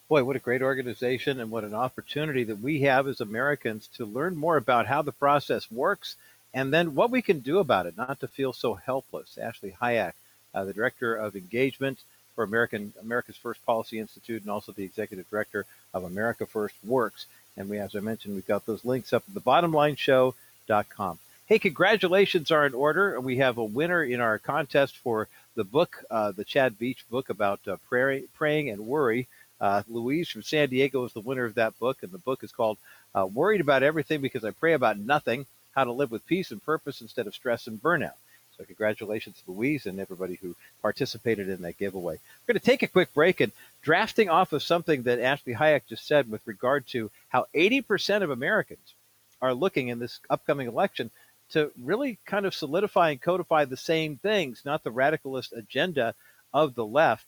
Boy, 0.09 0.23
what 0.23 0.37
a 0.37 0.39
great 0.39 0.61
organization 0.61 1.41
and 1.41 1.51
what 1.51 1.65
an 1.65 1.73
opportunity 1.73 2.45
that 2.45 2.61
we 2.61 2.81
have 2.81 3.07
as 3.07 3.19
Americans 3.19 3.89
to 3.95 4.05
learn 4.05 4.37
more 4.37 4.55
about 4.55 4.87
how 4.87 5.01
the 5.01 5.11
process 5.11 5.69
works 5.69 6.15
and 6.53 6.73
then 6.73 6.95
what 6.95 7.11
we 7.11 7.21
can 7.21 7.39
do 7.39 7.59
about 7.59 7.85
it, 7.85 7.97
not 7.97 8.21
to 8.21 8.27
feel 8.27 8.53
so 8.53 8.75
helpless. 8.75 9.37
Ashley 9.37 9.75
Hayek, 9.81 10.13
uh, 10.53 10.63
the 10.63 10.73
Director 10.73 11.13
of 11.13 11.35
Engagement 11.35 11.99
for 12.35 12.45
American 12.45 12.93
America's 13.01 13.35
First 13.35 13.65
Policy 13.65 13.99
Institute 13.99 14.43
and 14.43 14.49
also 14.49 14.71
the 14.71 14.85
Executive 14.85 15.29
Director 15.29 15.65
of 15.93 16.05
America 16.05 16.45
First 16.45 16.75
Works. 16.85 17.25
And 17.57 17.67
we, 17.69 17.77
as 17.79 17.95
I 17.95 17.99
mentioned, 17.99 18.35
we've 18.35 18.47
got 18.47 18.65
those 18.65 18.85
links 18.85 19.11
up 19.11 19.23
at 19.27 19.33
the 19.33 19.41
bottomlineshow.com. 19.41 21.19
Hey, 21.47 21.59
congratulations 21.59 22.51
are 22.51 22.65
in 22.65 22.73
order. 22.73 23.15
And 23.15 23.25
we 23.25 23.37
have 23.37 23.57
a 23.57 23.63
winner 23.63 24.03
in 24.03 24.21
our 24.21 24.37
contest 24.37 24.95
for 24.97 25.27
the 25.55 25.63
book, 25.63 26.03
uh, 26.09 26.31
the 26.31 26.45
Chad 26.45 26.79
Veach 26.79 27.07
book 27.09 27.29
about 27.29 27.59
uh, 27.67 27.77
pray, 27.89 28.23
praying 28.35 28.69
and 28.69 28.87
worry. 28.87 29.27
Uh, 29.59 29.83
Louise 29.87 30.29
from 30.29 30.43
San 30.43 30.69
Diego 30.69 31.03
is 31.05 31.13
the 31.13 31.19
winner 31.19 31.45
of 31.45 31.55
that 31.55 31.77
book, 31.79 32.03
and 32.03 32.11
the 32.11 32.17
book 32.19 32.43
is 32.43 32.51
called 32.51 32.77
uh, 33.15 33.25
Worried 33.25 33.61
About 33.61 33.83
Everything 33.83 34.21
Because 34.21 34.43
I 34.43 34.51
Pray 34.51 34.73
About 34.73 34.99
Nothing 34.99 35.45
How 35.75 35.83
to 35.83 35.91
Live 35.91 36.11
with 36.11 36.27
Peace 36.27 36.51
and 36.51 36.63
Purpose 36.63 37.01
Instead 37.01 37.27
of 37.27 37.33
Stress 37.35 37.67
and 37.67 37.81
Burnout. 37.81 38.13
So, 38.57 38.63
congratulations, 38.65 39.43
Louise, 39.45 39.85
and 39.85 39.99
everybody 39.99 40.35
who 40.41 40.55
participated 40.81 41.47
in 41.47 41.61
that 41.61 41.77
giveaway. 41.77 42.15
We're 42.15 42.53
going 42.53 42.59
to 42.59 42.65
take 42.65 42.81
a 42.81 42.87
quick 42.87 43.13
break 43.13 43.39
and 43.39 43.51
drafting 43.83 44.29
off 44.29 44.51
of 44.51 44.63
something 44.63 45.03
that 45.03 45.19
Ashley 45.19 45.53
Hayek 45.53 45.81
just 45.87 46.07
said 46.07 46.29
with 46.29 46.41
regard 46.45 46.87
to 46.87 47.11
how 47.29 47.45
80% 47.53 48.23
of 48.23 48.31
Americans 48.31 48.93
are 49.41 49.53
looking 49.53 49.89
in 49.89 49.99
this 49.99 50.19
upcoming 50.29 50.67
election 50.67 51.11
to 51.51 51.71
really 51.81 52.17
kind 52.25 52.45
of 52.45 52.55
solidify 52.55 53.11
and 53.11 53.21
codify 53.21 53.65
the 53.65 53.77
same 53.77 54.17
things, 54.17 54.63
not 54.65 54.83
the 54.83 54.91
radicalist 54.91 55.55
agenda 55.55 56.15
of 56.53 56.75
the 56.75 56.85
left. 56.85 57.25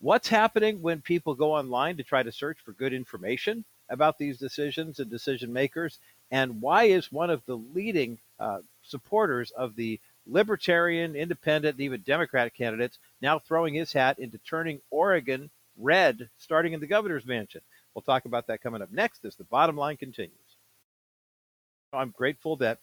What's 0.00 0.28
happening 0.28 0.80
when 0.80 1.00
people 1.00 1.34
go 1.34 1.52
online 1.54 1.96
to 1.96 2.04
try 2.04 2.22
to 2.22 2.30
search 2.30 2.58
for 2.64 2.72
good 2.72 2.92
information 2.92 3.64
about 3.88 4.16
these 4.16 4.38
decisions 4.38 5.00
and 5.00 5.10
decision 5.10 5.52
makers? 5.52 5.98
And 6.30 6.60
why 6.60 6.84
is 6.84 7.10
one 7.10 7.30
of 7.30 7.44
the 7.46 7.56
leading 7.56 8.18
uh, 8.38 8.60
supporters 8.82 9.50
of 9.50 9.74
the 9.74 9.98
libertarian, 10.26 11.16
independent, 11.16 11.74
and 11.74 11.80
even 11.80 12.02
Democratic 12.02 12.54
candidates 12.54 12.98
now 13.20 13.40
throwing 13.40 13.74
his 13.74 13.92
hat 13.92 14.20
into 14.20 14.38
turning 14.38 14.80
Oregon 14.90 15.50
red, 15.76 16.28
starting 16.38 16.74
in 16.74 16.80
the 16.80 16.86
governor's 16.86 17.26
mansion? 17.26 17.62
We'll 17.92 18.02
talk 18.02 18.24
about 18.24 18.46
that 18.46 18.62
coming 18.62 18.82
up 18.82 18.92
next 18.92 19.24
as 19.24 19.34
the 19.34 19.44
bottom 19.44 19.76
line 19.76 19.96
continues. 19.96 20.32
I'm 21.92 22.10
grateful 22.10 22.54
that 22.56 22.78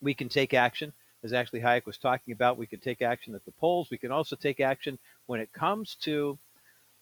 we 0.00 0.14
can 0.14 0.28
take 0.28 0.52
action 0.52 0.92
as 1.22 1.32
Ashley 1.32 1.60
Hayek 1.60 1.86
was 1.86 1.98
talking 1.98 2.32
about. 2.32 2.58
We 2.58 2.66
can 2.66 2.80
take 2.80 3.02
action 3.02 3.34
at 3.34 3.44
the 3.44 3.52
polls. 3.52 3.90
We 3.90 3.98
can 3.98 4.10
also 4.10 4.34
take 4.34 4.60
action 4.60 4.98
when 5.28 5.40
it 5.40 5.52
comes 5.52 5.94
to 5.94 6.38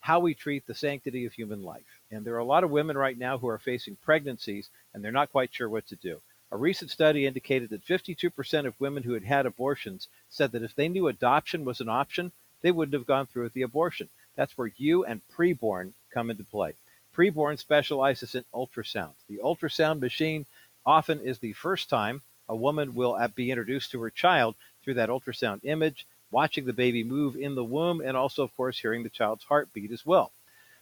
how 0.00 0.18
we 0.18 0.34
treat 0.34 0.66
the 0.66 0.74
sanctity 0.74 1.24
of 1.24 1.32
human 1.32 1.62
life. 1.62 2.00
And 2.10 2.24
there 2.24 2.34
are 2.34 2.38
a 2.38 2.44
lot 2.44 2.64
of 2.64 2.70
women 2.70 2.98
right 2.98 3.16
now 3.16 3.38
who 3.38 3.48
are 3.48 3.58
facing 3.58 3.96
pregnancies 3.96 4.68
and 4.92 5.02
they're 5.02 5.12
not 5.12 5.32
quite 5.32 5.54
sure 5.54 5.68
what 5.68 5.86
to 5.86 5.96
do. 5.96 6.20
A 6.50 6.56
recent 6.56 6.90
study 6.90 7.24
indicated 7.24 7.70
that 7.70 7.86
52% 7.86 8.66
of 8.66 8.80
women 8.80 9.04
who 9.04 9.14
had 9.14 9.24
had 9.24 9.46
abortions 9.46 10.08
said 10.28 10.52
that 10.52 10.62
if 10.62 10.74
they 10.74 10.88
knew 10.88 11.08
adoption 11.08 11.64
was 11.64 11.80
an 11.80 11.88
option, 11.88 12.32
they 12.62 12.72
wouldn't 12.72 12.94
have 12.94 13.06
gone 13.06 13.26
through 13.26 13.44
with 13.44 13.52
the 13.52 13.62
abortion. 13.62 14.08
That's 14.34 14.58
where 14.58 14.72
you 14.76 15.04
and 15.04 15.22
preborn 15.32 15.92
come 16.10 16.30
into 16.30 16.44
play. 16.44 16.74
Preborn 17.16 17.58
specializes 17.58 18.34
in 18.34 18.44
ultrasound. 18.52 19.14
The 19.28 19.38
ultrasound 19.38 20.00
machine 20.00 20.46
often 20.84 21.20
is 21.20 21.38
the 21.38 21.52
first 21.52 21.88
time 21.88 22.22
a 22.48 22.56
woman 22.56 22.94
will 22.94 23.14
uh, 23.14 23.28
be 23.28 23.50
introduced 23.50 23.90
to 23.92 24.00
her 24.02 24.10
child 24.10 24.54
through 24.82 24.94
that 24.94 25.08
ultrasound 25.08 25.60
image, 25.64 26.06
watching 26.30 26.64
the 26.64 26.72
baby 26.72 27.04
move 27.04 27.36
in 27.36 27.54
the 27.54 27.64
womb, 27.64 28.00
and 28.00 28.16
also, 28.16 28.42
of 28.42 28.56
course, 28.56 28.78
hearing 28.78 29.02
the 29.02 29.08
child's 29.08 29.44
heartbeat 29.44 29.92
as 29.92 30.04
well. 30.04 30.32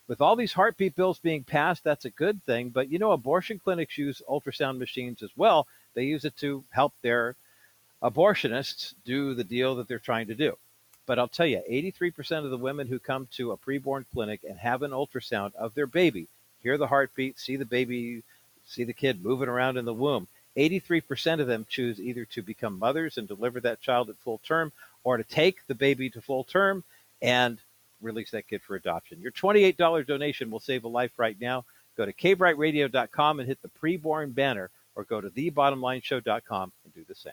With 0.06 0.20
all 0.20 0.36
these 0.36 0.52
heartbeat 0.52 0.94
bills 0.96 1.18
being 1.18 1.44
passed, 1.44 1.82
that's 1.82 2.04
a 2.04 2.10
good 2.10 2.42
thing. 2.44 2.68
But 2.68 2.90
you 2.90 2.98
know, 2.98 3.12
abortion 3.12 3.58
clinics 3.58 3.96
use 3.96 4.22
ultrasound 4.28 4.78
machines 4.78 5.22
as 5.22 5.30
well. 5.36 5.66
They 5.94 6.04
use 6.04 6.24
it 6.24 6.36
to 6.38 6.64
help 6.70 6.92
their 7.00 7.36
abortionists 8.02 8.94
do 9.04 9.34
the 9.34 9.44
deal 9.44 9.74
that 9.76 9.88
they're 9.88 9.98
trying 9.98 10.26
to 10.26 10.34
do. 10.34 10.58
But 11.06 11.18
I'll 11.18 11.28
tell 11.28 11.46
you, 11.46 11.62
83% 11.70 12.44
of 12.44 12.50
the 12.50 12.56
women 12.56 12.86
who 12.86 12.98
come 12.98 13.28
to 13.32 13.52
a 13.52 13.56
preborn 13.56 14.04
clinic 14.12 14.40
and 14.48 14.58
have 14.58 14.82
an 14.82 14.90
ultrasound 14.90 15.54
of 15.54 15.74
their 15.74 15.86
baby, 15.86 16.28
hear 16.62 16.78
the 16.78 16.86
heartbeat, 16.86 17.38
see 17.38 17.56
the 17.56 17.64
baby, 17.64 18.22
see 18.66 18.84
the 18.84 18.92
kid 18.92 19.22
moving 19.22 19.48
around 19.48 19.76
in 19.76 19.84
the 19.84 19.92
womb, 19.92 20.28
83% 20.56 21.40
of 21.40 21.46
them 21.46 21.66
choose 21.68 22.00
either 22.00 22.24
to 22.26 22.42
become 22.42 22.78
mothers 22.78 23.18
and 23.18 23.26
deliver 23.26 23.60
that 23.60 23.80
child 23.80 24.08
at 24.08 24.16
full 24.16 24.38
term 24.38 24.72
or 25.04 25.18
to 25.18 25.24
take 25.24 25.66
the 25.66 25.74
baby 25.74 26.10
to 26.10 26.20
full 26.20 26.44
term 26.44 26.82
and 27.22 27.58
release 28.00 28.30
that 28.32 28.48
kid 28.48 28.62
for 28.62 28.74
adoption. 28.74 29.20
Your 29.20 29.32
$28 29.32 30.06
donation 30.06 30.50
will 30.50 30.60
save 30.60 30.84
a 30.84 30.88
life 30.88 31.12
right 31.18 31.36
now. 31.40 31.64
Go 31.96 32.04
to 32.04 32.12
kbrightradio.com 32.12 33.38
and 33.38 33.48
hit 33.48 33.62
the 33.62 33.68
preborn 33.68 34.34
banner 34.34 34.70
or 34.96 35.04
go 35.04 35.20
to 35.20 35.30
thebottomlineshow.com 35.30 36.72
and 36.84 36.94
do 36.94 37.04
the 37.06 37.14
same. 37.14 37.32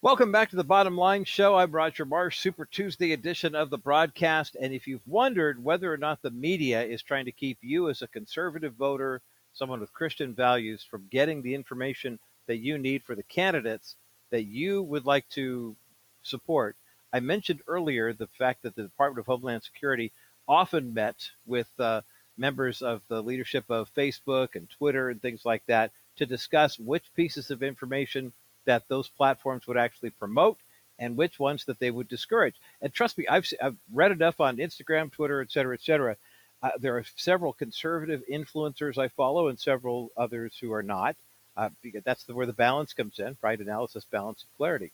Welcome 0.00 0.30
back 0.30 0.50
to 0.50 0.56
the 0.56 0.62
Bottom 0.62 0.96
Line 0.96 1.24
Show. 1.24 1.56
I'm 1.56 1.72
Roger 1.72 2.04
Marsh, 2.04 2.38
Super 2.38 2.66
Tuesday 2.66 3.12
edition 3.12 3.56
of 3.56 3.68
the 3.68 3.78
broadcast. 3.78 4.56
And 4.60 4.72
if 4.72 4.86
you've 4.86 5.06
wondered 5.06 5.62
whether 5.62 5.92
or 5.92 5.96
not 5.96 6.22
the 6.22 6.30
media 6.30 6.84
is 6.84 7.02
trying 7.02 7.24
to 7.24 7.32
keep 7.32 7.58
you 7.62 7.88
as 7.88 8.00
a 8.00 8.08
conservative 8.08 8.74
voter, 8.74 9.22
someone 9.52 9.80
with 9.80 9.92
Christian 9.92 10.34
values, 10.34 10.86
from 10.88 11.08
getting 11.10 11.42
the 11.42 11.54
information 11.54 12.20
that 12.46 12.58
you 12.58 12.78
need 12.78 13.02
for 13.02 13.16
the 13.16 13.24
candidates 13.24 13.96
that 14.30 14.44
you 14.44 14.82
would 14.82 15.04
like 15.04 15.28
to 15.30 15.76
support, 16.22 16.76
I 17.12 17.20
mentioned 17.20 17.60
earlier 17.66 18.12
the 18.12 18.28
fact 18.38 18.62
that 18.62 18.76
the 18.76 18.82
Department 18.82 19.20
of 19.20 19.26
Homeland 19.26 19.62
Security 19.62 20.12
often 20.46 20.94
met 20.94 21.30
with 21.46 21.68
uh, 21.78 22.02
members 22.36 22.82
of 22.82 23.02
the 23.08 23.22
leadership 23.22 23.64
of 23.68 23.92
Facebook 23.94 24.54
and 24.54 24.68
Twitter 24.70 25.10
and 25.10 25.20
things 25.20 25.44
like 25.44 25.62
that 25.66 25.90
to 26.16 26.26
discuss 26.26 26.78
which 26.78 27.14
pieces 27.14 27.50
of 27.50 27.62
information 27.62 28.32
that 28.64 28.88
those 28.88 29.08
platforms 29.08 29.66
would 29.66 29.76
actually 29.76 30.10
promote 30.10 30.58
and 30.98 31.16
which 31.16 31.38
ones 31.38 31.64
that 31.64 31.78
they 31.78 31.90
would 31.90 32.08
discourage. 32.08 32.56
And 32.82 32.92
trust 32.92 33.16
me, 33.16 33.26
I've, 33.28 33.46
I've 33.62 33.76
read 33.92 34.12
enough 34.12 34.40
on 34.40 34.56
Instagram, 34.56 35.12
Twitter, 35.12 35.40
et 35.40 35.50
cetera, 35.50 35.74
et 35.74 35.82
cetera. 35.82 36.16
Uh, 36.62 36.70
there 36.80 36.96
are 36.96 37.04
several 37.16 37.52
conservative 37.52 38.22
influencers 38.30 38.98
I 38.98 39.08
follow 39.08 39.48
and 39.48 39.58
several 39.58 40.10
others 40.16 40.58
who 40.60 40.72
are 40.72 40.82
not. 40.82 41.16
Uh, 41.58 41.70
because 41.82 42.04
that's 42.04 42.22
the, 42.22 42.34
where 42.34 42.46
the 42.46 42.52
balance 42.52 42.92
comes 42.92 43.18
in, 43.18 43.36
right? 43.42 43.58
Analysis, 43.58 44.06
balance, 44.08 44.44
and 44.44 44.56
clarity. 44.56 44.92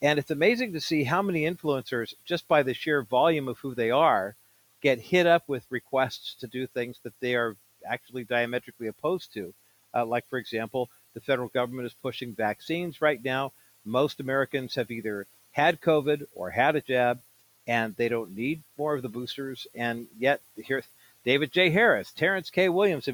And 0.00 0.18
it's 0.18 0.30
amazing 0.30 0.72
to 0.72 0.80
see 0.80 1.04
how 1.04 1.20
many 1.20 1.42
influencers, 1.42 2.14
just 2.24 2.48
by 2.48 2.62
the 2.62 2.72
sheer 2.72 3.02
volume 3.02 3.46
of 3.46 3.58
who 3.58 3.74
they 3.74 3.90
are, 3.90 4.34
get 4.80 4.98
hit 4.98 5.26
up 5.26 5.42
with 5.46 5.66
requests 5.68 6.34
to 6.40 6.46
do 6.46 6.66
things 6.66 6.96
that 7.02 7.12
they 7.20 7.34
are 7.34 7.56
actually 7.86 8.24
diametrically 8.24 8.86
opposed 8.86 9.34
to. 9.34 9.52
Uh, 9.94 10.06
like, 10.06 10.26
for 10.30 10.38
example, 10.38 10.88
the 11.12 11.20
federal 11.20 11.48
government 11.48 11.84
is 11.84 11.94
pushing 12.02 12.32
vaccines 12.32 13.02
right 13.02 13.22
now. 13.22 13.52
Most 13.84 14.18
Americans 14.18 14.76
have 14.76 14.90
either 14.90 15.26
had 15.50 15.82
COVID 15.82 16.26
or 16.34 16.48
had 16.48 16.74
a 16.74 16.80
jab, 16.80 17.20
and 17.66 17.94
they 17.96 18.08
don't 18.08 18.34
need 18.34 18.62
more 18.78 18.94
of 18.94 19.02
the 19.02 19.10
boosters. 19.10 19.66
And 19.74 20.06
yet, 20.18 20.40
here, 20.56 20.82
David 21.22 21.52
J. 21.52 21.68
Harris, 21.68 22.12
Terrence 22.12 22.48
K. 22.48 22.70
Williams, 22.70 23.10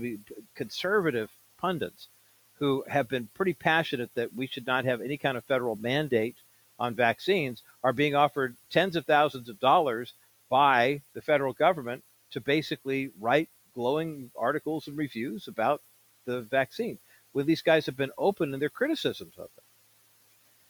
conservative 0.55 1.31
pundits 1.59 2.07
who 2.59 2.85
have 2.89 3.09
been 3.09 3.29
pretty 3.35 3.53
passionate 3.55 4.11
that 4.15 4.35
we 4.35 4.47
should 4.47 4.67
not 4.67 4.85
have 4.85 5.01
any 5.01 5.17
kind 5.17 5.37
of 5.37 5.45
federal 5.45 5.77
mandate 5.77 6.37
on 6.79 6.95
vaccines 6.95 7.63
are 7.83 7.93
being 7.93 8.15
offered 8.15 8.57
tens 8.71 8.97
of 8.97 9.07
thousands 9.07 9.49
of 9.49 9.61
dollars 9.61 10.15
by 10.49 11.03
the 11.15 11.23
federal 11.23 11.53
government 11.53 12.03
to 12.31 12.41
basically 12.41 13.11
write 13.21 13.49
glowing 13.75 14.31
articles 14.37 14.87
and 14.87 14.97
reviews 14.97 15.49
about 15.49 15.83
the 16.25 16.43
vaccine. 16.43 16.99
Well, 17.33 17.45
these 17.45 17.63
guys 17.63 17.87
have 17.87 17.97
been 17.97 18.13
open 18.17 18.55
in 18.55 18.61
their 18.61 18.69
criticisms 18.69 19.35
of 19.37 19.49
it. 19.57 19.65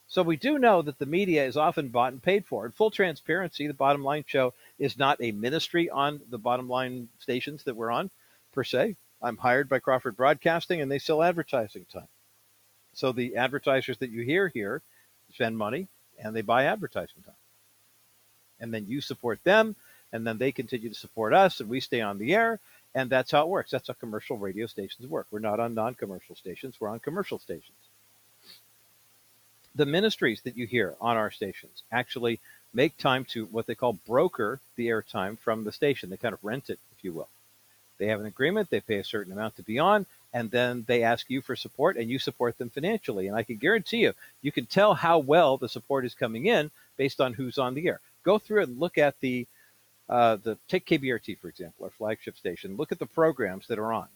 So 0.07 0.21
we 0.21 0.37
do 0.37 0.59
know 0.59 0.81
that 0.81 0.99
the 0.99 1.05
media 1.05 1.45
is 1.45 1.57
often 1.57 1.89
bought 1.89 2.13
and 2.13 2.21
paid 2.21 2.45
for. 2.45 2.65
In 2.65 2.71
full 2.71 2.91
transparency, 2.91 3.67
the 3.67 3.73
Bottom 3.73 4.03
Line 4.03 4.23
Show 4.27 4.53
is 4.77 4.97
not 4.97 5.21
a 5.21 5.31
ministry 5.31 5.89
on 5.89 6.21
the 6.29 6.37
Bottom 6.37 6.69
Line 6.69 7.09
stations 7.19 7.63
that 7.63 7.75
we're 7.75 7.91
on, 7.91 8.11
per 8.51 8.63
se. 8.63 8.95
I'm 9.25 9.37
hired 9.37 9.67
by 9.67 9.79
Crawford 9.79 10.15
Broadcasting, 10.15 10.81
and 10.81 10.91
they 10.91 10.99
sell 10.99 11.23
advertising 11.23 11.85
time. 11.91 12.07
So 12.93 13.11
the 13.11 13.35
advertisers 13.37 13.97
that 13.97 14.11
you 14.11 14.21
hear 14.21 14.47
here 14.47 14.81
spend 15.33 15.57
money 15.57 15.87
and 16.23 16.35
they 16.35 16.41
buy 16.41 16.65
advertising 16.65 17.23
time. 17.25 17.35
And 18.59 18.73
then 18.73 18.85
you 18.87 19.01
support 19.01 19.43
them, 19.43 19.75
and 20.13 20.25
then 20.25 20.37
they 20.37 20.51
continue 20.51 20.89
to 20.89 20.95
support 20.95 21.33
us, 21.33 21.59
and 21.59 21.67
we 21.67 21.81
stay 21.81 22.01
on 22.01 22.19
the 22.19 22.33
air. 22.33 22.59
And 22.93 23.09
that's 23.09 23.31
how 23.31 23.41
it 23.41 23.49
works. 23.49 23.71
That's 23.71 23.89
how 23.89 23.95
commercial 23.95 24.37
radio 24.37 24.65
stations 24.67 25.09
work. 25.09 25.27
We're 25.29 25.39
not 25.39 25.59
on 25.59 25.73
non 25.73 25.95
commercial 25.95 26.35
stations, 26.35 26.75
we're 26.79 26.87
on 26.87 26.99
commercial 26.99 27.39
stations. 27.39 27.77
The 29.73 29.85
ministries 29.85 30.41
that 30.43 30.55
you 30.55 30.67
hear 30.67 30.95
on 31.01 31.17
our 31.17 31.31
stations 31.31 31.83
actually 31.91 32.39
make 32.73 32.95
time 32.97 33.25
to 33.25 33.45
what 33.47 33.65
they 33.67 33.75
call 33.75 33.93
broker 34.07 34.61
the 34.77 34.87
airtime 34.87 35.37
from 35.37 35.65
the 35.65 35.73
station. 35.73 36.09
They 36.09 36.17
kind 36.17 36.33
of 36.33 36.43
rent 36.43 36.69
it, 36.69 36.79
if 36.97 37.03
you 37.03 37.11
will. 37.11 37.27
They 37.97 38.07
have 38.07 38.19
an 38.19 38.25
agreement, 38.25 38.69
they 38.69 38.81
pay 38.81 38.97
a 38.97 39.03
certain 39.03 39.31
amount 39.31 39.55
to 39.55 39.63
be 39.63 39.79
on, 39.79 40.05
and 40.33 40.51
then 40.51 40.83
they 40.87 41.03
ask 41.03 41.29
you 41.29 41.41
for 41.41 41.55
support 41.55 41.97
and 41.97 42.09
you 42.09 42.19
support 42.19 42.57
them 42.57 42.69
financially. 42.69 43.27
And 43.27 43.37
I 43.37 43.43
can 43.43 43.57
guarantee 43.57 43.97
you, 43.97 44.13
you 44.41 44.51
can 44.51 44.65
tell 44.65 44.93
how 44.93 45.19
well 45.19 45.57
the 45.57 45.69
support 45.69 46.05
is 46.05 46.13
coming 46.13 46.45
in 46.45 46.71
based 46.97 47.21
on 47.21 47.33
who's 47.33 47.57
on 47.57 47.73
the 47.73 47.87
air. 47.87 47.99
Go 48.23 48.37
through 48.37 48.63
and 48.63 48.79
look 48.79 48.97
at 48.97 49.19
the 49.19 49.47
uh, 50.07 50.35
the 50.35 50.57
take 50.67 50.85
KBRT 50.85 51.39
for 51.39 51.47
example, 51.47 51.85
our 51.85 51.89
flagship 51.91 52.37
station. 52.37 52.77
Look 52.77 52.91
at 52.91 52.99
the 52.99 53.07
programs 53.07 53.67
that 53.67 53.79
are 53.79 53.91
on. 53.91 54.07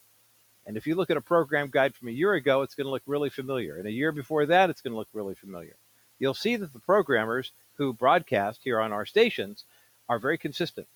And 0.68 0.77
if 0.77 0.85
you 0.85 0.93
look 0.93 1.10
at 1.10 1.18
a 1.18 1.22
program 1.22 1.69
guide 1.72 1.95
from 1.95 2.10
a 2.10 2.11
year 2.11 2.34
ago, 2.34 2.61
it's 2.61 2.76
going 2.76 2.85
to 2.85 2.91
look 2.91 3.01
really 3.07 3.31
familiar. 3.31 3.77
And 3.77 3.88
a 3.88 3.91
year 3.91 4.11
before 4.11 4.45
that, 4.45 4.69
it's 4.69 4.81
going 4.81 4.91
to 4.91 4.97
look 4.97 5.07
really 5.14 5.34
familiar. 5.34 5.76
You'll 6.19 6.35
see 6.35 6.57
that 6.57 6.73
the 6.73 6.80
programmers 6.80 7.51
who 7.77 7.93
broadcast 7.93 8.60
here 8.64 8.80
on 8.80 8.93
our 8.93 9.06
stations 9.06 9.64
are 10.07 10.19
very 10.19 10.38
consistent. 10.38 10.88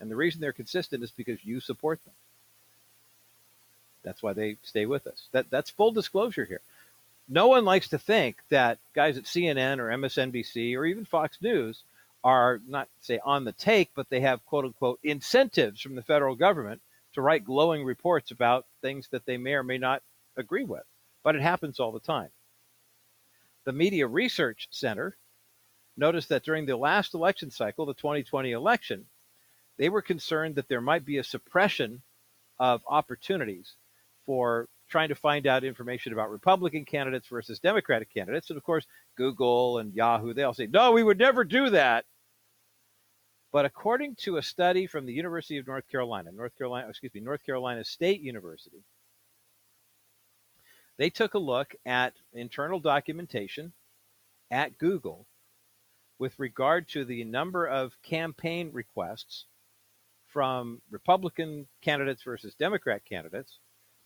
And 0.00 0.10
the 0.10 0.16
reason 0.16 0.40
they're 0.40 0.52
consistent 0.52 1.02
is 1.02 1.10
because 1.10 1.44
you 1.44 1.60
support 1.60 2.02
them. 2.04 2.14
That's 4.02 4.22
why 4.22 4.32
they 4.32 4.56
stay 4.62 4.86
with 4.86 5.06
us. 5.06 5.28
That 5.32 5.50
that's 5.50 5.70
full 5.70 5.92
disclosure 5.92 6.44
here. 6.44 6.60
No 7.28 7.48
one 7.48 7.64
likes 7.64 7.88
to 7.88 7.98
think 7.98 8.36
that 8.48 8.78
guys 8.94 9.18
at 9.18 9.24
CNN 9.24 9.78
or 9.78 9.88
MSNBC 9.88 10.74
or 10.76 10.86
even 10.86 11.04
Fox 11.04 11.38
News 11.42 11.82
are 12.24 12.60
not 12.66 12.88
say 13.00 13.20
on 13.24 13.44
the 13.44 13.52
take, 13.52 13.90
but 13.94 14.08
they 14.08 14.20
have 14.20 14.44
quote 14.46 14.64
unquote 14.64 14.98
incentives 15.02 15.80
from 15.80 15.94
the 15.94 16.02
federal 16.02 16.34
government 16.34 16.80
to 17.14 17.20
write 17.20 17.44
glowing 17.44 17.84
reports 17.84 18.30
about 18.30 18.66
things 18.80 19.08
that 19.08 19.26
they 19.26 19.36
may 19.36 19.54
or 19.54 19.62
may 19.62 19.78
not 19.78 20.02
agree 20.36 20.64
with. 20.64 20.84
But 21.22 21.36
it 21.36 21.42
happens 21.42 21.80
all 21.80 21.92
the 21.92 22.00
time. 22.00 22.30
The 23.64 23.72
Media 23.72 24.06
Research 24.06 24.68
Center 24.70 25.16
noticed 25.96 26.28
that 26.30 26.44
during 26.44 26.64
the 26.64 26.76
last 26.76 27.12
election 27.12 27.50
cycle, 27.50 27.84
the 27.84 27.94
2020 27.94 28.52
election, 28.52 29.04
they 29.76 29.88
were 29.88 30.00
concerned 30.00 30.54
that 30.54 30.68
there 30.68 30.80
might 30.80 31.04
be 31.04 31.18
a 31.18 31.24
suppression 31.24 32.02
of 32.58 32.82
opportunities 32.86 33.74
for 34.28 34.68
trying 34.90 35.08
to 35.08 35.14
find 35.14 35.46
out 35.46 35.64
information 35.64 36.12
about 36.12 36.28
Republican 36.28 36.84
candidates 36.84 37.28
versus 37.28 37.60
Democratic 37.60 38.12
candidates. 38.12 38.50
And 38.50 38.58
of 38.58 38.62
course, 38.62 38.84
Google 39.16 39.78
and 39.78 39.94
Yahoo, 39.94 40.34
they 40.34 40.42
all 40.42 40.52
say, 40.52 40.66
no, 40.66 40.92
we 40.92 41.02
would 41.02 41.18
never 41.18 41.44
do 41.44 41.70
that. 41.70 42.04
But 43.52 43.64
according 43.64 44.16
to 44.16 44.36
a 44.36 44.42
study 44.42 44.86
from 44.86 45.06
the 45.06 45.14
University 45.14 45.56
of 45.56 45.66
North 45.66 45.88
Carolina, 45.88 46.30
North 46.30 46.54
Carolina, 46.58 46.90
excuse 46.90 47.14
me, 47.14 47.22
North 47.22 47.42
Carolina 47.42 47.82
State 47.82 48.20
University, 48.20 48.84
they 50.98 51.08
took 51.08 51.32
a 51.32 51.38
look 51.38 51.74
at 51.86 52.12
internal 52.34 52.80
documentation 52.80 53.72
at 54.50 54.76
Google 54.76 55.26
with 56.18 56.38
regard 56.38 56.86
to 56.88 57.06
the 57.06 57.24
number 57.24 57.66
of 57.66 57.94
campaign 58.02 58.68
requests 58.74 59.46
from 60.26 60.82
Republican 60.90 61.66
candidates 61.80 62.22
versus 62.22 62.54
Democrat 62.56 63.00
candidates 63.08 63.58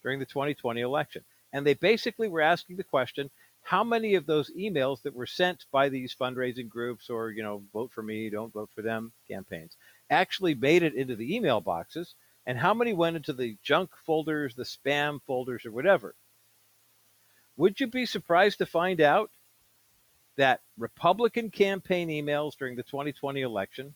during 0.03 0.19
the 0.19 0.27
2020 0.27 0.81
election. 0.81 1.24
And 1.53 1.66
they 1.66 1.74
basically 1.74 2.29
were 2.29 2.41
asking 2.41 2.77
the 2.77 2.85
question 2.85 3.31
how 3.62 3.85
many 3.85 4.15
of 4.15 4.27
those 4.27 4.51
emails 4.59 5.03
that 5.03 5.15
were 5.15 5.27
sent 5.27 5.66
by 5.70 5.89
these 5.89 6.16
fundraising 6.19 6.69
groups 6.69 7.09
or, 7.09 7.31
you 7.31 7.43
know, 7.43 7.62
vote 7.73 7.93
for 7.93 8.03
me, 8.03 8.29
don't 8.29 8.53
vote 8.53 8.70
for 8.74 8.83
them 8.83 9.12
campaigns 9.29 9.77
actually 10.12 10.55
made 10.55 10.83
it 10.83 10.95
into 10.95 11.16
the 11.16 11.35
email 11.35 11.61
boxes 11.61 12.15
and 12.47 12.59
how 12.59 12.74
many 12.74 12.93
went 12.93 13.16
into 13.16 13.33
the 13.33 13.57
junk 13.62 13.91
folders, 14.05 14.55
the 14.55 14.65
spam 14.65 15.20
folders, 15.27 15.65
or 15.65 15.73
whatever. 15.73 16.15
Would 17.57 17.81
you 17.81 17.87
be 17.87 18.07
surprised 18.07 18.59
to 18.59 18.66
find 18.66 19.01
out 19.01 19.31
that 20.37 20.61
Republican 20.79 21.51
campaign 21.51 22.09
emails 22.09 22.57
during 22.57 22.77
the 22.77 22.83
2020 22.83 23.41
election, 23.41 23.95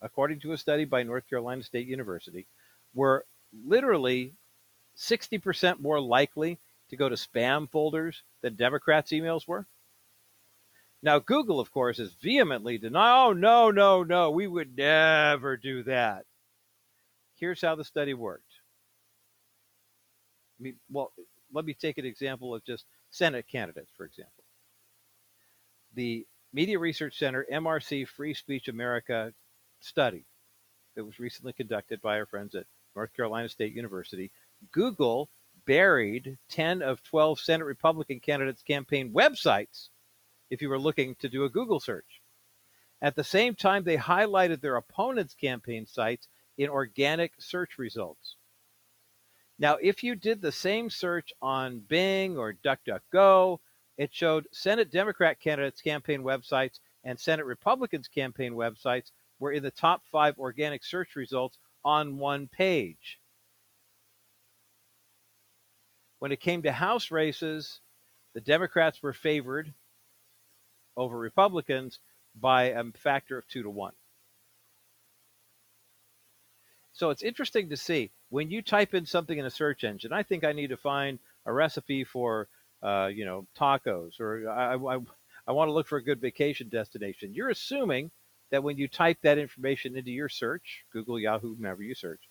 according 0.00 0.40
to 0.40 0.52
a 0.52 0.58
study 0.58 0.84
by 0.84 1.02
North 1.02 1.28
Carolina 1.28 1.62
State 1.62 1.86
University, 1.86 2.46
were 2.94 3.24
literally 3.66 4.34
60% 4.98 5.80
more 5.80 6.00
likely 6.00 6.58
to 6.90 6.96
go 6.96 7.08
to 7.08 7.14
spam 7.14 7.70
folders 7.70 8.22
than 8.42 8.54
Democrats' 8.54 9.12
emails 9.12 9.46
were? 9.46 9.66
Now, 11.02 11.20
Google, 11.20 11.60
of 11.60 11.70
course, 11.70 12.00
is 12.00 12.12
vehemently 12.20 12.78
denying, 12.78 13.28
oh, 13.28 13.32
no, 13.32 13.70
no, 13.70 14.02
no, 14.02 14.30
we 14.30 14.48
would 14.48 14.76
never 14.76 15.56
do 15.56 15.84
that. 15.84 16.24
Here's 17.36 17.60
how 17.60 17.76
the 17.76 17.84
study 17.84 18.14
worked. 18.14 18.50
I 20.58 20.62
mean, 20.64 20.76
well, 20.90 21.12
let 21.52 21.64
me 21.64 21.74
take 21.74 21.98
an 21.98 22.04
example 22.04 22.52
of 22.52 22.64
just 22.64 22.84
Senate 23.10 23.46
candidates, 23.50 23.92
for 23.96 24.04
example. 24.04 24.32
The 25.94 26.26
Media 26.52 26.78
Research 26.78 27.16
Center 27.18 27.46
MRC 27.52 28.08
Free 28.08 28.34
Speech 28.34 28.66
America 28.66 29.32
study 29.80 30.24
that 30.96 31.04
was 31.04 31.20
recently 31.20 31.52
conducted 31.52 32.02
by 32.02 32.18
our 32.18 32.26
friends 32.26 32.56
at 32.56 32.66
North 32.96 33.14
Carolina 33.14 33.48
State 33.48 33.72
University, 33.72 34.32
Google 34.72 35.30
buried 35.66 36.38
10 36.48 36.82
of 36.82 37.02
12 37.02 37.40
Senate 37.40 37.64
Republican 37.64 38.20
candidates' 38.20 38.62
campaign 38.62 39.12
websites 39.12 39.88
if 40.50 40.62
you 40.62 40.68
were 40.68 40.78
looking 40.78 41.14
to 41.16 41.28
do 41.28 41.44
a 41.44 41.50
Google 41.50 41.80
search. 41.80 42.22
At 43.00 43.14
the 43.14 43.24
same 43.24 43.54
time, 43.54 43.84
they 43.84 43.96
highlighted 43.96 44.60
their 44.60 44.76
opponents' 44.76 45.34
campaign 45.34 45.86
sites 45.86 46.26
in 46.56 46.68
organic 46.68 47.32
search 47.38 47.78
results. 47.78 48.36
Now, 49.58 49.76
if 49.76 50.02
you 50.02 50.14
did 50.14 50.40
the 50.40 50.52
same 50.52 50.88
search 50.90 51.32
on 51.42 51.80
Bing 51.80 52.36
or 52.38 52.54
DuckDuckGo, 52.54 53.58
it 53.96 54.14
showed 54.14 54.48
Senate 54.52 54.90
Democrat 54.90 55.40
candidates' 55.40 55.82
campaign 55.82 56.22
websites 56.22 56.80
and 57.04 57.18
Senate 57.18 57.46
Republicans' 57.46 58.08
campaign 58.08 58.52
websites 58.54 59.10
were 59.38 59.52
in 59.52 59.62
the 59.62 59.70
top 59.70 60.02
five 60.10 60.38
organic 60.38 60.84
search 60.84 61.16
results 61.16 61.58
on 61.84 62.18
one 62.18 62.48
page. 62.48 63.18
When 66.18 66.32
it 66.32 66.40
came 66.40 66.62
to 66.62 66.72
House 66.72 67.10
races, 67.10 67.80
the 68.34 68.40
Democrats 68.40 69.02
were 69.02 69.12
favored 69.12 69.72
over 70.96 71.16
Republicans 71.16 72.00
by 72.34 72.64
a 72.64 72.84
factor 72.92 73.38
of 73.38 73.46
two 73.48 73.62
to 73.62 73.70
one. 73.70 73.92
So 76.92 77.10
it's 77.10 77.22
interesting 77.22 77.70
to 77.70 77.76
see 77.76 78.10
when 78.28 78.50
you 78.50 78.62
type 78.62 78.94
in 78.94 79.06
something 79.06 79.38
in 79.38 79.46
a 79.46 79.50
search 79.50 79.84
engine. 79.84 80.12
I 80.12 80.24
think 80.24 80.44
I 80.44 80.52
need 80.52 80.70
to 80.70 80.76
find 80.76 81.20
a 81.46 81.52
recipe 81.52 82.02
for, 82.02 82.48
uh, 82.82 83.06
you 83.06 83.24
know, 83.24 83.46
tacos, 83.56 84.18
or 84.18 84.50
I, 84.50 84.74
I, 84.74 84.98
I 85.46 85.52
want 85.52 85.68
to 85.68 85.72
look 85.72 85.86
for 85.86 85.98
a 85.98 86.02
good 86.02 86.20
vacation 86.20 86.68
destination. 86.68 87.32
You're 87.32 87.50
assuming 87.50 88.10
that 88.50 88.64
when 88.64 88.78
you 88.78 88.88
type 88.88 89.18
that 89.22 89.38
information 89.38 89.96
into 89.96 90.10
your 90.10 90.28
search, 90.28 90.84
Google, 90.92 91.20
Yahoo, 91.20 91.54
whomever 91.54 91.82
you 91.82 91.94
search, 91.94 92.27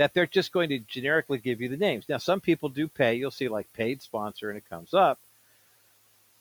that 0.00 0.14
they're 0.14 0.24
just 0.24 0.50
going 0.50 0.70
to 0.70 0.78
generically 0.78 1.36
give 1.36 1.60
you 1.60 1.68
the 1.68 1.76
names. 1.76 2.06
Now, 2.08 2.16
some 2.16 2.40
people 2.40 2.70
do 2.70 2.88
pay. 2.88 3.16
You'll 3.16 3.30
see 3.30 3.50
like 3.50 3.70
paid 3.74 4.00
sponsor, 4.00 4.48
and 4.48 4.56
it 4.56 4.66
comes 4.66 4.94
up. 4.94 5.18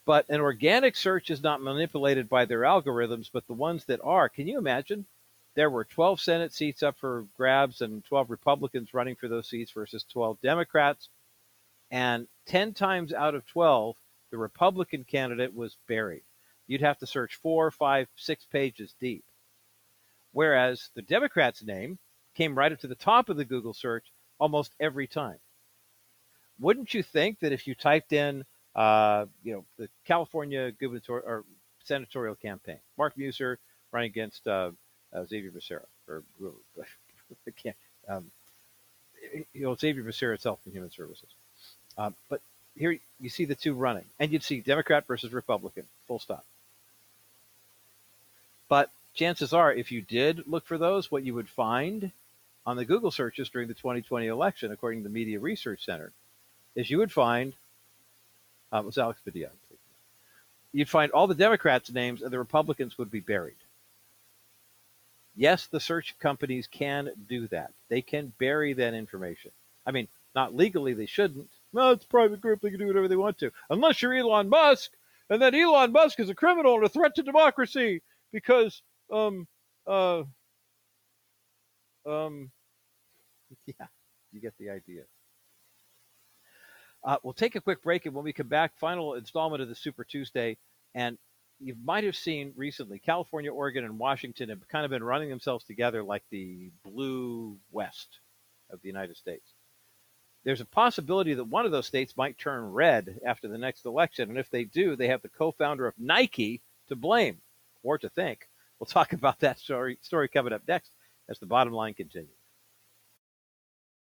But 0.06 0.30
an 0.30 0.40
organic 0.40 0.96
search 0.96 1.30
is 1.30 1.44
not 1.44 1.62
manipulated 1.62 2.30
by 2.30 2.46
their 2.46 2.62
algorithms, 2.62 3.30
but 3.30 3.46
the 3.48 3.54
ones 3.54 3.84
that 3.88 4.00
are. 4.02 4.30
Can 4.30 4.48
you 4.48 4.58
imagine? 4.58 5.06
There 5.56 5.70
were 5.70 5.84
12 5.84 6.22
Senate 6.22 6.54
seats 6.54 6.84
up 6.84 6.96
for 7.00 7.26
grabs 7.36 7.82
and 7.82 8.02
12 8.06 8.30
Republicans 8.30 8.94
running 8.94 9.16
for 9.16 9.28
those 9.28 9.50
seats 9.50 9.72
versus 9.72 10.06
12 10.06 10.40
Democrats. 10.40 11.10
And 11.92 12.30
10 12.46 12.74
times 12.74 13.12
out 13.12 13.36
of 13.36 13.46
12, 13.48 13.98
the 14.32 14.38
Republican 14.38 15.04
candidate 15.04 15.54
was 15.54 15.76
buried. 15.86 16.24
You'd 16.68 16.80
have 16.80 17.00
to 17.00 17.06
search 17.06 17.36
four, 17.36 17.72
five, 17.72 18.08
six 18.16 18.46
pages 18.46 18.96
deep. 19.02 19.26
Whereas 20.32 20.92
the 20.96 21.02
Democrat's 21.02 21.62
name 21.62 22.00
came 22.40 22.58
right 22.58 22.72
up 22.72 22.80
to 22.80 22.88
the 22.88 22.96
top 22.96 23.30
of 23.30 23.38
the 23.38 23.46
Google 23.46 23.74
search 23.74 24.06
almost 24.40 24.72
every 24.80 25.08
time. 25.08 25.38
Wouldn't 26.60 26.94
you 26.94 27.04
think 27.04 27.40
that 27.42 27.52
if 27.52 27.68
you 27.68 27.76
typed 27.76 28.14
in 28.14 28.46
uh, 28.76 29.26
you 29.44 29.54
know, 29.54 29.66
the 29.78 29.90
California 30.06 30.72
gubernatorial 30.72 31.28
or 31.28 31.44
senatorial 31.84 32.36
campaign. 32.36 32.80
Mark 32.98 33.16
Meuser 33.18 33.58
running 33.92 34.10
against 34.10 34.48
uh, 34.48 34.72
uh, 35.14 35.26
Xavier 35.26 35.52
Becerra, 35.52 35.86
or 36.08 36.24
um, 38.08 38.32
you 39.54 39.64
know, 39.64 39.76
Xavier 39.76 40.04
Becerra 40.04 40.36
itself 40.36 40.60
in 40.66 40.72
Human 40.72 40.92
Services. 40.92 41.30
Um, 41.98 42.16
but 42.30 42.42
here 42.76 42.98
you 43.20 43.30
see 43.30 43.46
the 43.46 43.56
two 43.56 43.74
running, 43.74 44.06
and 44.20 44.32
you'd 44.32 44.44
see 44.44 44.62
Democrat 44.62 45.08
versus 45.08 45.34
Republican, 45.34 45.84
full 46.08 46.20
stop. 46.20 46.46
But 48.70 48.92
chances 49.16 49.52
are, 49.52 49.74
if 49.74 49.92
you 49.92 50.02
did 50.02 50.48
look 50.48 50.66
for 50.66 50.78
those, 50.78 51.12
what 51.12 51.24
you 51.24 51.34
would 51.34 51.50
find 51.50 52.12
on 52.70 52.78
the 52.78 52.86
Google 52.86 53.10
searches 53.10 53.50
during 53.50 53.68
the 53.68 53.74
2020 53.74 54.28
election, 54.28 54.72
according 54.72 55.00
to 55.00 55.10
the 55.10 55.14
Media 55.14 55.40
Research 55.40 55.84
Center, 55.84 56.12
is 56.76 56.88
you 56.88 57.00
would 57.00 57.12
find 57.12 57.54
uh, 58.72 58.78
it 58.78 58.86
was 58.86 59.00
Alex 59.00 59.20
Padilla. 59.26 59.50
You'd 60.72 60.88
find 60.88 61.12
all 61.12 61.26
the 61.26 61.34
Democrats' 61.34 61.92
names 61.92 62.22
and 62.22 62.30
the 62.32 62.38
Republicans 62.38 62.96
would 63.00 63.10
be 63.10 63.22
buried. 63.22 63.56
Yes, 65.36 65.66
the 65.66 65.80
search 65.80 66.14
companies 66.20 66.68
can 66.68 67.10
do 67.28 67.48
that. 67.48 67.72
They 67.88 68.04
can 68.04 68.34
bury 68.38 68.74
that 68.74 68.94
information. 68.94 69.50
I 69.84 69.90
mean, 69.90 70.08
not 70.36 70.56
legally, 70.56 70.94
they 70.94 71.08
shouldn't. 71.08 71.50
No, 71.74 71.90
it's 71.90 72.06
a 72.06 72.08
private 72.08 72.40
group. 72.40 72.62
They 72.62 72.70
can 72.70 72.78
do 72.78 72.86
whatever 72.86 73.08
they 73.08 73.16
want 73.16 73.40
to. 73.40 73.50
Unless 73.72 74.04
you're 74.04 74.14
Elon 74.14 74.48
Musk, 74.48 74.92
and 75.28 75.42
then 75.42 75.56
Elon 75.56 75.92
Musk 75.92 76.20
is 76.20 76.30
a 76.30 76.36
criminal 76.36 76.76
and 76.76 76.84
a 76.84 76.90
threat 76.90 77.16
to 77.16 77.24
democracy 77.24 78.04
because, 78.32 78.84
um, 79.12 79.48
uh, 79.88 80.22
um, 82.06 82.52
yeah, 83.66 83.88
you 84.32 84.42
get 84.42 84.54
the 84.60 84.70
idea. 84.70 85.04
Uh, 87.04 87.18
we'll 87.24 87.34
take 87.34 87.56
a 87.56 87.62
quick 87.62 87.82
break, 87.82 88.06
and 88.06 88.14
when 88.14 88.26
we 88.26 88.34
come 88.34 88.48
back, 88.48 88.78
final 88.78 89.14
installment 89.14 89.62
of 89.62 89.70
the 89.70 89.76
Super 89.76 90.04
Tuesday. 90.04 90.58
And 90.96 91.18
you 91.60 91.76
might 91.84 92.04
have 92.04 92.16
seen 92.16 92.54
recently, 92.56 93.00
California, 93.00 93.52
Oregon, 93.52 93.86
and 93.86 94.00
Washington 94.00 94.50
have 94.50 94.68
kind 94.68 94.86
of 94.86 94.92
been 94.92 95.04
running 95.04 95.30
themselves 95.30 95.66
together 95.66 96.04
like 96.04 96.24
the 96.30 96.72
blue 96.84 97.58
west 97.72 98.20
of 98.70 98.82
the 98.82 98.88
United 98.88 99.18
States. 99.18 99.54
There's 100.44 100.62
a 100.62 100.66
possibility 100.66 101.34
that 101.34 101.44
one 101.44 101.66
of 101.66 101.72
those 101.72 101.88
states 101.88 102.16
might 102.16 102.38
turn 102.38 102.72
red 102.72 103.20
after 103.26 103.48
the 103.48 103.58
next 103.58 103.86
election. 103.86 104.30
And 104.30 104.38
if 104.38 104.50
they 104.50 104.64
do, 104.64 104.96
they 104.96 105.08
have 105.10 105.22
the 105.22 105.30
co 105.30 105.52
founder 105.52 105.86
of 105.86 105.94
Nike 105.98 106.62
to 106.88 106.96
blame 106.96 107.40
or 107.84 107.98
to 107.98 108.10
think. 108.10 108.48
We'll 108.80 108.86
talk 108.88 109.14
about 109.14 109.40
that 109.40 109.60
story, 109.60 109.98
story 110.02 110.30
coming 110.30 110.54
up 110.54 110.62
next 110.68 110.92
as 111.30 111.40
the 111.40 111.46
bottom 111.46 111.74
line 111.74 111.94
continues. 111.94 112.39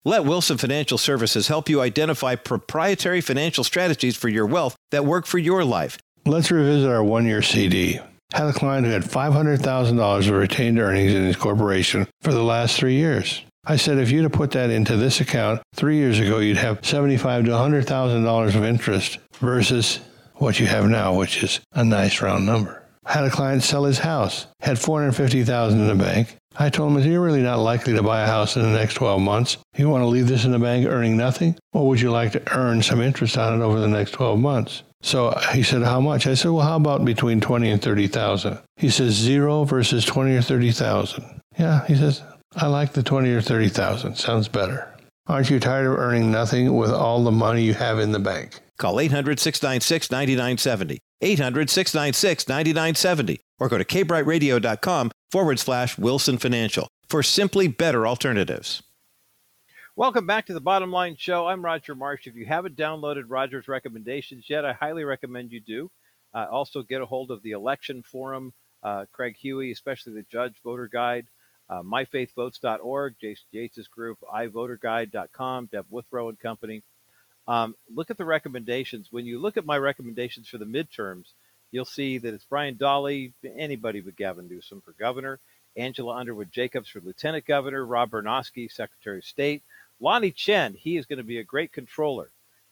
Let 0.06 0.26
Wilson 0.26 0.58
Financial 0.58 0.98
Services 0.98 1.48
help 1.48 1.70
you 1.70 1.80
identify 1.80 2.36
proprietary 2.36 3.22
financial 3.22 3.64
strategies 3.64 4.18
for 4.18 4.28
your 4.28 4.46
wealth 4.46 4.76
that 4.92 5.06
work 5.06 5.26
for 5.26 5.38
your 5.38 5.64
life. 5.64 5.98
Let's 6.26 6.52
revisit 6.52 6.90
our 6.90 7.02
one 7.02 7.26
year 7.26 7.42
CD. 7.42 8.02
Had 8.34 8.48
a 8.48 8.52
client 8.52 8.86
who 8.86 8.92
had 8.92 9.04
$500,000 9.04 10.28
of 10.28 10.34
retained 10.36 10.78
earnings 10.78 11.14
in 11.14 11.24
his 11.24 11.38
corporation 11.38 12.06
for 12.22 12.34
the 12.34 12.44
last 12.44 12.76
three 12.76 12.96
years. 12.96 13.44
I 13.66 13.78
said, 13.78 13.98
if 13.98 14.12
you'd 14.12 14.24
have 14.24 14.34
put 14.34 14.52
that 14.52 14.70
into 14.70 14.98
this 14.98 15.22
account 15.22 15.62
three 15.74 15.96
years 15.96 16.20
ago, 16.20 16.40
you'd 16.40 16.58
have 16.58 16.82
$75 16.82 17.46
to 17.46 17.52
$100,000 17.52 18.56
of 18.56 18.64
interest 18.66 19.20
versus 19.40 20.02
what 20.34 20.60
you 20.60 20.68
have 20.68 20.90
now, 20.90 21.16
which 21.16 21.42
is 21.42 21.62
a 21.72 21.86
nice 21.86 22.22
round 22.22 22.46
number. 22.46 22.84
Had 23.06 23.24
a 23.24 23.30
client 23.30 23.64
sell 23.64 23.86
his 23.86 24.00
house, 24.00 24.48
had 24.60 24.76
$450,000 24.76 25.72
in 25.72 25.88
the 25.88 25.96
bank, 25.96 26.38
I 26.56 26.70
told 26.70 26.96
him, 26.96 27.12
you're 27.12 27.22
really 27.22 27.42
not 27.42 27.60
likely 27.60 27.94
to 27.94 28.04
buy 28.04 28.22
a 28.22 28.28
house 28.28 28.56
in 28.56 28.62
the 28.62 28.78
next 28.78 28.96
12 28.96 29.22
months. 29.22 29.58
You 29.76 29.90
want 29.90 30.04
to 30.04 30.08
leave 30.08 30.28
this 30.28 30.46
in 30.46 30.52
the 30.52 30.60
bank 30.60 30.88
earning 30.88 31.18
nothing? 31.18 31.58
Or 31.74 31.88
would 31.88 32.00
you 32.00 32.12
like 32.12 32.32
to 32.34 32.56
earn 32.56 32.84
some 32.84 33.02
interest 33.02 33.38
on 33.38 33.60
it 33.60 33.64
over 33.64 33.80
the 33.80 33.88
next 33.88 34.12
12 34.12 34.40
months? 34.40 34.84
So 35.02 35.32
he 35.52 35.64
said, 35.64 35.82
how 35.82 36.00
much? 36.00 36.28
I 36.28 36.34
said, 36.36 36.52
well, 36.52 36.66
how 36.66 36.78
about 36.78 37.04
between 37.04 37.42
20 37.42 37.72
and 37.72 37.82
30,000? 37.82 38.58
He 38.78 38.90
says, 38.90 39.14
zero 39.14 39.64
versus 39.64 40.06
20 40.06 40.36
or 40.36 40.42
30,000. 40.42 41.42
Yeah, 41.58 41.86
he 41.86 41.96
says, 41.96 42.22
I 42.56 42.68
like 42.68 42.94
the 42.94 43.04
20 43.04 43.30
or 43.32 43.42
30,000. 43.42 44.16
Sounds 44.16 44.48
better. 44.48 44.90
Aren't 45.28 45.50
you 45.50 45.60
tired 45.60 45.88
of 45.88 45.98
earning 45.98 46.32
nothing 46.32 46.76
with 46.76 46.92
all 46.92 47.24
the 47.24 47.32
money 47.32 47.64
you 47.64 47.74
have 47.74 48.00
in 48.00 48.12
the 48.12 48.20
bank? 48.20 48.60
Call 48.78 49.00
800 49.00 49.40
696 49.40 50.12
9970. 50.12 51.00
800 51.22 51.70
696 51.70 52.48
9970 52.48 53.40
or 53.60 53.70
go 53.70 53.78
to 53.78 53.86
kbrightradio.com 53.86 55.12
forward 55.34 55.58
slash 55.58 55.98
Wilson 55.98 56.38
Financial 56.38 56.88
for 57.08 57.24
simply 57.24 57.68
better 57.68 58.06
alternatives. 58.06 58.84
Welcome 59.96 60.28
back 60.28 60.46
to 60.46 60.54
the 60.54 60.62
Bottom 60.62 60.92
Line 60.92 61.16
Show. 61.18 61.48
I'm 61.48 61.66
Roger 61.66 61.96
Marsh. 61.96 62.28
If 62.28 62.36
you 62.36 62.46
haven't 62.46 62.78
downloaded 62.78 63.24
Roger's 63.28 63.68
recommendations 63.68 64.48
yet, 64.48 64.64
I 64.64 64.74
highly 64.74 65.06
recommend 65.06 65.52
you 65.52 65.60
do. 65.60 65.90
Uh, 66.36 66.46
also, 66.52 66.84
get 66.84 67.02
a 67.02 67.08
hold 67.08 67.32
of 67.32 67.42
the 67.42 67.50
election 67.50 68.04
forum, 68.04 68.54
uh, 68.84 69.06
Craig 69.12 69.36
Huey, 69.36 69.72
especially 69.72 70.14
the 70.14 70.26
Judge 70.32 70.54
Voter 70.64 70.88
Guide, 70.88 71.26
uh, 71.68 71.82
myfaithvotes.org, 71.82 73.16
Jason 73.20 73.46
Yates' 73.50 73.88
group, 73.88 74.20
ivoterguide.com, 74.32 75.70
Deb 75.72 75.88
Wuthnow 75.92 76.30
and 76.30 76.40
Company. 76.40 76.84
Um, 77.48 77.76
look 77.92 78.12
at 78.12 78.18
the 78.18 78.26
recommendations. 78.26 79.08
When 79.10 79.26
you 79.26 79.40
look 79.40 79.58
at 79.58 79.66
my 79.66 79.80
recommendations 79.80 80.48
for 80.48 80.60
the 80.60 80.66
midterms, 80.66 81.34
you'll 81.74 81.86
see 81.86 82.20
that 82.20 82.34
it's 82.34 82.46
Brian 82.46 82.76
Dahle, 82.76 83.34
anybody 83.58 84.00
but 84.00 84.16
Gavin 84.16 84.48
Newsom 84.48 84.80
for 84.82 84.94
governor, 84.94 85.40
Angela 85.76 86.16
Underwood 86.16 86.52
Jacobs 86.52 86.88
for 86.88 87.02
lieutenant 87.02 87.46
governor, 87.46 87.84
Rob 87.84 88.12
Bernosky, 88.12 88.72
secretary 88.72 89.18
of 89.18 89.26
state, 89.26 89.64
Lanhee 90.00 90.36
Chen, 90.36 90.76
he 90.76 90.98
is 90.98 91.08
going 91.08 91.18
to 91.18 91.24
be 91.24 91.40
a 91.40 91.44
great 91.44 91.74
controller. 91.74 92.30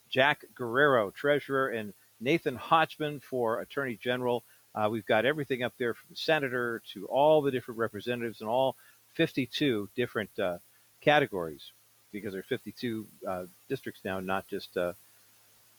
Jack 0.09 0.45
Guerrero, 0.53 1.09
treasurer, 1.09 1.69
and 1.69 1.93
Nathan 2.19 2.57
Hochman 2.57 3.23
for 3.23 3.59
attorney 3.61 3.97
general. 4.01 4.43
Uh, 4.75 4.87
we've 4.91 5.05
got 5.05 5.25
everything 5.25 5.63
up 5.63 5.73
there 5.79 5.95
from 5.95 6.15
senator 6.15 6.83
to 6.93 7.07
all 7.07 7.41
the 7.41 7.51
different 7.51 7.79
representatives 7.79 8.41
and 8.41 8.49
all 8.49 8.75
52 9.15 9.89
different 9.95 10.29
uh, 10.37 10.59
categories 11.01 11.71
because 12.11 12.33
there 12.33 12.41
are 12.41 12.43
52 12.43 13.07
uh, 13.27 13.45
districts 13.67 14.01
now, 14.05 14.19
not 14.19 14.47
just 14.47 14.77
uh, 14.77 14.93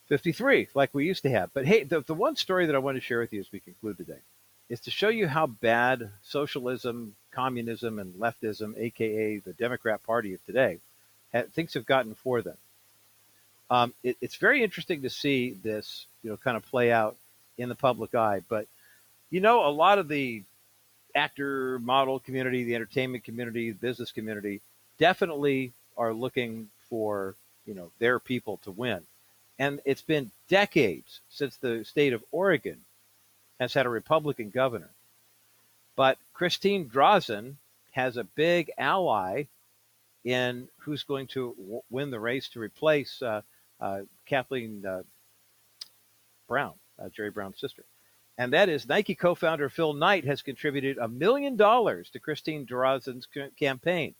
53 0.08 0.68
like 0.74 0.90
we 0.92 1.06
used 1.06 1.22
to 1.22 1.30
have. 1.30 1.50
But 1.52 1.66
hey, 1.66 1.84
the, 1.84 2.00
the 2.00 2.14
one 2.14 2.36
story 2.36 2.66
that 2.66 2.74
I 2.74 2.80
want 2.80 2.96
to 2.96 3.00
share 3.00 3.20
with 3.20 3.32
you 3.32 3.40
as 3.40 3.52
we 3.52 3.60
conclude 3.60 3.96
today 3.96 4.20
is 4.68 4.80
to 4.80 4.90
show 4.90 5.08
you 5.08 5.28
how 5.28 5.46
bad 5.46 6.10
socialism, 6.22 7.14
communism, 7.30 7.98
and 7.98 8.14
leftism, 8.14 8.78
aka 8.78 9.38
the 9.38 9.52
Democrat 9.52 10.02
Party 10.02 10.34
of 10.34 10.44
today, 10.44 10.78
things 11.52 11.74
have 11.74 11.86
gotten 11.86 12.14
for 12.14 12.42
them. 12.42 12.56
Um, 13.70 13.94
it, 14.02 14.16
it's 14.20 14.36
very 14.36 14.62
interesting 14.62 15.02
to 15.02 15.10
see 15.10 15.56
this, 15.62 16.06
you 16.22 16.30
know, 16.30 16.36
kind 16.36 16.56
of 16.56 16.64
play 16.66 16.92
out 16.92 17.16
in 17.58 17.68
the 17.68 17.74
public 17.74 18.14
eye. 18.14 18.42
But 18.48 18.66
you 19.30 19.40
know, 19.40 19.66
a 19.66 19.70
lot 19.70 19.98
of 19.98 20.08
the 20.08 20.42
actor, 21.14 21.78
model 21.78 22.18
community, 22.18 22.64
the 22.64 22.74
entertainment 22.74 23.24
community, 23.24 23.70
the 23.70 23.78
business 23.78 24.12
community, 24.12 24.60
definitely 24.98 25.72
are 25.96 26.12
looking 26.12 26.68
for 26.88 27.34
you 27.66 27.74
know 27.74 27.90
their 27.98 28.18
people 28.18 28.58
to 28.64 28.70
win. 28.70 29.00
And 29.58 29.80
it's 29.84 30.02
been 30.02 30.30
decades 30.48 31.20
since 31.28 31.56
the 31.56 31.84
state 31.84 32.12
of 32.12 32.24
Oregon 32.32 32.80
has 33.60 33.74
had 33.74 33.86
a 33.86 33.90
Republican 33.90 34.50
governor. 34.50 34.90
But 35.96 36.18
Christine 36.32 36.88
Drazan 36.88 37.56
has 37.92 38.16
a 38.16 38.24
big 38.24 38.70
ally 38.78 39.44
in 40.24 40.68
who's 40.78 41.02
going 41.02 41.26
to 41.28 41.54
w- 41.58 41.82
win 41.90 42.10
the 42.10 42.20
race 42.20 42.48
to 42.50 42.60
replace 42.60 43.20
uh, 43.22 43.42
uh, 43.80 44.02
Kathleen 44.26 44.84
uh, 44.86 45.02
Brown, 46.48 46.74
uh, 46.98 47.08
Jerry 47.10 47.30
Brown's 47.30 47.60
sister. 47.60 47.84
And 48.38 48.52
that 48.52 48.68
is 48.68 48.88
Nike 48.88 49.14
co 49.14 49.34
founder 49.34 49.68
Phil 49.68 49.92
Knight 49.92 50.24
has 50.24 50.42
contributed 50.42 50.98
a 50.98 51.08
million 51.08 51.56
dollars 51.56 52.10
to 52.10 52.18
Christine 52.18 52.66
Drazan's 52.66 53.28
c- 53.32 53.48
campaign. 53.58 54.14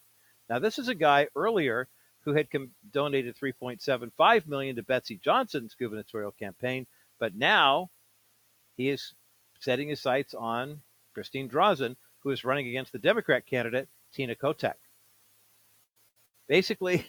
Now, 0.50 0.58
this 0.58 0.78
is 0.78 0.88
a 0.88 0.94
guy 0.94 1.28
earlier 1.34 1.88
who 2.24 2.32
had 2.34 2.50
com- 2.50 2.70
donated 2.92 3.36
3.75 3.36 4.46
million 4.46 4.76
to 4.76 4.82
Betsy 4.82 5.18
Johnson's 5.22 5.74
gubernatorial 5.74 6.32
campaign, 6.32 6.86
but 7.18 7.34
now 7.34 7.90
he 8.76 8.88
is 8.88 9.14
setting 9.60 9.88
his 9.88 10.00
sights 10.00 10.34
on 10.34 10.80
Christine 11.14 11.48
Drazan, 11.48 11.96
who 12.20 12.30
is 12.30 12.44
running 12.44 12.68
against 12.68 12.92
the 12.92 12.98
Democrat 12.98 13.46
candidate 13.46 13.88
Tina 14.12 14.34
Kotek. 14.34 14.74
Basically, 16.48 17.06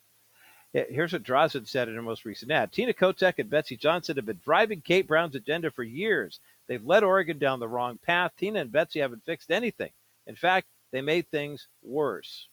here's 0.72 1.12
what 1.12 1.22
Drazan 1.22 1.66
said 1.66 1.88
in 1.88 1.94
her 1.94 2.02
most 2.02 2.24
recent 2.24 2.50
ad. 2.50 2.72
Tina 2.72 2.92
Kotek 2.92 3.38
and 3.38 3.50
Betsy 3.50 3.76
Johnson 3.76 4.16
have 4.16 4.26
been 4.26 4.40
driving 4.44 4.80
Kate 4.80 5.06
Brown's 5.06 5.34
agenda 5.34 5.70
for 5.70 5.82
years. 5.82 6.40
They've 6.68 6.84
led 6.84 7.04
Oregon 7.04 7.38
down 7.38 7.60
the 7.60 7.68
wrong 7.68 7.98
path. 7.98 8.32
Tina 8.36 8.60
and 8.60 8.72
Betsy 8.72 9.00
haven't 9.00 9.24
fixed 9.24 9.50
anything. 9.50 9.90
In 10.26 10.36
fact, 10.36 10.66
they 10.92 11.00
made 11.00 11.28
things 11.28 11.68
worse. 11.82 12.48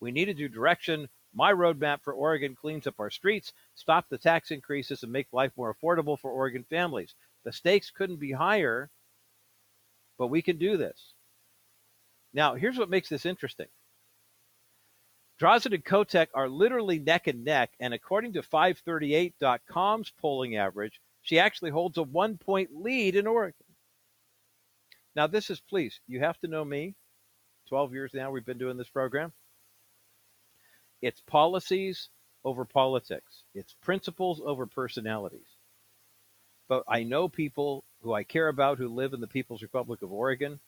We 0.00 0.12
need 0.12 0.26
to 0.26 0.34
do 0.34 0.48
direction. 0.48 1.08
My 1.34 1.52
roadmap 1.52 2.02
for 2.02 2.12
Oregon 2.12 2.54
cleans 2.54 2.86
up 2.86 2.98
our 2.98 3.10
streets, 3.10 3.52
stop 3.74 4.08
the 4.08 4.18
tax 4.18 4.50
increases, 4.50 5.02
and 5.02 5.12
make 5.12 5.28
life 5.32 5.52
more 5.56 5.74
affordable 5.74 6.18
for 6.18 6.30
Oregon 6.30 6.64
families. 6.68 7.14
The 7.44 7.52
stakes 7.52 7.90
couldn't 7.90 8.16
be 8.16 8.32
higher, 8.32 8.90
but 10.18 10.28
we 10.28 10.42
can 10.42 10.58
do 10.58 10.76
this. 10.76 11.14
Now, 12.32 12.54
here's 12.54 12.78
what 12.78 12.90
makes 12.90 13.08
this 13.08 13.26
interesting 13.26 13.68
Drazan 15.40 15.74
and 15.74 15.84
Kotek 15.84 16.28
are 16.34 16.48
literally 16.48 16.98
neck 16.98 17.28
and 17.28 17.44
neck, 17.44 17.70
and 17.78 17.94
according 17.94 18.32
to 18.32 18.42
538.com's 18.42 20.12
polling 20.20 20.56
average, 20.56 21.00
she 21.22 21.38
actually 21.38 21.70
holds 21.70 21.98
a 21.98 22.02
one 22.02 22.36
point 22.38 22.70
lead 22.74 23.14
in 23.14 23.26
Oregon. 23.26 23.66
Now, 25.14 25.26
this 25.26 25.50
is, 25.50 25.60
please, 25.60 26.00
you 26.06 26.20
have 26.20 26.38
to 26.40 26.48
know 26.48 26.64
me. 26.64 26.94
12 27.68 27.92
years 27.92 28.14
now 28.14 28.30
we've 28.30 28.46
been 28.46 28.58
doing 28.58 28.76
this 28.76 28.88
program. 28.88 29.32
It's 31.02 31.20
policies 31.20 32.08
over 32.44 32.64
politics, 32.64 33.42
it's 33.54 33.74
principles 33.82 34.40
over 34.44 34.66
personalities. 34.66 35.46
But 36.68 36.84
I 36.86 37.02
know 37.02 37.28
people 37.28 37.84
who 38.02 38.12
I 38.12 38.24
care 38.24 38.48
about 38.48 38.78
who 38.78 38.88
live 38.88 39.14
in 39.14 39.20
the 39.20 39.26
People's 39.26 39.62
Republic 39.62 40.02
of 40.02 40.12
Oregon 40.12 40.60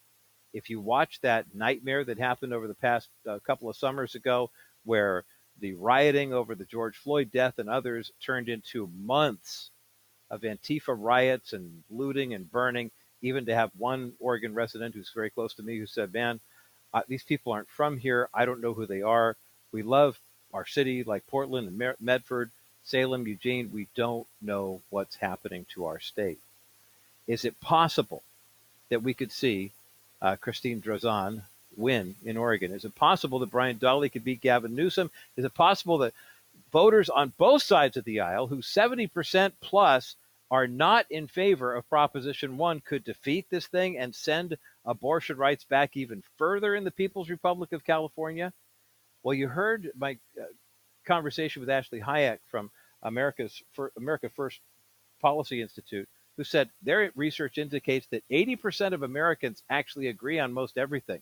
if 0.52 0.70
you 0.70 0.80
watch 0.80 1.20
that 1.20 1.54
nightmare 1.54 2.04
that 2.04 2.18
happened 2.18 2.52
over 2.52 2.66
the 2.66 2.74
past 2.74 3.08
uh, 3.28 3.38
couple 3.46 3.68
of 3.68 3.76
summers 3.76 4.14
ago, 4.14 4.50
where 4.84 5.24
the 5.60 5.74
rioting 5.74 6.32
over 6.32 6.54
the 6.54 6.64
George 6.64 6.96
Floyd 6.96 7.30
death 7.30 7.58
and 7.58 7.68
others 7.68 8.10
turned 8.24 8.48
into 8.48 8.90
months 8.98 9.70
of 10.30 10.42
Antifa 10.42 10.94
riots 10.96 11.52
and 11.52 11.82
looting 11.90 12.34
and 12.34 12.50
burning, 12.50 12.90
even 13.22 13.46
to 13.46 13.54
have 13.54 13.70
one 13.76 14.12
Oregon 14.18 14.54
resident 14.54 14.94
who's 14.94 15.12
very 15.14 15.30
close 15.30 15.54
to 15.54 15.62
me 15.62 15.78
who 15.78 15.86
said, 15.86 16.12
Man, 16.12 16.40
uh, 16.92 17.02
these 17.08 17.22
people 17.22 17.52
aren't 17.52 17.68
from 17.68 17.98
here. 17.98 18.28
I 18.34 18.44
don't 18.44 18.60
know 18.60 18.74
who 18.74 18.86
they 18.86 19.02
are. 19.02 19.36
We 19.72 19.82
love 19.82 20.18
our 20.52 20.66
city 20.66 21.04
like 21.04 21.26
Portland 21.26 21.68
and 21.68 21.96
Medford, 22.00 22.50
Salem, 22.84 23.26
Eugene. 23.26 23.70
We 23.72 23.86
don't 23.94 24.26
know 24.42 24.80
what's 24.90 25.16
happening 25.16 25.66
to 25.74 25.86
our 25.86 26.00
state. 26.00 26.40
Is 27.26 27.44
it 27.44 27.60
possible 27.60 28.22
that 28.88 29.02
we 29.02 29.14
could 29.14 29.30
see 29.30 29.70
uh, 30.20 30.36
Christine 30.36 30.82
Drazan 30.82 31.42
win 31.76 32.16
in 32.24 32.36
Oregon? 32.36 32.72
Is 32.72 32.84
it 32.84 32.94
possible 32.94 33.38
that 33.38 33.50
Brian 33.50 33.78
Dahle 33.78 34.10
could 34.10 34.24
beat 34.24 34.40
Gavin 34.40 34.74
Newsom? 34.74 35.10
Is 35.36 35.44
it 35.44 35.54
possible 35.54 35.98
that 35.98 36.14
voters 36.72 37.08
on 37.08 37.32
both 37.38 37.62
sides 37.62 37.96
of 37.96 38.04
the 38.04 38.20
aisle, 38.20 38.48
who 38.48 38.58
70% 38.58 39.52
plus 39.60 40.16
are 40.50 40.66
not 40.66 41.06
in 41.10 41.28
favor 41.28 41.74
of 41.74 41.88
Proposition 41.88 42.56
1, 42.56 42.80
could 42.80 43.04
defeat 43.04 43.46
this 43.50 43.68
thing 43.68 43.96
and 43.96 44.14
send 44.14 44.58
abortion 44.84 45.36
rights 45.36 45.62
back 45.62 45.96
even 45.96 46.24
further 46.36 46.74
in 46.74 46.82
the 46.82 46.90
People's 46.90 47.30
Republic 47.30 47.72
of 47.72 47.84
California? 47.84 48.52
Well, 49.22 49.34
you 49.34 49.48
heard 49.48 49.90
my 49.96 50.18
uh, 50.40 50.44
conversation 51.06 51.60
with 51.60 51.70
Ashley 51.70 52.00
Hayek 52.00 52.38
from 52.50 52.70
America's 53.02 53.62
America 53.96 54.28
First 54.28 54.60
Policy 55.20 55.62
Institute 55.62 56.08
who 56.36 56.44
said 56.44 56.70
their 56.82 57.12
research 57.16 57.58
indicates 57.58 58.06
that 58.06 58.24
80% 58.30 58.94
of 58.94 59.02
Americans 59.02 59.62
actually 59.68 60.06
agree 60.08 60.38
on 60.38 60.54
most 60.54 60.78
everything 60.78 61.20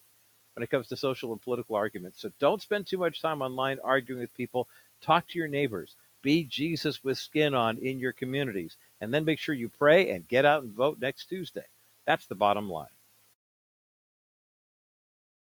when 0.54 0.62
it 0.62 0.70
comes 0.70 0.86
to 0.88 0.96
social 0.96 1.32
and 1.32 1.42
political 1.42 1.74
arguments. 1.74 2.20
So 2.20 2.30
don't 2.38 2.62
spend 2.62 2.86
too 2.86 2.98
much 2.98 3.20
time 3.20 3.42
online 3.42 3.78
arguing 3.82 4.20
with 4.20 4.34
people. 4.34 4.68
Talk 5.00 5.26
to 5.28 5.38
your 5.38 5.48
neighbors. 5.48 5.96
Be 6.22 6.44
Jesus 6.44 7.02
with 7.02 7.18
skin 7.18 7.54
on 7.54 7.78
in 7.78 7.98
your 7.98 8.12
communities. 8.12 8.76
And 9.00 9.12
then 9.12 9.24
make 9.24 9.40
sure 9.40 9.56
you 9.56 9.68
pray 9.68 10.10
and 10.10 10.28
get 10.28 10.44
out 10.44 10.62
and 10.62 10.72
vote 10.72 10.98
next 11.00 11.28
Tuesday. 11.28 11.66
That's 12.06 12.26
the 12.26 12.34
bottom 12.34 12.70
line. 12.70 12.86